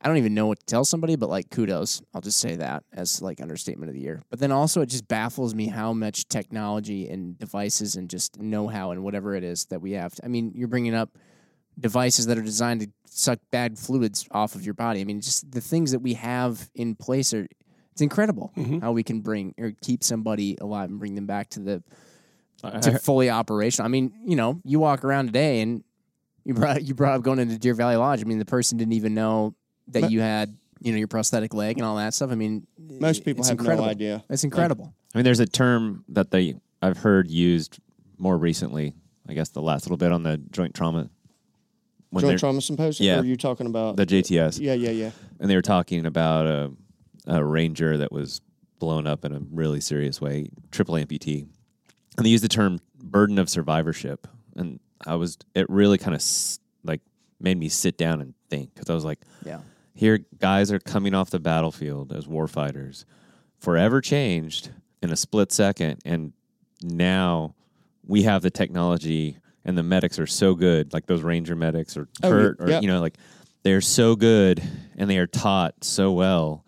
I 0.00 0.08
don't 0.08 0.18
even 0.18 0.34
know 0.34 0.46
what 0.46 0.60
to 0.60 0.66
tell 0.66 0.84
somebody, 0.84 1.16
but 1.16 1.28
like 1.28 1.50
kudos. 1.50 2.02
I'll 2.14 2.20
just 2.20 2.38
say 2.38 2.56
that 2.56 2.84
as 2.92 3.22
like 3.22 3.40
understatement 3.40 3.88
of 3.88 3.94
the 3.94 4.00
year. 4.00 4.22
But 4.30 4.38
then 4.38 4.52
also 4.52 4.82
it 4.82 4.86
just 4.86 5.08
baffles 5.08 5.54
me 5.54 5.68
how 5.68 5.92
much 5.92 6.28
technology 6.28 7.08
and 7.08 7.38
devices 7.38 7.96
and 7.96 8.08
just 8.08 8.38
know 8.38 8.68
how 8.68 8.90
and 8.90 9.02
whatever 9.02 9.34
it 9.34 9.42
is 9.42 9.64
that 9.66 9.80
we 9.80 9.92
have. 9.92 10.14
I 10.22 10.28
mean, 10.28 10.52
you're 10.54 10.68
bringing 10.68 10.94
up 10.94 11.16
devices 11.78 12.26
that 12.26 12.38
are 12.38 12.42
designed 12.42 12.80
to 12.82 12.88
suck 13.06 13.38
bad 13.50 13.78
fluids 13.78 14.28
off 14.30 14.54
of 14.54 14.64
your 14.64 14.74
body. 14.74 15.00
I 15.00 15.04
mean, 15.04 15.20
just 15.20 15.50
the 15.50 15.60
things 15.60 15.92
that 15.92 16.00
we 16.00 16.14
have 16.14 16.70
in 16.74 16.94
place 16.94 17.32
are 17.32 17.48
it's 17.96 18.02
incredible 18.02 18.52
mm-hmm. 18.54 18.80
how 18.80 18.92
we 18.92 19.02
can 19.02 19.22
bring 19.22 19.54
or 19.56 19.72
keep 19.80 20.04
somebody 20.04 20.58
alive 20.60 20.90
and 20.90 20.98
bring 20.98 21.14
them 21.14 21.24
back 21.24 21.48
to 21.48 21.60
the 21.60 21.82
to 22.82 22.98
fully 22.98 23.30
operational. 23.30 23.86
I 23.86 23.88
mean, 23.88 24.12
you 24.26 24.36
know, 24.36 24.60
you 24.64 24.78
walk 24.78 25.02
around 25.02 25.26
today 25.26 25.62
and 25.62 25.82
you 26.44 26.52
brought 26.52 26.82
you 26.82 26.92
brought 26.92 27.14
up 27.14 27.22
going 27.22 27.38
into 27.38 27.56
Deer 27.56 27.72
Valley 27.72 27.96
Lodge. 27.96 28.20
I 28.20 28.24
mean, 28.24 28.38
the 28.38 28.44
person 28.44 28.76
didn't 28.76 28.92
even 28.92 29.14
know 29.14 29.54
that 29.88 30.02
Mo- 30.02 30.08
you 30.08 30.20
had 30.20 30.58
you 30.80 30.92
know 30.92 30.98
your 30.98 31.08
prosthetic 31.08 31.54
leg 31.54 31.78
and 31.78 31.86
all 31.86 31.96
that 31.96 32.12
stuff. 32.12 32.30
I 32.30 32.34
mean, 32.34 32.66
Most 32.78 33.24
people 33.24 33.42
have 33.44 33.52
incredible. 33.52 33.86
no 33.86 33.90
idea. 33.90 34.22
It's 34.28 34.44
incredible. 34.44 34.92
I 35.14 35.18
mean, 35.18 35.24
there's 35.24 35.40
a 35.40 35.46
term 35.46 36.04
that 36.10 36.30
they 36.30 36.56
I've 36.82 36.98
heard 36.98 37.30
used 37.30 37.78
more 38.18 38.36
recently. 38.36 38.92
I 39.26 39.32
guess 39.32 39.48
the 39.48 39.62
last 39.62 39.86
little 39.86 39.96
bit 39.96 40.12
on 40.12 40.22
the 40.22 40.36
joint 40.36 40.74
trauma 40.74 41.08
when 42.10 42.24
Joint 42.24 42.40
trauma 42.40 42.60
symposium. 42.60 43.06
Yeah. 43.06 43.16
Or 43.16 43.22
are 43.22 43.24
you 43.24 43.36
talking 43.36 43.66
about 43.66 43.96
the 43.96 44.04
JTS, 44.04 44.60
Yeah, 44.60 44.74
yeah, 44.74 44.90
yeah. 44.90 45.10
and 45.40 45.48
they 45.48 45.54
were 45.56 45.62
talking 45.62 46.04
about 46.04 46.46
a, 46.46 46.72
a 47.26 47.44
ranger 47.44 47.96
that 47.98 48.12
was 48.12 48.40
blown 48.78 49.06
up 49.06 49.24
in 49.24 49.34
a 49.34 49.40
really 49.50 49.80
serious 49.80 50.20
way, 50.20 50.48
triple 50.70 50.94
amputee, 50.94 51.46
and 52.16 52.24
they 52.26 52.30
used 52.30 52.44
the 52.44 52.48
term 52.48 52.78
burden 53.02 53.38
of 53.38 53.48
survivorship, 53.48 54.26
and 54.56 54.80
I 55.06 55.14
was 55.16 55.38
it 55.54 55.68
really 55.68 55.98
kind 55.98 56.14
of 56.14 56.22
like 56.84 57.00
made 57.40 57.58
me 57.58 57.68
sit 57.68 57.96
down 57.98 58.20
and 58.20 58.34
think 58.50 58.74
because 58.74 58.88
I 58.90 58.94
was 58.94 59.04
like, 59.04 59.20
Yeah. 59.44 59.60
here 59.94 60.20
guys 60.38 60.70
are 60.72 60.78
coming 60.78 61.14
off 61.14 61.30
the 61.30 61.38
battlefield 61.40 62.12
as 62.12 62.26
warfighters, 62.26 63.04
forever 63.58 64.00
changed 64.00 64.70
in 65.02 65.10
a 65.10 65.16
split 65.16 65.52
second, 65.52 66.00
and 66.04 66.32
now 66.82 67.54
we 68.06 68.22
have 68.22 68.42
the 68.42 68.50
technology 68.50 69.38
and 69.64 69.76
the 69.76 69.82
medics 69.82 70.18
are 70.18 70.26
so 70.26 70.54
good, 70.54 70.92
like 70.92 71.06
those 71.06 71.22
ranger 71.22 71.56
medics 71.56 71.96
or 71.96 72.08
Oh, 72.22 72.30
Kurt, 72.30 72.56
yeah, 72.68 72.78
or 72.78 72.80
you 72.82 72.86
know, 72.88 73.00
like 73.00 73.16
they're 73.62 73.80
so 73.80 74.14
good 74.14 74.62
and 74.96 75.10
they 75.10 75.18
are 75.18 75.26
taught 75.26 75.74
so 75.82 76.12
well. 76.12 76.64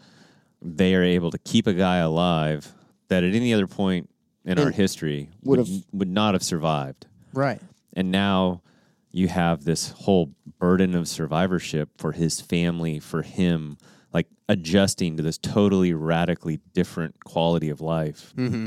They 0.60 0.94
are 0.94 1.02
able 1.02 1.30
to 1.30 1.38
keep 1.38 1.66
a 1.66 1.72
guy 1.72 1.98
alive 1.98 2.72
that 3.08 3.24
at 3.24 3.34
any 3.34 3.52
other 3.54 3.66
point 3.66 4.10
in 4.44 4.58
our 4.58 4.70
history 4.70 5.30
would 5.44 5.58
would've- 5.60 5.84
would 5.92 6.08
not 6.08 6.34
have 6.34 6.42
survived 6.42 7.06
Right. 7.34 7.60
and 7.94 8.10
now 8.10 8.62
you 9.10 9.28
have 9.28 9.64
this 9.64 9.90
whole 9.90 10.32
burden 10.58 10.94
of 10.94 11.06
survivorship 11.08 11.90
for 11.98 12.12
his 12.12 12.40
family 12.40 12.98
for 12.98 13.22
him 13.22 13.76
like 14.12 14.26
adjusting 14.48 15.16
to 15.18 15.22
this 15.22 15.36
totally 15.38 15.92
radically 15.92 16.60
different 16.72 17.22
quality 17.24 17.68
of 17.68 17.80
life 17.82 18.32
Mm-hmm. 18.36 18.66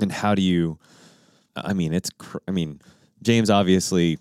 and 0.00 0.12
how 0.12 0.34
do 0.34 0.42
you 0.42 0.78
i 1.56 1.72
mean 1.72 1.92
it's 1.94 2.10
cr- 2.18 2.38
i 2.46 2.50
mean 2.50 2.80
james 3.22 3.48
obviously 3.50 4.18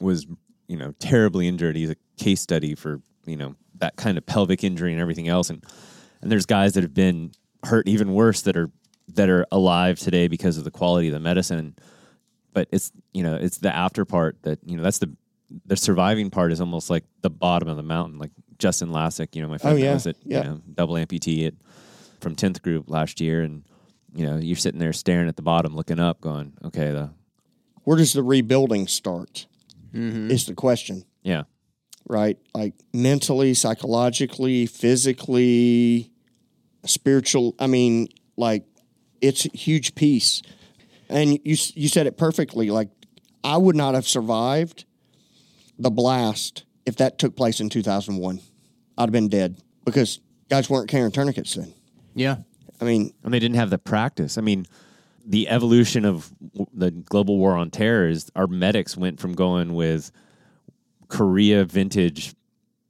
was 0.00 0.26
you 0.68 0.76
know 0.76 0.92
terribly 1.00 1.48
injured 1.48 1.74
he's 1.76 1.90
a 1.90 1.96
case 2.18 2.40
study 2.40 2.74
for 2.76 3.00
you 3.26 3.36
know 3.36 3.54
that 3.78 3.96
kind 3.96 4.16
of 4.18 4.24
pelvic 4.26 4.62
injury 4.62 4.92
and 4.92 5.00
everything 5.00 5.26
else 5.28 5.50
and 5.50 5.64
and 6.22 6.30
there's 6.30 6.46
guys 6.46 6.74
that 6.74 6.82
have 6.82 6.94
been 6.94 7.32
hurt 7.64 7.86
even 7.88 8.12
worse 8.12 8.42
that 8.42 8.56
are 8.56 8.70
that 9.14 9.28
are 9.28 9.46
alive 9.52 9.98
today 9.98 10.28
because 10.28 10.58
of 10.58 10.64
the 10.64 10.70
quality 10.70 11.08
of 11.08 11.12
the 11.14 11.20
medicine 11.20 11.74
but 12.52 12.68
it's 12.72 12.92
you 13.12 13.22
know 13.22 13.34
it's 13.34 13.58
the 13.58 13.74
after 13.74 14.04
part 14.04 14.36
that 14.42 14.58
you 14.64 14.76
know 14.76 14.82
that's 14.82 14.98
the 14.98 15.10
the 15.66 15.76
surviving 15.76 16.28
part 16.30 16.50
is 16.52 16.60
almost 16.60 16.90
like 16.90 17.04
the 17.22 17.30
bottom 17.30 17.68
of 17.68 17.76
the 17.76 17.82
mountain 17.82 18.18
like 18.18 18.30
justin 18.58 18.90
lassick 18.90 19.34
you 19.36 19.42
know 19.42 19.48
my 19.48 19.58
friend 19.58 19.78
Oh, 19.78 19.82
yeah. 19.82 19.92
was 19.94 20.06
at 20.06 20.16
Yeah. 20.24 20.38
you 20.42 20.48
know 20.50 20.60
double 20.74 20.94
amputee 20.94 21.46
at 21.46 21.54
from 22.20 22.34
10th 22.34 22.62
group 22.62 22.88
last 22.88 23.20
year 23.20 23.42
and 23.42 23.62
you 24.14 24.26
know 24.26 24.36
you're 24.38 24.56
sitting 24.56 24.80
there 24.80 24.92
staring 24.92 25.28
at 25.28 25.36
the 25.36 25.42
bottom 25.42 25.74
looking 25.76 26.00
up 26.00 26.20
going 26.20 26.52
okay 26.64 26.90
the 26.90 27.10
Where 27.84 27.96
does 27.96 28.12
the 28.12 28.22
rebuilding 28.22 28.86
start? 28.88 29.46
Mm-hmm. 29.94 30.30
Is 30.30 30.46
the 30.46 30.54
question. 30.54 31.04
yeah 31.22 31.44
right? 32.08 32.38
Like 32.54 32.74
mentally, 32.92 33.54
psychologically, 33.54 34.66
physically, 34.66 36.10
spiritual. 36.84 37.54
I 37.58 37.66
mean, 37.66 38.08
like 38.36 38.64
it's 39.20 39.46
a 39.46 39.56
huge 39.56 39.94
piece. 39.94 40.42
And 41.08 41.32
you 41.44 41.56
you 41.74 41.88
said 41.88 42.06
it 42.06 42.16
perfectly. 42.16 42.70
Like 42.70 42.88
I 43.44 43.56
would 43.56 43.76
not 43.76 43.94
have 43.94 44.06
survived 44.06 44.84
the 45.78 45.90
blast 45.90 46.64
if 46.84 46.96
that 46.96 47.18
took 47.18 47.36
place 47.36 47.60
in 47.60 47.68
2001. 47.68 48.40
I'd 48.98 49.02
have 49.02 49.12
been 49.12 49.28
dead 49.28 49.60
because 49.84 50.20
guys 50.48 50.70
weren't 50.70 50.88
carrying 50.88 51.12
tourniquets 51.12 51.54
then. 51.54 51.72
Yeah. 52.14 52.36
I 52.80 52.84
mean, 52.84 53.12
and 53.24 53.32
they 53.32 53.38
didn't 53.38 53.56
have 53.56 53.70
the 53.70 53.78
practice 53.78 54.36
i 54.36 54.42
mean 54.42 54.66
the 55.26 55.48
evolution 55.48 56.04
of 56.04 56.32
the 56.72 56.90
global 56.90 57.36
war 57.36 57.56
on 57.56 57.70
terror 57.70 58.08
is 58.08 58.30
our 58.36 58.46
medics 58.46 58.96
went 58.96 59.18
from 59.18 59.34
going 59.34 59.74
with 59.74 60.12
korea 61.08 61.64
vintage 61.64 62.34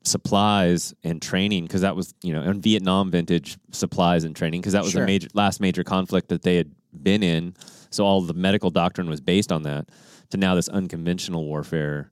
supplies 0.04 0.94
and 1.02 1.20
training 1.20 1.64
because 1.64 1.80
that 1.80 1.96
was 1.96 2.14
you 2.22 2.32
know 2.32 2.40
and 2.40 2.62
vietnam 2.62 3.10
vintage 3.10 3.58
supplies 3.72 4.22
and 4.24 4.36
training 4.36 4.60
because 4.60 4.72
that 4.72 4.82
was 4.82 4.92
Sure. 4.92 5.00
the 5.02 5.06
major 5.06 5.28
last 5.34 5.60
major 5.60 5.82
conflict 5.82 6.28
that 6.28 6.42
they 6.42 6.56
had 6.56 6.70
been 7.02 7.22
in 7.22 7.54
so 7.90 8.04
all 8.04 8.20
the 8.22 8.32
medical 8.34 8.70
doctrine 8.70 9.08
was 9.10 9.20
based 9.20 9.50
on 9.50 9.64
that 9.64 9.88
to 10.30 10.36
now 10.36 10.54
this 10.54 10.68
unconventional 10.68 11.44
warfare 11.44 12.10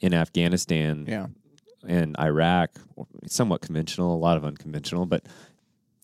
in 0.00 0.12
afghanistan 0.12 1.04
Yeah. 1.08 1.26
and 1.86 2.16
Iraq, 2.18 2.70
somewhat 3.26 3.60
conventional, 3.62 4.14
a 4.14 4.18
lot 4.18 4.36
of 4.36 4.44
unconventional, 4.44 5.06
but 5.06 5.24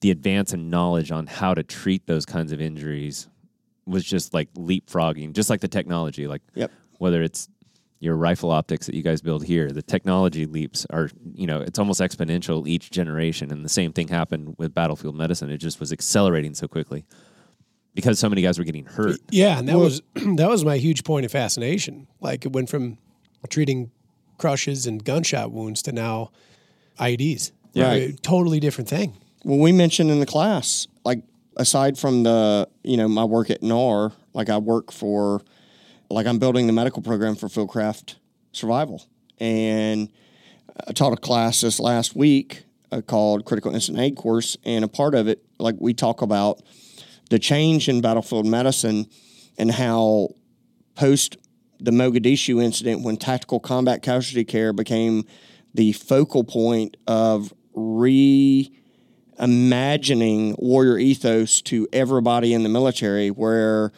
the 0.00 0.10
advance 0.10 0.52
in 0.54 0.70
knowledge 0.70 1.10
on 1.10 1.26
how 1.26 1.52
to 1.54 1.62
treat 1.62 2.06
those 2.06 2.24
kinds 2.24 2.52
of 2.52 2.60
injuries 2.60 3.28
was 3.84 4.02
just 4.04 4.32
like 4.32 4.52
leapfrogging, 4.54 5.32
just 5.34 5.50
like 5.50 5.60
the 5.60 5.68
technology. 5.68 6.26
Like 6.28 6.42
Yep. 6.54 6.70
whether 6.98 7.22
it's 7.22 7.48
your 7.98 8.16
rifle 8.16 8.51
optics 8.51 8.86
that 8.86 8.94
you 8.94 9.02
guys 9.02 9.23
build 9.23 9.44
here, 9.44 9.70
the 9.70 9.82
technology 9.82 10.47
leaps 10.47 10.86
are, 10.90 11.09
you 11.35 11.47
know, 11.47 11.60
it's 11.60 11.78
almost 11.78 12.01
exponential 12.01 12.66
each 12.68 12.90
generation. 12.90 13.51
And 13.51 13.64
the 13.64 13.70
same 13.70 13.93
thing 13.93 14.09
happened 14.09 14.56
with 14.59 14.74
battlefield 14.74 15.16
medicine. 15.16 15.51
It 15.51 15.59
just 15.59 15.81
was 15.81 15.93
accelerating 15.93 16.55
so 16.55 16.68
quickly 16.68 17.05
because 17.94 18.18
so 18.18 18.28
many 18.28 18.43
guys 18.43 18.59
were 18.59 18.64
getting 18.64 18.85
hurt. 18.85 19.18
Yeah, 19.31 19.59
and 19.59 19.68
that 19.68 19.78
was 19.78 20.02
that 20.14 20.48
was 20.48 20.64
my 20.64 20.77
huge 20.77 21.05
point 21.05 21.24
of 21.24 21.32
fascination. 21.32 22.06
Like 22.20 22.44
it 22.44 22.52
went 22.52 22.68
from 22.68 22.98
treating 23.48 23.90
crushes 24.39 24.86
and 24.86 25.02
gunshot 25.02 25.51
wounds 25.51 25.82
to 25.82 25.93
now 25.93 26.31
IEDs. 26.98 27.52
Yeah. 27.73 27.93
A 27.93 28.12
totally 28.12 28.60
different 28.60 28.89
thing. 28.89 29.16
Well, 29.44 29.59
we 29.59 29.73
mentioned 29.73 30.10
in 30.10 30.20
the 30.20 30.27
class, 30.27 30.86
like 31.05 31.23
aside 31.56 31.98
from 31.98 32.23
the, 32.23 32.68
you 32.82 32.97
know, 32.97 33.09
my 33.09 33.24
work 33.24 33.51
at 33.51 33.62
NAR, 33.62 34.12
like 34.35 34.48
I 34.51 34.59
work 34.59 34.93
for 34.93 35.43
like 36.11 36.27
I'm 36.27 36.39
building 36.39 36.66
the 36.66 36.73
medical 36.73 37.03
program 37.03 37.35
for 37.35 37.49
Fieldcraft 37.49 38.16
Survival, 38.53 39.03
and 39.39 40.09
I 40.87 40.93
taught 40.93 41.12
a 41.12 41.16
class 41.16 41.61
this 41.62 41.81
last 41.81 42.15
week 42.15 42.65
uh, 42.93 43.01
called 43.01 43.45
Critical 43.45 43.74
Incident 43.74 44.03
Aid 44.03 44.16
Course, 44.16 44.57
and 44.65 44.85
a 44.85 44.89
part 44.89 45.15
of 45.15 45.28
it, 45.28 45.45
like 45.59 45.77
we 45.78 45.95
talk 45.95 46.23
about 46.23 46.62
the 47.31 47.39
change 47.39 47.89
in 47.89 48.01
battlefield 48.01 48.47
medicine 48.47 49.07
and 49.59 49.73
how 49.73 50.28
post 50.95 51.37
the 51.81 51.91
Mogadishu 51.91 52.62
incident, 52.62 53.03
when 53.03 53.16
tactical 53.16 53.61
combat 53.61 54.03
casualty 54.03 54.45
care 54.45 54.73
became 54.73 55.24
the 55.74 55.93
focal 55.93 56.45
point 56.45 56.97
of 57.07 57.53
reimagining 57.74 58.69
warrior 60.59 60.97
ethos 60.97 61.61
to 61.62 61.87
everybody 61.93 62.55
in 62.55 62.62
the 62.62 62.69
military, 62.69 63.31
where 63.31 63.93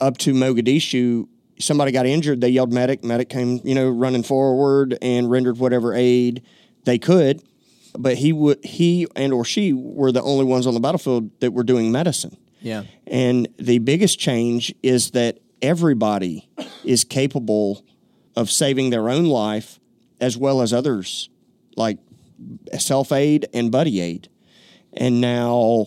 up 0.00 0.18
to 0.18 0.32
Mogadishu, 0.32 1.28
somebody 1.58 1.92
got 1.92 2.06
injured, 2.06 2.40
they 2.40 2.48
yelled 2.48 2.72
medic, 2.72 3.04
medic 3.04 3.28
came, 3.28 3.60
you 3.64 3.74
know, 3.74 3.88
running 3.88 4.22
forward 4.22 4.96
and 5.00 5.30
rendered 5.30 5.58
whatever 5.58 5.94
aid 5.94 6.42
they 6.84 6.98
could. 6.98 7.42
But 7.98 8.16
he 8.18 8.32
would 8.32 8.62
he 8.64 9.06
and 9.16 9.32
or 9.32 9.44
she 9.44 9.72
were 9.72 10.12
the 10.12 10.22
only 10.22 10.44
ones 10.44 10.66
on 10.66 10.74
the 10.74 10.80
battlefield 10.80 11.30
that 11.40 11.52
were 11.52 11.64
doing 11.64 11.90
medicine. 11.90 12.36
Yeah. 12.60 12.84
And 13.06 13.48
the 13.58 13.78
biggest 13.78 14.18
change 14.18 14.74
is 14.82 15.12
that 15.12 15.38
everybody 15.62 16.48
is 16.84 17.04
capable 17.04 17.84
of 18.36 18.50
saving 18.50 18.90
their 18.90 19.08
own 19.08 19.26
life 19.26 19.80
as 20.20 20.36
well 20.36 20.60
as 20.60 20.72
others, 20.72 21.30
like 21.76 21.98
self 22.78 23.12
aid 23.12 23.48
and 23.54 23.70
buddy 23.70 24.00
aid. 24.00 24.28
And 24.92 25.20
now, 25.20 25.86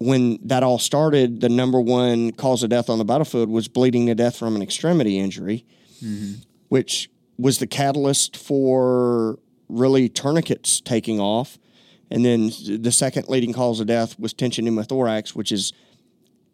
when 0.00 0.38
that 0.44 0.62
all 0.62 0.78
started, 0.78 1.42
the 1.42 1.50
number 1.50 1.78
one 1.78 2.32
cause 2.32 2.62
of 2.62 2.70
death 2.70 2.88
on 2.88 2.98
the 2.98 3.04
battlefield 3.04 3.50
was 3.50 3.68
bleeding 3.68 4.06
to 4.06 4.14
death 4.14 4.34
from 4.34 4.56
an 4.56 4.62
extremity 4.62 5.18
injury, 5.18 5.66
mm-hmm. 6.02 6.40
which 6.68 7.10
was 7.36 7.58
the 7.58 7.66
catalyst 7.66 8.34
for 8.34 9.38
really 9.68 10.08
tourniquets 10.08 10.80
taking 10.80 11.20
off. 11.20 11.58
And 12.10 12.24
then 12.24 12.50
the 12.66 12.90
second 12.90 13.28
leading 13.28 13.52
cause 13.52 13.78
of 13.78 13.86
death 13.86 14.18
was 14.18 14.32
tension 14.32 14.64
pneumothorax, 14.64 15.34
which 15.34 15.52
is 15.52 15.74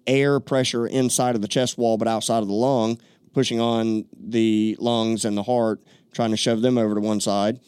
air 0.09 0.40
pressure 0.40 0.86
inside 0.86 1.36
of 1.36 1.40
the 1.40 1.48
chest 1.48 1.78
wall 1.78 1.97
but 1.97 2.09
outside 2.09 2.43
of 2.43 2.48
the 2.48 2.55
lung, 2.55 3.01
pushing 3.32 3.60
on 3.60 4.06
the 4.12 4.77
lungs 4.81 5.24
and 5.24 5.36
the 5.36 5.44
heart, 5.44 5.81
trying 6.12 6.32
to 6.32 6.36
shove 6.36 6.62
them 6.62 6.77
over 6.77 6.97
to 6.97 7.01
one 7.01 7.20
side. 7.20 7.60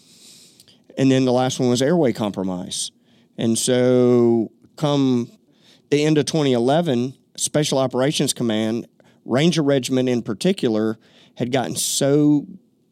And 0.96 1.08
then 1.08 1.24
the 1.24 1.32
last 1.32 1.60
one 1.60 1.68
was 1.68 1.80
airway 1.80 2.12
compromise. 2.12 2.90
And 3.36 3.56
so, 3.56 4.50
come 4.76 5.30
the 5.90 6.04
end 6.04 6.18
of 6.18 6.26
2011, 6.26 7.14
Special 7.36 7.78
Operations 7.78 8.32
Command, 8.32 8.86
Ranger 9.24 9.62
Regiment 9.62 10.08
in 10.08 10.22
particular, 10.22 10.98
had 11.36 11.52
gotten 11.52 11.76
so, 11.76 12.46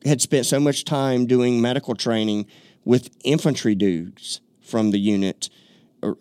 had 0.05 0.21
spent 0.21 0.47
so 0.47 0.61
much 0.61 0.85
time 0.85 1.27
doing 1.27 1.61
medical 1.61 1.95
training 1.95 2.47
with 2.85 3.11
infantry 3.25 3.75
dudes 3.75 4.41
from 4.61 4.91
the 4.91 4.99
unit, 4.99 5.49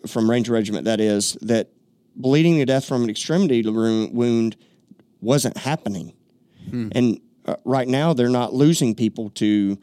from 0.06 0.28
Ranger 0.30 0.52
Regiment, 0.52 0.84
that 0.84 1.00
is, 1.00 1.34
that 1.42 1.68
bleeding 2.16 2.56
to 2.56 2.64
death 2.64 2.84
from 2.84 3.04
an 3.04 3.10
extremity 3.10 3.62
wound 3.68 4.56
wasn't 5.20 5.56
happening. 5.58 6.14
And 6.94 7.20
uh, 7.46 7.56
right 7.64 7.86
now, 7.86 8.12
they're 8.12 8.28
not 8.28 8.52
losing 8.52 8.94
people 8.94 9.30
to 9.30 9.78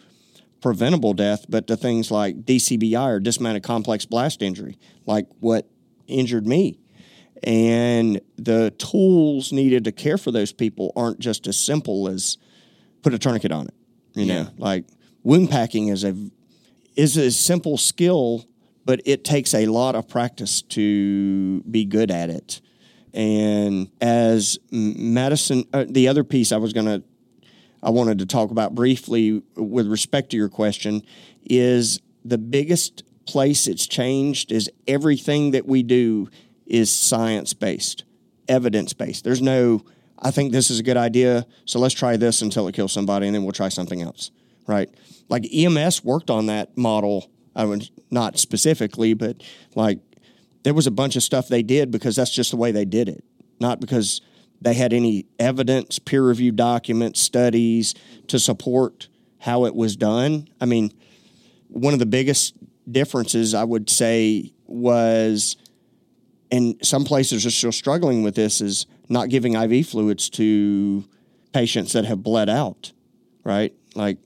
preventable 0.61 1.13
death, 1.13 1.45
but 1.47 1.67
to 1.67 1.77
things 1.77 2.09
like 2.11 2.43
DCBI 2.43 3.07
or 3.07 3.19
dismounted 3.19 3.63
complex 3.63 4.05
blast 4.05 4.41
injury, 4.41 4.77
like 5.05 5.27
what 5.39 5.69
injured 6.07 6.47
me. 6.47 6.79
And 7.41 8.21
the 8.37 8.71
tools 8.71 9.51
needed 9.51 9.85
to 9.85 9.91
care 9.91 10.17
for 10.17 10.31
those 10.31 10.53
people 10.53 10.93
aren't 10.95 11.19
just 11.19 11.47
as 11.47 11.57
simple 11.57 12.07
as 12.07 12.37
put 13.01 13.13
a 13.13 13.19
tourniquet 13.19 13.51
on 13.51 13.67
it. 13.67 13.73
You 14.13 14.25
know, 14.27 14.47
like 14.57 14.85
wound 15.23 15.49
packing 15.49 15.87
is 15.87 16.03
a 16.03 16.15
is 16.95 17.17
a 17.17 17.31
simple 17.31 17.77
skill, 17.77 18.45
but 18.85 19.01
it 19.05 19.23
takes 19.23 19.53
a 19.53 19.65
lot 19.65 19.95
of 19.95 20.07
practice 20.07 20.61
to 20.61 21.61
be 21.63 21.85
good 21.85 22.11
at 22.11 22.29
it. 22.29 22.61
And 23.13 23.89
as 24.01 24.59
medicine, 24.71 25.65
uh, 25.73 25.85
the 25.87 26.07
other 26.07 26.23
piece 26.23 26.51
I 26.51 26.57
was 26.57 26.73
going 26.73 26.85
to 26.85 27.03
I 27.83 27.89
wanted 27.89 28.19
to 28.19 28.25
talk 28.25 28.49
about 28.49 28.73
briefly 28.73 29.41
with 29.55 29.87
respect 29.87 30.29
to 30.31 30.37
your 30.37 30.49
question 30.49 31.03
is 31.43 31.99
the 32.23 32.37
biggest 32.37 33.03
place 33.25 33.67
it's 33.67 33.87
changed 33.87 34.51
is 34.51 34.69
everything 34.87 35.51
that 35.51 35.65
we 35.65 35.83
do 35.83 36.29
is 36.65 36.93
science 36.93 37.53
based, 37.53 38.03
evidence 38.47 38.93
based. 38.93 39.23
There's 39.23 39.41
no, 39.41 39.83
I 40.19 40.31
think 40.31 40.51
this 40.51 40.69
is 40.69 40.79
a 40.79 40.83
good 40.83 40.97
idea, 40.97 41.45
so 41.65 41.79
let's 41.79 41.93
try 41.93 42.17
this 42.17 42.41
until 42.41 42.67
it 42.67 42.75
kills 42.75 42.93
somebody 42.93 43.27
and 43.27 43.35
then 43.35 43.43
we'll 43.43 43.51
try 43.51 43.69
something 43.69 44.01
else, 44.01 44.31
right? 44.67 44.89
Like 45.29 45.45
EMS 45.53 46.03
worked 46.03 46.29
on 46.29 46.47
that 46.47 46.77
model, 46.77 47.29
I 47.55 47.65
mean, 47.65 47.81
not 48.09 48.37
specifically, 48.37 49.13
but 49.13 49.41
like 49.75 49.99
there 50.63 50.73
was 50.73 50.87
a 50.87 50.91
bunch 50.91 51.15
of 51.15 51.23
stuff 51.23 51.47
they 51.47 51.63
did 51.63 51.91
because 51.91 52.15
that's 52.15 52.33
just 52.33 52.51
the 52.51 52.57
way 52.57 52.71
they 52.71 52.85
did 52.85 53.09
it, 53.09 53.23
not 53.59 53.79
because 53.79 54.21
they 54.61 54.73
had 54.73 54.93
any 54.93 55.25
evidence, 55.39 55.99
peer 55.99 56.23
reviewed 56.23 56.55
documents, 56.55 57.19
studies 57.19 57.93
to 58.27 58.39
support 58.39 59.09
how 59.39 59.65
it 59.65 59.75
was 59.75 59.97
done. 59.97 60.47
I 60.61 60.65
mean, 60.65 60.93
one 61.67 61.91
of 61.91 61.99
the 61.99 62.05
biggest 62.05 62.55
differences 62.89 63.53
I 63.53 63.65
would 63.65 63.89
say 63.89 64.53
was, 64.65 65.57
and 66.53 66.75
some 66.85 67.03
places 67.03 67.47
are 67.47 67.51
still 67.51 67.71
struggling 67.71 68.21
with 68.21 68.35
this, 68.35 68.61
is 68.61 68.85
not 69.09 69.29
giving 69.29 69.55
IV 69.55 69.87
fluids 69.87 70.29
to 70.29 71.03
patients 71.51 71.93
that 71.93 72.05
have 72.05 72.21
bled 72.21 72.47
out, 72.47 72.91
right? 73.43 73.73
Like 73.95 74.19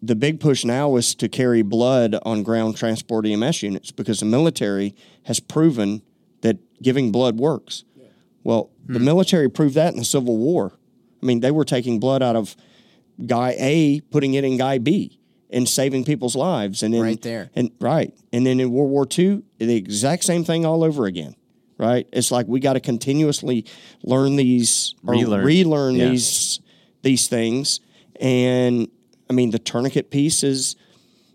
the 0.00 0.14
big 0.14 0.38
push 0.38 0.64
now 0.64 0.94
is 0.94 1.12
to 1.16 1.28
carry 1.28 1.62
blood 1.62 2.14
on 2.22 2.44
ground 2.44 2.76
transport 2.76 3.26
EMS 3.26 3.64
units 3.64 3.90
because 3.90 4.20
the 4.20 4.26
military 4.26 4.94
has 5.24 5.40
proven 5.40 6.02
that 6.42 6.58
giving 6.80 7.10
blood 7.10 7.36
works. 7.36 7.82
Well, 8.44 8.70
the 8.86 9.00
hmm. 9.00 9.04
military 9.04 9.50
proved 9.50 9.74
that 9.74 9.92
in 9.92 9.98
the 9.98 10.04
Civil 10.04 10.36
War. 10.36 10.72
I 11.20 11.26
mean, 11.26 11.40
they 11.40 11.50
were 11.50 11.64
taking 11.64 11.98
blood 11.98 12.22
out 12.22 12.36
of 12.36 12.54
guy 13.26 13.56
A, 13.58 14.02
putting 14.12 14.34
it 14.34 14.44
in 14.44 14.56
guy 14.56 14.78
B, 14.78 15.18
and 15.50 15.68
saving 15.68 16.04
people's 16.04 16.34
lives. 16.36 16.82
And 16.82 16.92
then, 16.94 17.00
Right 17.02 17.20
there. 17.22 17.50
and 17.54 17.70
right, 17.80 18.12
and 18.32 18.44
then 18.46 18.60
in 18.60 18.70
World 18.72 18.90
War 18.90 19.06
II, 19.18 19.42
the 19.58 19.76
exact 19.76 20.24
same 20.24 20.44
thing 20.44 20.64
all 20.66 20.82
over 20.84 21.06
again. 21.06 21.34
Right? 21.76 22.08
It's 22.12 22.30
like 22.30 22.46
we 22.46 22.60
got 22.60 22.74
to 22.74 22.80
continuously 22.80 23.64
learn 24.04 24.36
these, 24.36 24.94
or 25.04 25.14
Relearn. 25.14 25.44
relearn 25.44 25.94
Yeah. 25.96 26.10
these 26.10 26.60
these 27.02 27.26
things. 27.26 27.80
And 28.20 28.88
I 29.28 29.32
mean, 29.32 29.50
the 29.50 29.58
tourniquet 29.58 30.10
piece 30.10 30.44
is 30.44 30.76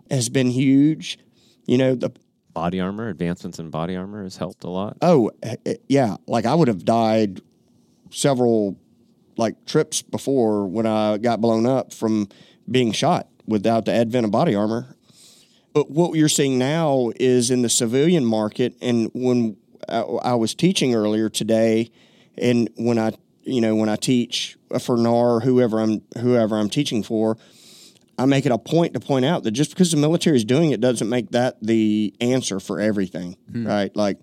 has 0.10 0.30
been 0.30 0.50
huge. 0.50 1.20
You 1.66 1.78
know, 1.78 1.94
the 1.96 2.12
Body 2.54 2.80
armor, 2.80 3.10
advancements 3.10 3.60
in 3.60 3.70
body 3.70 3.96
armor 3.96 4.24
has 4.24 4.38
helped 4.38 4.64
a 4.64 4.70
lot. 4.70 4.98
Oh, 5.02 5.30
eh, 5.44 5.56
eh, 5.66 5.76
yeah. 5.88 6.18
Like 6.28 6.46
I 6.46 6.56
would 6.56 6.68
have 6.68 6.84
died 6.84 7.42
several 8.10 8.76
like 9.38 9.66
trips 9.66 10.02
before 10.02 10.68
when 10.68 10.86
I 10.86 11.18
got 11.18 11.42
blown 11.42 11.66
up 11.66 11.94
from 11.94 12.28
being 12.70 12.92
shot 12.92 13.28
without 13.50 13.86
the 13.86 13.92
advent 13.92 14.26
of 14.26 14.32
body 14.32 14.56
armor. 14.56 14.96
But 15.74 15.92
what 15.92 16.16
you're 16.16 16.30
seeing 16.30 16.58
now 16.58 17.12
is 17.20 17.52
in 17.52 17.62
the 17.62 17.70
civilian 17.70 18.26
market, 18.26 18.76
and 18.82 19.12
when 19.14 19.58
I, 19.88 20.02
I 20.02 20.34
was 20.36 20.56
teaching 20.56 20.96
earlier 20.96 21.30
today, 21.30 21.92
and 22.38 22.70
when 22.76 22.98
I, 22.98 23.14
you 23.44 23.62
know, 23.62 23.76
when 23.76 23.90
I 23.90 23.96
teach 23.96 24.58
for 24.80 24.98
NAR, 24.98 25.42
whoever 25.42 25.80
I'm, 25.80 26.02
whoever 26.18 26.58
I'm 26.58 26.70
teaching 26.70 27.04
for, 27.04 27.38
I 28.18 28.26
make 28.26 28.46
it 28.46 28.52
a 28.52 28.58
point 28.58 28.94
to 28.96 29.00
point 29.00 29.26
out 29.26 29.44
that 29.44 29.52
just 29.52 29.72
because 29.72 29.92
the 29.92 29.98
military 29.98 30.36
is 30.36 30.44
doing 30.44 30.72
it 30.72 30.82
doesn't 30.82 31.08
make 31.08 31.32
that 31.32 31.58
the 31.62 32.14
answer 32.20 32.60
for 32.60 32.80
everything, 32.80 33.38
hmm. 33.52 33.66
right? 33.66 33.96
Like 33.96 34.20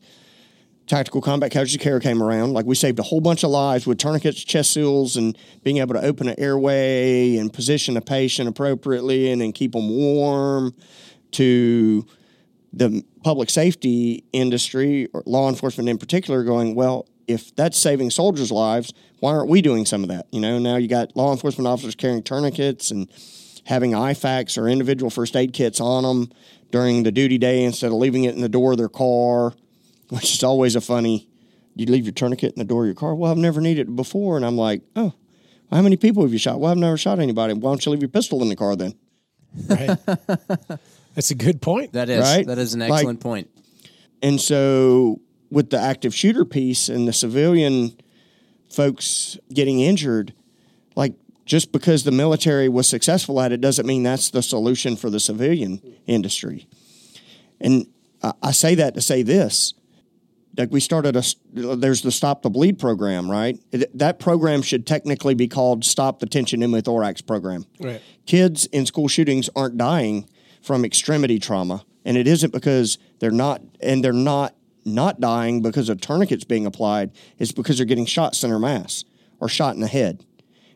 tactical 0.86 1.20
combat 1.20 1.50
casualty 1.50 1.82
care 1.82 2.00
came 2.00 2.22
around. 2.22 2.52
Like 2.52 2.66
we 2.66 2.74
saved 2.74 2.98
a 2.98 3.02
whole 3.02 3.20
bunch 3.20 3.42
of 3.42 3.50
lives 3.50 3.86
with 3.86 3.98
tourniquets, 3.98 4.42
chest 4.42 4.72
seals, 4.72 5.16
and 5.16 5.36
being 5.62 5.78
able 5.78 5.94
to 5.94 6.02
open 6.02 6.28
an 6.28 6.36
airway 6.38 7.36
and 7.36 7.52
position 7.52 7.96
a 7.96 8.00
patient 8.00 8.48
appropriately 8.48 9.30
and 9.30 9.40
then 9.40 9.52
keep 9.52 9.72
them 9.72 9.88
warm. 9.88 10.74
To 11.32 12.06
the 12.72 13.04
public 13.24 13.50
safety 13.50 14.24
industry 14.32 15.08
or 15.12 15.22
law 15.26 15.48
enforcement 15.48 15.88
in 15.88 15.98
particular 15.98 16.44
going, 16.44 16.74
well, 16.74 17.06
if 17.26 17.54
that's 17.56 17.76
saving 17.78 18.10
soldiers' 18.10 18.52
lives, 18.52 18.94
why 19.18 19.32
aren't 19.32 19.50
we 19.50 19.60
doing 19.60 19.84
some 19.84 20.02
of 20.02 20.08
that? 20.08 20.26
You 20.30 20.40
know, 20.40 20.58
now 20.58 20.76
you 20.76 20.88
got 20.88 21.16
law 21.16 21.32
enforcement 21.32 21.66
officers 21.66 21.94
carrying 21.94 22.22
tourniquets 22.22 22.90
and 22.90 23.10
having 23.64 23.90
IFAKs 23.92 24.56
or 24.56 24.68
individual 24.68 25.10
first 25.10 25.36
aid 25.36 25.52
kits 25.52 25.80
on 25.80 26.04
them 26.04 26.30
during 26.70 27.02
the 27.02 27.12
duty 27.12 27.38
day 27.38 27.64
instead 27.64 27.88
of 27.88 27.94
leaving 27.94 28.24
it 28.24 28.34
in 28.34 28.40
the 28.40 28.48
door 28.48 28.72
of 28.72 28.78
their 28.78 28.88
car, 28.88 29.52
which 30.08 30.34
is 30.34 30.42
always 30.42 30.76
a 30.76 30.80
funny. 30.80 31.28
You 31.74 31.86
leave 31.86 32.04
your 32.06 32.12
tourniquet 32.12 32.54
in 32.54 32.58
the 32.58 32.64
door 32.64 32.82
of 32.84 32.86
your 32.86 32.94
car. 32.94 33.14
Well, 33.14 33.30
I've 33.30 33.36
never 33.38 33.60
needed 33.60 33.88
it 33.88 33.96
before, 33.96 34.36
and 34.36 34.46
I'm 34.46 34.56
like, 34.56 34.82
oh, 34.96 35.12
how 35.70 35.82
many 35.82 35.96
people 35.96 36.22
have 36.22 36.32
you 36.32 36.38
shot? 36.38 36.58
Well, 36.60 36.70
I've 36.72 36.78
never 36.78 36.96
shot 36.96 37.18
anybody. 37.18 37.52
Why 37.54 37.70
don't 37.70 37.84
you 37.84 37.92
leave 37.92 38.00
your 38.00 38.08
pistol 38.08 38.40
in 38.42 38.48
the 38.48 38.56
car 38.56 38.76
then? 38.76 38.94
Right. 39.68 39.98
That's 41.14 41.30
a 41.30 41.34
good 41.34 41.60
point. 41.62 41.92
That 41.94 42.08
is 42.08 42.20
Right? 42.22 42.46
that 42.46 42.58
is 42.58 42.74
an 42.74 42.80
Like- 42.80 42.92
excellent 42.92 43.20
point. 43.20 43.50
And 44.22 44.40
so, 44.40 45.20
with 45.50 45.70
the 45.70 45.78
active 45.78 46.14
shooter 46.14 46.44
piece 46.44 46.88
and 46.88 47.06
the 47.06 47.12
civilian 47.12 47.92
folks 48.70 49.38
getting 49.52 49.80
injured, 49.80 50.32
like 50.94 51.14
just 51.44 51.70
because 51.72 52.04
the 52.04 52.10
military 52.10 52.68
was 52.68 52.86
successful 52.88 53.40
at 53.40 53.52
it 53.52 53.60
doesn't 53.60 53.86
mean 53.86 54.02
that's 54.02 54.30
the 54.30 54.42
solution 54.42 54.96
for 54.96 55.10
the 55.10 55.20
civilian 55.20 55.80
industry. 56.06 56.66
And 57.60 57.86
I, 58.22 58.32
I 58.42 58.50
say 58.52 58.74
that 58.76 58.94
to 58.94 59.00
say 59.00 59.22
this. 59.22 59.74
Like 60.56 60.70
we 60.70 60.80
started 60.80 61.16
a, 61.16 61.22
there's 61.52 62.02
the 62.02 62.10
Stop 62.10 62.42
the 62.42 62.50
Bleed 62.50 62.78
program, 62.78 63.30
right? 63.30 63.58
It, 63.72 63.96
that 63.98 64.18
program 64.18 64.62
should 64.62 64.86
technically 64.86 65.34
be 65.34 65.48
called 65.48 65.84
Stop 65.84 66.20
the 66.20 66.26
Tension 66.26 66.60
Pneumothorax 66.60 67.26
program. 67.26 67.66
Right. 67.78 68.00
Kids 68.24 68.66
in 68.66 68.86
school 68.86 69.08
shootings 69.08 69.50
aren't 69.54 69.76
dying 69.76 70.28
from 70.62 70.84
extremity 70.84 71.38
trauma, 71.38 71.84
and 72.04 72.16
it 72.16 72.26
isn't 72.26 72.52
because 72.52 72.98
they're 73.18 73.30
not, 73.30 73.60
and 73.80 74.02
they're 74.02 74.12
not 74.12 74.54
not 74.86 75.20
dying 75.20 75.60
because 75.62 75.88
a 75.88 75.96
tourniquet's 75.96 76.44
being 76.44 76.64
applied. 76.64 77.10
It's 77.38 77.52
because 77.52 77.76
they're 77.76 77.86
getting 77.86 78.06
shot 78.06 78.34
center 78.36 78.58
mass 78.58 79.04
or 79.40 79.48
shot 79.48 79.74
in 79.74 79.80
the 79.80 79.88
head. 79.88 80.24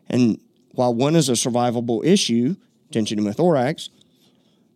And 0.09 0.41
while 0.73 0.93
one 0.93 1.15
is 1.15 1.29
a 1.29 1.33
survivable 1.33 2.05
issue, 2.05 2.57
tension 2.91 3.19
pneumothorax, 3.21 3.89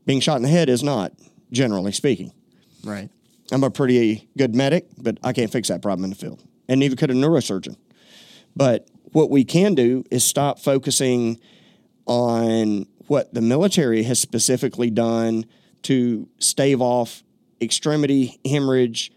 being 0.06 0.20
shot 0.20 0.36
in 0.36 0.42
the 0.42 0.48
head 0.48 0.68
is 0.68 0.82
not, 0.82 1.12
generally 1.50 1.92
speaking. 1.92 2.32
Right. 2.84 3.10
I'm 3.54 3.62
a 3.62 3.70
pretty 3.70 4.28
good 4.36 4.52
medic, 4.52 4.88
but 4.98 5.18
I 5.22 5.32
can't 5.32 5.50
fix 5.50 5.68
that 5.68 5.80
problem 5.80 6.02
in 6.02 6.10
the 6.10 6.16
field. 6.16 6.42
And 6.68 6.80
neither 6.80 6.96
could 6.96 7.10
a 7.10 7.14
neurosurgeon. 7.14 7.76
But 8.56 8.88
what 9.12 9.30
we 9.30 9.44
can 9.44 9.76
do 9.76 10.02
is 10.10 10.24
stop 10.24 10.58
focusing 10.58 11.38
on 12.04 12.86
what 13.06 13.32
the 13.32 13.40
military 13.40 14.02
has 14.02 14.18
specifically 14.18 14.90
done 14.90 15.46
to 15.82 16.28
stave 16.38 16.80
off 16.80 17.22
extremity 17.60 18.40
hemorrhage 18.44 19.12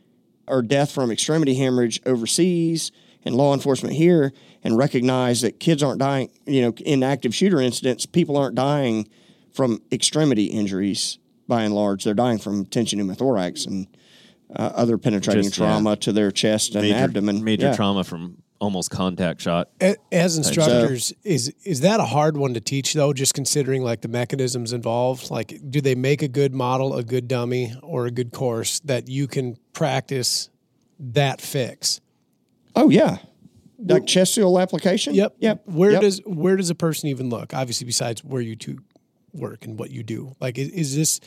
or 0.48 0.62
death 0.62 0.92
from 0.92 1.10
extremity 1.10 1.56
hemorrhage 1.56 2.00
overseas 2.06 2.92
and 3.26 3.34
law 3.34 3.56
enforcement 3.56 3.96
here 3.96 4.34
and 4.64 4.78
recognize 4.78 5.42
that 5.42 5.60
kids 5.60 5.82
aren't 5.82 6.00
dying, 6.00 6.30
you 6.46 6.62
know, 6.62 6.74
in 6.86 7.02
active 7.02 7.34
shooter 7.34 7.60
incidents, 7.60 8.06
people 8.06 8.38
aren't 8.38 8.56
dying 8.56 9.10
from 9.52 9.82
extremity 9.92 10.46
injuries 10.46 11.18
by 11.48 11.64
and 11.64 11.74
large. 11.74 12.04
They're 12.04 12.14
dying 12.14 12.38
from 12.38 12.68
tension 12.68 13.00
pneumothorax 13.00 13.66
and 13.66 13.88
uh, 14.56 14.72
other 14.76 14.98
penetrating 14.98 15.44
Just, 15.44 15.56
trauma 15.56 15.92
yeah. 15.92 15.96
to 15.96 16.12
their 16.14 16.32
chest 16.32 16.76
and 16.76 16.84
major, 16.84 16.96
abdomen. 16.98 17.44
major 17.44 17.68
Yeah. 17.68 17.76
trauma 17.76 18.04
from 18.04 18.38
almost 18.60 18.90
contact 18.90 19.42
shot. 19.42 19.70
As 20.12 20.38
instructors, 20.38 21.14
is 21.24 21.54
is 21.64 21.82
that 21.82 22.00
a 22.00 22.06
hard 22.06 22.38
one 22.38 22.54
to 22.56 22.60
teach 22.62 22.94
though? 22.94 23.14
Just 23.14 23.34
considering 23.34 23.84
like 23.84 24.02
the 24.02 24.08
mechanisms 24.08 24.74
involved, 24.74 25.30
like 25.30 25.60
do 25.70 25.80
they 25.82 25.96
make 25.96 26.22
a 26.22 26.28
good 26.28 26.54
model, 26.56 26.96
a 26.96 27.04
good 27.04 27.28
dummy, 27.28 27.76
or 27.84 28.06
a 28.08 28.12
good 28.12 28.32
course 28.32 28.80
that 28.82 29.08
you 29.08 29.28
can 29.28 29.58
practice 29.74 30.50
that 31.00 31.40
fix? 31.42 32.02
Oh, 32.76 32.90
yeah. 32.90 33.18
Like 33.80 34.08
chest 34.08 34.34
seal 34.34 34.58
application? 34.60 35.14
Yep. 35.14 35.36
Yep. 35.40 35.62
Where 35.66 35.92
Yep. 35.92 36.02
does 36.02 36.22
where 36.26 36.56
does 36.56 36.70
a 36.72 36.76
person 36.76 37.10
even 37.10 37.30
look? 37.30 37.54
Obviously, 37.54 37.86
besides 37.86 38.24
where 38.24 38.42
you 38.42 38.56
two 38.56 38.80
work 39.34 39.66
and 39.66 39.78
what 39.78 39.92
you 39.92 40.02
do. 40.02 40.36
Like, 40.40 40.58
is, 40.58 40.70
is 40.70 40.96
this? 40.96 41.20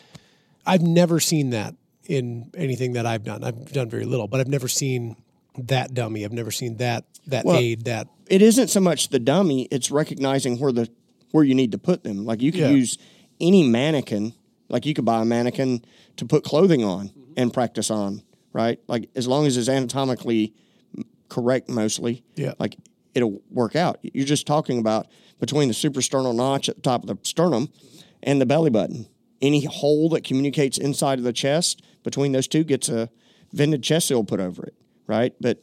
I've 0.67 0.83
never 0.83 1.21
seen 1.21 1.51
that 1.51 1.75
in 2.11 2.51
anything 2.57 2.95
that 2.95 3.07
I've 3.07 3.23
done. 3.23 3.45
I've 3.45 3.73
done 3.73 3.89
very 3.89 4.05
little, 4.05 4.27
but 4.27 4.41
I've 4.41 4.49
never 4.49 4.67
seen 4.67 5.17
that 5.57 5.95
dummy. 5.95 6.25
I've 6.25 6.33
never 6.33 6.51
seen 6.51 6.77
that 6.79 7.05
that 7.29 7.45
Well, 7.45 7.57
aid. 7.57 7.85
That 7.85 8.09
it 8.27 8.43
isn't 8.43 8.69
so 8.69 8.81
much 8.81 9.09
the 9.11 9.21
dummy; 9.21 9.69
it's 9.71 9.91
recognizing 9.93 10.59
where 10.59 10.73
the 10.73 10.89
where 11.31 11.45
you 11.45 11.55
need 11.55 11.71
to 11.73 11.79
put 11.79 12.03
them. 12.03 12.25
Like 12.27 12.43
you 12.43 12.51
can 12.51 12.63
Yeah. 12.63 12.71
use 12.71 12.99
any 13.41 13.63
mannequin. 13.63 14.33
Like 14.69 14.87
you 14.87 14.93
could 14.95 15.05
buy 15.05 15.23
a 15.23 15.25
mannequin 15.25 15.85
to 16.17 16.25
put 16.27 16.43
clothing 16.43 16.83
on 16.85 17.13
and 17.37 17.53
practice 17.55 17.91
on, 17.91 18.23
right? 18.53 18.81
Like 18.89 19.09
as 19.15 19.29
long 19.29 19.47
as 19.47 19.57
it's 19.57 19.69
anatomically 19.69 20.53
correct, 21.29 21.69
mostly. 21.69 22.25
Yeah. 22.35 22.55
Like 22.59 22.77
it'll 23.15 23.41
work 23.51 23.77
out. 23.77 23.99
You're 24.03 24.27
just 24.27 24.47
talking 24.49 24.79
about 24.81 25.07
between 25.39 25.69
the 25.69 25.75
suprasternal 25.75 26.35
notch 26.35 26.69
at 26.69 26.75
the 26.77 26.83
top 26.83 27.03
of 27.03 27.09
the 27.09 27.17
sternum 27.23 27.69
and 28.23 28.41
the 28.41 28.47
belly 28.47 28.71
button. 28.71 29.07
Any 29.41 29.65
hole 29.65 30.09
that 30.11 30.23
communicates 30.25 30.77
inside 30.77 31.19
of 31.19 31.25
the 31.25 31.33
chest 31.33 31.83
between 32.03 32.33
those 32.33 32.49
two 32.49 32.65
gets 32.65 32.89
a 32.89 33.11
vented 33.53 33.83
chest 33.83 34.09
seal 34.09 34.25
put 34.25 34.41
over 34.41 34.65
it, 34.65 34.75
right? 35.07 35.35
But 35.41 35.63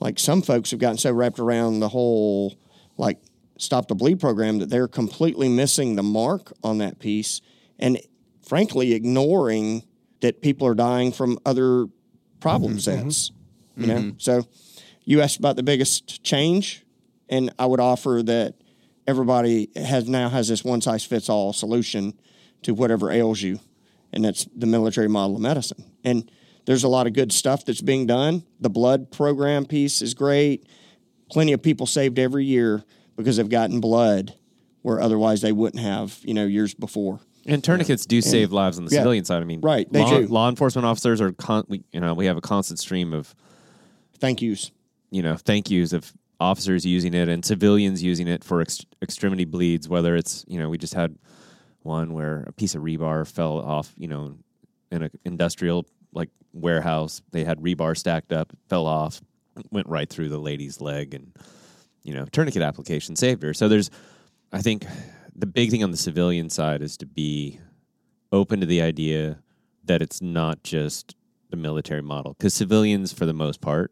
like 0.00 0.18
some 0.18 0.42
folks 0.42 0.70
have 0.70 0.80
gotten 0.80 0.98
so 0.98 1.12
wrapped 1.12 1.38
around 1.38 1.80
the 1.80 1.88
whole 1.88 2.56
like 2.96 3.18
stop 3.58 3.88
the 3.88 3.94
bleed 3.94 4.20
program 4.20 4.58
that 4.58 4.68
they're 4.68 4.88
completely 4.88 5.48
missing 5.48 5.96
the 5.96 6.02
mark 6.02 6.52
on 6.62 6.78
that 6.78 6.98
piece 6.98 7.40
and 7.78 7.98
frankly 8.42 8.92
ignoring 8.92 9.84
that 10.20 10.42
people 10.42 10.66
are 10.66 10.74
dying 10.74 11.12
from 11.12 11.38
other 11.44 11.86
problem 12.40 12.72
mm-hmm, 12.72 12.78
sets. 12.78 13.30
Mm-hmm. 13.30 13.80
You 13.80 13.86
know? 13.86 14.00
Mm-hmm. 14.00 14.18
So 14.18 14.46
you 15.04 15.20
asked 15.20 15.38
about 15.38 15.56
the 15.56 15.62
biggest 15.62 16.22
change, 16.22 16.84
and 17.28 17.52
I 17.58 17.66
would 17.66 17.80
offer 17.80 18.22
that 18.24 18.54
everybody 19.06 19.70
has 19.76 20.08
now 20.08 20.28
has 20.28 20.48
this 20.48 20.64
one 20.64 20.80
size 20.80 21.04
fits 21.04 21.28
all 21.28 21.52
solution 21.52 22.14
to 22.62 22.74
whatever 22.74 23.10
ails 23.10 23.42
you, 23.42 23.60
and 24.14 24.24
that's 24.24 24.48
the 24.56 24.66
military 24.66 25.08
model 25.08 25.36
of 25.36 25.42
medicine. 25.42 25.84
And 26.04 26.30
there's 26.64 26.84
a 26.84 26.88
lot 26.88 27.06
of 27.06 27.12
good 27.12 27.30
stuff 27.32 27.64
that's 27.66 27.82
being 27.82 28.06
done. 28.06 28.44
The 28.60 28.70
blood 28.70 29.10
program 29.10 29.66
piece 29.66 30.00
is 30.00 30.14
great. 30.14 30.66
Plenty 31.30 31.52
of 31.52 31.62
people 31.62 31.86
saved 31.86 32.18
every 32.18 32.44
year 32.46 32.84
because 33.16 33.36
they've 33.36 33.48
gotten 33.48 33.80
blood 33.80 34.34
where 34.82 35.00
otherwise 35.00 35.40
they 35.42 35.52
wouldn't 35.52 35.82
have, 35.82 36.18
you 36.24 36.32
know, 36.34 36.46
years 36.46 36.72
before. 36.74 37.20
And 37.46 37.62
tourniquets 37.62 38.06
do 38.06 38.22
save 38.22 38.52
lives 38.52 38.78
on 38.78 38.86
the 38.86 38.90
Yeah. 38.90 39.00
civilian 39.00 39.24
side. 39.24 39.42
I 39.42 39.44
mean, 39.44 39.60
Right, 39.60 39.90
they 39.92 40.00
law, 40.00 40.18
do. 40.20 40.26
law 40.28 40.48
enforcement 40.48 40.86
officers 40.86 41.20
are, 41.20 41.32
con- 41.32 41.64
we, 41.68 41.82
you 41.92 42.00
know, 42.00 42.14
we 42.14 42.26
have 42.26 42.36
a 42.38 42.40
constant 42.40 42.78
stream 42.78 43.12
of, 43.12 43.34
Thank 44.18 44.40
yous. 44.40 44.70
you 45.10 45.22
know, 45.22 45.36
thank 45.36 45.70
yous 45.70 45.92
of 45.92 46.12
officers 46.40 46.86
using 46.86 47.12
it 47.14 47.28
and 47.28 47.44
civilians 47.44 48.02
using 48.02 48.28
it 48.28 48.42
for 48.44 48.60
ex- 48.60 48.84
extremity 49.02 49.44
bleeds. 49.44 49.88
Whether 49.88 50.16
it's, 50.16 50.44
you 50.48 50.58
know, 50.58 50.68
we 50.70 50.78
just 50.78 50.94
had 50.94 51.16
one 51.84 52.12
where 52.12 52.44
a 52.46 52.52
piece 52.52 52.74
of 52.74 52.82
rebar 52.82 53.26
fell 53.26 53.58
off, 53.58 53.92
you 53.96 54.08
know, 54.08 54.36
in 54.90 55.02
an 55.02 55.10
industrial 55.24 55.86
like 56.12 56.30
warehouse. 56.52 57.22
They 57.30 57.44
had 57.44 57.60
rebar 57.60 57.96
stacked 57.96 58.32
up, 58.32 58.52
fell 58.68 58.86
off, 58.86 59.20
went 59.70 59.88
right 59.88 60.08
through 60.08 60.28
the 60.28 60.38
lady's 60.38 60.80
leg, 60.80 61.14
and 61.14 61.32
you 62.02 62.14
know, 62.14 62.26
tourniquet 62.26 62.62
application 62.62 63.16
saved 63.16 63.42
her. 63.42 63.54
So 63.54 63.68
there's, 63.68 63.90
I 64.52 64.60
think, 64.60 64.84
the 65.34 65.46
big 65.46 65.70
thing 65.70 65.82
on 65.82 65.90
the 65.90 65.96
civilian 65.96 66.50
side 66.50 66.82
is 66.82 66.96
to 66.98 67.06
be 67.06 67.58
open 68.30 68.60
to 68.60 68.66
the 68.66 68.82
idea 68.82 69.38
that 69.84 70.02
it's 70.02 70.20
not 70.20 70.62
just 70.62 71.16
the 71.50 71.56
military 71.56 72.02
model 72.02 72.34
because 72.34 72.54
civilians, 72.54 73.12
for 73.12 73.26
the 73.26 73.32
most 73.32 73.60
part, 73.60 73.90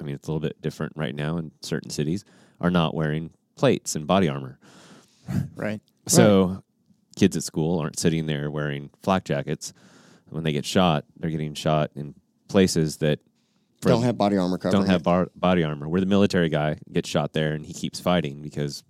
I 0.00 0.04
mean, 0.04 0.14
it's 0.14 0.28
a 0.28 0.32
little 0.32 0.46
bit 0.46 0.60
different 0.60 0.92
right 0.96 1.14
now 1.14 1.38
in 1.38 1.50
certain 1.62 1.90
cities, 1.90 2.24
are 2.60 2.70
not 2.70 2.94
wearing 2.94 3.30
plates 3.56 3.96
and 3.96 4.06
body 4.06 4.28
armor. 4.28 4.58
Right. 5.54 5.80
So 6.06 6.62
kids 7.18 7.36
at 7.36 7.42
school 7.42 7.78
aren't 7.80 7.98
sitting 7.98 8.26
there 8.26 8.50
wearing 8.50 8.90
flak 9.02 9.24
jackets. 9.24 9.72
When 10.30 10.44
they 10.44 10.52
get 10.52 10.64
shot, 10.66 11.04
they're 11.18 11.30
getting 11.30 11.54
shot 11.54 11.90
in 11.94 12.14
places 12.48 12.98
that 12.98 13.20
for- 13.80 13.88
Don't 13.90 14.02
have 14.02 14.18
body 14.18 14.36
armor 14.36 14.58
covering. 14.58 14.82
don't 14.82 14.90
have 14.90 15.02
bar- 15.02 15.30
body 15.36 15.64
armor. 15.64 15.88
Where 15.88 16.00
the 16.00 16.06
military 16.06 16.48
guy 16.48 16.78
gets 16.92 17.08
shot 17.08 17.32
there 17.32 17.52
and 17.52 17.64
he 17.64 17.72
keeps 17.72 17.98
fighting 18.00 18.42
because 18.42 18.82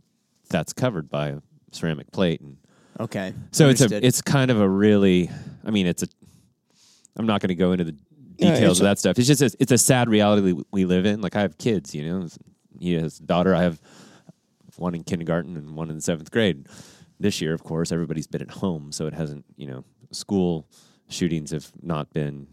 that's 0.51 0.73
covered 0.73 1.09
by 1.11 1.29
a 1.29 1.41
ceramic 1.73 2.11
plate. 2.11 2.41
And 2.41 2.57
Okay. 2.99 3.33
so 3.53 3.69
it's 3.69 3.81
a 3.81 4.05
it's 4.05 4.21
kind 4.23 4.51
of 4.51 4.61
a 4.61 4.69
really. 4.69 5.31
I 5.65 5.71
mean, 5.71 5.87
it's 5.87 6.03
a. 6.03 6.09
I'm 7.17 7.27
not 7.27 7.41
going 7.41 7.49
to 7.49 7.55
go 7.55 7.73
into 7.73 7.85
the 7.85 7.93
details 8.37 8.71
it's 8.73 8.81
of 8.81 8.85
a- 8.87 8.89
that 8.89 8.99
stuff. 8.99 9.19
It's 9.19 9.29
just 9.29 9.43
a, 9.43 9.51
it's 9.61 9.73
a 9.73 9.79
sad 9.79 10.09
reality 10.09 10.53
we, 10.53 10.63
we 10.73 10.85
live 10.85 11.05
in. 11.07 11.21
Like 11.21 11.37
I 11.37 11.41
have 11.43 11.59
kids, 11.59 11.95
you 11.95 12.03
know. 12.09 12.27
He 12.81 12.95
has 12.95 13.21
a 13.21 13.23
daughter. 13.25 13.55
I 13.55 13.63
have 13.63 13.81
one 14.77 14.95
in 14.95 15.03
kindergarten 15.05 15.57
and 15.57 15.75
one 15.77 15.91
in 15.91 15.97
the 15.97 16.03
seventh 16.03 16.31
grade. 16.31 16.67
This 17.21 17.41
year, 17.41 17.55
of 17.55 17.65
course, 17.65 17.91
everybody's 17.93 18.27
been 18.27 18.43
at 18.43 18.51
home, 18.51 18.93
so 18.93 19.07
it 19.07 19.15
hasn't. 19.15 19.45
You 19.57 19.67
know, 19.67 19.85
school 20.11 20.67
shootings 21.09 21.51
have 21.51 21.71
not 21.83 22.13
been 22.13 22.49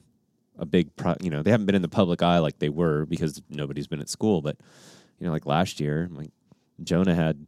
a 0.58 0.66
big. 0.66 0.96
Pro, 0.96 1.16
you 1.22 1.30
know, 1.30 1.44
they 1.44 1.52
haven't 1.52 1.66
been 1.66 1.76
in 1.76 1.82
the 1.82 1.88
public 1.88 2.22
eye 2.22 2.40
like 2.40 2.60
they 2.60 2.70
were 2.70 3.06
because 3.06 3.42
nobody's 3.50 3.88
been 3.88 4.02
at 4.02 4.10
school. 4.10 4.42
But 4.42 4.58
you 5.20 5.26
know, 5.26 5.32
like 5.32 5.46
last 5.46 5.80
year, 5.80 6.10
like 6.12 6.32
Jonah 6.84 7.16
had 7.16 7.46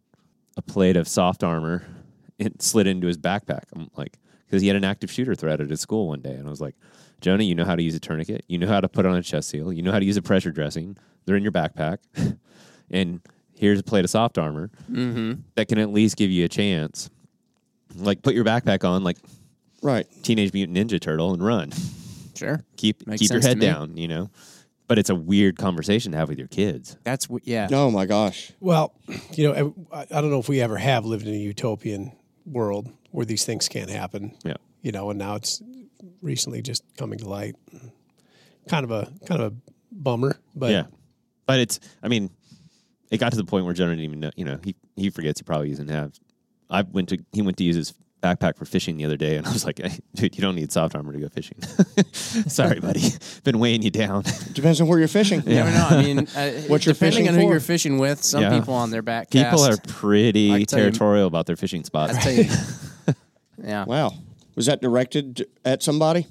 a 0.55 0.61
plate 0.61 0.97
of 0.97 1.07
soft 1.07 1.43
armor 1.43 1.85
it 2.39 2.61
slid 2.61 2.87
into 2.87 3.07
his 3.07 3.17
backpack. 3.17 3.63
I'm 3.73 3.89
like, 3.95 4.17
because 4.45 4.61
he 4.61 4.67
had 4.67 4.77
an 4.77 4.83
active 4.83 5.11
shooter 5.11 5.35
threat 5.35 5.59
at 5.59 5.69
his 5.69 5.81
school 5.81 6.07
one 6.07 6.21
day, 6.21 6.33
and 6.33 6.47
I 6.47 6.49
was 6.49 6.61
like, 6.61 6.75
Jonah, 7.19 7.43
you 7.43 7.55
know 7.55 7.65
how 7.65 7.75
to 7.75 7.83
use 7.83 7.95
a 7.95 7.99
tourniquet, 7.99 8.45
you 8.47 8.57
know 8.57 8.67
how 8.67 8.79
to 8.79 8.87
put 8.87 9.05
on 9.05 9.15
a 9.15 9.23
chest 9.23 9.49
seal, 9.49 9.73
you 9.73 9.81
know 9.81 9.91
how 9.91 9.99
to 9.99 10.05
use 10.05 10.17
a 10.17 10.21
pressure 10.21 10.51
dressing. 10.51 10.97
They're 11.25 11.35
in 11.35 11.43
your 11.43 11.51
backpack, 11.51 11.97
and 12.89 13.21
here's 13.57 13.79
a 13.79 13.83
plate 13.83 14.05
of 14.05 14.09
soft 14.09 14.37
armor 14.37 14.69
mm-hmm. 14.89 15.41
that 15.55 15.67
can 15.67 15.77
at 15.77 15.91
least 15.91 16.15
give 16.15 16.31
you 16.31 16.45
a 16.45 16.49
chance. 16.49 17.09
Like, 17.95 18.21
put 18.21 18.35
your 18.35 18.45
backpack 18.45 18.87
on, 18.87 19.03
like 19.03 19.17
Right. 19.81 20.07
Teenage 20.23 20.53
Mutant 20.53 20.77
Ninja 20.77 20.99
Turtle, 20.99 21.33
and 21.33 21.43
run. 21.43 21.71
sure. 22.35 22.63
Keep 22.77 23.07
Makes 23.07 23.21
keep 23.21 23.31
your 23.31 23.41
head 23.41 23.59
down, 23.59 23.97
you 23.97 24.07
know. 24.07 24.29
But 24.87 24.97
it's 24.97 25.09
a 25.09 25.15
weird 25.15 25.57
conversation 25.57 26.13
to 26.13 26.17
have 26.17 26.29
with 26.29 26.37
your 26.37 26.47
kids. 26.47 26.97
That's 27.03 27.27
w- 27.27 27.41
yeah. 27.43 27.67
Oh 27.71 27.91
my 27.91 28.05
gosh. 28.05 28.53
Well, 28.59 28.93
you 29.33 29.51
know, 29.51 29.75
I, 29.91 30.07
I 30.09 30.21
don't 30.21 30.31
know 30.31 30.39
if 30.39 30.47
we 30.47 30.61
ever 30.61 30.77
have 30.77 31.05
lived 31.05 31.27
in 31.27 31.33
a 31.33 31.37
utopian 31.37 32.13
world 32.45 32.89
where 33.11 33.25
these 33.25 33.45
things 33.45 33.67
can't 33.67 33.89
happen. 33.89 34.37
Yeah. 34.45 34.55
You 34.81 34.93
know, 34.93 35.09
and 35.09 35.19
now 35.19 35.35
it's 35.35 35.61
recently 36.21 36.61
just 36.61 36.83
coming 36.95 37.19
to 37.19 37.27
light. 37.27 37.55
Kind 38.69 38.85
of 38.85 38.91
a 38.91 39.11
kind 39.25 39.41
of 39.41 39.53
a 39.53 39.55
bummer, 39.91 40.37
but 40.55 40.71
yeah, 40.71 40.83
but 41.45 41.59
it's. 41.59 41.79
I 42.03 42.09
mean, 42.09 42.29
it 43.11 43.17
got 43.19 43.31
to 43.31 43.37
the 43.37 43.45
point 43.45 43.65
where 43.65 43.73
Jonah 43.73 43.91
didn't 43.91 44.05
even 44.05 44.19
know. 44.19 44.31
You 44.35 44.45
know, 44.45 44.59
he 44.63 44.75
he 44.95 45.09
forgets 45.09 45.39
he 45.39 45.43
probably 45.43 45.69
doesn't 45.69 45.89
have. 45.89 46.13
I 46.69 46.81
went 46.81 47.09
to 47.09 47.17
he 47.31 47.41
went 47.41 47.57
to 47.57 47.63
use 47.63 47.75
his 47.75 47.93
backpack 48.23 48.57
for 48.57 48.65
fishing 48.65 48.97
the 48.97 49.05
other 49.05 49.15
day, 49.15 49.37
and 49.37 49.45
I 49.47 49.53
was 49.53 49.63
like, 49.63 49.79
hey, 49.79 49.99
"Dude, 50.15 50.35
you 50.35 50.41
don't 50.41 50.55
need 50.55 50.71
soft 50.71 50.95
armor 50.95 51.13
to 51.13 51.19
go 51.19 51.29
fishing." 51.29 51.61
Sorry, 52.13 52.79
buddy, 52.79 53.01
been 53.43 53.59
weighing 53.59 53.81
you 53.83 53.91
down. 53.91 54.23
Depends 54.53 54.81
on 54.81 54.87
where 54.87 54.99
you're 54.99 55.07
fishing. 55.07 55.41
You 55.43 55.55
never 55.55 55.71
know. 55.71 55.87
I 55.89 56.03
mean, 56.03 56.19
uh, 56.19 56.51
What 56.67 56.85
you're 56.85 56.93
depending 56.93 56.97
fishing 56.97 57.27
on 57.29 57.35
who 57.35 57.41
for. 57.41 57.51
you're 57.51 57.59
fishing 57.59 57.97
with, 57.99 58.23
some 58.23 58.41
Yeah. 58.41 58.57
people 58.59 58.73
on 58.73 58.89
their 58.89 59.01
back 59.03 59.29
People 59.29 59.61
are 59.63 59.77
pretty 59.87 60.51
I 60.51 60.63
tell 60.63 60.79
you- 60.79 60.85
territorial 60.85 61.27
about 61.27 61.45
their 61.45 61.55
fishing 61.55 61.83
spots. 61.83 62.15
I 62.15 62.19
tell 62.21 62.33
you, 62.33 62.49
yeah, 63.63 63.85
Wow. 63.85 64.13
Was 64.55 64.65
that 64.65 64.81
directed 64.81 65.45
at 65.63 65.83
somebody? 65.83 66.25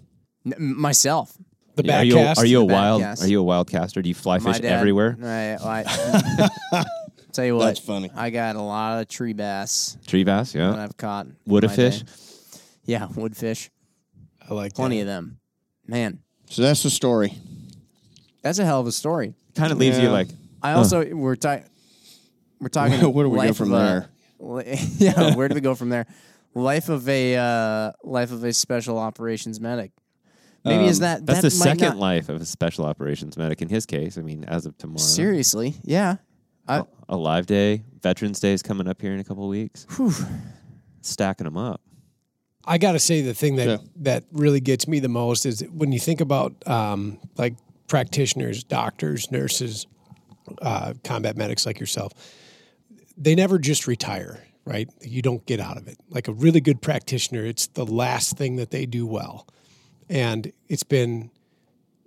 N- 0.45 0.55
myself, 0.77 1.37
The 1.77 1.85
Yeah, 1.85 1.99
are 2.01 2.05
you 2.05 2.15
cast. 2.15 2.41
are 2.41 2.47
you 2.47 2.59
a 2.59 2.63
The 2.63 2.67
back 2.69 2.75
wild 2.75 3.03
cast. 3.03 3.23
are 3.23 3.29
you 3.29 3.41
a 3.41 3.43
wild 3.43 3.71
caster? 3.71 4.03
Do 4.03 4.09
you 4.09 4.15
fly 4.15 4.39
fish 4.39 4.61
dad, 4.61 4.73
everywhere? 4.79 5.17
I, 5.23 5.85
I, 6.73 6.85
tell 7.33 7.45
you 7.45 7.57
what, 7.57 7.67
That's 7.67 7.81
funny. 7.81 8.11
I 8.17 8.31
got 8.31 8.57
a 8.57 8.63
lot 8.63 9.01
of 9.01 9.09
tree 9.09 9.35
bass 9.35 9.97
Tree 10.07 10.25
bass, 10.25 10.53
that 10.53 10.59
yeah. 10.59 10.83
I've 10.83 10.97
caught. 10.97 11.27
Wood 11.47 11.65
in 11.65 11.71
of 11.71 11.73
my 11.73 11.77
fish? 11.77 12.01
day. 12.03 12.13
Yeah, 12.87 13.07
wood 13.15 13.37
fish, 13.37 13.71
I 14.49 14.55
like 14.55 14.75
plenty 14.75 14.97
that. 14.97 15.03
of 15.03 15.07
them. 15.07 15.39
Man, 15.87 16.21
So 16.49 16.63
that's 16.63 16.83
the 16.83 16.91
story. 16.91 17.35
that's 18.43 18.59
a 18.59 18.65
hell 18.65 18.81
of 18.81 18.87
a 18.87 18.93
story. 18.93 19.35
Kind 19.55 19.71
of 19.73 19.79
leaves 19.79 19.99
you 19.99 20.05
Yeah. 20.05 20.11
like 20.13 20.29
I 20.63 20.73
also 20.73 21.05
we're 21.15 21.37
talking 21.37 21.65
we're 22.61 22.69
talking. 22.71 22.99
Where 23.13 23.25
do 23.25 23.31
we 23.31 23.37
go 23.39 23.45
life 23.45 23.57
from 23.57 23.73
of 23.73 23.81
a- 23.81 23.85
there? 23.85 24.09
li- 24.39 24.79
yeah, 24.99 25.35
where 25.37 25.49
do 25.49 25.55
we 25.55 25.61
go 25.61 25.75
from 25.75 25.91
there? 25.91 26.07
Life 26.55 26.89
of 26.89 27.07
a 27.09 27.37
uh, 27.37 27.93
life 28.03 28.33
of 28.33 28.43
a 28.45 28.53
special 28.53 28.99
operations 28.99 29.61
medic. 29.61 29.91
Maybe 30.67 30.87
is 30.87 30.99
that 31.01 31.25
that's 31.27 31.39
that 31.41 31.47
the 31.47 31.51
second 31.51 31.89
not- 31.89 31.97
life 31.99 32.29
of 32.29 32.41
a 32.41 32.45
special 32.45 32.85
operations 32.85 33.37
medic 33.37 33.63
in 33.63 33.69
his 33.69 33.87
case. 33.87 34.19
I 34.19 34.23
mean, 34.23 34.45
as 34.45 34.67
of 34.67 34.77
tomorrow. 34.79 34.99
Seriously, 34.99 35.75
yeah. 35.83 36.17
I, 36.69 36.83
A 37.09 37.17
live 37.17 37.47
day, 37.47 37.85
Veterans 38.03 38.41
Day 38.41 38.53
is 38.53 38.63
coming 38.63 38.89
up 38.89 39.01
here 39.01 39.13
in 39.13 39.21
a 39.21 39.25
couple 39.25 39.45
of 39.45 39.51
weeks. 39.51 39.87
Stacking 41.01 41.45
them 41.45 41.57
up. 41.57 41.81
I 42.65 42.79
got 42.79 42.93
to 42.93 42.99
say 42.99 43.21
the 43.23 43.35
thing 43.35 43.57
that 43.57 43.69
Yeah. 43.69 43.77
that 43.99 44.25
really 44.33 44.59
gets 44.61 44.89
me 44.89 44.99
the 44.99 45.09
most 45.09 45.47
is 45.47 45.61
when 45.73 45.93
you 45.93 46.01
think 46.01 46.21
about 46.21 46.53
um, 46.67 47.19
like 47.39 47.55
practitioners, 47.87 48.65
doctors, 48.65 49.31
nurses, 49.31 49.87
uh, 50.61 50.95
combat 51.05 51.37
medics 51.37 51.65
like 51.65 51.79
yourself. 51.79 52.13
They 53.17 53.37
never 53.37 53.59
just 53.61 53.87
retire, 53.87 54.43
right? 54.65 54.89
You 55.01 55.23
don't 55.23 55.47
get 55.47 55.61
out 55.61 55.77
of 55.77 55.87
it. 55.87 55.97
Like 56.11 56.27
a 56.27 56.33
really 56.33 56.61
good 56.61 56.83
practitioner, 56.83 57.45
it's 57.47 57.69
the 57.69 57.87
last 57.87 58.37
thing 58.37 58.57
that 58.57 58.73
they 58.73 58.85
do 58.87 59.07
well. 59.07 59.47
And 60.09 60.53
it's 60.69 60.83
been 60.85 61.31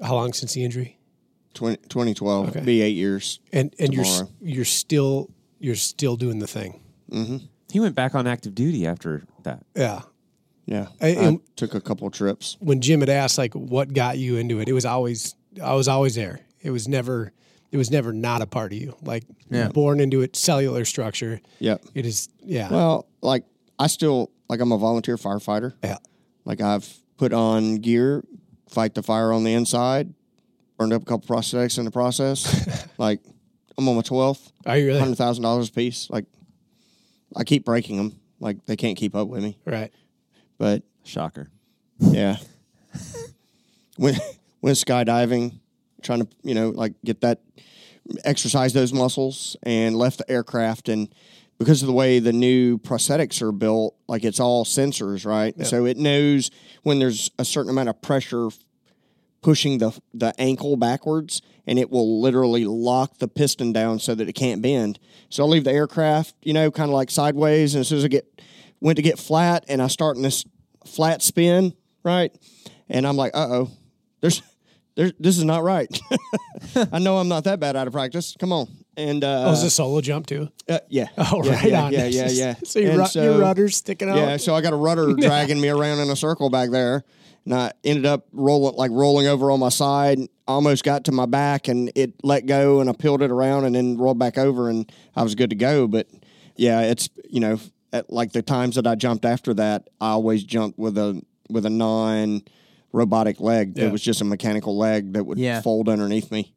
how 0.02 0.16
long 0.16 0.34
since 0.34 0.54
the 0.54 0.64
injury? 0.64 0.98
20, 1.56 1.78
2012. 1.90 2.50
Okay. 2.50 2.60
Be 2.62 2.82
eight 2.82 2.96
years. 2.96 3.40
And 3.52 3.74
and 3.80 3.94
you're 3.94 4.06
you're 4.42 4.66
still 4.66 5.30
you're 5.60 5.76
still 5.76 6.16
doing 6.16 6.40
the 6.40 6.48
thing. 6.48 6.82
Mm-hmm. 7.12 7.38
He 7.72 7.80
went 7.80 7.96
back 7.96 8.16
on 8.16 8.26
active 8.28 8.56
duty 8.56 8.86
after 8.88 9.24
that. 9.44 9.64
Yeah. 9.76 10.02
Yeah. 10.66 10.88
I- 11.02 11.08
I, 11.08 11.10
and- 11.10 11.42
took 11.56 11.74
a 11.76 11.82
couple 11.82 12.10
trips. 12.12 12.56
when 12.60 12.80
Jim 12.82 13.00
had 13.02 13.10
asked 13.10 13.38
like 13.38 13.54
what 13.56 13.94
got 13.94 14.18
you 14.18 14.38
into 14.38 14.60
it, 14.60 14.70
it 14.70 14.74
was 14.74 14.86
always 14.86 15.36
I 15.62 15.74
was 15.74 15.88
always 15.88 16.16
there. 16.16 16.42
It 16.62 16.72
was 16.72 16.88
never 16.88 17.34
it 17.72 17.78
was 17.78 17.92
never 17.92 18.14
not 18.14 18.42
a 18.42 18.48
part 18.48 18.72
of 18.72 18.78
you. 18.80 18.96
Like 19.02 19.26
Yeah. 19.50 19.70
born 19.70 20.00
into 20.00 20.22
it, 20.22 20.36
cellular 20.36 20.86
structure. 20.86 21.42
Yep. 21.60 21.84
It 21.96 22.06
is 22.06 22.30
yeah. 22.44 22.70
Well, 22.72 23.08
like 23.22 23.44
I 23.78 23.88
still 23.88 24.32
like 24.48 24.62
I'm 24.62 24.72
a 24.72 24.78
volunteer 24.78 25.18
firefighter. 25.18 25.74
yeah. 25.84 25.98
Like 26.46 26.62
I've 26.62 26.88
put 27.20 27.34
on 27.34 27.76
gear, 27.76 28.24
fight 28.70 28.96
the 28.96 29.04
fire 29.04 29.32
on 29.32 29.44
the 29.44 29.54
inside, 29.54 30.14
burned 30.78 30.94
up 30.94 31.02
a 31.04 31.06
couple 31.06 31.36
prosthetics 31.36 31.78
in 31.78 31.86
the 31.86 31.92
process. 31.92 32.88
like 32.98 33.20
I'm 33.78 33.88
on 33.88 33.96
my 33.98 34.02
twelfth, 34.02 34.52
Are 34.66 34.78
you 34.78 34.88
really 34.88 35.00
hundred 35.00 35.18
thousand 35.18 35.44
dollars 35.44 35.70
a 35.70 35.72
piece. 35.74 36.10
Like 36.10 36.26
I 37.36 37.44
keep 37.44 37.66
breaking 37.66 37.98
them. 37.98 38.20
Like 38.40 38.66
they 38.66 38.78
can't 38.78 38.98
keep 38.98 39.16
up 39.16 39.28
with 39.28 39.44
me. 39.44 39.58
right? 39.66 39.92
But 40.58 40.84
Shocker. 41.04 41.50
yeah, 42.00 42.38
went 43.98 44.18
went 44.62 44.78
skydiving, 44.78 45.60
trying 46.02 46.22
to 46.22 46.28
you 46.42 46.56
know 46.56 46.70
like 46.70 46.94
get 47.04 47.22
that 47.22 47.42
exercise 48.24 48.72
those 48.74 48.94
muscles, 48.94 49.58
and 49.64 49.96
left 49.96 50.18
the 50.18 50.32
aircraft 50.32 50.90
and. 50.90 51.14
Because 51.60 51.82
of 51.84 51.88
the 51.88 51.94
way 51.94 52.20
the 52.20 52.32
new 52.34 52.78
prosthetics 52.78 53.42
are 53.42 53.52
built, 53.52 53.96
like 54.08 54.24
it's 54.24 54.40
all 54.40 54.64
sensors, 54.64 55.26
right? 55.26 55.54
So 55.66 55.86
it 55.86 55.98
knows 55.98 56.50
when 56.84 57.00
there's 57.00 57.30
a 57.38 57.44
certain 57.44 57.70
amount 57.70 57.90
of 57.90 58.02
pressure 58.02 58.50
pushing 59.42 59.78
the 59.78 59.92
the 60.14 60.34
ankle 60.40 60.78
backwards, 60.78 61.42
and 61.68 61.78
it 61.78 61.90
will 61.90 62.22
literally 62.22 62.64
lock 62.66 63.18
the 63.18 63.28
piston 63.28 63.74
down 63.74 64.00
so 64.00 64.16
that 64.16 64.28
it 64.30 64.34
can't 64.34 64.62
bend. 64.62 65.00
So 65.30 65.44
I'll 65.44 65.50
leave 65.50 65.66
the 65.66 65.72
aircraft, 65.72 66.34
you 66.44 66.54
know, 66.54 66.72
kind 66.72 66.90
of 66.90 66.94
like 66.94 67.12
sideways, 67.12 67.76
and 67.76 67.82
as 67.82 67.90
soon 67.90 68.00
as 68.00 68.06
I 68.06 68.08
get 68.08 68.42
went 68.80 68.96
to 68.96 69.02
get 69.02 69.20
flat, 69.20 69.66
and 69.68 69.82
I 69.82 69.88
start 69.88 70.16
in 70.16 70.24
this 70.24 70.46
flat 70.86 71.22
spin, 71.22 71.74
right, 72.04 72.34
and 72.88 73.06
I'm 73.06 73.18
like, 73.18 73.32
uh 73.36 73.48
oh, 73.50 73.72
there's. 74.22 74.42
There's, 74.96 75.14
this 75.18 75.38
is 75.38 75.46
not 75.46 75.64
right. 75.64 75.88
I 76.92 77.00
know 77.00 77.20
I'm 77.20 77.30
not 77.30 77.46
that 77.46 77.62
bad 77.62 77.78
out 77.78 77.88
of 77.88 77.94
practice. 77.94 78.36
Come 78.38 78.52
on, 78.52 78.68
and 79.00 79.24
uh, 79.24 79.46
Oh, 79.48 79.50
was 79.52 79.64
a 79.64 79.70
solo 79.70 80.02
jump 80.02 80.28
too? 80.28 80.50
uh, 80.68 80.80
yeah, 80.90 81.08
Oh, 81.18 81.42
yeah, 81.44 81.54
right 81.54 81.70
yeah, 81.72 81.84
on. 81.86 81.94
yeah, 81.94 82.06
yeah, 82.06 82.28
yeah. 82.30 82.56
so 82.64 82.80
your, 82.80 82.92
And 82.92 83.00
ru- 83.00 83.06
so- 83.08 83.24
your 83.24 83.40
rudder's 83.40 83.78
sticking 83.78 84.10
out. 84.10 84.18
yeah, 84.18 84.38
so 84.38 84.54
I 84.56 84.62
got 84.62 84.74
a 84.74 84.78
rudder 84.78 85.14
dragging 85.18 85.60
me 85.62 85.70
around 85.70 86.00
in 86.00 86.10
a 86.10 86.16
circle 86.16 86.50
back 86.50 86.70
there, 86.72 87.04
and 87.46 87.54
I 87.56 87.72
ended 87.84 88.06
up 88.06 88.28
rolling 88.32 88.76
like 88.76 88.92
rolling 88.92 89.28
over 89.28 89.50
on 89.52 89.60
my 89.60 89.70
side. 89.70 90.20
Almost 90.48 90.84
got 90.84 91.06
to 91.06 91.12
my 91.12 91.26
back, 91.26 91.68
and 91.68 91.92
it 91.96 92.14
let 92.24 92.46
go, 92.46 92.82
and 92.82 92.90
I 92.90 92.94
peeled 92.94 93.22
it 93.22 93.32
around, 93.32 93.66
and 93.66 93.76
then 93.76 93.98
rolled 93.98 94.20
back 94.20 94.38
over, 94.38 94.70
and 94.70 94.92
I 95.16 95.24
was 95.24 95.36
good 95.36 95.52
to 95.52 95.56
go. 95.56 95.88
But 95.88 96.08
yeah, 96.56 96.82
it's 96.82 97.08
you 97.30 97.40
know, 97.40 97.60
at 97.94 98.12
like 98.12 98.32
the 98.34 98.42
times 98.42 98.76
that 98.76 98.86
I 98.88 98.96
jumped 98.96 99.26
after 99.26 99.54
that, 99.56 99.90
I 100.02 100.10
always 100.10 100.44
jumped 100.44 100.78
with 100.80 100.98
a 100.98 101.22
with 101.50 101.66
a 101.66 101.70
non 101.70 102.42
robotic 102.92 103.40
leg. 103.40 103.78
Yeah. 103.78 103.86
It 103.86 103.92
was 103.92 104.02
just 104.02 104.22
a 104.22 104.26
mechanical 104.26 104.76
leg 104.78 105.14
that 105.14 105.24
would 105.24 105.38
Yeah. 105.38 105.62
fold 105.62 105.88
underneath 105.90 106.32
me. 106.32 106.54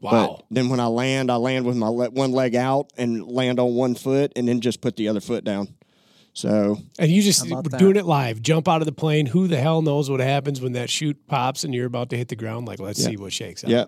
Wow. 0.00 0.36
But 0.38 0.46
then 0.50 0.68
when 0.70 0.80
I 0.80 0.86
land, 0.86 1.30
I 1.30 1.36
land 1.36 1.66
with 1.66 1.76
my 1.76 1.88
le- 1.88 2.10
one 2.10 2.32
leg 2.32 2.54
out 2.56 2.90
and 2.96 3.26
land 3.26 3.58
on 3.60 3.74
one 3.74 3.94
foot, 3.94 4.32
and 4.36 4.48
then 4.48 4.60
just 4.60 4.80
put 4.80 4.96
the 4.96 5.08
other 5.08 5.20
foot 5.20 5.44
down. 5.44 5.68
So 6.32 6.78
and 6.98 7.10
you 7.10 7.22
just 7.22 7.48
How 7.50 7.60
that? 7.60 7.78
doing 7.78 7.96
it 7.96 8.06
live. 8.06 8.40
Jump 8.40 8.68
out 8.68 8.80
of 8.80 8.86
the 8.86 8.92
plane. 8.92 9.26
Who 9.26 9.46
the 9.48 9.58
hell 9.60 9.82
knows 9.82 10.08
what 10.08 10.20
happens 10.20 10.60
when 10.60 10.72
that 10.72 10.88
chute 10.88 11.26
pops 11.26 11.64
and 11.64 11.74
you're 11.74 11.86
about 11.86 12.10
to 12.10 12.16
hit 12.16 12.28
the 12.28 12.36
ground? 12.36 12.66
Like, 12.68 12.78
let's 12.80 13.02
see 13.04 13.16
what 13.16 13.32
shakes 13.32 13.64
out. 13.64 13.70
yeah, 13.70 13.84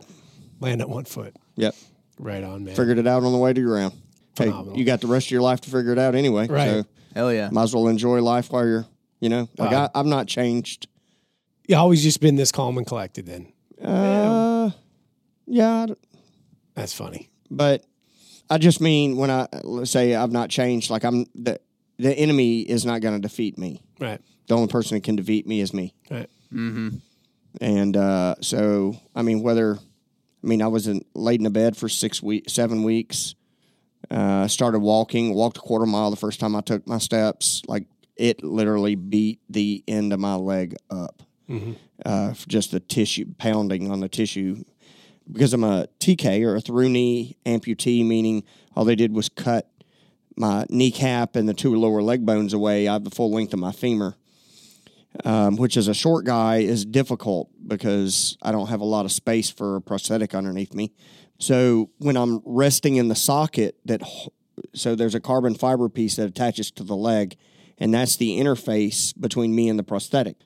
Land 0.61 0.81
at 0.81 0.89
one 0.89 1.05
foot. 1.05 1.35
yep. 1.57 1.75
Right 2.19 2.43
on, 2.45 2.65
man. 2.65 2.75
Figured 2.75 2.99
it 2.99 3.07
out 3.07 3.23
on 3.25 3.33
the 3.33 3.39
way 3.39 3.53
to 3.53 3.61
your 3.61 3.71
ground. 3.71 3.95
Hey, 4.37 4.53
you 4.75 4.85
got 4.85 5.01
the 5.01 5.07
rest 5.07 5.27
of 5.29 5.31
your 5.31 5.41
life 5.43 5.61
to 5.63 5.71
figure 5.71 5.93
it 5.93 5.99
out 5.99 6.15
anyway. 6.15 6.47
Right. 6.49 6.69
So 6.69 6.85
hell 7.15 7.33
yeah. 7.33 7.49
might 7.51 7.63
as 7.65 7.75
well 7.75 7.89
enjoy 7.89 8.21
life 8.23 8.51
while 8.53 8.67
you're, 8.67 8.87
you 9.21 9.29
know, 9.29 9.49
like 9.59 9.71
Wow. 9.71 9.91
I, 9.95 9.99
I'm 10.01 10.09
not 10.09 10.27
changed. 10.27 10.89
you 11.69 11.77
always 11.77 12.03
just 12.03 12.21
been 12.21 12.37
this 12.37 12.51
calm 12.53 12.77
and 12.77 12.87
collected. 12.87 13.27
Then 13.27 13.53
Uh, 13.83 13.87
yeah, 15.47 15.83
I 15.83 15.87
d- 15.87 15.95
that's 16.75 16.93
funny. 16.93 17.31
but 17.51 17.85
I 18.51 18.59
just 18.59 18.81
mean 18.81 19.17
when 19.17 19.31
I 19.31 19.49
let's 19.63 19.91
say 19.91 20.15
I've 20.15 20.33
not 20.33 20.51
changed, 20.51 20.91
like 20.91 21.05
I'm 21.05 21.27
the 21.35 21.61
the 21.99 22.13
enemy 22.13 22.61
is 22.61 22.85
not 22.85 23.01
going 23.01 23.15
to 23.15 23.21
defeat 23.21 23.59
me. 23.59 23.83
Right. 24.01 24.21
The 24.49 24.55
only 24.57 24.69
person 24.69 24.97
that 24.97 25.05
can 25.05 25.17
defeat 25.17 25.47
me 25.47 25.61
is 25.61 25.73
me. 25.73 25.95
Right. 26.11 26.29
Mm-hmm. 26.53 26.97
And 27.61 27.97
uh, 27.97 28.35
so, 28.41 28.97
I 29.15 29.23
mean, 29.23 29.43
whether, 29.43 29.77
I 29.77 30.47
mean, 30.47 30.63
I 30.63 30.67
was 30.67 30.89
in, 30.89 31.05
laid 31.15 31.39
in 31.41 31.47
a 31.47 31.51
bed 31.51 31.77
for 31.77 31.89
six 31.89 32.23
weeks, 32.23 32.53
seven 32.53 32.83
weeks. 32.83 33.35
Uh, 34.11 34.49
started 34.49 34.81
walking, 34.81 35.33
walked 35.33 35.59
a 35.59 35.61
quarter 35.61 35.87
mile 35.87 36.11
the 36.11 36.17
first 36.17 36.41
time 36.41 36.57
I 36.57 36.61
took 36.61 36.87
my 36.89 36.99
steps. 36.99 37.63
Like 37.69 37.87
it 38.17 38.43
literally 38.43 38.97
beat 38.97 39.41
the 39.49 39.85
end 39.87 40.13
of 40.13 40.19
my 40.19 40.35
leg 40.35 40.75
up. 40.91 41.23
Uh, 42.05 42.33
just 42.49 42.71
the 42.73 42.81
tissue 42.81 43.27
pounding 43.39 43.91
on 43.91 44.01
the 44.01 44.09
tissue 44.09 44.65
because 45.31 45.53
I'm 45.53 45.65
a 45.65 45.89
TK 46.01 46.45
or 46.45 46.57
a 46.57 46.61
through 46.61 46.89
knee 46.89 47.37
amputee, 47.45 48.05
meaning 48.05 48.45
all 48.75 48.85
they 48.85 48.97
did 48.97 49.13
was 49.13 49.29
cut 49.29 49.69
my 50.37 50.65
kneecap 50.71 51.37
and 51.37 51.49
the 51.49 51.55
two 51.55 51.75
lower 51.75 52.03
leg 52.03 52.25
bones 52.25 52.55
away. 52.55 52.89
I 52.89 52.95
have 52.95 53.05
the 53.05 53.11
full 53.11 53.31
length 53.31 53.53
of 53.53 53.59
my 53.59 53.73
femur 53.73 54.17
um, 55.25 55.57
which 55.57 55.77
as 55.77 55.89
a 55.89 55.95
short 55.95 56.25
guy 56.25 56.59
is 56.59 56.85
difficult 56.85 57.51
because 57.67 58.37
I 58.43 58.53
don't 58.53 58.69
have 58.69 58.81
a 58.81 58.87
lot 58.87 59.05
of 59.05 59.13
space 59.13 59.51
for 59.51 59.77
a 59.77 59.81
prosthetic 59.81 60.35
underneath 60.35 60.75
me. 60.75 60.93
So 61.39 61.91
when 61.99 62.17
I'm 62.17 62.41
resting 62.45 62.97
in 62.97 63.09
the 63.09 63.15
socket, 63.15 63.77
that 63.85 64.03
so 64.75 64.95
there's 64.95 65.15
a 65.15 65.21
carbon 65.21 65.55
fiber 65.55 65.89
piece 65.89 66.17
that 66.17 66.29
attaches 66.29 66.71
to 66.73 66.85
the 66.85 66.97
leg, 66.97 67.37
and 67.79 67.93
that's 67.93 68.17
the 68.17 68.39
interface 68.39 69.19
between 69.19 69.55
me 69.55 69.69
and 69.69 69.79
the 69.79 69.83
prosthetic. 69.83 70.37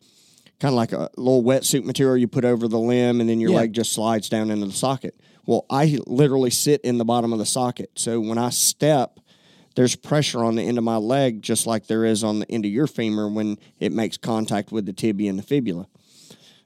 Kind 0.59 0.73
of 0.73 0.77
like 0.77 0.93
a 0.93 1.11
little 1.17 1.43
wetsuit 1.45 1.85
material 1.85 2.17
you 2.17 2.29
put 2.29 2.45
over 2.45 2.67
the 2.69 2.79
limb, 2.79 3.21
and 3.21 3.29
then 3.29 3.41
your 3.41 3.51
Yeah. 3.51 3.59
leg 3.59 3.73
just 3.75 3.93
slides 3.93 4.29
down 4.29 4.51
into 4.51 4.67
the 4.67 4.73
socket. 4.73 5.15
Well, 5.45 5.67
I 5.71 5.99
literally 6.07 6.51
sit 6.51 6.81
in 6.81 6.99
the 6.99 7.05
bottom 7.05 7.33
of 7.33 7.39
the 7.39 7.47
socket. 7.47 7.91
So 7.95 8.21
when 8.21 8.39
I 8.39 8.51
step, 8.51 9.21
there's 9.75 9.95
pressure 9.95 10.43
on 10.43 10.57
the 10.57 10.63
end 10.63 10.79
of 10.79 10.85
my 10.85 10.97
leg 10.97 11.43
just 11.43 11.67
like 11.67 11.87
there 11.87 12.05
is 12.05 12.25
on 12.25 12.39
the 12.41 12.51
end 12.51 12.65
of 12.65 12.71
your 12.71 12.87
femur 12.87 13.29
when 13.29 13.59
it 13.79 13.93
makes 13.93 14.17
contact 14.17 14.73
with 14.73 14.87
the 14.87 14.93
tibia 14.95 15.29
and 15.29 15.39
the 15.39 15.43
fibula. 15.43 15.87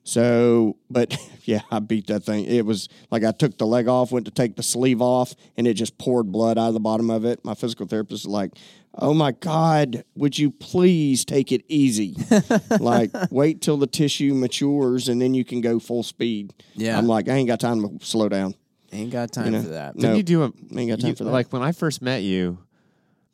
So, 0.02 0.76
but 0.88 1.16
yeah, 1.44 1.60
I 1.70 1.78
beat 1.80 2.06
that 2.06 2.24
thing. 2.24 2.44
It 2.46 2.64
was 2.64 2.88
like 3.10 3.24
I 3.24 3.32
took 3.32 3.58
the 3.58 3.66
leg 3.66 3.88
off, 3.88 4.12
went 4.12 4.24
to 4.26 4.30
take 4.32 4.56
the 4.56 4.62
sleeve 4.62 5.02
off, 5.02 5.34
and 5.56 5.66
it 5.66 5.74
just 5.74 5.98
poured 5.98 6.32
blood 6.32 6.56
out 6.58 6.68
of 6.68 6.74
the 6.74 6.80
bottom 6.80 7.10
of 7.10 7.24
it. 7.24 7.44
My 7.44 7.54
physical 7.54 7.86
therapist 7.86 8.24
was 8.24 8.32
like, 8.32 8.52
"Oh 8.94 9.14
my 9.14 9.32
God, 9.32 10.04
would 10.16 10.38
you 10.38 10.50
please 10.50 11.24
take 11.24 11.52
it 11.52 11.64
easy? 11.68 12.16
like, 12.80 13.10
wait 13.30 13.60
till 13.60 13.76
the 13.76 13.86
tissue 13.86 14.34
matures, 14.34 15.08
and 15.08 15.20
then 15.20 15.34
you 15.34 15.44
can 15.44 15.60
go 15.60 15.78
full 15.78 16.02
speed." 16.02 16.52
Yeah. 16.74 16.96
I'm 16.98 17.06
like, 17.06 17.28
I 17.28 17.32
ain't 17.34 17.48
got 17.48 17.60
time 17.60 17.82
to 17.98 18.04
slow 18.04 18.28
down. 18.28 18.54
Ain't 18.92 19.10
got 19.12 19.30
time 19.32 19.52
know, 19.52 19.62
for 19.62 19.68
that. 19.68 19.96
Didn't 19.96 20.16
you 20.16 20.22
do 20.24 20.42
a 20.42 20.52
Ain't 20.76 20.90
got 20.90 21.00
time 21.00 21.10
you- 21.10 21.14
for 21.16 21.24
that. 21.24 21.30
like 21.30 21.52
when 21.52 21.62
I 21.62 21.72
first 21.72 22.02
met 22.02 22.22
you 22.22 22.58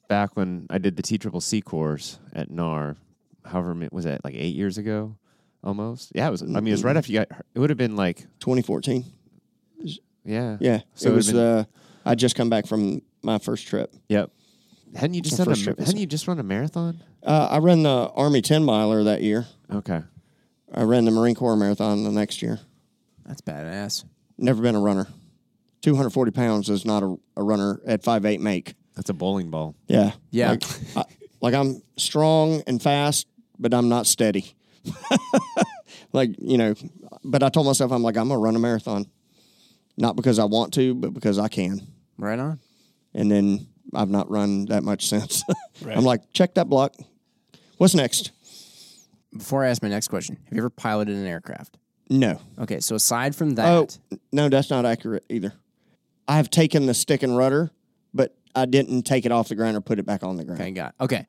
back 0.08 0.36
when 0.36 0.66
I 0.70 0.78
did 0.78 0.96
the 0.96 1.02
T 1.02 1.16
Triple 1.18 1.40
C 1.40 1.60
course 1.62 2.18
at 2.34 2.50
NAR, 2.50 2.96
however 3.44 3.74
many 3.74 3.88
was 3.90 4.04
that 4.04 4.22
like 4.24 4.34
eight 4.34 4.54
years 4.54 4.76
ago 4.78 5.16
almost? 5.64 6.12
Yeah, 6.14 6.28
it 6.28 6.30
was 6.30 6.42
I 6.42 6.46
mean 6.46 6.68
it 6.68 6.72
was 6.72 6.84
right 6.84 6.96
after 6.96 7.10
you 7.10 7.20
got 7.20 7.28
it 7.54 7.58
would 7.58 7.70
have 7.70 7.78
been 7.78 7.96
like 7.96 8.18
2014. 8.40 9.04
yeah. 10.24 10.56
Yeah, 10.60 10.80
So 10.94 11.08
it 11.08 11.12
it 11.12 11.16
was. 11.16 11.32
would've 11.32 11.40
Uh, 11.60 11.64
I 12.04 12.14
just 12.14 12.36
come 12.36 12.50
back 12.50 12.66
from 12.66 13.02
my 13.22 13.38
first 13.38 13.66
trip. 13.66 13.92
Yep. 14.08 14.30
Hadn't 14.94 15.14
you 15.14 15.20
just 15.20 15.36
done 15.36 15.50
a, 15.50 15.56
trip 15.56 15.78
hadn't 15.78 15.96
you 15.98 16.06
just 16.06 16.26
run 16.28 16.38
a 16.38 16.42
marathon? 16.42 17.02
Uh, 17.22 17.48
I 17.50 17.58
ran 17.58 17.82
the 17.82 18.10
Army 18.14 18.40
10 18.40 18.64
miler 18.64 19.04
that 19.04 19.22
year. 19.22 19.46
Okay. 19.72 20.02
I 20.72 20.82
ran 20.82 21.04
the 21.04 21.10
Marine 21.10 21.34
Corps 21.34 21.56
marathon 21.56 22.04
the 22.04 22.12
next 22.12 22.42
year. 22.42 22.60
That's 23.24 23.40
badass. 23.40 24.04
Never 24.38 24.62
been 24.62 24.74
a 24.74 24.80
runner. 24.80 25.06
240 25.82 26.30
pounds 26.32 26.68
is 26.68 26.84
not 26.84 27.02
a, 27.02 27.16
a 27.36 27.42
runner 27.42 27.80
at 27.86 28.02
5'8 28.02 28.40
make. 28.40 28.74
That's 28.94 29.10
a 29.10 29.14
bowling 29.14 29.50
ball. 29.50 29.74
Yeah. 29.86 30.12
Yeah. 30.30 30.50
Like, 30.50 30.64
I, 30.96 31.04
like 31.40 31.54
I'm 31.54 31.82
strong 31.96 32.62
and 32.66 32.80
fast, 32.82 33.26
but 33.58 33.74
I'm 33.74 33.88
not 33.88 34.06
steady. 34.06 34.54
like, 36.12 36.30
you 36.38 36.58
know, 36.58 36.74
but 37.24 37.42
I 37.42 37.48
told 37.48 37.66
myself, 37.66 37.92
I'm 37.92 38.02
like, 38.02 38.16
I'm 38.16 38.28
to 38.28 38.36
run 38.36 38.56
a 38.56 38.58
marathon. 38.58 39.06
Not 39.96 40.16
because 40.16 40.38
I 40.38 40.44
want 40.44 40.74
to, 40.74 40.94
but 40.94 41.14
because 41.14 41.38
I 41.38 41.48
can. 41.48 41.80
Right 42.18 42.38
on. 42.38 42.60
And 43.14 43.30
then 43.30 43.66
I've 43.94 44.10
not 44.10 44.30
run 44.30 44.66
that 44.66 44.82
much 44.82 45.06
since. 45.08 45.42
Right. 45.82 45.94
I'm 45.94 46.04
like, 46.04 46.32
check 46.32 46.54
that 46.54 46.68
block. 46.70 46.94
What's 47.76 47.94
next? 47.94 48.32
Before 49.36 49.62
I 49.62 49.68
ask 49.68 49.82
my 49.82 49.90
next 49.90 50.08
question, 50.08 50.38
have 50.44 50.52
you 50.54 50.58
ever 50.62 50.70
piloted 50.70 51.14
an 51.14 51.26
aircraft? 51.26 51.76
No. 52.08 52.40
Okay, 52.58 52.80
so 52.80 52.94
aside 52.94 53.36
from 53.36 53.56
that, 53.56 53.66
Oh, 53.68 53.86
no, 54.32 54.48
that's 54.48 54.70
not 54.70 54.86
accurate 54.86 55.24
either. 55.28 55.52
I 56.26 56.36
have 56.38 56.48
taken 56.48 56.86
the 56.86 56.94
stick 56.94 57.22
and 57.22 57.36
rudder, 57.36 57.70
but 58.14 58.34
I 58.54 58.64
didn't 58.64 59.02
take 59.02 59.26
it 59.26 59.32
off 59.32 59.48
the 59.48 59.54
ground 59.54 59.76
or 59.76 59.82
put 59.82 59.98
it 59.98 60.06
back 60.06 60.22
on 60.22 60.36
the 60.36 60.44
ground. 60.44 60.62
okay, 60.62 60.70
got 60.70 60.94
okay. 60.98 61.26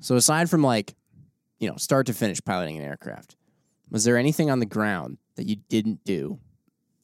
So 0.00 0.16
aside 0.16 0.50
from 0.50 0.62
like, 0.62 0.94
you 1.58 1.70
know, 1.70 1.76
start 1.76 2.06
to 2.08 2.12
finish 2.12 2.38
piloting 2.44 2.76
an 2.76 2.82
aircraft, 2.84 3.34
was 3.90 4.04
there 4.04 4.18
anything 4.18 4.50
on 4.50 4.58
the 4.60 4.66
ground 4.66 5.16
that 5.36 5.46
you 5.46 5.56
didn't 5.70 6.04
do 6.04 6.38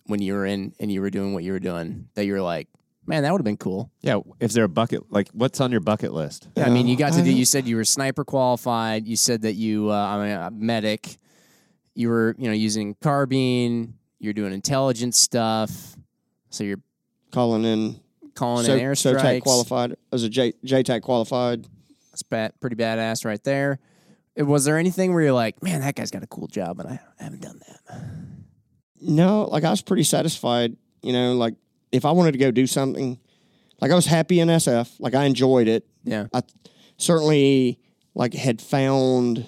when 0.07 0.20
you 0.20 0.35
were 0.35 0.45
in 0.45 0.74
and 0.79 0.93
you 0.93 1.01
were 1.01 1.11
doing 1.11 1.33
what 1.33 1.43
you 1.43 1.53
were 1.53 1.59
doing 1.59 2.09
that 2.16 2.27
you 2.27 2.35
were 2.35 2.43
like, 2.43 2.69
man, 3.07 3.23
that 3.23 3.33
would 3.33 3.41
have 3.41 3.45
been 3.45 3.57
cool. 3.57 3.91
Yeah. 4.01 4.20
Is 4.41 4.55
there 4.55 4.65
a 4.65 4.69
bucket 4.69 5.11
like 5.12 5.29
what's 5.33 5.61
on 5.61 5.70
your 5.70 5.81
bucket 5.81 6.12
list? 6.12 6.49
Yeah, 6.57 6.66
I 6.66 6.70
mean, 6.70 6.87
you 6.87 6.97
got 6.97 7.12
to 7.15 7.23
do. 7.23 7.33
You 7.33 7.45
said 7.45 7.66
you 7.66 7.77
were 7.77 7.85
sniper 7.85 8.24
qualified. 8.24 9.07
You 9.07 9.16
said 9.16 9.43
that 9.43 9.55
you, 9.55 9.91
uh, 9.91 9.95
I 9.95 10.23
mean, 10.23 10.37
a 10.37 10.51
medic. 10.51 11.19
You 11.95 12.09
were, 12.09 12.35
you 12.39 12.49
know, 12.49 12.55
using 12.55 12.95
carbine. 13.03 13.95
You're 14.19 14.33
doing 14.33 14.53
intelligence 14.53 15.19
stuff. 15.19 15.97
So 16.51 16.65
you're 16.65 16.81
Calling 17.33 17.65
in 17.65 17.99
calling 18.35 18.66
so, 18.66 18.74
in 18.74 18.81
airstrikes. 18.81 19.20
SOTAC 19.20 19.43
qualified 19.43 19.97
as 20.12 20.23
a 20.23 20.29
J, 20.29 20.53
JTAC 20.65 21.01
qualified. 21.03 21.66
That's 22.11 22.23
ba- 22.23 22.53
pretty 22.61 22.77
badass 22.77 23.24
right 23.24 23.43
there. 23.43 23.79
Was 24.37 24.65
there 24.65 24.79
anything 24.79 25.12
where 25.12 25.23
you're 25.23 25.33
like, 25.33 25.62
man, 25.62 25.81
that 25.81 25.95
guy's 25.95 26.11
got 26.11 26.23
a 26.23 26.27
cool 26.27 26.47
job, 26.47 26.79
and 26.81 26.89
I 26.89 27.01
haven't 27.23 27.41
done 27.41 27.61
that? 27.66 28.03
No, 29.01 29.45
like 29.45 29.65
I 29.65 29.70
was 29.70 29.83
pretty 29.83 30.05
satisfied. 30.05 30.77
You 31.03 31.12
know, 31.12 31.35
like 31.35 31.55
if 31.93 32.05
I 32.05 32.10
wanted 32.10 32.32
to 32.32 32.39
go 32.39 32.51
do 32.51 32.66
something, 32.66 33.19
like 33.81 33.90
I 33.90 33.94
was 33.94 34.06
happy 34.06 34.40
in 34.40 34.48
SF. 34.48 34.97
Like 34.98 35.14
I 35.14 35.24
enjoyed 35.24 35.69
it. 35.69 35.86
Yeah, 36.05 36.27
I 36.32 36.43
certainly 36.97 37.78
like 38.14 38.35
had 38.35 38.60
found 38.60 39.47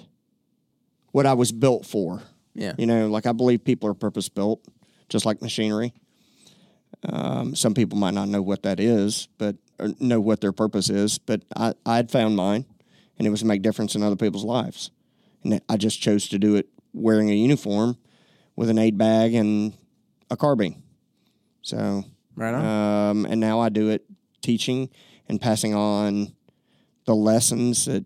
what 1.11 1.25
I 1.25 1.33
was 1.33 1.51
built 1.51 1.85
for. 1.85 2.21
yeah, 2.53 2.73
You 2.77 2.85
know, 2.85 3.07
like 3.07 3.25
I 3.25 3.31
believe 3.31 3.63
people 3.63 3.89
are 3.89 3.93
purpose 3.93 4.29
built, 4.29 4.65
just 5.09 5.25
like 5.25 5.41
machinery. 5.41 5.93
Um, 7.07 7.55
some 7.55 7.73
people 7.73 7.97
might 7.97 8.13
not 8.13 8.27
know 8.29 8.41
what 8.41 8.63
that 8.63 8.79
is, 8.79 9.27
but 9.37 9.55
or 9.79 9.89
know 9.99 10.19
what 10.19 10.41
their 10.41 10.51
purpose 10.51 10.89
is. 10.89 11.17
But 11.17 11.43
I, 11.55 11.73
I 11.85 11.97
had 11.97 12.09
found 12.11 12.35
mine, 12.35 12.65
and 13.17 13.27
it 13.27 13.29
was 13.29 13.41
to 13.41 13.45
make 13.45 13.61
difference 13.61 13.95
in 13.95 14.03
other 14.03 14.15
people's 14.15 14.45
lives. 14.45 14.91
And 15.43 15.61
I 15.69 15.77
just 15.77 16.01
chose 16.01 16.27
to 16.29 16.39
do 16.39 16.55
it 16.55 16.67
wearing 16.93 17.29
a 17.29 17.33
uniform 17.33 17.97
with 18.55 18.69
an 18.69 18.77
aid 18.77 18.97
bag 18.97 19.33
and 19.35 19.77
a 20.31 20.37
carbine. 20.37 20.81
So, 21.61 22.03
right 22.35 22.53
on. 22.53 22.65
um, 22.65 23.25
and 23.25 23.39
now 23.39 23.59
I 23.59 23.69
do 23.69 23.89
it 23.89 24.05
teaching 24.41 24.89
and 25.27 25.41
passing 25.41 25.73
on 25.73 26.33
the 27.05 27.15
lessons 27.15 27.85
that 27.85 28.05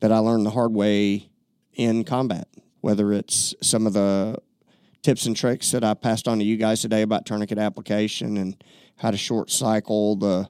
that 0.00 0.12
I 0.12 0.18
learned 0.18 0.46
the 0.46 0.50
hard 0.50 0.72
way 0.72 1.28
in 1.72 2.04
combat. 2.04 2.48
Whether 2.80 3.12
it's 3.12 3.54
some 3.60 3.86
of 3.86 3.92
the 3.92 4.38
tips 5.02 5.26
and 5.26 5.36
tricks 5.36 5.70
that 5.72 5.84
I 5.84 5.94
passed 5.94 6.28
on 6.28 6.38
to 6.38 6.44
you 6.44 6.56
guys 6.56 6.80
today 6.80 7.02
about 7.02 7.26
tourniquet 7.26 7.58
application 7.58 8.36
and 8.36 8.62
how 8.96 9.10
to 9.10 9.16
short 9.16 9.50
cycle 9.50 10.16
the 10.16 10.48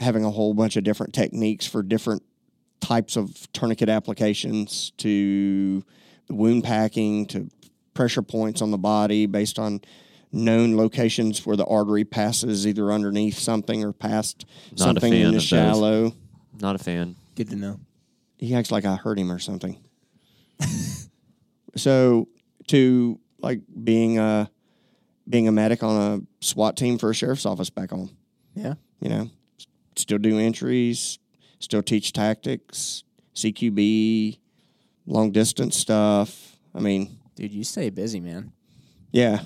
having 0.00 0.24
a 0.24 0.30
whole 0.30 0.54
bunch 0.54 0.76
of 0.76 0.84
different 0.84 1.12
techniques 1.12 1.66
for 1.66 1.82
different 1.82 2.22
types 2.80 3.16
of 3.16 3.50
tourniquet 3.52 3.88
applications 3.88 4.92
to 4.98 5.84
the 6.26 6.34
wound 6.34 6.64
packing 6.64 7.26
to 7.26 7.48
pressure 7.94 8.22
points 8.22 8.62
on 8.62 8.70
the 8.70 8.78
body 8.78 9.26
based 9.26 9.58
on 9.58 9.80
known 10.32 10.76
locations 10.76 11.44
where 11.44 11.56
the 11.56 11.66
artery 11.66 12.04
passes 12.04 12.66
either 12.66 12.90
underneath 12.90 13.38
something 13.38 13.84
or 13.84 13.92
past 13.92 14.46
Not 14.72 14.80
a 14.80 14.82
something 14.84 15.12
fan 15.12 15.20
in 15.20 15.26
of 15.26 15.32
the 15.32 15.36
those. 15.38 15.44
shallow. 15.44 16.14
Not 16.60 16.74
a 16.74 16.78
fan. 16.78 17.16
Good 17.34 17.50
to 17.50 17.56
know. 17.56 17.80
He 18.38 18.54
acts 18.54 18.70
like 18.70 18.84
I 18.84 18.96
hurt 18.96 19.18
him 19.18 19.30
or 19.30 19.38
something. 19.38 19.78
so 21.76 22.28
to 22.68 23.18
like 23.40 23.60
being 23.82 24.18
a 24.18 24.50
being 25.28 25.48
a 25.48 25.52
medic 25.52 25.82
on 25.82 26.00
a 26.40 26.44
SWAT 26.44 26.76
team 26.76 26.98
for 26.98 27.10
a 27.10 27.14
sheriff's 27.14 27.46
office 27.46 27.70
back 27.70 27.90
home. 27.90 28.10
Yeah, 28.54 28.74
You 29.00 29.08
know, 29.08 29.30
still 29.96 30.18
do 30.18 30.38
entries, 30.38 31.18
still 31.58 31.82
teach 31.82 32.12
tactics, 32.12 33.04
CQB, 33.34 34.38
long 35.06 35.30
distance 35.30 35.76
stuff. 35.76 36.56
I 36.74 36.80
mean, 36.80 37.18
dude, 37.34 37.52
you 37.52 37.64
stay 37.64 37.88
busy, 37.90 38.20
man. 38.20 38.52
yeah, 39.12 39.42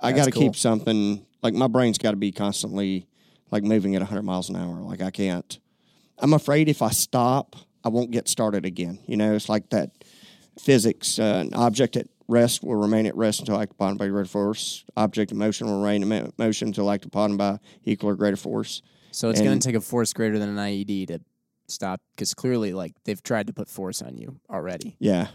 I 0.00 0.12
got 0.12 0.24
to 0.24 0.30
cool. 0.30 0.42
keep 0.42 0.56
something 0.56 1.24
like 1.42 1.54
my 1.54 1.68
brain's 1.68 1.98
got 1.98 2.12
to 2.12 2.16
be 2.16 2.32
constantly 2.32 3.06
like 3.50 3.62
moving 3.62 3.94
at 3.94 4.02
100 4.02 4.22
miles 4.22 4.48
an 4.48 4.56
hour. 4.56 4.80
Like 4.80 5.02
I 5.02 5.10
can't. 5.10 5.58
I'm 6.18 6.32
afraid 6.32 6.68
if 6.68 6.82
I 6.82 6.90
stop, 6.90 7.56
I 7.84 7.88
won't 7.88 8.10
get 8.10 8.28
started 8.28 8.66
again. 8.66 8.98
You 9.06 9.16
know, 9.16 9.34
it's 9.34 9.48
like 9.48 9.70
that 9.70 9.90
physics. 10.58 11.18
Uh, 11.18 11.44
an 11.46 11.54
object 11.54 11.96
at 11.96 12.08
rest 12.26 12.62
will 12.62 12.76
remain 12.76 13.06
at 13.06 13.16
rest 13.16 13.40
until 13.40 13.60
acted 13.60 13.74
upon 13.74 13.96
by 13.96 14.08
greater 14.08 14.28
force. 14.28 14.84
Object 14.96 15.32
in 15.32 15.38
motion 15.38 15.66
will 15.66 15.80
remain 15.80 16.10
in 16.10 16.32
motion 16.38 16.68
until 16.68 16.90
acted 16.90 17.08
upon 17.08 17.36
by 17.36 17.58
equal 17.84 18.10
or 18.10 18.16
greater 18.16 18.36
force. 18.36 18.82
So 19.10 19.30
it's 19.30 19.40
going 19.40 19.58
to 19.58 19.66
take 19.66 19.76
a 19.76 19.80
force 19.80 20.12
greater 20.12 20.38
than 20.38 20.50
an 20.50 20.56
IED 20.56 21.08
to 21.08 21.20
stop, 21.68 22.00
because 22.14 22.34
clearly, 22.34 22.72
like 22.72 22.92
they've 23.04 23.22
tried 23.22 23.46
to 23.46 23.52
put 23.52 23.68
force 23.68 24.02
on 24.02 24.16
you 24.18 24.38
already. 24.50 24.96
Yeah. 24.98 25.28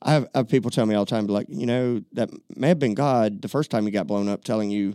I 0.00 0.12
have, 0.12 0.28
I 0.34 0.38
have 0.38 0.48
people 0.48 0.70
tell 0.70 0.86
me 0.86 0.94
all 0.94 1.04
the 1.04 1.10
time, 1.10 1.26
like, 1.26 1.46
you 1.48 1.66
know, 1.66 2.02
that 2.12 2.30
may 2.56 2.68
have 2.68 2.78
been 2.78 2.94
God 2.94 3.42
the 3.42 3.48
first 3.48 3.70
time 3.70 3.84
you 3.84 3.90
got 3.90 4.06
blown 4.06 4.28
up 4.28 4.44
telling 4.44 4.70
you 4.70 4.94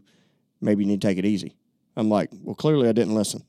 maybe 0.62 0.84
you 0.84 0.88
need 0.88 1.02
to 1.02 1.08
take 1.08 1.18
it 1.18 1.26
easy. 1.26 1.56
I'm 1.96 2.10
like, 2.10 2.30
well, 2.42 2.56
clearly 2.56 2.88
I 2.88 2.94
didn't 2.94 3.14
listen. 3.14 3.44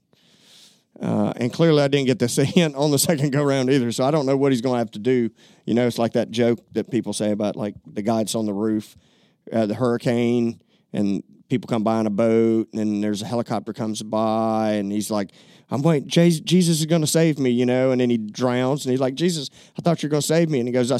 Uh, 1.00 1.32
and 1.36 1.52
clearly 1.52 1.82
I 1.82 1.88
didn't 1.88 2.06
get 2.06 2.18
this 2.18 2.36
hint 2.54 2.74
on 2.74 2.90
the 2.90 2.98
second 2.98 3.30
go 3.30 3.42
round 3.42 3.70
either. 3.70 3.90
So 3.92 4.04
I 4.04 4.10
don't 4.10 4.26
know 4.26 4.36
what 4.36 4.52
he's 4.52 4.60
going 4.60 4.74
to 4.74 4.78
have 4.78 4.90
to 4.92 4.98
do. 4.98 5.30
You 5.64 5.74
know, 5.74 5.86
it's 5.86 5.98
like 5.98 6.12
that 6.12 6.30
joke 6.30 6.60
that 6.72 6.90
people 6.90 7.12
say 7.12 7.30
about 7.30 7.56
like 7.56 7.74
the 7.86 8.02
guy 8.02 8.18
that's 8.18 8.34
on 8.34 8.46
the 8.46 8.52
roof, 8.52 8.96
uh, 9.52 9.66
the 9.66 9.74
hurricane, 9.74 10.60
and 10.92 11.22
people 11.48 11.68
come 11.68 11.82
by 11.82 12.00
in 12.00 12.06
a 12.06 12.10
boat, 12.10 12.68
and 12.72 12.80
then 12.80 13.00
there's 13.00 13.22
a 13.22 13.26
helicopter 13.26 13.72
comes 13.72 14.02
by, 14.02 14.72
and 14.72 14.90
he's 14.90 15.10
like, 15.10 15.30
I'm 15.70 15.82
waiting, 15.82 16.08
Jesus 16.08 16.80
is 16.80 16.86
going 16.86 17.00
to 17.00 17.06
save 17.06 17.38
me, 17.38 17.50
you 17.50 17.66
know, 17.66 17.90
and 17.90 18.00
then 18.00 18.10
he 18.10 18.16
drowns, 18.16 18.84
and 18.84 18.92
he's 18.92 19.00
like, 19.00 19.14
Jesus, 19.14 19.50
I 19.78 19.82
thought 19.82 20.02
you 20.02 20.08
were 20.08 20.12
going 20.12 20.20
to 20.20 20.26
save 20.26 20.50
me. 20.50 20.60
And 20.60 20.68
he 20.68 20.72
goes, 20.72 20.92
I, 20.92 20.98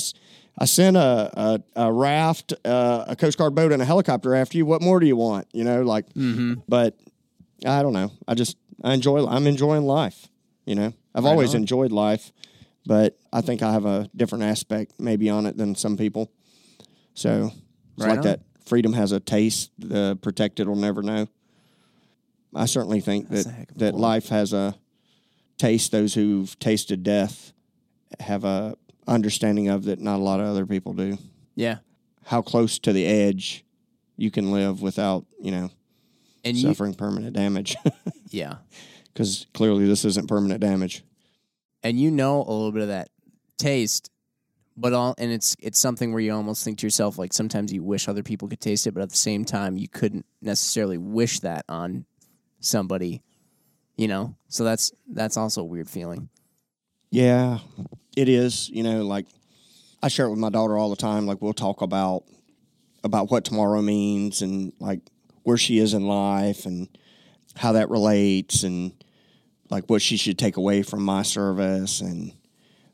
I 0.59 0.67
sent 0.67 0.97
a, 0.97 1.31
a, 1.35 1.63
a 1.87 1.93
raft, 1.93 2.55
uh, 2.65 3.05
a 3.09 3.17
Coast 3.17 3.39
Guard 3.39 3.55
boat, 3.55 3.73
and 3.73 3.83
a 3.83 3.85
helicopter 3.85 4.35
after 4.35 4.57
you. 4.57 4.65
What 4.67 4.83
more 4.83 5.01
do 5.01 5.07
you 5.07 5.17
want? 5.17 5.49
You 5.53 5.65
know, 5.65 5.83
like, 5.83 6.07
but 6.69 6.97
I 7.67 7.83
don't 7.83 7.93
know. 7.93 8.13
I 8.29 8.35
just 8.35 8.57
I 8.83 8.95
enjoy. 8.95 9.27
I'm 9.27 9.47
enjoying 9.47 9.83
life. 9.83 10.29
You 10.65 10.77
know, 10.77 10.93
I've 11.15 11.25
always 11.27 11.51
on. 11.55 11.63
enjoyed 11.63 11.91
life, 11.93 12.33
but 12.87 13.19
I 13.33 13.41
think 13.41 13.63
I 13.63 13.73
have 13.73 13.85
a 13.85 14.09
different 14.15 14.45
aspect 14.45 14.95
maybe 14.99 15.29
on 15.29 15.47
it 15.47 15.57
than 15.57 15.75
some 15.75 15.97
people. 15.97 16.31
So 17.15 17.47
it's 17.97 18.05
Right 18.05 18.09
like 18.11 18.19
on. 18.19 18.25
that. 18.25 18.41
Freedom 18.65 18.93
has 18.95 19.13
a 19.13 19.21
taste. 19.21 19.73
The 19.79 20.17
protected 20.23 20.67
will 20.69 20.77
never 20.77 21.03
know. 21.03 21.27
I 22.55 22.65
certainly 22.67 23.01
think 23.01 23.29
That's 23.29 23.45
that 23.45 23.51
a 23.51 23.53
heck 23.53 23.71
of 23.71 23.77
a 23.77 23.79
that 23.81 23.91
point. 23.93 24.01
life 24.03 24.29
has 24.29 24.53
a 24.55 24.75
taste. 25.59 25.93
Those 25.93 26.15
who've 26.15 26.57
tasted 26.61 27.03
death 27.03 27.53
have 28.21 28.45
a 28.45 28.77
understanding 29.07 29.69
of 29.69 29.85
that 29.85 30.01
not 30.01 30.17
a 30.17 30.23
lot 30.23 30.41
of 30.41 30.47
other 30.47 30.67
people 30.67 30.93
do. 30.95 31.19
Yeah, 31.55 31.79
how 32.25 32.43
close 32.43 32.79
to 32.81 32.93
the 32.93 33.07
edge 33.07 33.65
you 34.17 34.31
can 34.31 34.51
live 34.53 34.81
without 34.83 35.25
you 35.41 35.51
know 35.51 35.71
And 36.45 36.57
you, 36.57 36.69
suffering 36.69 36.95
permanent 36.95 37.35
damage. 37.35 37.77
yeah, 38.31 38.57
Because 39.13 39.47
clearly 39.55 39.87
this 39.87 40.05
isn't 40.05 40.29
permanent 40.29 40.61
damage. 40.61 41.03
and 41.83 41.99
you 42.01 42.11
know 42.11 42.39
a 42.43 42.51
little 42.53 42.73
bit 42.73 42.83
of 42.83 42.89
that 42.89 43.09
taste, 43.59 44.11
but 44.77 44.93
all 44.93 45.15
and 45.19 45.31
it's 45.33 45.55
it's 45.61 45.79
something 45.79 46.13
where 46.13 46.21
you 46.21 46.33
almost 46.33 46.65
think 46.65 46.79
to 46.79 46.87
yourself 46.87 47.19
like 47.19 47.33
sometimes 47.33 47.73
you 47.73 47.83
wish 47.83 48.09
other 48.09 48.23
people 48.23 48.49
could 48.49 48.61
taste 48.61 48.87
it, 48.87 48.93
but 48.95 49.03
at 49.03 49.11
the 49.11 49.17
same 49.17 49.45
time 49.45 49.77
you 49.77 49.89
couldn't 49.89 50.27
necessarily 50.43 50.99
wish 50.99 51.41
that 51.41 51.65
on 51.69 52.05
somebody, 52.61 53.23
you 53.97 54.09
know. 54.09 54.35
So 54.49 54.65
that's 54.65 54.93
that's 55.09 55.37
also 55.37 55.61
a 55.61 55.65
weird 55.65 55.89
feeling. 55.89 56.29
Yeah, 57.11 57.59
it 58.17 58.29
is. 58.29 58.69
You 58.69 58.83
know, 58.83 59.05
like 59.05 59.27
I 60.03 60.09
share 60.09 60.27
it 60.27 60.31
with 60.31 60.39
my 60.39 60.51
daughter 60.51 60.77
all 60.77 60.91
the 60.91 60.97
time. 60.97 61.27
Like 61.27 61.41
we'll 61.41 61.53
talk 61.53 61.83
about 61.83 62.25
about 63.03 63.31
what 63.31 63.45
tomorrow 63.45 63.83
means 63.83 64.43
and 64.43 64.73
like 64.81 65.01
where 65.43 65.59
she 65.59 65.79
is 65.79 65.95
in 65.95 66.07
life 66.07 66.65
and 66.67 66.89
how 67.57 67.73
that 67.73 67.91
relates 67.91 68.63
and 68.63 68.93
like 69.71 69.85
what 69.87 70.03
she 70.03 70.17
should 70.17 70.39
take 70.39 70.57
away 70.57 70.83
from 70.83 71.03
my 71.03 71.23
service 71.23 72.01
and 72.01 72.33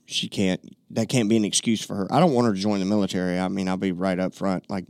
she 0.07 0.29
can't 0.29 0.77
that 0.91 1.09
can't 1.09 1.29
be 1.29 1.37
an 1.37 1.45
excuse 1.45 1.85
for 1.85 1.95
her. 1.95 2.13
I 2.13 2.19
don't 2.19 2.33
want 2.33 2.49
her 2.49 2.55
to 2.55 2.61
join 2.61 2.81
the 2.81 2.87
military. 2.87 3.39
I 3.39 3.49
mean, 3.49 3.69
I'll 3.69 3.77
be 3.77 3.93
right 3.93 4.19
up 4.19 4.35
front. 4.35 4.69
Like 4.69 4.87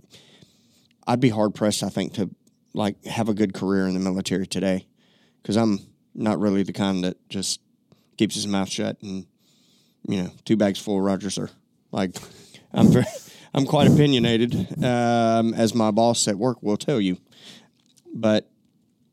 I'd 1.06 1.20
be 1.20 1.28
hard 1.28 1.54
pressed 1.54 1.82
I 1.82 1.88
think 1.88 2.14
to 2.14 2.30
like 2.72 3.04
have 3.04 3.28
a 3.28 3.34
good 3.34 3.52
career 3.52 3.86
in 3.86 3.94
the 3.94 4.00
military 4.00 4.46
today 4.46 4.86
cuz 5.44 5.56
I'm 5.56 5.80
not 6.14 6.38
really 6.38 6.62
the 6.62 6.72
kind 6.72 7.04
that 7.04 7.28
just 7.28 7.60
keeps 8.16 8.34
his 8.34 8.46
mouth 8.46 8.68
shut 8.68 8.96
and 9.02 9.26
you 10.10 10.22
know 10.22 10.30
two 10.44 10.56
bags 10.56 10.78
full 10.78 10.98
of 10.98 11.02
Rogers 11.04 11.38
are 11.38 11.50
like 11.92 12.16
I'm 12.72 12.88
very, 12.88 13.06
I'm 13.54 13.66
quite 13.66 13.88
opinionated 13.88 14.54
um, 14.84 15.54
as 15.54 15.74
my 15.74 15.90
boss 15.90 16.28
at 16.28 16.36
work 16.36 16.62
will 16.62 16.76
tell 16.76 17.00
you. 17.00 17.18
But 18.12 18.48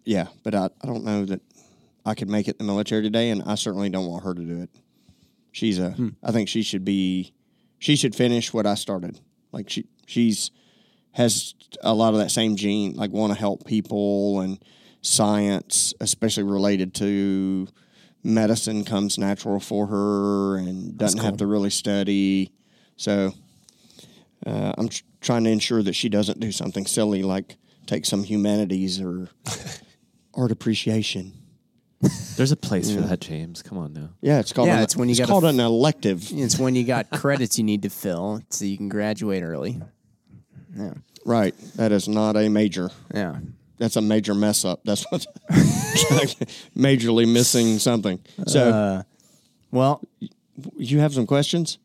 yeah 0.06 0.28
but 0.44 0.56
I, 0.56 0.69
I 0.82 0.88
don't 0.88 1.03
know 1.03 1.26
that 1.26 1.41
I 2.06 2.15
could 2.15 2.30
make 2.30 2.48
it 2.48 2.56
in 2.60 2.65
the 2.65 2.72
military 2.72 3.03
today 3.03 3.30
and 3.30 3.44
I 3.44 3.56
certainly 3.56 3.90
don't 3.90 4.07
want 4.07 4.24
her 4.24 4.34
to 4.34 4.41
do 4.41 4.61
it. 4.61 4.69
She's 5.52 5.80
a 5.80 5.95
I 6.24 6.32
think 6.32 6.49
she 6.49 6.64
should 6.64 6.86
be 6.86 7.34
she 7.80 7.95
should 7.95 8.15
finish 8.15 8.53
what 8.53 8.65
I 8.65 8.76
started. 8.76 9.19
Like 9.52 9.69
she 9.69 9.86
she's 10.06 10.52
has 11.11 11.53
a 11.82 11.94
lot 11.94 12.14
of 12.14 12.19
that 12.19 12.32
same 12.32 12.56
gene 12.56 12.94
like 12.94 13.11
want 13.11 13.34
to 13.34 13.40
help 13.40 13.65
people 13.65 14.40
and 14.41 14.64
science 15.02 15.94
especially 15.99 16.44
related 16.44 16.94
to 16.94 17.68
medicine 18.23 18.84
comes 18.84 19.18
natural 19.18 19.60
for 19.60 19.88
her 19.88 20.57
and 20.57 20.98
doesn't 20.98 21.22
have 21.22 21.38
to 21.38 21.48
really 21.48 21.69
study. 21.69 22.52
So 22.95 23.31
uh, 24.45 24.73
I'm 24.77 24.89
tr- 24.89 25.03
trying 25.22 25.44
to 25.45 25.49
ensure 25.49 25.81
that 25.84 25.94
she 25.94 26.10
doesn't 26.10 26.39
do 26.39 26.52
something 26.52 26.85
silly 26.85 27.23
like 27.23 27.57
take 27.85 28.06
some 28.06 28.23
humanities 28.23 28.99
or 29.02 29.30
art 30.34 30.52
appreciation. 30.52 31.34
There's 32.35 32.52
a 32.52 32.56
place 32.57 32.94
for 32.94 33.02
that, 33.02 33.22
James. 33.22 33.64
Come 33.64 33.80
on 33.80 33.94
now. 33.94 34.10
Yeah, 34.22 34.39
it's 34.39 34.53
called. 34.53 34.68
Yeah, 34.68 34.77
an, 34.77 34.84
it's 34.84 34.95
when 34.95 35.07
you 35.10 35.14
it's 35.14 35.19
gotta 35.19 35.31
called 35.31 35.45
f- 35.45 35.49
an 35.53 35.60
elective. 35.60 36.27
It's 36.31 36.60
when 36.60 36.76
you 36.76 36.84
got 36.84 37.10
credits 37.11 37.57
you 37.57 37.64
need 37.64 37.81
to 37.81 37.89
fill 37.89 38.41
so 38.52 38.65
you 38.65 38.77
can 38.77 38.88
graduate 38.88 39.41
early. 39.41 39.81
Yeah, 40.77 40.94
Right. 41.26 41.56
That 41.76 41.91
is 41.91 42.07
not 42.07 42.38
a 42.38 42.49
major. 42.49 42.91
yeah. 43.14 43.38
That's 43.78 43.95
a 43.95 44.02
major 44.02 44.34
mess 44.34 44.66
up. 44.66 44.82
That's 44.86 45.04
what 45.12 45.26
majorly 46.76 47.32
missing 47.32 47.80
something. 47.80 48.20
So 48.48 48.70
Uh, 48.70 49.04
well, 49.72 50.02
you 50.78 50.99
have 50.99 51.14
some 51.14 51.28
questions? 51.28 51.78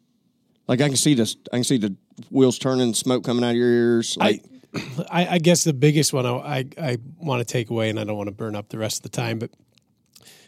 Like 0.68 0.80
I 0.80 0.88
can 0.88 0.96
see 0.96 1.14
this. 1.14 1.36
I 1.52 1.56
can 1.56 1.64
see 1.64 1.78
the 1.78 1.94
wheels 2.30 2.58
turning, 2.58 2.94
smoke 2.94 3.24
coming 3.24 3.44
out 3.44 3.50
of 3.50 3.56
your 3.56 3.68
ears. 3.68 4.16
Like 4.16 4.42
I, 5.10 5.26
I 5.34 5.38
guess 5.38 5.64
the 5.64 5.72
biggest 5.72 6.12
one 6.12 6.24
I, 6.24 6.30
I, 6.30 6.66
I 6.80 6.96
want 7.18 7.40
to 7.40 7.44
take 7.44 7.70
away, 7.70 7.90
and 7.90 8.00
I 8.00 8.04
don't 8.04 8.16
want 8.16 8.28
to 8.28 8.34
burn 8.34 8.56
up 8.56 8.68
the 8.70 8.78
rest 8.78 8.98
of 8.98 9.02
the 9.02 9.16
time, 9.16 9.38
but 9.38 9.50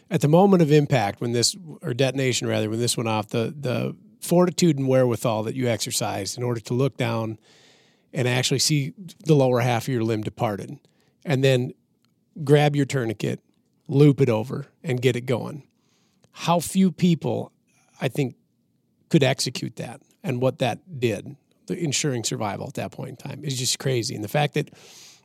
at 0.09 0.21
the 0.21 0.27
moment 0.27 0.61
of 0.61 0.71
impact, 0.71 1.21
when 1.21 1.31
this 1.31 1.55
or 1.81 1.93
detonation 1.93 2.47
rather, 2.47 2.69
when 2.69 2.79
this 2.79 2.97
went 2.97 3.09
off, 3.09 3.29
the 3.29 3.53
the 3.57 3.95
fortitude 4.21 4.79
and 4.79 4.87
wherewithal 4.87 5.43
that 5.43 5.55
you 5.55 5.67
exercised 5.67 6.37
in 6.37 6.43
order 6.43 6.59
to 6.59 6.73
look 6.73 6.97
down 6.97 7.37
and 8.13 8.27
actually 8.27 8.59
see 8.59 8.93
the 9.25 9.35
lower 9.35 9.59
half 9.59 9.83
of 9.83 9.93
your 9.93 10.03
limb 10.03 10.23
departed, 10.23 10.79
and 11.25 11.43
then 11.43 11.73
grab 12.43 12.75
your 12.75 12.85
tourniquet, 12.85 13.41
loop 13.87 14.21
it 14.21 14.29
over, 14.29 14.67
and 14.83 15.01
get 15.01 15.15
it 15.15 15.25
going. 15.25 15.63
How 16.31 16.59
few 16.59 16.91
people, 16.91 17.51
I 17.99 18.07
think, 18.07 18.35
could 19.09 19.23
execute 19.23 19.75
that 19.77 20.01
and 20.23 20.41
what 20.41 20.59
that 20.59 20.99
did, 20.99 21.35
the 21.67 21.77
ensuring 21.77 22.23
survival 22.23 22.67
at 22.67 22.75
that 22.75 22.91
point 22.91 23.09
in 23.09 23.15
time 23.15 23.43
is 23.43 23.57
just 23.57 23.79
crazy. 23.79 24.15
And 24.15 24.23
the 24.23 24.29
fact 24.29 24.53
that 24.53 24.69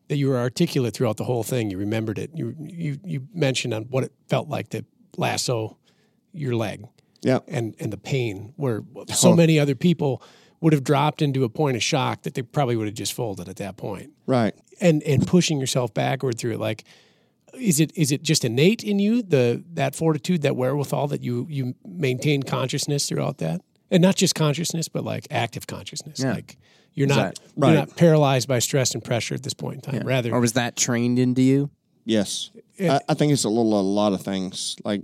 that 0.09 0.17
you 0.17 0.29
were 0.29 0.39
articulate 0.39 0.93
throughout 0.93 1.19
the 1.19 1.25
whole 1.25 1.45
thing, 1.45 1.71
you 1.71 1.79
remembered 1.79 2.19
it. 2.19 2.31
You 2.35 2.57
you 2.59 2.99
you 3.05 3.29
mentioned 3.33 3.75
on 3.75 3.85
what 3.85 4.05
it 4.05 4.13
felt 4.29 4.49
like 4.49 4.71
to 4.71 4.85
lasso 5.17 5.77
your 6.33 6.55
leg 6.57 6.87
yeah, 7.23 7.41
and 7.49 7.75
and 7.79 7.93
the 7.93 7.99
pain 7.99 8.53
where 8.57 8.83
so 9.09 9.35
many 9.35 9.59
other 9.59 9.75
people 9.75 10.23
would 10.61 10.73
have 10.73 10.85
dropped 10.85 11.23
into 11.23 11.45
a 11.45 11.49
point 11.49 11.77
of 11.77 11.83
shock 11.83 12.23
that 12.23 12.35
they 12.35 12.43
probably 12.43 12.77
would 12.77 12.87
have 12.87 12.95
just 12.95 13.15
folded 13.15 13.49
at 13.49 13.57
that 13.57 13.77
point. 13.77 14.13
Right. 14.31 14.55
And 14.81 15.02
and 15.02 15.27
pushing 15.27 15.61
yourself 15.61 15.93
backward 15.93 16.39
through 16.39 16.52
it 16.52 16.61
like 16.61 16.85
is 17.59 17.81
it 17.81 17.90
is 17.97 18.12
it 18.12 18.23
just 18.23 18.44
innate 18.44 18.82
in 18.82 18.98
you 18.98 19.23
the 19.23 19.62
that 19.74 19.94
fortitude 19.94 20.43
that 20.43 20.57
wherewithal 20.57 21.09
that 21.09 21.23
you 21.23 21.47
you 21.51 21.74
maintain 21.85 22.43
consciousness 22.43 23.09
throughout 23.09 23.39
that 23.39 23.61
and 23.90 24.01
not 24.01 24.15
just 24.16 24.35
consciousness 24.35 24.89
but 24.89 25.05
like 25.05 25.27
active 25.31 25.66
consciousness 25.66 26.20
Yeah. 26.20 26.32
like 26.35 26.57
you're 26.94 27.09
not 27.09 27.35
that- 27.35 27.40
you're 27.57 27.74
not 27.74 27.97
paralyzed 27.97 28.48
by 28.48 28.59
stress 28.61 28.94
and 28.94 29.05
pressure 29.05 29.35
at 29.35 29.43
this 29.43 29.52
point 29.55 29.85
in 29.85 29.93
time 29.93 30.07
rather 30.07 30.32
or 30.32 30.40
was 30.40 30.52
that 30.55 30.77
trained 30.77 31.19
into 31.19 31.43
you? 31.43 31.70
Yes, 32.07 32.51
It- 32.78 32.89
I, 32.90 33.01
I 33.11 33.15
think 33.15 33.32
it's 33.32 33.44
a 33.44 33.48
little 33.51 33.78
a 33.78 33.82
lot 33.82 34.12
of 34.15 34.23
things. 34.23 34.77
Like 34.85 35.02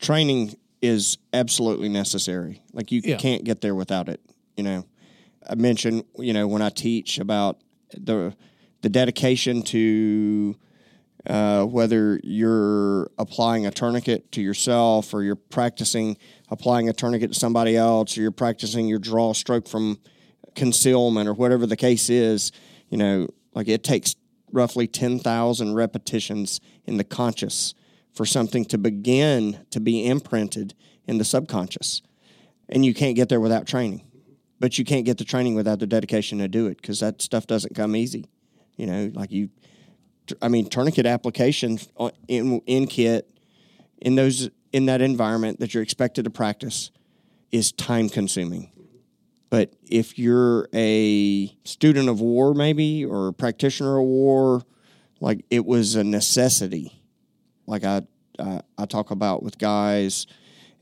training 0.00 0.56
is 0.80 1.18
absolutely 1.32 1.88
necessary. 1.88 2.62
Like 2.72 2.92
you 2.92 3.02
Yeah. 3.04 3.16
can't 3.16 3.44
get 3.44 3.60
there 3.60 3.74
without 3.74 4.08
it. 4.08 4.20
You 4.56 4.64
know, 4.64 4.84
I 5.48 5.54
mentioned 5.56 6.04
you 6.18 6.32
know 6.32 6.46
when 6.48 6.62
I 6.62 6.70
teach 6.70 7.18
about 7.18 7.58
the 7.92 8.34
the 8.82 8.88
dedication 8.88 9.62
to 9.62 10.56
uh, 11.26 11.64
whether 11.64 12.20
you're 12.22 13.10
applying 13.18 13.66
a 13.66 13.70
tourniquet 13.70 14.30
to 14.32 14.40
yourself 14.40 15.12
or 15.12 15.22
you're 15.22 15.36
practicing 15.36 16.16
applying 16.48 16.88
a 16.88 16.92
tourniquet 16.92 17.32
to 17.32 17.38
somebody 17.38 17.76
else 17.76 18.16
or 18.16 18.22
you're 18.22 18.30
practicing 18.30 18.86
your 18.86 18.98
draw 18.98 19.32
stroke 19.32 19.68
from 19.68 19.98
concealment 20.54 21.28
or 21.28 21.34
whatever 21.34 21.66
the 21.66 21.76
case 21.76 22.08
is, 22.08 22.52
you 22.88 22.96
know, 22.96 23.28
like 23.54 23.68
it 23.68 23.84
takes 23.84 24.16
roughly 24.52 24.86
10,000 24.86 25.74
repetitions 25.74 26.60
in 26.86 26.96
the 26.96 27.04
conscious 27.04 27.74
for 28.14 28.24
something 28.24 28.64
to 28.64 28.78
begin 28.78 29.64
to 29.70 29.80
be 29.80 30.06
imprinted 30.06 30.74
in 31.06 31.18
the 31.18 31.24
subconscious. 31.24 32.02
And 32.68 32.84
you 32.84 32.94
can't 32.94 33.16
get 33.16 33.28
there 33.28 33.40
without 33.40 33.66
training. 33.66 34.07
But 34.60 34.78
you 34.78 34.84
can't 34.84 35.04
get 35.04 35.18
the 35.18 35.24
training 35.24 35.54
without 35.54 35.78
the 35.78 35.86
dedication 35.86 36.38
to 36.38 36.48
do 36.48 36.66
it 36.66 36.80
because 36.80 37.00
that 37.00 37.22
stuff 37.22 37.46
doesn't 37.46 37.74
come 37.74 37.94
easy. 37.94 38.26
You 38.76 38.86
know, 38.86 39.10
like 39.14 39.30
you, 39.30 39.50
I 40.42 40.48
mean, 40.48 40.68
tourniquet 40.68 41.06
application 41.06 41.78
in, 42.26 42.60
in 42.66 42.86
kit, 42.86 43.30
in 44.00 44.14
those 44.14 44.50
in 44.72 44.86
that 44.86 45.00
environment 45.00 45.60
that 45.60 45.74
you're 45.74 45.82
expected 45.82 46.24
to 46.24 46.30
practice 46.30 46.90
is 47.50 47.72
time 47.72 48.08
consuming. 48.08 48.70
But 49.50 49.72
if 49.82 50.18
you're 50.18 50.68
a 50.74 51.56
student 51.64 52.08
of 52.08 52.20
war, 52.20 52.52
maybe, 52.52 53.04
or 53.04 53.28
a 53.28 53.32
practitioner 53.32 53.98
of 53.98 54.04
war, 54.04 54.62
like 55.20 55.44
it 55.50 55.64
was 55.64 55.94
a 55.94 56.04
necessity. 56.04 57.02
Like 57.66 57.84
I, 57.84 58.02
I, 58.38 58.60
I 58.76 58.84
talk 58.84 59.10
about 59.10 59.42
with 59.42 59.58
guys, 59.58 60.26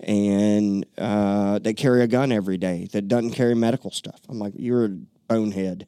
and 0.00 0.84
uh, 0.98 1.58
they 1.58 1.74
carry 1.74 2.02
a 2.02 2.06
gun 2.06 2.32
every 2.32 2.56
day 2.56 2.88
that 2.92 3.08
doesn't 3.08 3.32
carry 3.32 3.54
medical 3.54 3.90
stuff. 3.90 4.20
I'm 4.28 4.38
like, 4.38 4.52
you're 4.56 4.84
a 4.84 4.98
bonehead. 5.28 5.86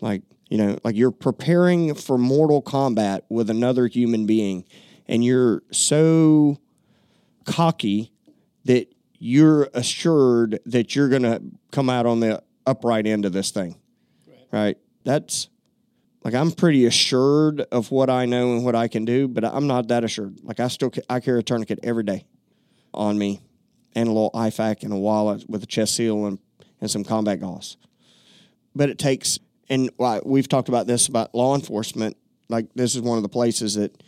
Like 0.00 0.22
you 0.48 0.58
know, 0.58 0.78
like 0.84 0.96
you're 0.96 1.10
preparing 1.10 1.94
for 1.94 2.18
mortal 2.18 2.60
combat 2.60 3.24
with 3.28 3.48
another 3.48 3.86
human 3.86 4.26
being, 4.26 4.64
and 5.06 5.24
you're 5.24 5.62
so 5.70 6.58
cocky 7.44 8.12
that 8.64 8.92
you're 9.18 9.70
assured 9.74 10.58
that 10.66 10.94
you're 10.94 11.08
going 11.08 11.22
to 11.22 11.40
come 11.70 11.88
out 11.88 12.06
on 12.06 12.20
the 12.20 12.42
upright 12.66 13.06
end 13.06 13.24
of 13.24 13.32
this 13.32 13.50
thing. 13.50 13.76
Right. 14.52 14.76
That's 15.04 15.48
like 16.24 16.34
I'm 16.34 16.50
pretty 16.52 16.86
assured 16.86 17.62
of 17.72 17.90
what 17.90 18.10
I 18.10 18.26
know 18.26 18.54
and 18.54 18.64
what 18.64 18.74
I 18.74 18.88
can 18.88 19.04
do, 19.04 19.28
but 19.28 19.44
I'm 19.44 19.66
not 19.66 19.88
that 19.88 20.04
assured. 20.04 20.40
Like 20.42 20.60
I 20.60 20.68
still 20.68 20.92
I 21.08 21.20
carry 21.20 21.40
a 21.40 21.42
tourniquet 21.42 21.80
every 21.82 22.04
day 22.04 22.24
on 22.94 23.18
me 23.18 23.40
and 23.94 24.08
a 24.08 24.12
little 24.12 24.30
IFAK 24.32 24.82
and 24.82 24.92
a 24.92 24.96
wallet 24.96 25.44
with 25.48 25.62
a 25.62 25.66
chest 25.66 25.94
seal 25.94 26.26
and, 26.26 26.38
and 26.80 26.90
some 26.90 27.04
combat 27.04 27.40
gauze. 27.40 27.76
But 28.74 28.88
it 28.90 28.98
takes 28.98 29.38
and 29.68 29.90
why 29.96 30.20
we've 30.24 30.48
talked 30.48 30.68
about 30.68 30.86
this 30.86 31.08
about 31.08 31.34
law 31.34 31.54
enforcement. 31.54 32.16
Like 32.48 32.66
this 32.74 32.94
is 32.94 33.00
one 33.00 33.16
of 33.16 33.22
the 33.22 33.28
places 33.28 33.74
that 33.74 34.02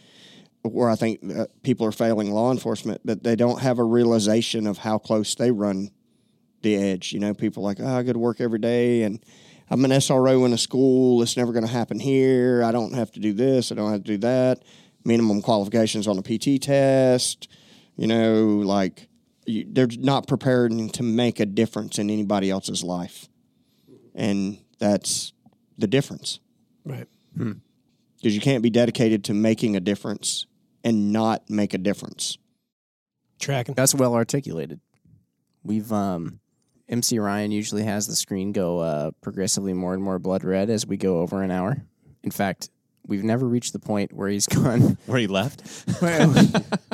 where 0.62 0.88
I 0.88 0.96
think 0.96 1.20
people 1.62 1.86
are 1.86 1.92
failing 1.92 2.32
law 2.32 2.50
enforcement 2.50 3.06
that 3.06 3.22
they 3.22 3.36
don't 3.36 3.60
have 3.60 3.78
a 3.78 3.84
realization 3.84 4.66
of 4.66 4.78
how 4.78 4.98
close 4.98 5.34
they 5.34 5.50
run 5.50 5.90
the 6.62 6.76
edge. 6.76 7.12
You 7.12 7.20
know, 7.20 7.34
people 7.34 7.62
like, 7.62 7.78
oh, 7.80 7.86
I 7.86 8.02
go 8.02 8.12
to 8.12 8.18
work 8.18 8.40
every 8.40 8.58
day 8.58 9.02
and 9.02 9.22
I'm 9.70 9.84
an 9.84 9.90
SRO 9.90 10.44
in 10.46 10.52
a 10.52 10.58
school. 10.58 11.22
It's 11.22 11.36
never 11.36 11.52
going 11.52 11.66
to 11.66 11.72
happen 11.72 12.00
here. 12.00 12.62
I 12.64 12.72
don't 12.72 12.94
have 12.94 13.12
to 13.12 13.20
do 13.20 13.32
this. 13.32 13.72
I 13.72 13.74
don't 13.74 13.92
have 13.92 14.04
to 14.04 14.12
do 14.12 14.18
that. 14.18 14.62
Minimum 15.04 15.42
qualifications 15.42 16.08
on 16.08 16.18
a 16.18 16.22
PT 16.22 16.62
test. 16.62 17.48
You 17.96 18.06
know, 18.06 18.44
like 18.64 19.08
you, 19.46 19.64
they're 19.68 19.88
not 19.98 20.26
prepared 20.26 20.72
to 20.94 21.02
make 21.02 21.40
a 21.40 21.46
difference 21.46 21.98
in 21.98 22.10
anybody 22.10 22.50
else's 22.50 22.82
life, 22.82 23.28
and 24.14 24.58
that's 24.78 25.32
the 25.78 25.86
difference. 25.86 26.40
Right. 26.84 27.06
Because 27.36 28.34
you 28.34 28.40
can't 28.40 28.62
be 28.62 28.70
dedicated 28.70 29.24
to 29.24 29.34
making 29.34 29.76
a 29.76 29.80
difference 29.80 30.46
and 30.82 31.12
not 31.12 31.48
make 31.48 31.74
a 31.74 31.78
difference. 31.78 32.38
Tracking. 33.38 33.74
That's 33.74 33.94
well 33.94 34.14
articulated. 34.14 34.80
We've 35.62 35.92
um 35.92 36.40
MC 36.88 37.18
Ryan 37.18 37.50
usually 37.50 37.84
has 37.84 38.06
the 38.06 38.16
screen 38.16 38.52
go 38.52 38.78
uh, 38.80 39.10
progressively 39.22 39.72
more 39.72 39.94
and 39.94 40.02
more 40.02 40.18
blood 40.18 40.44
red 40.44 40.68
as 40.68 40.86
we 40.86 40.96
go 40.96 41.18
over 41.18 41.42
an 41.42 41.50
hour. 41.50 41.82
In 42.22 42.30
fact, 42.30 42.70
we've 43.06 43.24
never 43.24 43.46
reached 43.46 43.72
the 43.72 43.78
point 43.78 44.12
where 44.12 44.28
he's 44.28 44.46
gone 44.58 44.96
Where 45.06 45.18
he 45.18 45.26
left? 45.26 45.62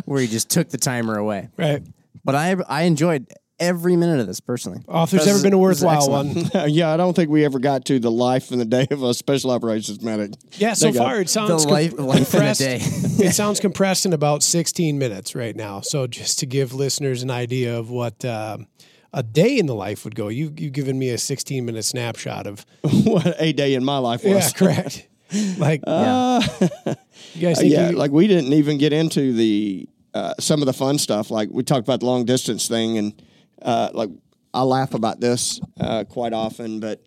where 0.04 0.20
he 0.20 0.26
just 0.26 0.50
took 0.50 0.68
the 0.70 0.78
timer 0.78 1.16
away. 1.16 1.48
Right. 1.56 1.82
But 2.24 2.34
I 2.34 2.56
I 2.68 2.82
enjoyed 2.82 3.26
every 3.58 3.94
minute 3.94 4.18
of 4.20 4.26
this 4.26 4.40
personally. 4.40 4.80
Oh, 4.88 5.02
if 5.02 5.10
there's 5.10 5.26
ever 5.26 5.42
been 5.42 5.52
a 5.52 5.58
worthwhile 5.58 6.08
one. 6.10 6.32
yeah, 6.68 6.94
I 6.94 6.96
don't 6.96 7.14
think 7.14 7.28
we 7.28 7.44
ever 7.44 7.58
got 7.58 7.84
to 7.86 7.98
the 7.98 8.10
life 8.10 8.50
and 8.52 8.58
the 8.60 8.64
day 8.64 8.86
of 8.90 9.02
a 9.02 9.12
special 9.12 9.50
operations 9.50 10.00
medic. 10.02 10.32
Yeah, 10.54 10.72
so 10.72 10.92
far 10.94 11.20
it 11.20 11.28
sounds 11.28 11.64
The 11.66 11.70
life- 11.70 11.94
com- 11.96 12.06
life 12.06 12.16
in 12.16 12.22
a 12.22 12.24
compressed. 12.54 12.60
day. 12.60 12.78
it 13.26 13.34
sounds 13.34 13.60
compressed 13.60 14.06
in 14.06 14.14
about 14.14 14.42
16 14.42 14.98
minutes 14.98 15.34
right 15.34 15.54
now. 15.54 15.80
So 15.82 16.06
just 16.06 16.38
to 16.38 16.46
give 16.46 16.72
listeners 16.72 17.22
an 17.22 17.30
idea 17.30 17.78
of 17.78 17.90
what 17.90 18.24
um, 18.24 18.66
a 19.12 19.22
day 19.22 19.58
in 19.58 19.66
the 19.66 19.74
life 19.74 20.04
would 20.04 20.14
go, 20.14 20.28
you 20.28 20.52
you've 20.56 20.72
given 20.72 20.98
me 20.98 21.10
a 21.10 21.18
16 21.18 21.62
minute 21.64 21.84
snapshot 21.84 22.46
of. 22.46 22.64
what 23.04 23.34
a 23.38 23.52
day 23.52 23.74
in 23.74 23.84
my 23.84 23.98
life 23.98 24.24
was. 24.24 24.32
Yeah, 24.32 24.50
correct. 24.58 25.06
Like 25.58 25.82
Uh, 25.86 26.40
you 27.34 27.40
guys 27.40 27.62
yeah, 27.62 27.90
you, 27.90 27.96
like 27.96 28.10
we 28.10 28.26
didn't 28.26 28.52
even 28.52 28.78
get 28.78 28.92
into 28.92 29.32
the 29.32 29.88
uh, 30.14 30.34
some 30.40 30.60
of 30.60 30.66
the 30.66 30.72
fun 30.72 30.98
stuff. 30.98 31.30
Like 31.30 31.48
we 31.52 31.62
talked 31.62 31.86
about 31.86 32.00
the 32.00 32.06
long 32.06 32.24
distance 32.24 32.66
thing, 32.68 32.98
and 32.98 33.22
uh, 33.62 33.90
like 33.92 34.10
I 34.52 34.62
laugh 34.62 34.94
about 34.94 35.20
this 35.20 35.60
uh, 35.78 36.04
quite 36.04 36.32
often. 36.32 36.80
But 36.80 37.00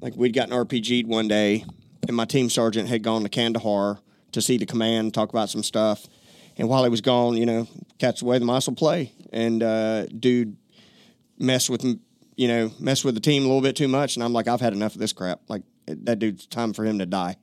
like 0.00 0.14
we'd 0.16 0.34
gotten 0.34 0.52
RPG'd 0.54 1.06
one 1.06 1.28
day, 1.28 1.64
and 2.06 2.16
my 2.16 2.24
team 2.24 2.50
sergeant 2.50 2.88
had 2.88 3.02
gone 3.02 3.22
to 3.22 3.28
Kandahar 3.28 4.00
to 4.32 4.42
see 4.42 4.58
the 4.58 4.66
command, 4.66 5.14
talk 5.14 5.30
about 5.30 5.48
some 5.48 5.62
stuff. 5.62 6.06
And 6.58 6.68
while 6.68 6.82
he 6.84 6.90
was 6.90 7.00
gone, 7.00 7.36
you 7.36 7.46
know, 7.46 7.68
catch 7.98 8.20
away 8.20 8.38
the 8.38 8.44
mice 8.44 8.66
will 8.66 8.74
play, 8.74 9.12
and 9.32 9.62
uh, 9.62 10.06
dude 10.06 10.56
mess 11.38 11.70
with 11.70 11.84
you 12.36 12.48
know 12.48 12.70
mess 12.80 13.04
with 13.04 13.14
the 13.14 13.20
team 13.20 13.44
a 13.44 13.46
little 13.46 13.62
bit 13.62 13.76
too 13.76 13.88
much, 13.88 14.16
and 14.16 14.24
I'm 14.24 14.32
like, 14.32 14.48
I've 14.48 14.60
had 14.60 14.72
enough 14.72 14.94
of 14.94 15.00
this 15.00 15.12
crap. 15.12 15.40
Like 15.48 15.62
that 16.04 16.18
dude's 16.18 16.46
time 16.46 16.72
for 16.72 16.84
him 16.84 16.98
to 16.98 17.06
die. 17.06 17.36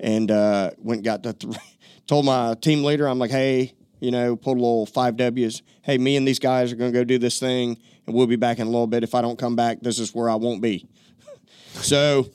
And 0.00 0.30
uh, 0.30 0.70
went 0.78 1.04
got 1.04 1.22
the 1.22 1.32
th- 1.32 1.56
told 2.06 2.24
my 2.24 2.54
team 2.60 2.82
leader, 2.84 3.06
I'm 3.06 3.18
like, 3.18 3.30
hey, 3.30 3.74
you 4.00 4.10
know, 4.10 4.34
pulled 4.34 4.58
a 4.58 4.60
little 4.60 4.86
five 4.86 5.16
W's. 5.16 5.62
Hey, 5.82 5.98
me 5.98 6.16
and 6.16 6.26
these 6.26 6.40
guys 6.40 6.72
are 6.72 6.76
going 6.76 6.92
to 6.92 6.98
go 6.98 7.04
do 7.04 7.18
this 7.18 7.38
thing, 7.38 7.78
and 8.06 8.14
we'll 8.16 8.26
be 8.26 8.36
back 8.36 8.58
in 8.58 8.66
a 8.66 8.70
little 8.70 8.88
bit. 8.88 9.04
If 9.04 9.14
I 9.14 9.22
don't 9.22 9.38
come 9.38 9.54
back, 9.54 9.80
this 9.80 9.98
is 9.98 10.14
where 10.14 10.28
I 10.28 10.34
won't 10.34 10.60
be. 10.60 10.88
so, 11.68 12.28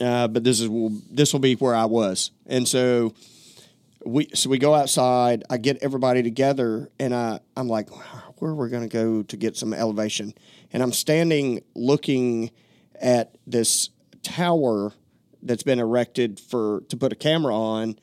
uh, 0.00 0.28
but 0.28 0.44
this 0.44 0.60
is 0.60 0.68
this 1.10 1.32
will 1.32 1.40
be 1.40 1.54
where 1.54 1.74
I 1.74 1.86
was, 1.86 2.32
and 2.46 2.68
so 2.68 3.14
we 4.04 4.28
so 4.34 4.50
we 4.50 4.58
go 4.58 4.74
outside. 4.74 5.44
I 5.48 5.56
get 5.56 5.78
everybody 5.82 6.22
together, 6.22 6.90
and 6.98 7.14
I 7.14 7.40
I'm 7.56 7.68
like, 7.68 7.88
where 8.38 8.54
we're 8.54 8.66
we 8.66 8.70
going 8.70 8.86
to 8.86 8.92
go 8.92 9.22
to 9.22 9.36
get 9.38 9.56
some 9.56 9.72
elevation? 9.72 10.34
And 10.70 10.82
I'm 10.82 10.92
standing 10.92 11.62
looking 11.74 12.50
at 13.00 13.36
this 13.46 13.88
tower 14.24 14.92
that's 15.42 15.62
been 15.62 15.78
erected 15.78 16.40
for 16.40 16.82
to 16.88 16.96
put 16.96 17.12
a 17.12 17.16
camera 17.16 17.54
on, 17.54 17.98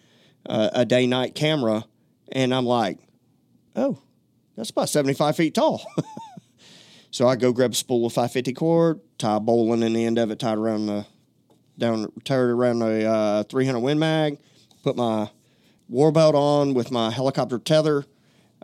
uh, 0.45 0.69
a 0.73 0.85
day 0.85 1.07
night 1.07 1.35
camera, 1.35 1.84
and 2.31 2.53
I'm 2.53 2.65
like, 2.65 2.99
oh, 3.76 3.99
that's 4.56 4.69
about 4.69 4.89
75 4.89 5.35
feet 5.35 5.56
tall. 5.56 5.85
so 7.11 7.27
I 7.27 7.35
go 7.35 7.52
grab 7.52 7.72
a 7.72 7.76
spool 7.76 8.06
of 8.06 8.14
550 8.14 8.53
cord, 8.53 8.99
tie 9.18 9.38
a 9.38 9.39
bowline 9.39 9.84
in 9.84 9.93
the 9.93 10.06
end 10.06 10.18
of 10.18 10.31
it, 10.31 10.39
tied 10.39 10.57
around 10.57 10.85
the 10.85 11.06
down, 11.77 12.11
tied 12.23 12.38
around 12.38 12.80
the 12.80 13.06
uh, 13.06 13.43
300 13.43 13.80
Win 13.80 13.99
Mag, 13.99 14.38
put 14.84 14.95
my 14.95 15.30
war 15.89 16.11
belt 16.11 16.35
on 16.35 16.73
with 16.73 16.91
my 16.91 17.11
helicopter 17.11 17.60
tether, 17.60 18.06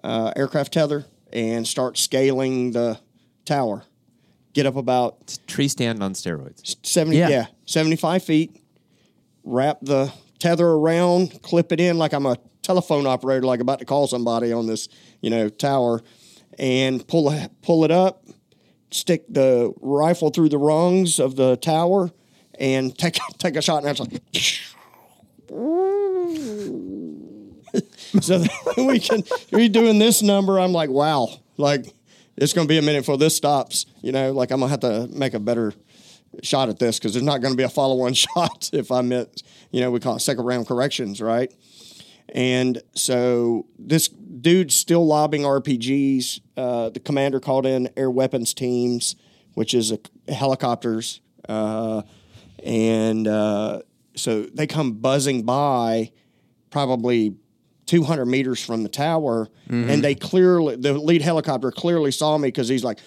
uh, 0.03 0.31
aircraft 0.35 0.73
tether, 0.73 1.05
and 1.33 1.67
start 1.67 1.97
scaling 1.97 2.71
the 2.71 2.99
tower. 3.45 3.83
Get 4.57 4.65
up 4.65 4.75
about 4.75 5.37
Tree 5.45 5.67
stand 5.67 6.01
on 6.01 6.13
steroids. 6.13 6.77
70 6.81 7.15
Yeah. 7.15 7.29
yeah. 7.29 7.45
75 7.67 8.23
feet 8.23 8.59
wrap 9.43 9.77
the 9.83 10.11
tether 10.39 10.67
around 10.67 11.43
clip 11.43 11.71
it 11.71 11.79
in 11.79 11.99
like 11.99 12.11
i'm 12.11 12.25
a 12.25 12.37
telephone 12.63 13.05
operator 13.05 13.45
like 13.45 13.59
about 13.59 13.77
to 13.77 13.85
call 13.85 14.07
somebody 14.07 14.51
on 14.51 14.65
this 14.65 14.89
you 15.21 15.29
know 15.29 15.47
tower 15.47 16.01
and 16.57 17.07
pull 17.07 17.29
a, 17.29 17.51
pull 17.61 17.83
it 17.83 17.91
up 17.91 18.25
stick 18.89 19.25
the 19.29 19.71
rifle 19.79 20.31
through 20.31 20.49
the 20.49 20.57
rungs 20.57 21.19
of 21.19 21.35
the 21.35 21.55
tower 21.57 22.09
and 22.59 22.97
take 22.99 23.19
take 23.37 23.55
a 23.55 23.61
shot 23.61 23.85
and 23.85 23.85
that's 23.85 23.99
like 23.99 24.23
so 28.23 28.43
we 28.87 28.99
can 28.99 29.21
we 29.51 29.69
doing 29.69 29.99
this 29.99 30.23
number 30.23 30.59
i'm 30.59 30.71
like 30.73 30.89
wow 30.89 31.29
like 31.57 31.93
it's 32.37 32.53
going 32.53 32.67
to 32.67 32.71
be 32.71 32.77
a 32.77 32.81
minute 32.81 33.01
before 33.01 33.17
this 33.17 33.35
stops 33.35 33.85
you 34.01 34.11
know 34.11 34.31
like 34.31 34.51
i'm 34.51 34.59
going 34.59 34.69
to 34.69 34.87
have 34.87 35.07
to 35.07 35.17
make 35.17 35.33
a 35.33 35.39
better 35.39 35.73
shot 36.43 36.69
at 36.69 36.79
this 36.79 36.99
because 36.99 37.13
there's 37.13 37.23
not 37.23 37.41
going 37.41 37.53
to 37.53 37.57
be 37.57 37.63
a 37.63 37.69
follow-on 37.69 38.13
shot 38.13 38.69
if 38.73 38.91
I 38.91 39.01
miss. 39.01 39.27
You 39.71 39.81
know, 39.81 39.91
we 39.91 39.99
call 39.99 40.15
it 40.15 40.19
second 40.19 40.45
round 40.45 40.67
corrections, 40.67 41.21
right? 41.21 41.53
And 42.33 42.81
so 42.93 43.67
this 43.79 44.07
dude's 44.07 44.75
still 44.75 45.05
lobbing 45.05 45.43
RPGs. 45.43 46.41
Uh, 46.55 46.89
the 46.89 46.99
commander 46.99 47.39
called 47.39 47.65
in 47.65 47.89
air 47.95 48.11
weapons 48.11 48.53
teams, 48.53 49.15
which 49.53 49.73
is 49.73 49.91
a, 49.91 49.99
helicopters, 50.31 51.21
uh, 51.47 52.01
and 52.63 53.27
uh, 53.27 53.81
so 54.15 54.43
they 54.43 54.67
come 54.67 54.93
buzzing 54.93 55.43
by, 55.43 56.11
probably 56.69 57.35
200 57.87 58.25
meters 58.25 58.63
from 58.63 58.83
the 58.83 58.89
tower, 58.89 59.49
and 59.69 60.03
they 60.03 60.13
clearly 60.15 60.75
the 60.75 60.93
lead 60.93 61.21
helicopter 61.21 61.71
clearly 61.71 62.11
saw 62.11 62.37
me 62.37 62.49
because 62.49 62.69
he's 62.69 62.83
like 62.83 62.99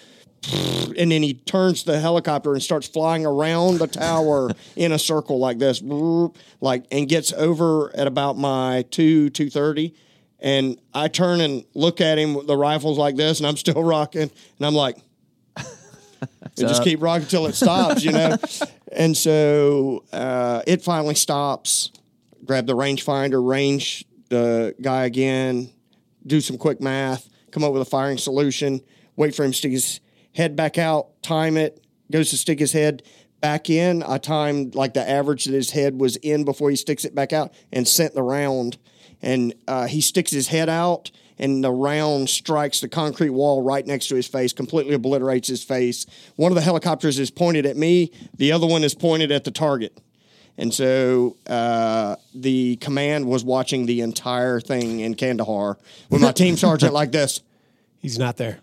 and 0.97 1.11
then 1.11 1.21
he 1.21 1.35
turns 1.35 1.83
the 1.83 1.99
helicopter 1.99 2.53
and 2.53 2.63
starts 2.63 2.87
flying 2.87 3.25
around 3.25 3.77
the 3.77 3.87
tower 3.87 4.49
in 4.75 4.91
a 4.91 4.99
circle 4.99 5.39
like 5.39 5.59
this, 5.59 5.81
like 6.61 6.85
and 6.91 7.07
gets 7.07 7.31
over 7.33 7.95
at 7.95 8.07
about 8.07 8.37
my 8.37 8.83
two 8.89 9.29
two 9.29 9.49
thirty, 9.49 9.93
and 10.39 10.79
I 10.93 11.07
turn 11.07 11.41
and 11.41 11.63
look 11.75 12.01
at 12.01 12.17
him 12.17 12.33
with 12.33 12.47
the 12.47 12.57
rifles 12.57 12.97
like 12.97 13.15
this, 13.15 13.39
and 13.39 13.47
I'm 13.47 13.57
still 13.57 13.83
rocking, 13.83 14.23
and 14.23 14.65
I'm 14.65 14.73
like, 14.73 14.97
and 15.57 15.67
just 16.57 16.83
keep 16.83 17.01
rocking 17.01 17.27
till 17.27 17.45
it 17.45 17.53
stops, 17.53 18.03
you 18.03 18.11
know, 18.11 18.35
and 18.91 19.15
so 19.15 20.03
uh, 20.11 20.61
it 20.65 20.81
finally 20.81 21.15
stops. 21.15 21.91
Grab 22.43 22.65
the 22.65 22.75
rangefinder, 22.75 23.47
range 23.47 24.03
the 24.31 24.73
guy 24.81 25.03
again, 25.03 25.69
do 26.25 26.41
some 26.41 26.57
quick 26.57 26.81
math, 26.81 27.29
come 27.51 27.63
up 27.63 27.73
with 27.73 27.81
a 27.81 27.85
firing 27.85 28.17
solution, 28.17 28.81
wait 29.17 29.35
for 29.35 29.43
him 29.43 29.51
to 29.51 29.57
stick 29.57 29.73
his 29.73 29.99
head 30.33 30.55
back 30.55 30.77
out, 30.77 31.21
time 31.21 31.57
it, 31.57 31.85
goes 32.09 32.29
to 32.29 32.37
stick 32.37 32.57
his 32.57 32.71
head 32.71 33.03
back 33.41 33.69
in. 33.69 34.03
I 34.03 34.17
timed 34.17 34.73
like 34.73 34.93
the 34.93 35.07
average 35.07 35.45
that 35.45 35.53
his 35.53 35.71
head 35.71 35.99
was 35.99 36.15
in 36.17 36.45
before 36.45 36.69
he 36.69 36.77
sticks 36.77 37.03
it 37.03 37.13
back 37.13 37.33
out 37.33 37.53
and 37.73 37.85
sent 37.85 38.13
the 38.13 38.23
round. 38.23 38.77
And 39.21 39.53
uh, 39.67 39.87
he 39.87 39.99
sticks 39.99 40.31
his 40.31 40.47
head 40.47 40.69
out, 40.69 41.11
and 41.37 41.63
the 41.63 41.71
round 41.71 42.29
strikes 42.29 42.79
the 42.79 42.87
concrete 42.87 43.29
wall 43.31 43.61
right 43.61 43.85
next 43.85 44.07
to 44.07 44.15
his 44.15 44.27
face, 44.27 44.53
completely 44.53 44.93
obliterates 44.93 45.49
his 45.49 45.63
face. 45.63 46.05
One 46.37 46.51
of 46.51 46.55
the 46.55 46.61
helicopters 46.61 47.19
is 47.19 47.29
pointed 47.29 47.65
at 47.65 47.77
me, 47.77 48.11
the 48.37 48.51
other 48.53 48.65
one 48.65 48.83
is 48.83 48.95
pointed 48.95 49.31
at 49.31 49.43
the 49.43 49.51
target. 49.51 49.99
And 50.57 50.73
so 50.73 51.37
uh, 51.47 52.17
the 52.35 52.75
command 52.77 53.25
was 53.25 53.43
watching 53.43 53.85
the 53.85 54.01
entire 54.01 54.59
thing 54.59 54.99
in 54.99 55.15
Kandahar 55.15 55.77
with 56.09 56.21
my 56.21 56.31
team 56.31 56.57
sergeant 56.57 56.93
like 56.93 57.11
this. 57.11 57.41
he's 57.99 58.19
not 58.19 58.37
there. 58.37 58.59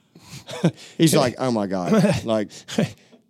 He's 0.99 1.15
like, 1.15 1.35
oh 1.39 1.51
my 1.51 1.67
God. 1.67 2.25
Like, 2.25 2.51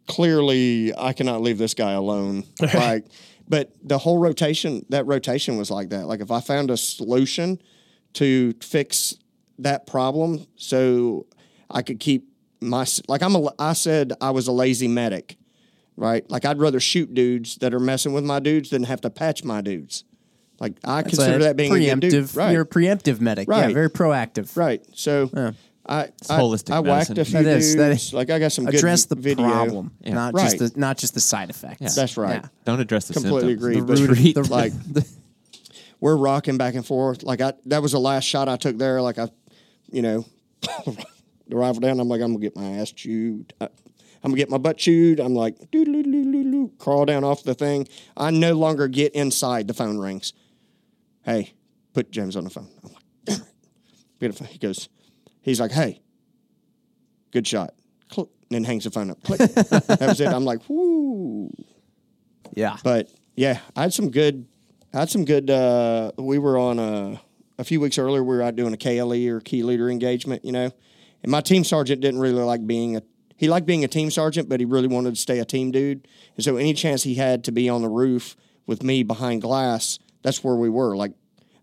clearly 0.06 0.92
I 0.96 1.12
cannot 1.12 1.42
leave 1.42 1.58
this 1.58 1.74
guy 1.74 1.92
alone. 1.92 2.44
Like, 2.74 3.06
but 3.48 3.72
the 3.82 3.96
whole 3.96 4.18
rotation, 4.18 4.84
that 4.90 5.06
rotation 5.06 5.56
was 5.56 5.70
like 5.70 5.88
that. 5.88 6.06
Like, 6.06 6.20
if 6.20 6.30
I 6.30 6.40
found 6.40 6.70
a 6.70 6.76
solution 6.76 7.62
to 8.14 8.52
fix 8.60 9.14
that 9.58 9.86
problem 9.86 10.46
so 10.56 11.26
I 11.70 11.80
could 11.80 11.98
keep 11.98 12.28
my, 12.60 12.86
like, 13.08 13.22
I'm 13.22 13.34
a, 13.34 13.50
I 13.58 13.72
said 13.72 14.12
I 14.20 14.32
was 14.32 14.48
a 14.48 14.52
lazy 14.52 14.86
medic, 14.86 15.37
right? 15.98 16.28
Like, 16.30 16.44
I'd 16.44 16.58
rather 16.58 16.80
shoot 16.80 17.12
dudes 17.12 17.56
that 17.56 17.74
are 17.74 17.80
messing 17.80 18.12
with 18.14 18.24
my 18.24 18.38
dudes 18.40 18.70
than 18.70 18.84
have 18.84 19.00
to 19.02 19.10
patch 19.10 19.44
my 19.44 19.60
dudes. 19.60 20.04
Like, 20.60 20.74
I 20.84 21.00
It's 21.00 21.10
consider 21.10 21.36
a 21.36 21.38
that 21.40 21.56
being 21.56 21.72
a 21.72 21.78
good 21.78 22.00
dude. 22.00 22.12
preemptive. 22.24 22.36
Right. 22.36 22.52
You're 22.52 22.62
a 22.62 22.66
preemptive 22.66 23.20
medic. 23.20 23.48
Yeah, 23.48 23.68
very 23.68 23.90
proactive. 23.90 24.56
Right. 24.56 24.82
So 24.94 25.30
I 25.86 26.00
It's 26.02 26.28
I, 26.30 26.38
holistic 26.40 26.70
I 26.74 26.80
whacked 26.80 27.10
medicine. 27.10 27.18
a 27.18 27.24
few 27.24 27.42
That 27.50 27.56
is- 27.58 27.76
that 27.76 27.88
dudes. 27.90 28.06
is- 28.08 28.12
like 28.14 28.30
I 28.30 28.38
got 28.38 28.52
some 28.52 28.66
Address 28.66 29.04
good 29.06 29.16
the 29.18 29.22
video. 29.22 29.48
problem, 29.48 29.92
not 30.04 30.34
Right. 30.34 30.58
just 30.58 30.74
the 30.74 30.78
not 30.80 30.98
just 30.98 31.14
the 31.14 31.20
side 31.20 31.48
effects. 31.50 31.94
That's 31.94 32.16
right. 32.16 32.42
Yeah. 32.42 32.48
Don't 32.64 32.80
address 32.80 33.06
the 33.08 33.14
Completely 33.14 33.52
symptoms. 33.52 33.62
agree. 33.64 33.80
The 33.80 33.86
but 33.86 34.18
root 34.18 34.34
the, 34.34 34.42
like 34.52 34.72
we're 36.00 36.16
rocking 36.16 36.58
back 36.58 36.74
and 36.74 36.84
forth. 36.86 37.22
Like 37.22 37.40
I, 37.40 37.52
that 37.66 37.80
was 37.82 37.92
the 37.92 38.00
last 38.00 38.24
shot 38.24 38.48
I 38.48 38.56
took 38.56 38.78
there. 38.78 39.00
Like 39.00 39.18
I, 39.18 39.28
you 39.90 40.02
know, 40.02 40.24
the 40.86 41.56
rifle 41.56 41.80
down. 41.80 42.00
I'm 42.00 42.08
like, 42.08 42.20
I'm 42.20 42.32
gonna 42.32 42.40
get 42.40 42.56
my 42.56 42.78
ass 42.78 42.90
chewed. 42.92 43.52
I, 43.60 43.68
I'm 44.22 44.30
gonna 44.30 44.38
get 44.38 44.50
my 44.50 44.58
butt 44.58 44.78
chewed. 44.78 45.20
I'm 45.20 45.34
like, 45.34 45.56
crawl 46.78 47.04
down 47.04 47.24
off 47.24 47.44
the 47.44 47.54
thing. 47.54 47.86
I 48.16 48.30
no 48.30 48.54
longer 48.54 48.88
get 48.88 49.14
inside. 49.14 49.68
The 49.68 49.74
phone 49.74 49.98
rings. 49.98 50.32
Hey, 51.22 51.52
put 51.94 52.10
James 52.10 52.36
on 52.36 52.44
the 52.44 52.50
phone. 52.50 52.68
I'm 52.82 52.92
like, 52.92 53.02
damn 53.24 53.40
it. 54.30 54.38
Get. 54.38 54.48
He 54.48 54.58
goes, 54.58 54.88
he's 55.42 55.60
like, 55.60 55.70
hey, 55.70 56.00
good 57.32 57.46
shot. 57.46 57.74
Click. 58.10 58.28
And 58.50 58.56
then 58.56 58.64
hangs 58.64 58.84
the 58.84 58.90
phone 58.90 59.10
up. 59.10 59.22
Click. 59.22 59.38
that 59.40 59.98
was 60.00 60.20
it. 60.20 60.28
I'm 60.28 60.44
like, 60.44 60.68
whoo. 60.68 61.50
yeah. 62.54 62.78
But 62.82 63.10
yeah, 63.36 63.60
I 63.76 63.82
had 63.82 63.92
some 63.92 64.10
good. 64.10 64.46
I 64.92 65.00
had 65.00 65.10
some 65.10 65.24
good. 65.24 65.50
Uh, 65.50 66.12
we 66.16 66.38
were 66.38 66.58
on 66.58 66.78
a 66.78 67.20
a 67.58 67.64
few 67.64 67.80
weeks 67.80 67.98
earlier. 67.98 68.24
We 68.24 68.36
were 68.36 68.42
out 68.42 68.56
doing 68.56 68.72
a 68.72 68.76
KLE 68.76 69.28
or 69.28 69.40
key 69.40 69.62
leader 69.62 69.90
engagement. 69.90 70.44
You 70.44 70.52
know, 70.52 70.70
and 71.22 71.30
my 71.30 71.40
team 71.40 71.62
sergeant 71.62 72.00
didn't 72.00 72.20
really 72.20 72.42
like 72.42 72.66
being 72.66 72.96
a. 72.96 73.02
He 73.38 73.48
liked 73.48 73.66
being 73.66 73.84
a 73.84 73.88
team 73.88 74.10
sergeant, 74.10 74.48
but 74.48 74.58
he 74.58 74.66
really 74.66 74.88
wanted 74.88 75.14
to 75.14 75.20
stay 75.20 75.38
a 75.38 75.44
team 75.44 75.70
dude. 75.70 76.08
And 76.34 76.44
so, 76.44 76.56
any 76.56 76.74
chance 76.74 77.04
he 77.04 77.14
had 77.14 77.44
to 77.44 77.52
be 77.52 77.68
on 77.68 77.82
the 77.82 77.88
roof 77.88 78.36
with 78.66 78.82
me 78.82 79.04
behind 79.04 79.42
glass, 79.42 80.00
that's 80.22 80.42
where 80.42 80.56
we 80.56 80.68
were. 80.68 80.96
Like, 80.96 81.12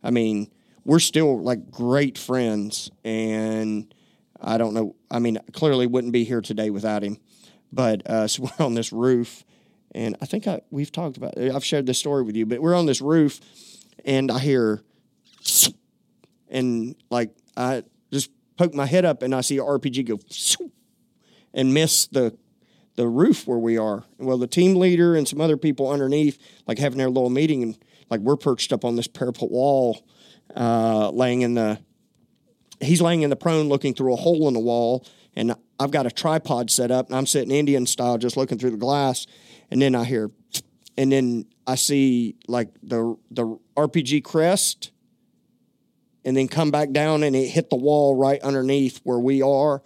I 0.01 0.09
mean, 0.09 0.49
we're 0.85 0.99
still 0.99 1.41
like 1.41 1.69
great 1.69 2.17
friends, 2.17 2.89
and 3.03 3.93
I 4.39 4.57
don't 4.57 4.73
know. 4.73 4.95
I 5.11 5.19
mean, 5.19 5.37
clearly 5.51 5.85
wouldn't 5.85 6.13
be 6.13 6.23
here 6.23 6.39
today 6.39 6.69
without 6.69 7.03
him. 7.03 7.17
But 7.73 8.09
uh, 8.09 8.27
so 8.29 8.43
we're 8.43 8.65
on 8.65 8.73
this 8.73 8.93
roof, 8.93 9.43
and 9.93 10.15
I 10.21 10.25
think 10.25 10.47
I 10.47 10.61
we've 10.71 10.93
talked 10.93 11.17
about. 11.17 11.37
I've 11.37 11.65
shared 11.65 11.87
this 11.87 11.99
story 11.99 12.23
with 12.23 12.37
you, 12.37 12.45
but 12.45 12.61
we're 12.61 12.75
on 12.75 12.85
this 12.85 13.01
roof, 13.01 13.41
and 14.05 14.31
I 14.31 14.39
hear, 14.39 14.81
and 16.47 16.95
like 17.09 17.35
I 17.57 17.83
just 18.13 18.31
poke 18.55 18.73
my 18.73 18.85
head 18.85 19.03
up, 19.03 19.23
and 19.23 19.35
I 19.35 19.41
see 19.41 19.57
a 19.57 19.63
RPG 19.63 20.07
go, 20.07 20.19
and 21.55 21.73
miss 21.73 22.05
the 22.05 22.37
the 22.95 23.07
roof 23.07 23.47
where 23.47 23.57
we 23.57 23.77
are. 23.77 24.05
Well, 24.19 24.37
the 24.37 24.47
team 24.47 24.75
leader 24.75 25.15
and 25.15 25.27
some 25.27 25.41
other 25.41 25.57
people 25.57 25.89
underneath, 25.89 26.37
like 26.65 26.77
having 26.77 26.97
their 26.97 27.09
little 27.09 27.29
meeting, 27.29 27.63
and 27.63 27.77
like 28.09 28.21
we're 28.21 28.37
perched 28.37 28.71
up 28.71 28.85
on 28.85 28.95
this 28.95 29.07
parapet 29.07 29.51
wall, 29.51 30.05
uh, 30.55 31.09
laying 31.09 31.41
in 31.41 31.55
the 31.55 31.79
he's 32.81 33.01
laying 33.01 33.21
in 33.21 33.29
the 33.29 33.35
prone 33.35 33.69
looking 33.69 33.93
through 33.93 34.13
a 34.13 34.17
hole 34.17 34.47
in 34.47 34.53
the 34.53 34.59
wall 34.59 35.05
and 35.35 35.55
I've 35.79 35.91
got 35.91 36.05
a 36.05 36.11
tripod 36.11 36.69
set 36.69 36.91
up 36.91 37.07
and 37.07 37.15
I'm 37.15 37.25
sitting 37.25 37.51
Indian 37.51 37.85
style 37.85 38.17
just 38.17 38.37
looking 38.37 38.57
through 38.57 38.71
the 38.71 38.77
glass 38.77 39.25
and 39.71 39.81
then 39.81 39.95
I 39.95 40.03
hear 40.03 40.29
and 40.97 41.11
then 41.11 41.45
I 41.65 41.75
see 41.75 42.35
like 42.47 42.69
the 42.83 43.17
the 43.31 43.57
RPG 43.75 44.23
crest 44.23 44.91
and 46.23 46.35
then 46.35 46.47
come 46.47 46.71
back 46.71 46.91
down 46.91 47.23
and 47.23 47.35
it 47.35 47.47
hit 47.47 47.69
the 47.69 47.75
wall 47.75 48.15
right 48.15 48.41
underneath 48.41 48.99
where 49.03 49.19
we 49.19 49.41
are 49.41 49.81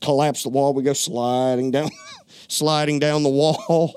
collapse 0.00 0.42
the 0.42 0.48
wall. 0.48 0.72
We 0.74 0.82
go 0.82 0.92
sliding 0.92 1.70
down 1.70 1.90
sliding 2.48 2.98
down 2.98 3.22
the 3.22 3.28
wall 3.30 3.94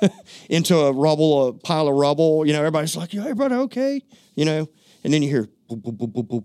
into 0.50 0.76
a 0.76 0.92
rubble 0.92 1.48
a 1.48 1.52
pile 1.52 1.88
of 1.88 1.94
rubble. 1.96 2.46
You 2.46 2.52
know 2.52 2.58
everybody's 2.60 2.96
like 2.96 3.12
yeah 3.14 3.22
everybody 3.22 3.54
okay? 3.54 4.02
You 4.34 4.44
know? 4.44 4.68
And 5.04 5.12
then 5.12 5.22
you 5.22 5.28
hear 5.28 5.48
boop 5.70 5.82
boop 5.82 5.96
boop 5.98 6.12
boop 6.12 6.26
boop. 6.28 6.44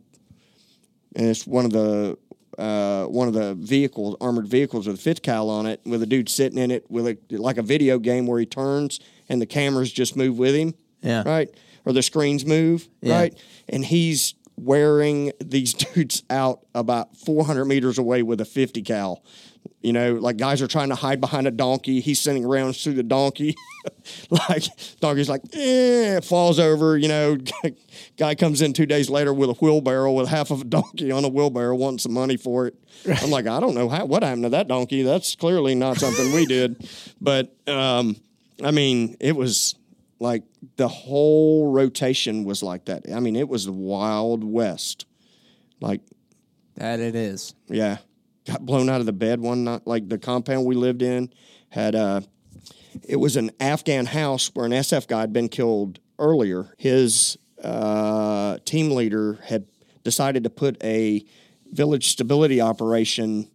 And 1.16 1.28
it's 1.28 1.48
one 1.48 1.66
of 1.66 1.72
the 1.72 2.18
uh, 2.58 3.06
one 3.06 3.28
of 3.30 3.34
the 3.34 3.56
vehicles, 3.56 4.18
armored 4.20 4.46
vehicles 4.48 4.86
with 4.86 4.98
a 4.98 5.02
fifth 5.02 5.22
cal 5.22 5.50
on 5.50 5.66
it, 5.66 5.80
with 5.86 6.04
a 6.04 6.06
dude 6.06 6.28
sitting 6.28 6.58
in 6.58 6.72
it 6.72 6.86
with 6.92 7.08
a 7.08 7.18
like 7.32 7.58
a 7.58 7.62
video 7.62 7.98
game 8.00 8.28
where 8.28 8.38
he 8.40 8.46
turns 8.46 9.00
and 9.30 9.42
the 9.42 9.46
cameras 9.46 9.92
just 9.94 10.18
move 10.18 10.38
with 10.38 10.54
him, 10.56 10.74
Yeah. 11.02 11.24
right, 11.26 11.50
or 11.86 11.94
the 11.94 12.02
screens 12.04 12.46
move, 12.46 12.90
Yeah. 13.02 13.18
right, 13.18 13.38
and 13.70 13.86
he's 13.86 14.34
wearing 14.64 15.32
these 15.44 15.74
dudes 15.94 16.24
out 16.30 16.66
about 16.74 17.16
400 17.18 17.66
meters 17.66 17.98
away 17.98 18.24
with 18.24 18.42
a 18.42 18.46
50 18.46 18.82
cal. 18.84 19.24
You 19.82 19.94
know, 19.94 20.16
like 20.16 20.38
guys 20.38 20.62
are 20.62 20.68
trying 20.68 20.90
to 20.90 20.96
hide 20.96 21.22
behind 21.22 21.48
a 21.48 21.52
donkey. 21.52 22.02
He's 22.02 22.20
sending 22.20 22.46
rounds 22.46 22.84
through 22.84 22.96
the 22.96 23.04
donkey. 23.04 23.56
like 24.30 24.64
donkey's 25.00 25.30
like, 25.30 25.42
eh, 25.54 26.20
falls 26.20 26.60
over. 26.60 26.98
You 26.98 27.08
know, 27.08 27.38
guy 28.18 28.36
comes 28.36 28.62
in 28.62 28.74
two 28.74 28.86
days 28.86 29.10
later 29.10 29.34
with 29.34 29.50
a 29.50 29.54
wheelbarrow 29.54 30.12
with 30.12 30.28
half 30.28 30.52
of 30.52 30.62
a 30.62 30.66
donkey 30.66 31.12
on 31.12 31.24
a 31.24 31.30
wheelbarrow, 31.30 31.76
wanting 31.76 32.00
some 32.00 32.14
money 32.14 32.36
for 32.36 32.68
it. 32.68 32.76
I'm 33.22 33.30
like, 33.30 33.48
I 33.48 33.60
don't 33.62 33.76
know 33.76 33.88
how 33.88 34.06
what 34.06 34.24
happened 34.24 34.44
to 34.44 34.50
that 34.50 34.68
donkey. 34.68 35.04
That's 35.04 35.36
clearly 35.36 35.76
not 35.76 35.98
something 35.98 36.34
we 36.34 36.46
did. 36.46 36.90
But 37.22 37.56
um, 37.68 38.18
I 38.62 38.72
mean, 38.72 39.16
it 39.22 39.36
was 39.36 39.76
like 40.20 40.44
the 40.76 40.88
whole 40.88 41.72
rotation 41.72 42.44
was 42.44 42.62
like 42.62 42.86
that. 42.86 43.04
I 43.14 43.20
mean, 43.20 43.36
it 43.36 43.48
was 43.48 43.66
the 43.66 43.72
Wild 43.72 44.44
West. 44.44 45.06
Like 45.80 46.02
That 46.76 47.00
it 47.00 47.16
is. 47.16 47.54
yeah. 47.68 47.98
Got 48.46 48.66
blown 48.66 48.90
out 48.90 49.00
of 49.00 49.06
the 49.06 49.14
bed 49.14 49.40
one 49.40 49.64
night. 49.64 49.82
Like 49.86 50.10
the 50.10 50.18
compound 50.18 50.66
we 50.66 50.76
lived 50.76 51.02
in 51.02 51.32
had 51.70 51.96
uh 51.96 52.22
it 53.08 53.18
was 53.18 53.38
an 53.38 53.52
Afghan 53.60 54.08
house 54.08 54.52
where 54.54 54.66
an 54.66 54.72
SF 54.72 55.08
guy 55.08 55.22
had 55.22 55.32
been 55.34 55.48
killed 55.50 56.00
earlier. 56.18 56.74
His 56.78 57.38
uh, 57.64 58.58
team 58.66 58.92
leader 58.92 59.40
had 59.44 59.68
decided 60.04 60.44
to 60.44 60.50
put 60.50 60.82
a 60.84 61.24
village 61.72 62.08
stability 62.10 62.60
operation 62.60 63.50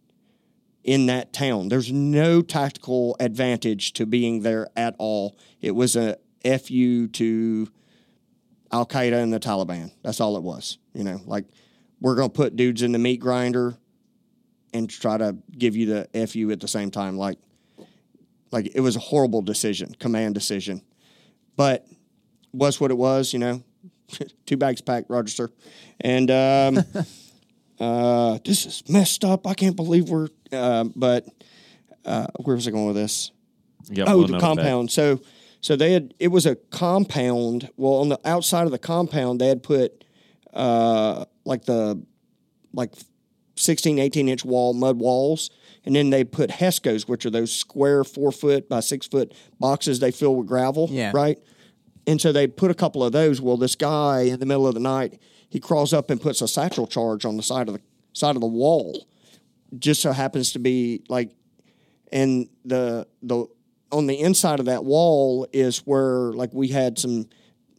in 0.83 1.07
that 1.07 1.33
town. 1.33 1.67
There's 1.67 1.91
no 1.91 2.41
tactical 2.41 3.17
advantage 3.19 3.93
to 3.93 4.05
being 4.05 4.41
there 4.41 4.69
at 4.75 4.95
all. 4.99 5.35
It 5.61 5.71
was 5.71 5.95
a 5.95 6.17
FU 6.45 7.07
to 7.07 7.67
Al 8.71 8.85
Qaeda 8.85 9.21
and 9.21 9.33
the 9.33 9.39
Taliban. 9.39 9.91
That's 10.03 10.19
all 10.21 10.37
it 10.37 10.43
was. 10.43 10.77
You 10.93 11.03
know, 11.03 11.21
like 11.25 11.45
we're 12.01 12.15
going 12.15 12.29
to 12.29 12.33
put 12.33 12.55
dudes 12.55 12.81
in 12.81 12.91
the 12.91 12.99
meat 12.99 13.19
grinder 13.19 13.77
and 14.73 14.89
try 14.89 15.17
to 15.17 15.37
give 15.57 15.75
you 15.75 15.85
the 16.11 16.27
fu 16.27 16.51
at 16.51 16.59
the 16.59 16.67
same 16.67 16.91
time. 16.91 17.17
Like, 17.17 17.37
like 18.51 18.71
it 18.75 18.81
was 18.81 18.95
a 18.95 18.99
horrible 18.99 19.41
decision, 19.41 19.95
command 19.99 20.35
decision, 20.35 20.81
but 21.55 21.85
was 22.53 22.79
what 22.79 22.91
it 22.91 22.97
was. 22.97 23.33
You 23.33 23.39
know, 23.39 23.63
two 24.45 24.57
bags 24.57 24.81
packed, 24.81 25.09
Roger 25.09 25.31
sir, 25.31 25.49
and 26.01 26.29
um, 26.31 26.79
uh, 27.79 28.39
this 28.45 28.65
is 28.65 28.83
messed 28.89 29.23
up. 29.25 29.47
I 29.47 29.53
can't 29.53 29.75
believe 29.75 30.09
we're. 30.09 30.29
Uh, 30.51 30.85
but 30.95 31.25
uh, 32.05 32.27
where 32.43 32.55
was 32.55 32.67
I 32.67 32.71
going 32.71 32.87
with 32.87 32.95
this? 32.95 33.31
You 33.89 34.03
Oh, 34.03 34.05
the 34.05 34.11
out 34.11 34.23
of 34.23 34.31
bed. 34.31 34.41
compound. 34.41 34.91
So, 34.91 35.21
so 35.65 35.75
they 35.75 35.93
had 35.93 36.13
it 36.19 36.27
was 36.27 36.45
a 36.45 36.57
compound. 36.69 37.71
Well, 37.75 37.93
on 37.93 38.09
the 38.09 38.19
outside 38.23 38.65
of 38.65 38.71
the 38.71 38.77
compound, 38.77 39.41
they 39.41 39.47
had 39.47 39.63
put 39.63 40.03
uh, 40.53 41.25
like 41.43 41.65
the 41.65 42.05
like 42.71 42.93
16, 43.55 43.97
18 43.97 44.29
inch 44.29 44.45
wall 44.45 44.75
mud 44.75 44.99
walls, 44.99 45.49
and 45.83 45.95
then 45.95 46.11
they 46.11 46.23
put 46.23 46.51
Hescos, 46.51 47.09
which 47.09 47.25
are 47.25 47.31
those 47.31 47.51
square 47.51 48.03
four 48.03 48.31
foot 48.31 48.69
by 48.69 48.79
six 48.79 49.07
foot 49.07 49.33
boxes 49.59 49.99
they 49.99 50.11
fill 50.11 50.35
with 50.35 50.45
gravel. 50.45 50.87
Yeah. 50.91 51.11
Right. 51.15 51.39
And 52.05 52.21
so 52.21 52.31
they 52.31 52.45
put 52.45 52.69
a 52.69 52.75
couple 52.75 53.03
of 53.03 53.11
those. 53.11 53.41
Well, 53.41 53.57
this 53.57 53.73
guy 53.75 54.21
in 54.21 54.39
the 54.39 54.45
middle 54.45 54.67
of 54.67 54.75
the 54.75 54.79
night, 54.79 55.19
he 55.49 55.59
crawls 55.59 55.93
up 55.93 56.11
and 56.11 56.21
puts 56.21 56.43
a 56.43 56.47
satchel 56.47 56.85
charge 56.85 57.25
on 57.25 57.37
the 57.37 57.43
side 57.43 57.69
of 57.69 57.73
the 57.73 57.81
side 58.13 58.35
of 58.35 58.41
the 58.41 58.47
wall. 58.47 59.07
Just 59.79 60.03
so 60.03 60.11
happens 60.11 60.51
to 60.51 60.59
be 60.59 61.01
like 61.09 61.31
and 62.11 62.49
the 62.63 63.07
the 63.23 63.47
on 63.95 64.07
the 64.07 64.19
inside 64.19 64.59
of 64.59 64.65
that 64.65 64.83
wall 64.83 65.47
is 65.53 65.79
where 65.79 66.33
like 66.33 66.53
we 66.53 66.67
had 66.67 66.99
some 66.99 67.27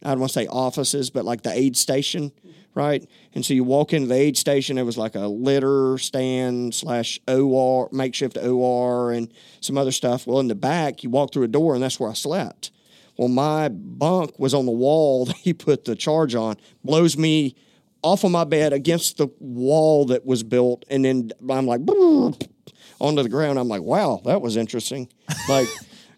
I 0.03 0.09
don't 0.09 0.19
want 0.19 0.31
to 0.31 0.39
say 0.39 0.47
offices, 0.47 1.09
but 1.09 1.25
like 1.25 1.41
the 1.41 1.51
aid 1.51 1.75
station, 1.75 2.31
right? 2.75 3.07
And 3.33 3.45
so 3.45 3.53
you 3.53 3.63
walk 3.63 3.93
into 3.93 4.07
the 4.07 4.15
aid 4.15 4.37
station, 4.37 4.77
it 4.77 4.83
was 4.83 4.97
like 4.97 5.15
a 5.15 5.27
litter 5.27 5.97
stand 5.97 6.75
slash 6.75 7.19
OR 7.27 7.89
makeshift 7.91 8.37
OR 8.37 9.11
and 9.11 9.33
some 9.59 9.77
other 9.77 9.91
stuff. 9.91 10.27
Well, 10.27 10.39
in 10.39 10.47
the 10.47 10.55
back, 10.55 11.03
you 11.03 11.09
walk 11.09 11.33
through 11.33 11.43
a 11.43 11.47
door, 11.47 11.73
and 11.73 11.81
that's 11.83 11.99
where 11.99 12.09
I 12.09 12.13
slept. 12.13 12.71
Well, 13.17 13.27
my 13.27 13.69
bunk 13.69 14.37
was 14.37 14.53
on 14.53 14.65
the 14.67 14.71
wall 14.71 15.25
that 15.27 15.37
he 15.37 15.53
put 15.53 15.85
the 15.85 15.95
charge 15.95 16.35
on, 16.35 16.57
blows 16.83 17.17
me 17.17 17.55
off 18.03 18.23
of 18.23 18.31
my 18.31 18.43
bed 18.43 18.73
against 18.73 19.17
the 19.17 19.27
wall 19.39 20.05
that 20.05 20.25
was 20.25 20.43
built, 20.43 20.85
and 20.89 21.03
then 21.03 21.31
I'm 21.49 21.65
like 21.65 21.81
onto 22.99 23.23
the 23.23 23.29
ground. 23.29 23.57
I'm 23.57 23.67
like, 23.67 23.81
wow, 23.81 24.21
that 24.25 24.41
was 24.41 24.55
interesting. 24.57 25.09
Like, 25.49 25.67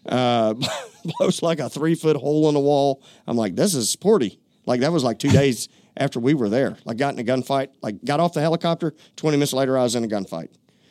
uh, 0.06 0.54
blows 1.04 1.42
like 1.42 1.58
a 1.58 1.68
three 1.68 1.94
foot 1.94 2.16
hole 2.16 2.48
in 2.48 2.54
the 2.54 2.60
wall. 2.60 3.02
I'm 3.26 3.36
like, 3.36 3.56
this 3.56 3.74
is 3.74 3.90
sporty. 3.90 4.40
Like 4.66 4.80
that 4.80 4.92
was 4.92 5.04
like 5.04 5.18
two 5.18 5.30
days 5.32 5.68
after 5.96 6.20
we 6.20 6.34
were 6.34 6.48
there. 6.48 6.76
Like 6.84 6.96
got 6.96 7.14
in 7.14 7.20
a 7.20 7.24
gunfight. 7.24 7.68
Like 7.82 8.04
got 8.04 8.20
off 8.20 8.32
the 8.32 8.40
helicopter. 8.40 8.94
Twenty 9.16 9.36
minutes 9.36 9.52
later, 9.52 9.76
I 9.76 9.82
was 9.82 9.94
in 9.94 10.04
a 10.04 10.08
gunfight. 10.08 10.48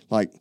Like 0.10 0.32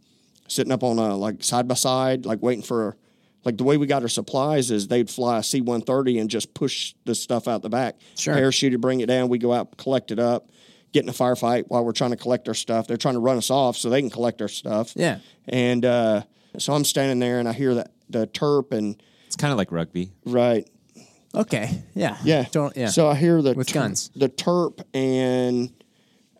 sitting 0.48 0.72
up 0.72 0.82
on 0.82 0.98
a 0.98 1.16
like 1.16 1.42
side 1.44 1.68
by 1.68 1.74
side, 1.74 2.26
like 2.26 2.42
waiting 2.42 2.64
for. 2.64 2.96
Like 3.44 3.56
the 3.56 3.64
way 3.64 3.78
we 3.78 3.86
got 3.86 4.02
our 4.02 4.08
supplies 4.08 4.70
is 4.70 4.88
they'd 4.88 5.08
fly 5.08 5.38
a 5.38 5.42
C 5.42 5.60
one 5.60 5.80
thirty 5.80 6.18
and 6.18 6.28
just 6.28 6.52
push 6.52 6.94
the 7.04 7.14
stuff 7.14 7.48
out 7.48 7.62
the 7.62 7.70
back. 7.70 7.94
Sure. 8.16 8.34
Parachute 8.34 8.74
it, 8.74 8.78
bring 8.78 9.00
it 9.00 9.06
down. 9.06 9.28
We 9.28 9.38
go 9.38 9.54
out, 9.54 9.78
collect 9.78 10.10
it 10.10 10.18
up, 10.18 10.50
get 10.92 11.04
in 11.04 11.08
a 11.08 11.12
firefight 11.12 11.64
while 11.68 11.84
we're 11.84 11.92
trying 11.92 12.10
to 12.10 12.16
collect 12.16 12.48
our 12.48 12.54
stuff. 12.54 12.88
They're 12.88 12.96
trying 12.96 13.14
to 13.14 13.20
run 13.20 13.38
us 13.38 13.48
off 13.48 13.76
so 13.76 13.88
they 13.88 14.02
can 14.02 14.10
collect 14.10 14.42
our 14.42 14.48
stuff. 14.48 14.92
Yeah. 14.96 15.20
And 15.46 15.84
uh, 15.84 16.22
so 16.58 16.74
I'm 16.74 16.84
standing 16.84 17.20
there 17.20 17.38
and 17.38 17.48
I 17.48 17.52
hear 17.52 17.76
that 17.76 17.92
the 18.10 18.26
terp 18.26 18.72
and 18.72 19.00
It's 19.26 19.36
kind 19.36 19.52
of 19.52 19.58
like 19.58 19.70
rugby. 19.72 20.12
right, 20.24 20.68
Okay. 21.34 21.82
Yeah. 21.94 22.16
yeah, 22.24 22.46
Don't. 22.50 22.74
Yeah. 22.76 22.88
So 22.88 23.06
I 23.08 23.14
hear 23.14 23.42
the 23.42 23.52
With 23.52 23.68
ter- 23.68 23.80
guns. 23.80 24.10
the 24.16 24.28
terp 24.30 24.80
and 24.94 25.70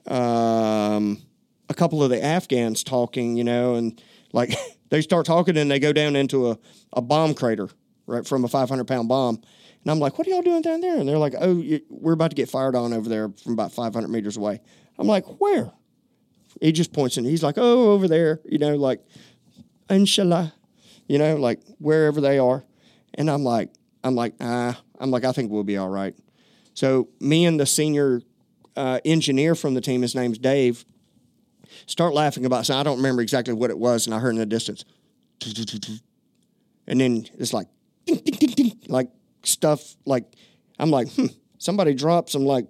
um, 0.07 1.21
a 1.69 1.75
couple 1.75 2.03
of 2.03 2.11
the 2.11 2.23
Afghans 2.25 2.83
talking, 2.83 3.37
you 3.37 3.45
know, 3.45 3.75
and 3.75 4.01
like 4.33 4.55
they 4.91 5.03
start 5.03 5.27
talking 5.27 5.57
and 5.57 5.71
they 5.71 5.79
go 5.79 5.93
down 5.93 6.17
into 6.17 6.51
a, 6.51 6.59
a 6.95 7.03
bomb 7.03 7.35
crater 7.35 7.69
right 8.07 8.27
from 8.27 8.45
a 8.45 8.49
500 8.49 8.85
pound 8.87 9.09
bomb. 9.09 9.37
And 9.83 9.91
I'm 9.91 9.99
like, 10.01 10.19
what 10.19 10.27
are 10.27 10.31
y'all 10.31 10.43
doing 10.43 10.63
down 10.63 10.81
there? 10.81 10.97
And 10.99 11.09
they're 11.09 11.19
like, 11.19 11.35
oh, 11.39 11.57
you, 11.59 11.81
we're 11.91 12.15
about 12.15 12.31
to 12.31 12.35
get 12.37 12.49
fired 12.49 12.75
on 12.75 12.93
over 12.93 13.09
there 13.09 13.29
from 13.43 13.53
about 13.53 13.73
500 13.73 14.09
meters 14.09 14.37
away. 14.37 14.61
I'm 14.99 15.07
like, 15.07 15.25
where? 15.41 15.71
He 16.61 16.73
just 16.73 16.93
points 16.93 17.17
and 17.19 17.27
he's 17.27 17.43
like, 17.43 17.55
oh, 17.59 17.93
over 17.93 18.09
there, 18.09 18.41
you 18.45 18.59
know, 18.59 18.75
like, 18.75 19.05
inshallah, 19.89 20.55
you 21.09 21.19
know, 21.19 21.37
like 21.37 21.61
wherever 21.79 22.21
they 22.21 22.39
are. 22.39 22.65
And 23.15 23.31
I'm 23.31 23.43
like, 23.43 23.71
I'm 24.05 24.15
like, 24.15 24.35
ah, 24.41 24.81
I'm 25.01 25.11
like, 25.11 25.25
I 25.25 25.33
think 25.33 25.51
we'll 25.51 25.65
be 25.65 25.77
all 25.77 25.89
right. 25.89 26.15
So 26.75 27.09
me 27.19 27.47
and 27.47 27.59
the 27.59 27.67
senior 27.67 28.23
uh, 28.77 29.01
engineer 29.05 29.55
from 29.57 29.75
the 29.75 29.81
team, 29.81 30.03
his 30.03 30.15
name's 30.15 30.39
Dave, 30.39 30.85
start 31.87 32.15
laughing 32.15 32.45
about 32.45 32.67
something. 32.67 32.81
I 32.81 32.85
don't 32.85 32.99
remember 32.99 33.23
exactly 33.23 33.55
what 33.55 33.71
it 33.71 33.79
was, 33.79 34.07
and 34.07 34.15
I 34.15 34.21
heard 34.21 34.31
in 34.31 34.37
the 34.37 34.47
distance, 34.47 34.85
and 36.87 37.01
then 37.01 37.27
it's 37.39 37.53
like, 37.53 37.67
like 38.89 39.11
stuff. 39.43 39.97
Like 40.05 40.25
I'm 40.79 40.91
like, 40.91 41.11
hmm, 41.13 41.27
somebody 41.59 41.95
dropped 41.95 42.31
some 42.31 42.45
like 42.45 42.67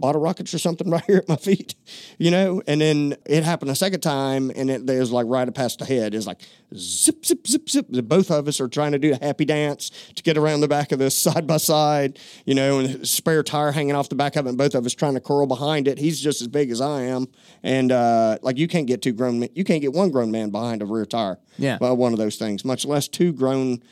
bottle 0.00 0.20
rockets 0.20 0.52
or 0.54 0.58
something 0.58 0.90
right 0.90 1.04
here 1.04 1.18
at 1.18 1.28
my 1.28 1.36
feet, 1.36 1.74
you 2.18 2.30
know. 2.30 2.62
And 2.66 2.80
then 2.80 3.16
it 3.26 3.44
happened 3.44 3.70
a 3.70 3.74
second 3.74 4.00
time, 4.00 4.50
and 4.54 4.70
it, 4.70 4.88
it 4.88 4.98
was 4.98 5.12
like 5.12 5.26
right 5.28 5.52
past 5.54 5.78
the 5.78 5.84
head. 5.84 6.14
It's 6.14 6.26
like 6.26 6.40
zip, 6.74 7.24
zip, 7.24 7.46
zip, 7.46 7.68
zip. 7.68 7.86
Both 7.88 8.30
of 8.30 8.48
us 8.48 8.60
are 8.60 8.68
trying 8.68 8.92
to 8.92 8.98
do 8.98 9.12
a 9.12 9.24
happy 9.24 9.44
dance 9.44 9.90
to 10.14 10.22
get 10.22 10.36
around 10.36 10.60
the 10.60 10.68
back 10.68 10.92
of 10.92 10.98
this 10.98 11.16
side 11.18 11.46
by 11.46 11.58
side, 11.58 12.18
you 12.44 12.54
know, 12.54 12.78
and 12.78 13.06
spare 13.06 13.42
tire 13.42 13.72
hanging 13.72 13.94
off 13.94 14.08
the 14.08 14.14
back 14.14 14.36
of 14.36 14.46
it. 14.46 14.50
And 14.50 14.58
both 14.58 14.74
of 14.74 14.84
us 14.86 14.94
trying 14.94 15.14
to 15.14 15.20
curl 15.20 15.46
behind 15.46 15.86
it. 15.86 15.98
He's 15.98 16.20
just 16.20 16.40
as 16.40 16.48
big 16.48 16.70
as 16.70 16.80
I 16.80 17.02
am, 17.02 17.28
and 17.62 17.92
uh, 17.92 18.38
like 18.42 18.58
you 18.58 18.68
can't 18.68 18.86
get 18.86 19.02
two 19.02 19.12
grown, 19.12 19.40
men, 19.40 19.50
you 19.54 19.64
can't 19.64 19.80
get 19.80 19.92
one 19.92 20.10
grown 20.10 20.30
man 20.30 20.50
behind 20.50 20.82
a 20.82 20.86
rear 20.86 21.06
tire. 21.06 21.38
Yeah. 21.58 21.78
well, 21.80 21.96
one 21.96 22.12
of 22.12 22.18
those 22.18 22.36
things, 22.36 22.64
much 22.64 22.84
less 22.84 23.06
two 23.06 23.32
grown 23.32 23.82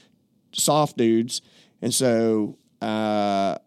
soft 0.52 0.96
dudes. 0.96 1.42
And 1.82 1.94
so 1.94 2.58
uh, 2.80 3.58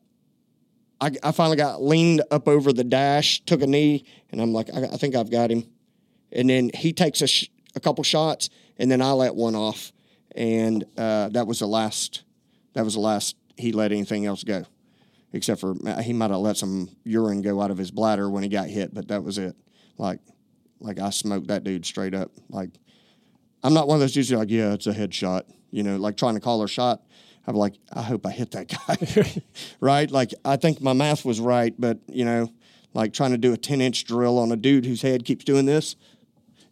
I, 1.02 1.12
I 1.24 1.32
finally 1.32 1.58
got 1.58 1.82
leaned 1.82 2.22
up 2.30 2.48
over 2.48 2.72
the 2.72 2.84
dash, 2.84 3.42
took 3.42 3.64
a 3.64 3.68
knee, 3.68 4.06
and 4.32 4.40
I'm 4.40 4.54
like, 4.54 4.70
I, 4.74 4.84
I 4.84 4.98
think 4.98 5.16
I've 5.16 5.32
got 5.32 5.50
him. 5.50 5.66
And 6.32 6.50
then 6.50 6.70
he 6.76 6.94
takes 6.94 7.22
a, 7.22 7.28
sh- 7.28 7.50
a 7.76 7.80
couple 7.80 8.04
shots, 8.04 8.50
and 8.78 8.90
then 8.90 9.02
I 9.02 9.12
let 9.12 9.36
one 9.36 9.56
off, 9.56 9.92
and 10.36 10.86
uh, 10.98 11.30
that 11.30 11.48
was 11.48 11.60
the 11.60 11.68
last. 11.68 12.24
That 12.74 12.86
was 12.86 12.94
the 12.94 13.00
last 13.02 13.36
he 13.58 13.72
let 13.72 13.92
anything 13.92 14.26
else 14.26 14.44
go, 14.44 14.64
except 15.34 15.60
for 15.60 15.76
he 16.02 16.14
might 16.14 16.30
have 16.30 16.40
let 16.40 16.56
some 16.56 16.90
urine 17.04 17.42
go 17.42 17.60
out 17.62 17.72
of 17.72 17.78
his 17.78 17.92
bladder 17.92 18.30
when 18.30 18.44
he 18.44 18.50
got 18.50 18.68
hit, 18.68 18.94
but 18.94 19.08
that 19.10 19.24
was 19.24 19.38
it. 19.38 19.56
Like, 19.98 20.20
like 20.80 21.00
I 21.00 21.10
smoked 21.10 21.48
that 21.48 21.64
dude 21.64 21.86
straight 21.86 22.14
up. 22.14 22.32
Like, 22.50 22.70
I'm 23.64 23.74
not 23.74 23.88
one 23.88 23.96
of 23.96 24.02
those 24.02 24.14
dudes 24.14 24.30
who 24.30 24.36
are 24.36 24.40
like, 24.40 24.52
yeah, 24.52 24.74
it's 24.74 24.88
a 24.88 24.94
headshot. 24.94 25.44
You 25.72 25.84
know, 25.84 25.98
like 25.98 26.16
trying 26.16 26.36
to 26.36 26.40
call 26.40 26.64
a 26.64 26.68
shot. 26.68 27.02
I'm 27.48 27.56
like, 27.56 27.74
I 27.92 28.02
hope 28.02 28.26
I 28.26 28.32
hit 28.32 28.52
that 28.52 28.68
guy. 28.68 29.42
right? 29.80 30.10
Like, 30.10 30.34
I 30.46 30.58
think 30.58 30.82
my 30.82 30.94
math 30.94 31.26
was 31.26 31.40
right, 31.40 31.74
but, 31.78 32.00
you 32.08 32.26
know, 32.26 32.52
like 32.94 33.14
trying 33.14 33.32
to 33.32 33.38
do 33.38 33.54
a 33.54 33.58
10 33.58 33.82
inch 33.82 34.06
drill 34.06 34.38
on 34.38 34.52
a 34.52 34.56
dude 34.56 34.86
whose 34.86 35.02
head 35.02 35.26
keeps 35.26 35.44
doing 35.44 35.66
this 35.66 35.96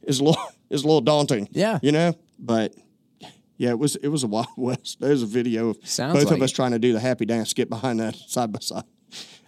is 0.04 0.20
a 0.20 0.24
little, 0.24 0.42
is 0.70 0.84
a 0.84 0.88
little 0.88 1.02
daunting. 1.02 1.50
Yeah. 1.52 1.80
You 1.82 1.92
know? 1.92 2.16
But 2.38 2.76
yeah, 3.58 3.70
it 3.70 3.80
was, 3.80 3.96
it 3.98 4.10
was 4.10 4.24
a 4.24 4.28
Wild 4.28 4.48
West. 4.58 5.00
There's 5.00 5.24
a 5.24 5.28
video 5.28 5.70
of 5.70 5.78
Sounds 5.84 6.14
both 6.14 6.26
like 6.26 6.38
of 6.38 6.42
us 6.44 6.52
it. 6.52 6.56
trying 6.56 6.72
to 6.72 6.80
do 6.80 6.94
the 6.94 7.00
happy 7.00 7.26
dance, 7.26 7.54
get 7.54 7.70
behind 7.70 8.00
that 8.00 8.16
side 8.16 8.52
by 8.52 8.60
side. 8.60 8.84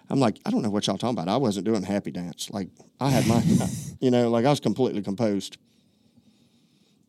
I'm 0.10 0.20
like, 0.20 0.40
I 0.46 0.50
don't 0.50 0.62
know 0.62 0.70
what 0.70 0.88
y'all 0.88 0.98
talking 0.98 1.18
about. 1.18 1.30
I 1.30 1.38
wasn't 1.38 1.66
doing 1.66 1.84
happy 1.84 2.12
dance. 2.12 2.50
Like, 2.50 2.68
I 3.00 3.10
had 3.10 3.26
my, 3.28 3.42
you 4.02 4.12
know, 4.12 4.30
like 4.30 4.44
I 4.44 4.50
was 4.50 4.60
completely 4.60 5.02
composed. 5.02 5.58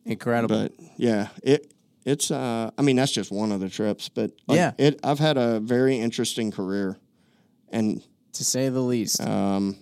Incredible. 0.05 0.55
But 0.55 0.73
yeah, 0.95 1.27
it 1.43 1.72
it's 2.05 2.31
uh 2.31 2.71
I 2.77 2.81
mean 2.81 2.95
that's 2.95 3.11
just 3.11 3.31
one 3.31 3.51
of 3.51 3.59
the 3.59 3.69
trips, 3.69 4.09
but 4.09 4.31
like, 4.47 4.57
Yeah. 4.57 4.71
it 4.77 4.99
I've 5.03 5.19
had 5.19 5.37
a 5.37 5.59
very 5.59 5.97
interesting 5.97 6.51
career 6.51 6.97
and 7.69 8.01
to 8.33 8.43
say 8.43 8.69
the 8.69 8.81
least. 8.81 9.21
um 9.21 9.77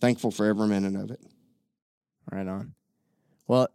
thankful 0.00 0.30
for 0.30 0.46
every 0.46 0.66
minute 0.68 0.94
of 1.00 1.10
it. 1.10 1.20
Right 2.30 2.46
on. 2.46 2.74
Well, 3.46 3.68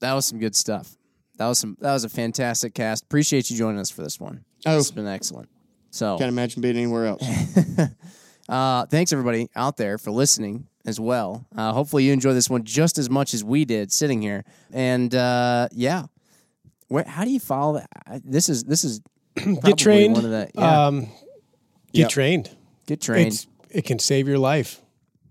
that 0.00 0.12
was 0.14 0.26
some 0.26 0.38
good 0.38 0.54
stuff. 0.56 0.96
That 1.38 1.46
was 1.46 1.58
some. 1.58 1.76
That 1.80 1.92
was 1.92 2.04
a 2.04 2.08
fantastic 2.08 2.74
cast. 2.74 3.04
Appreciate 3.04 3.50
you 3.50 3.56
joining 3.56 3.80
us 3.80 3.90
for 3.90 4.02
this 4.02 4.18
one. 4.20 4.44
Oh. 4.66 4.76
It's 4.78 4.90
been 4.90 5.06
excellent. 5.06 5.48
So, 5.90 6.18
Can't 6.18 6.28
imagine 6.28 6.60
being 6.62 6.76
anywhere 6.76 7.06
else. 7.06 7.22
uh, 8.48 8.86
thanks 8.86 9.12
everybody 9.12 9.48
out 9.56 9.76
there 9.76 9.98
for 9.98 10.10
listening 10.10 10.66
as 10.84 10.98
well. 11.00 11.46
Uh, 11.56 11.72
hopefully 11.72 12.04
you 12.04 12.12
enjoy 12.12 12.32
this 12.34 12.50
one 12.50 12.64
just 12.64 12.98
as 12.98 13.08
much 13.08 13.34
as 13.34 13.42
we 13.44 13.64
did 13.64 13.90
sitting 13.92 14.20
here. 14.20 14.44
And 14.72 15.14
uh, 15.14 15.68
yeah, 15.72 16.06
where? 16.88 17.04
How 17.04 17.24
do 17.24 17.30
you 17.30 17.40
follow 17.40 17.74
that? 17.80 18.22
This 18.24 18.48
is 18.48 18.64
this 18.64 18.84
is 18.84 19.00
Get 19.36 19.78
trained. 19.78 20.14
One 20.14 20.24
of 20.24 20.30
the 20.30 20.50
yeah. 20.54 20.86
Um, 20.86 21.00
get 21.02 21.10
Yep. 21.92 22.10
trained. 22.10 22.50
get 22.86 23.00
trained. 23.00 23.28
It's, 23.28 23.46
it 23.70 23.82
can 23.84 23.98
save 23.98 24.26
your 24.28 24.38
life. 24.38 24.80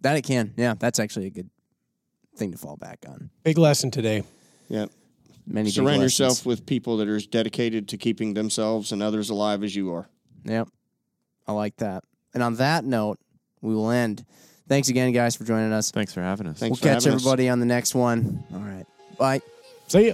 that 0.02 0.16
it 0.18 0.22
can. 0.24 0.54
Yeah, 0.58 0.76
that's 0.78 1.00
actually 1.00 1.28
a 1.28 1.30
good 1.32 1.50
thing 2.36 2.52
to 2.52 2.58
fall 2.58 2.78
back 2.78 3.00
on. 3.08 3.30
Big 3.44 3.58
lesson 3.58 3.92
today. 3.92 4.24
yeah. 4.70 4.86
Many 5.50 5.70
Surround 5.70 6.02
lessons. 6.02 6.20
yourself 6.20 6.46
with 6.46 6.66
people 6.66 6.98
that 6.98 7.08
are 7.08 7.16
as 7.16 7.26
dedicated 7.26 7.88
to 7.90 7.98
keeping 7.98 8.34
themselves 8.34 8.92
and 8.92 9.02
others 9.02 9.30
alive 9.30 9.64
as 9.64 9.74
you 9.76 9.94
are. 9.94 10.10
Yep. 10.44 10.68
I 11.48 11.54
like 11.54 11.78
that. 11.78 12.04
And 12.34 12.44
on 12.44 12.56
that 12.56 12.84
note, 12.84 13.18
we 13.62 13.74
will 13.74 13.90
end. 13.90 14.26
Thanks 14.68 14.90
again, 14.90 15.14
guys, 15.14 15.38
for 15.38 15.46
joining 15.46 15.72
us. 15.72 15.90
Thanks 15.90 16.14
for 16.14 16.22
having 16.22 16.48
us. 16.48 16.60
Thanks 16.60 16.72
we'll 16.82 16.92
for 16.92 16.96
catch 16.96 17.06
having 17.06 17.16
us. 17.16 17.22
everybody 17.24 17.48
on 17.48 17.62
the 17.62 17.66
next 17.66 17.96
one. 17.96 18.44
All 18.54 18.60
right. 18.60 18.86
Bye. 19.18 19.42
See 19.88 20.08
ya. 20.10 20.14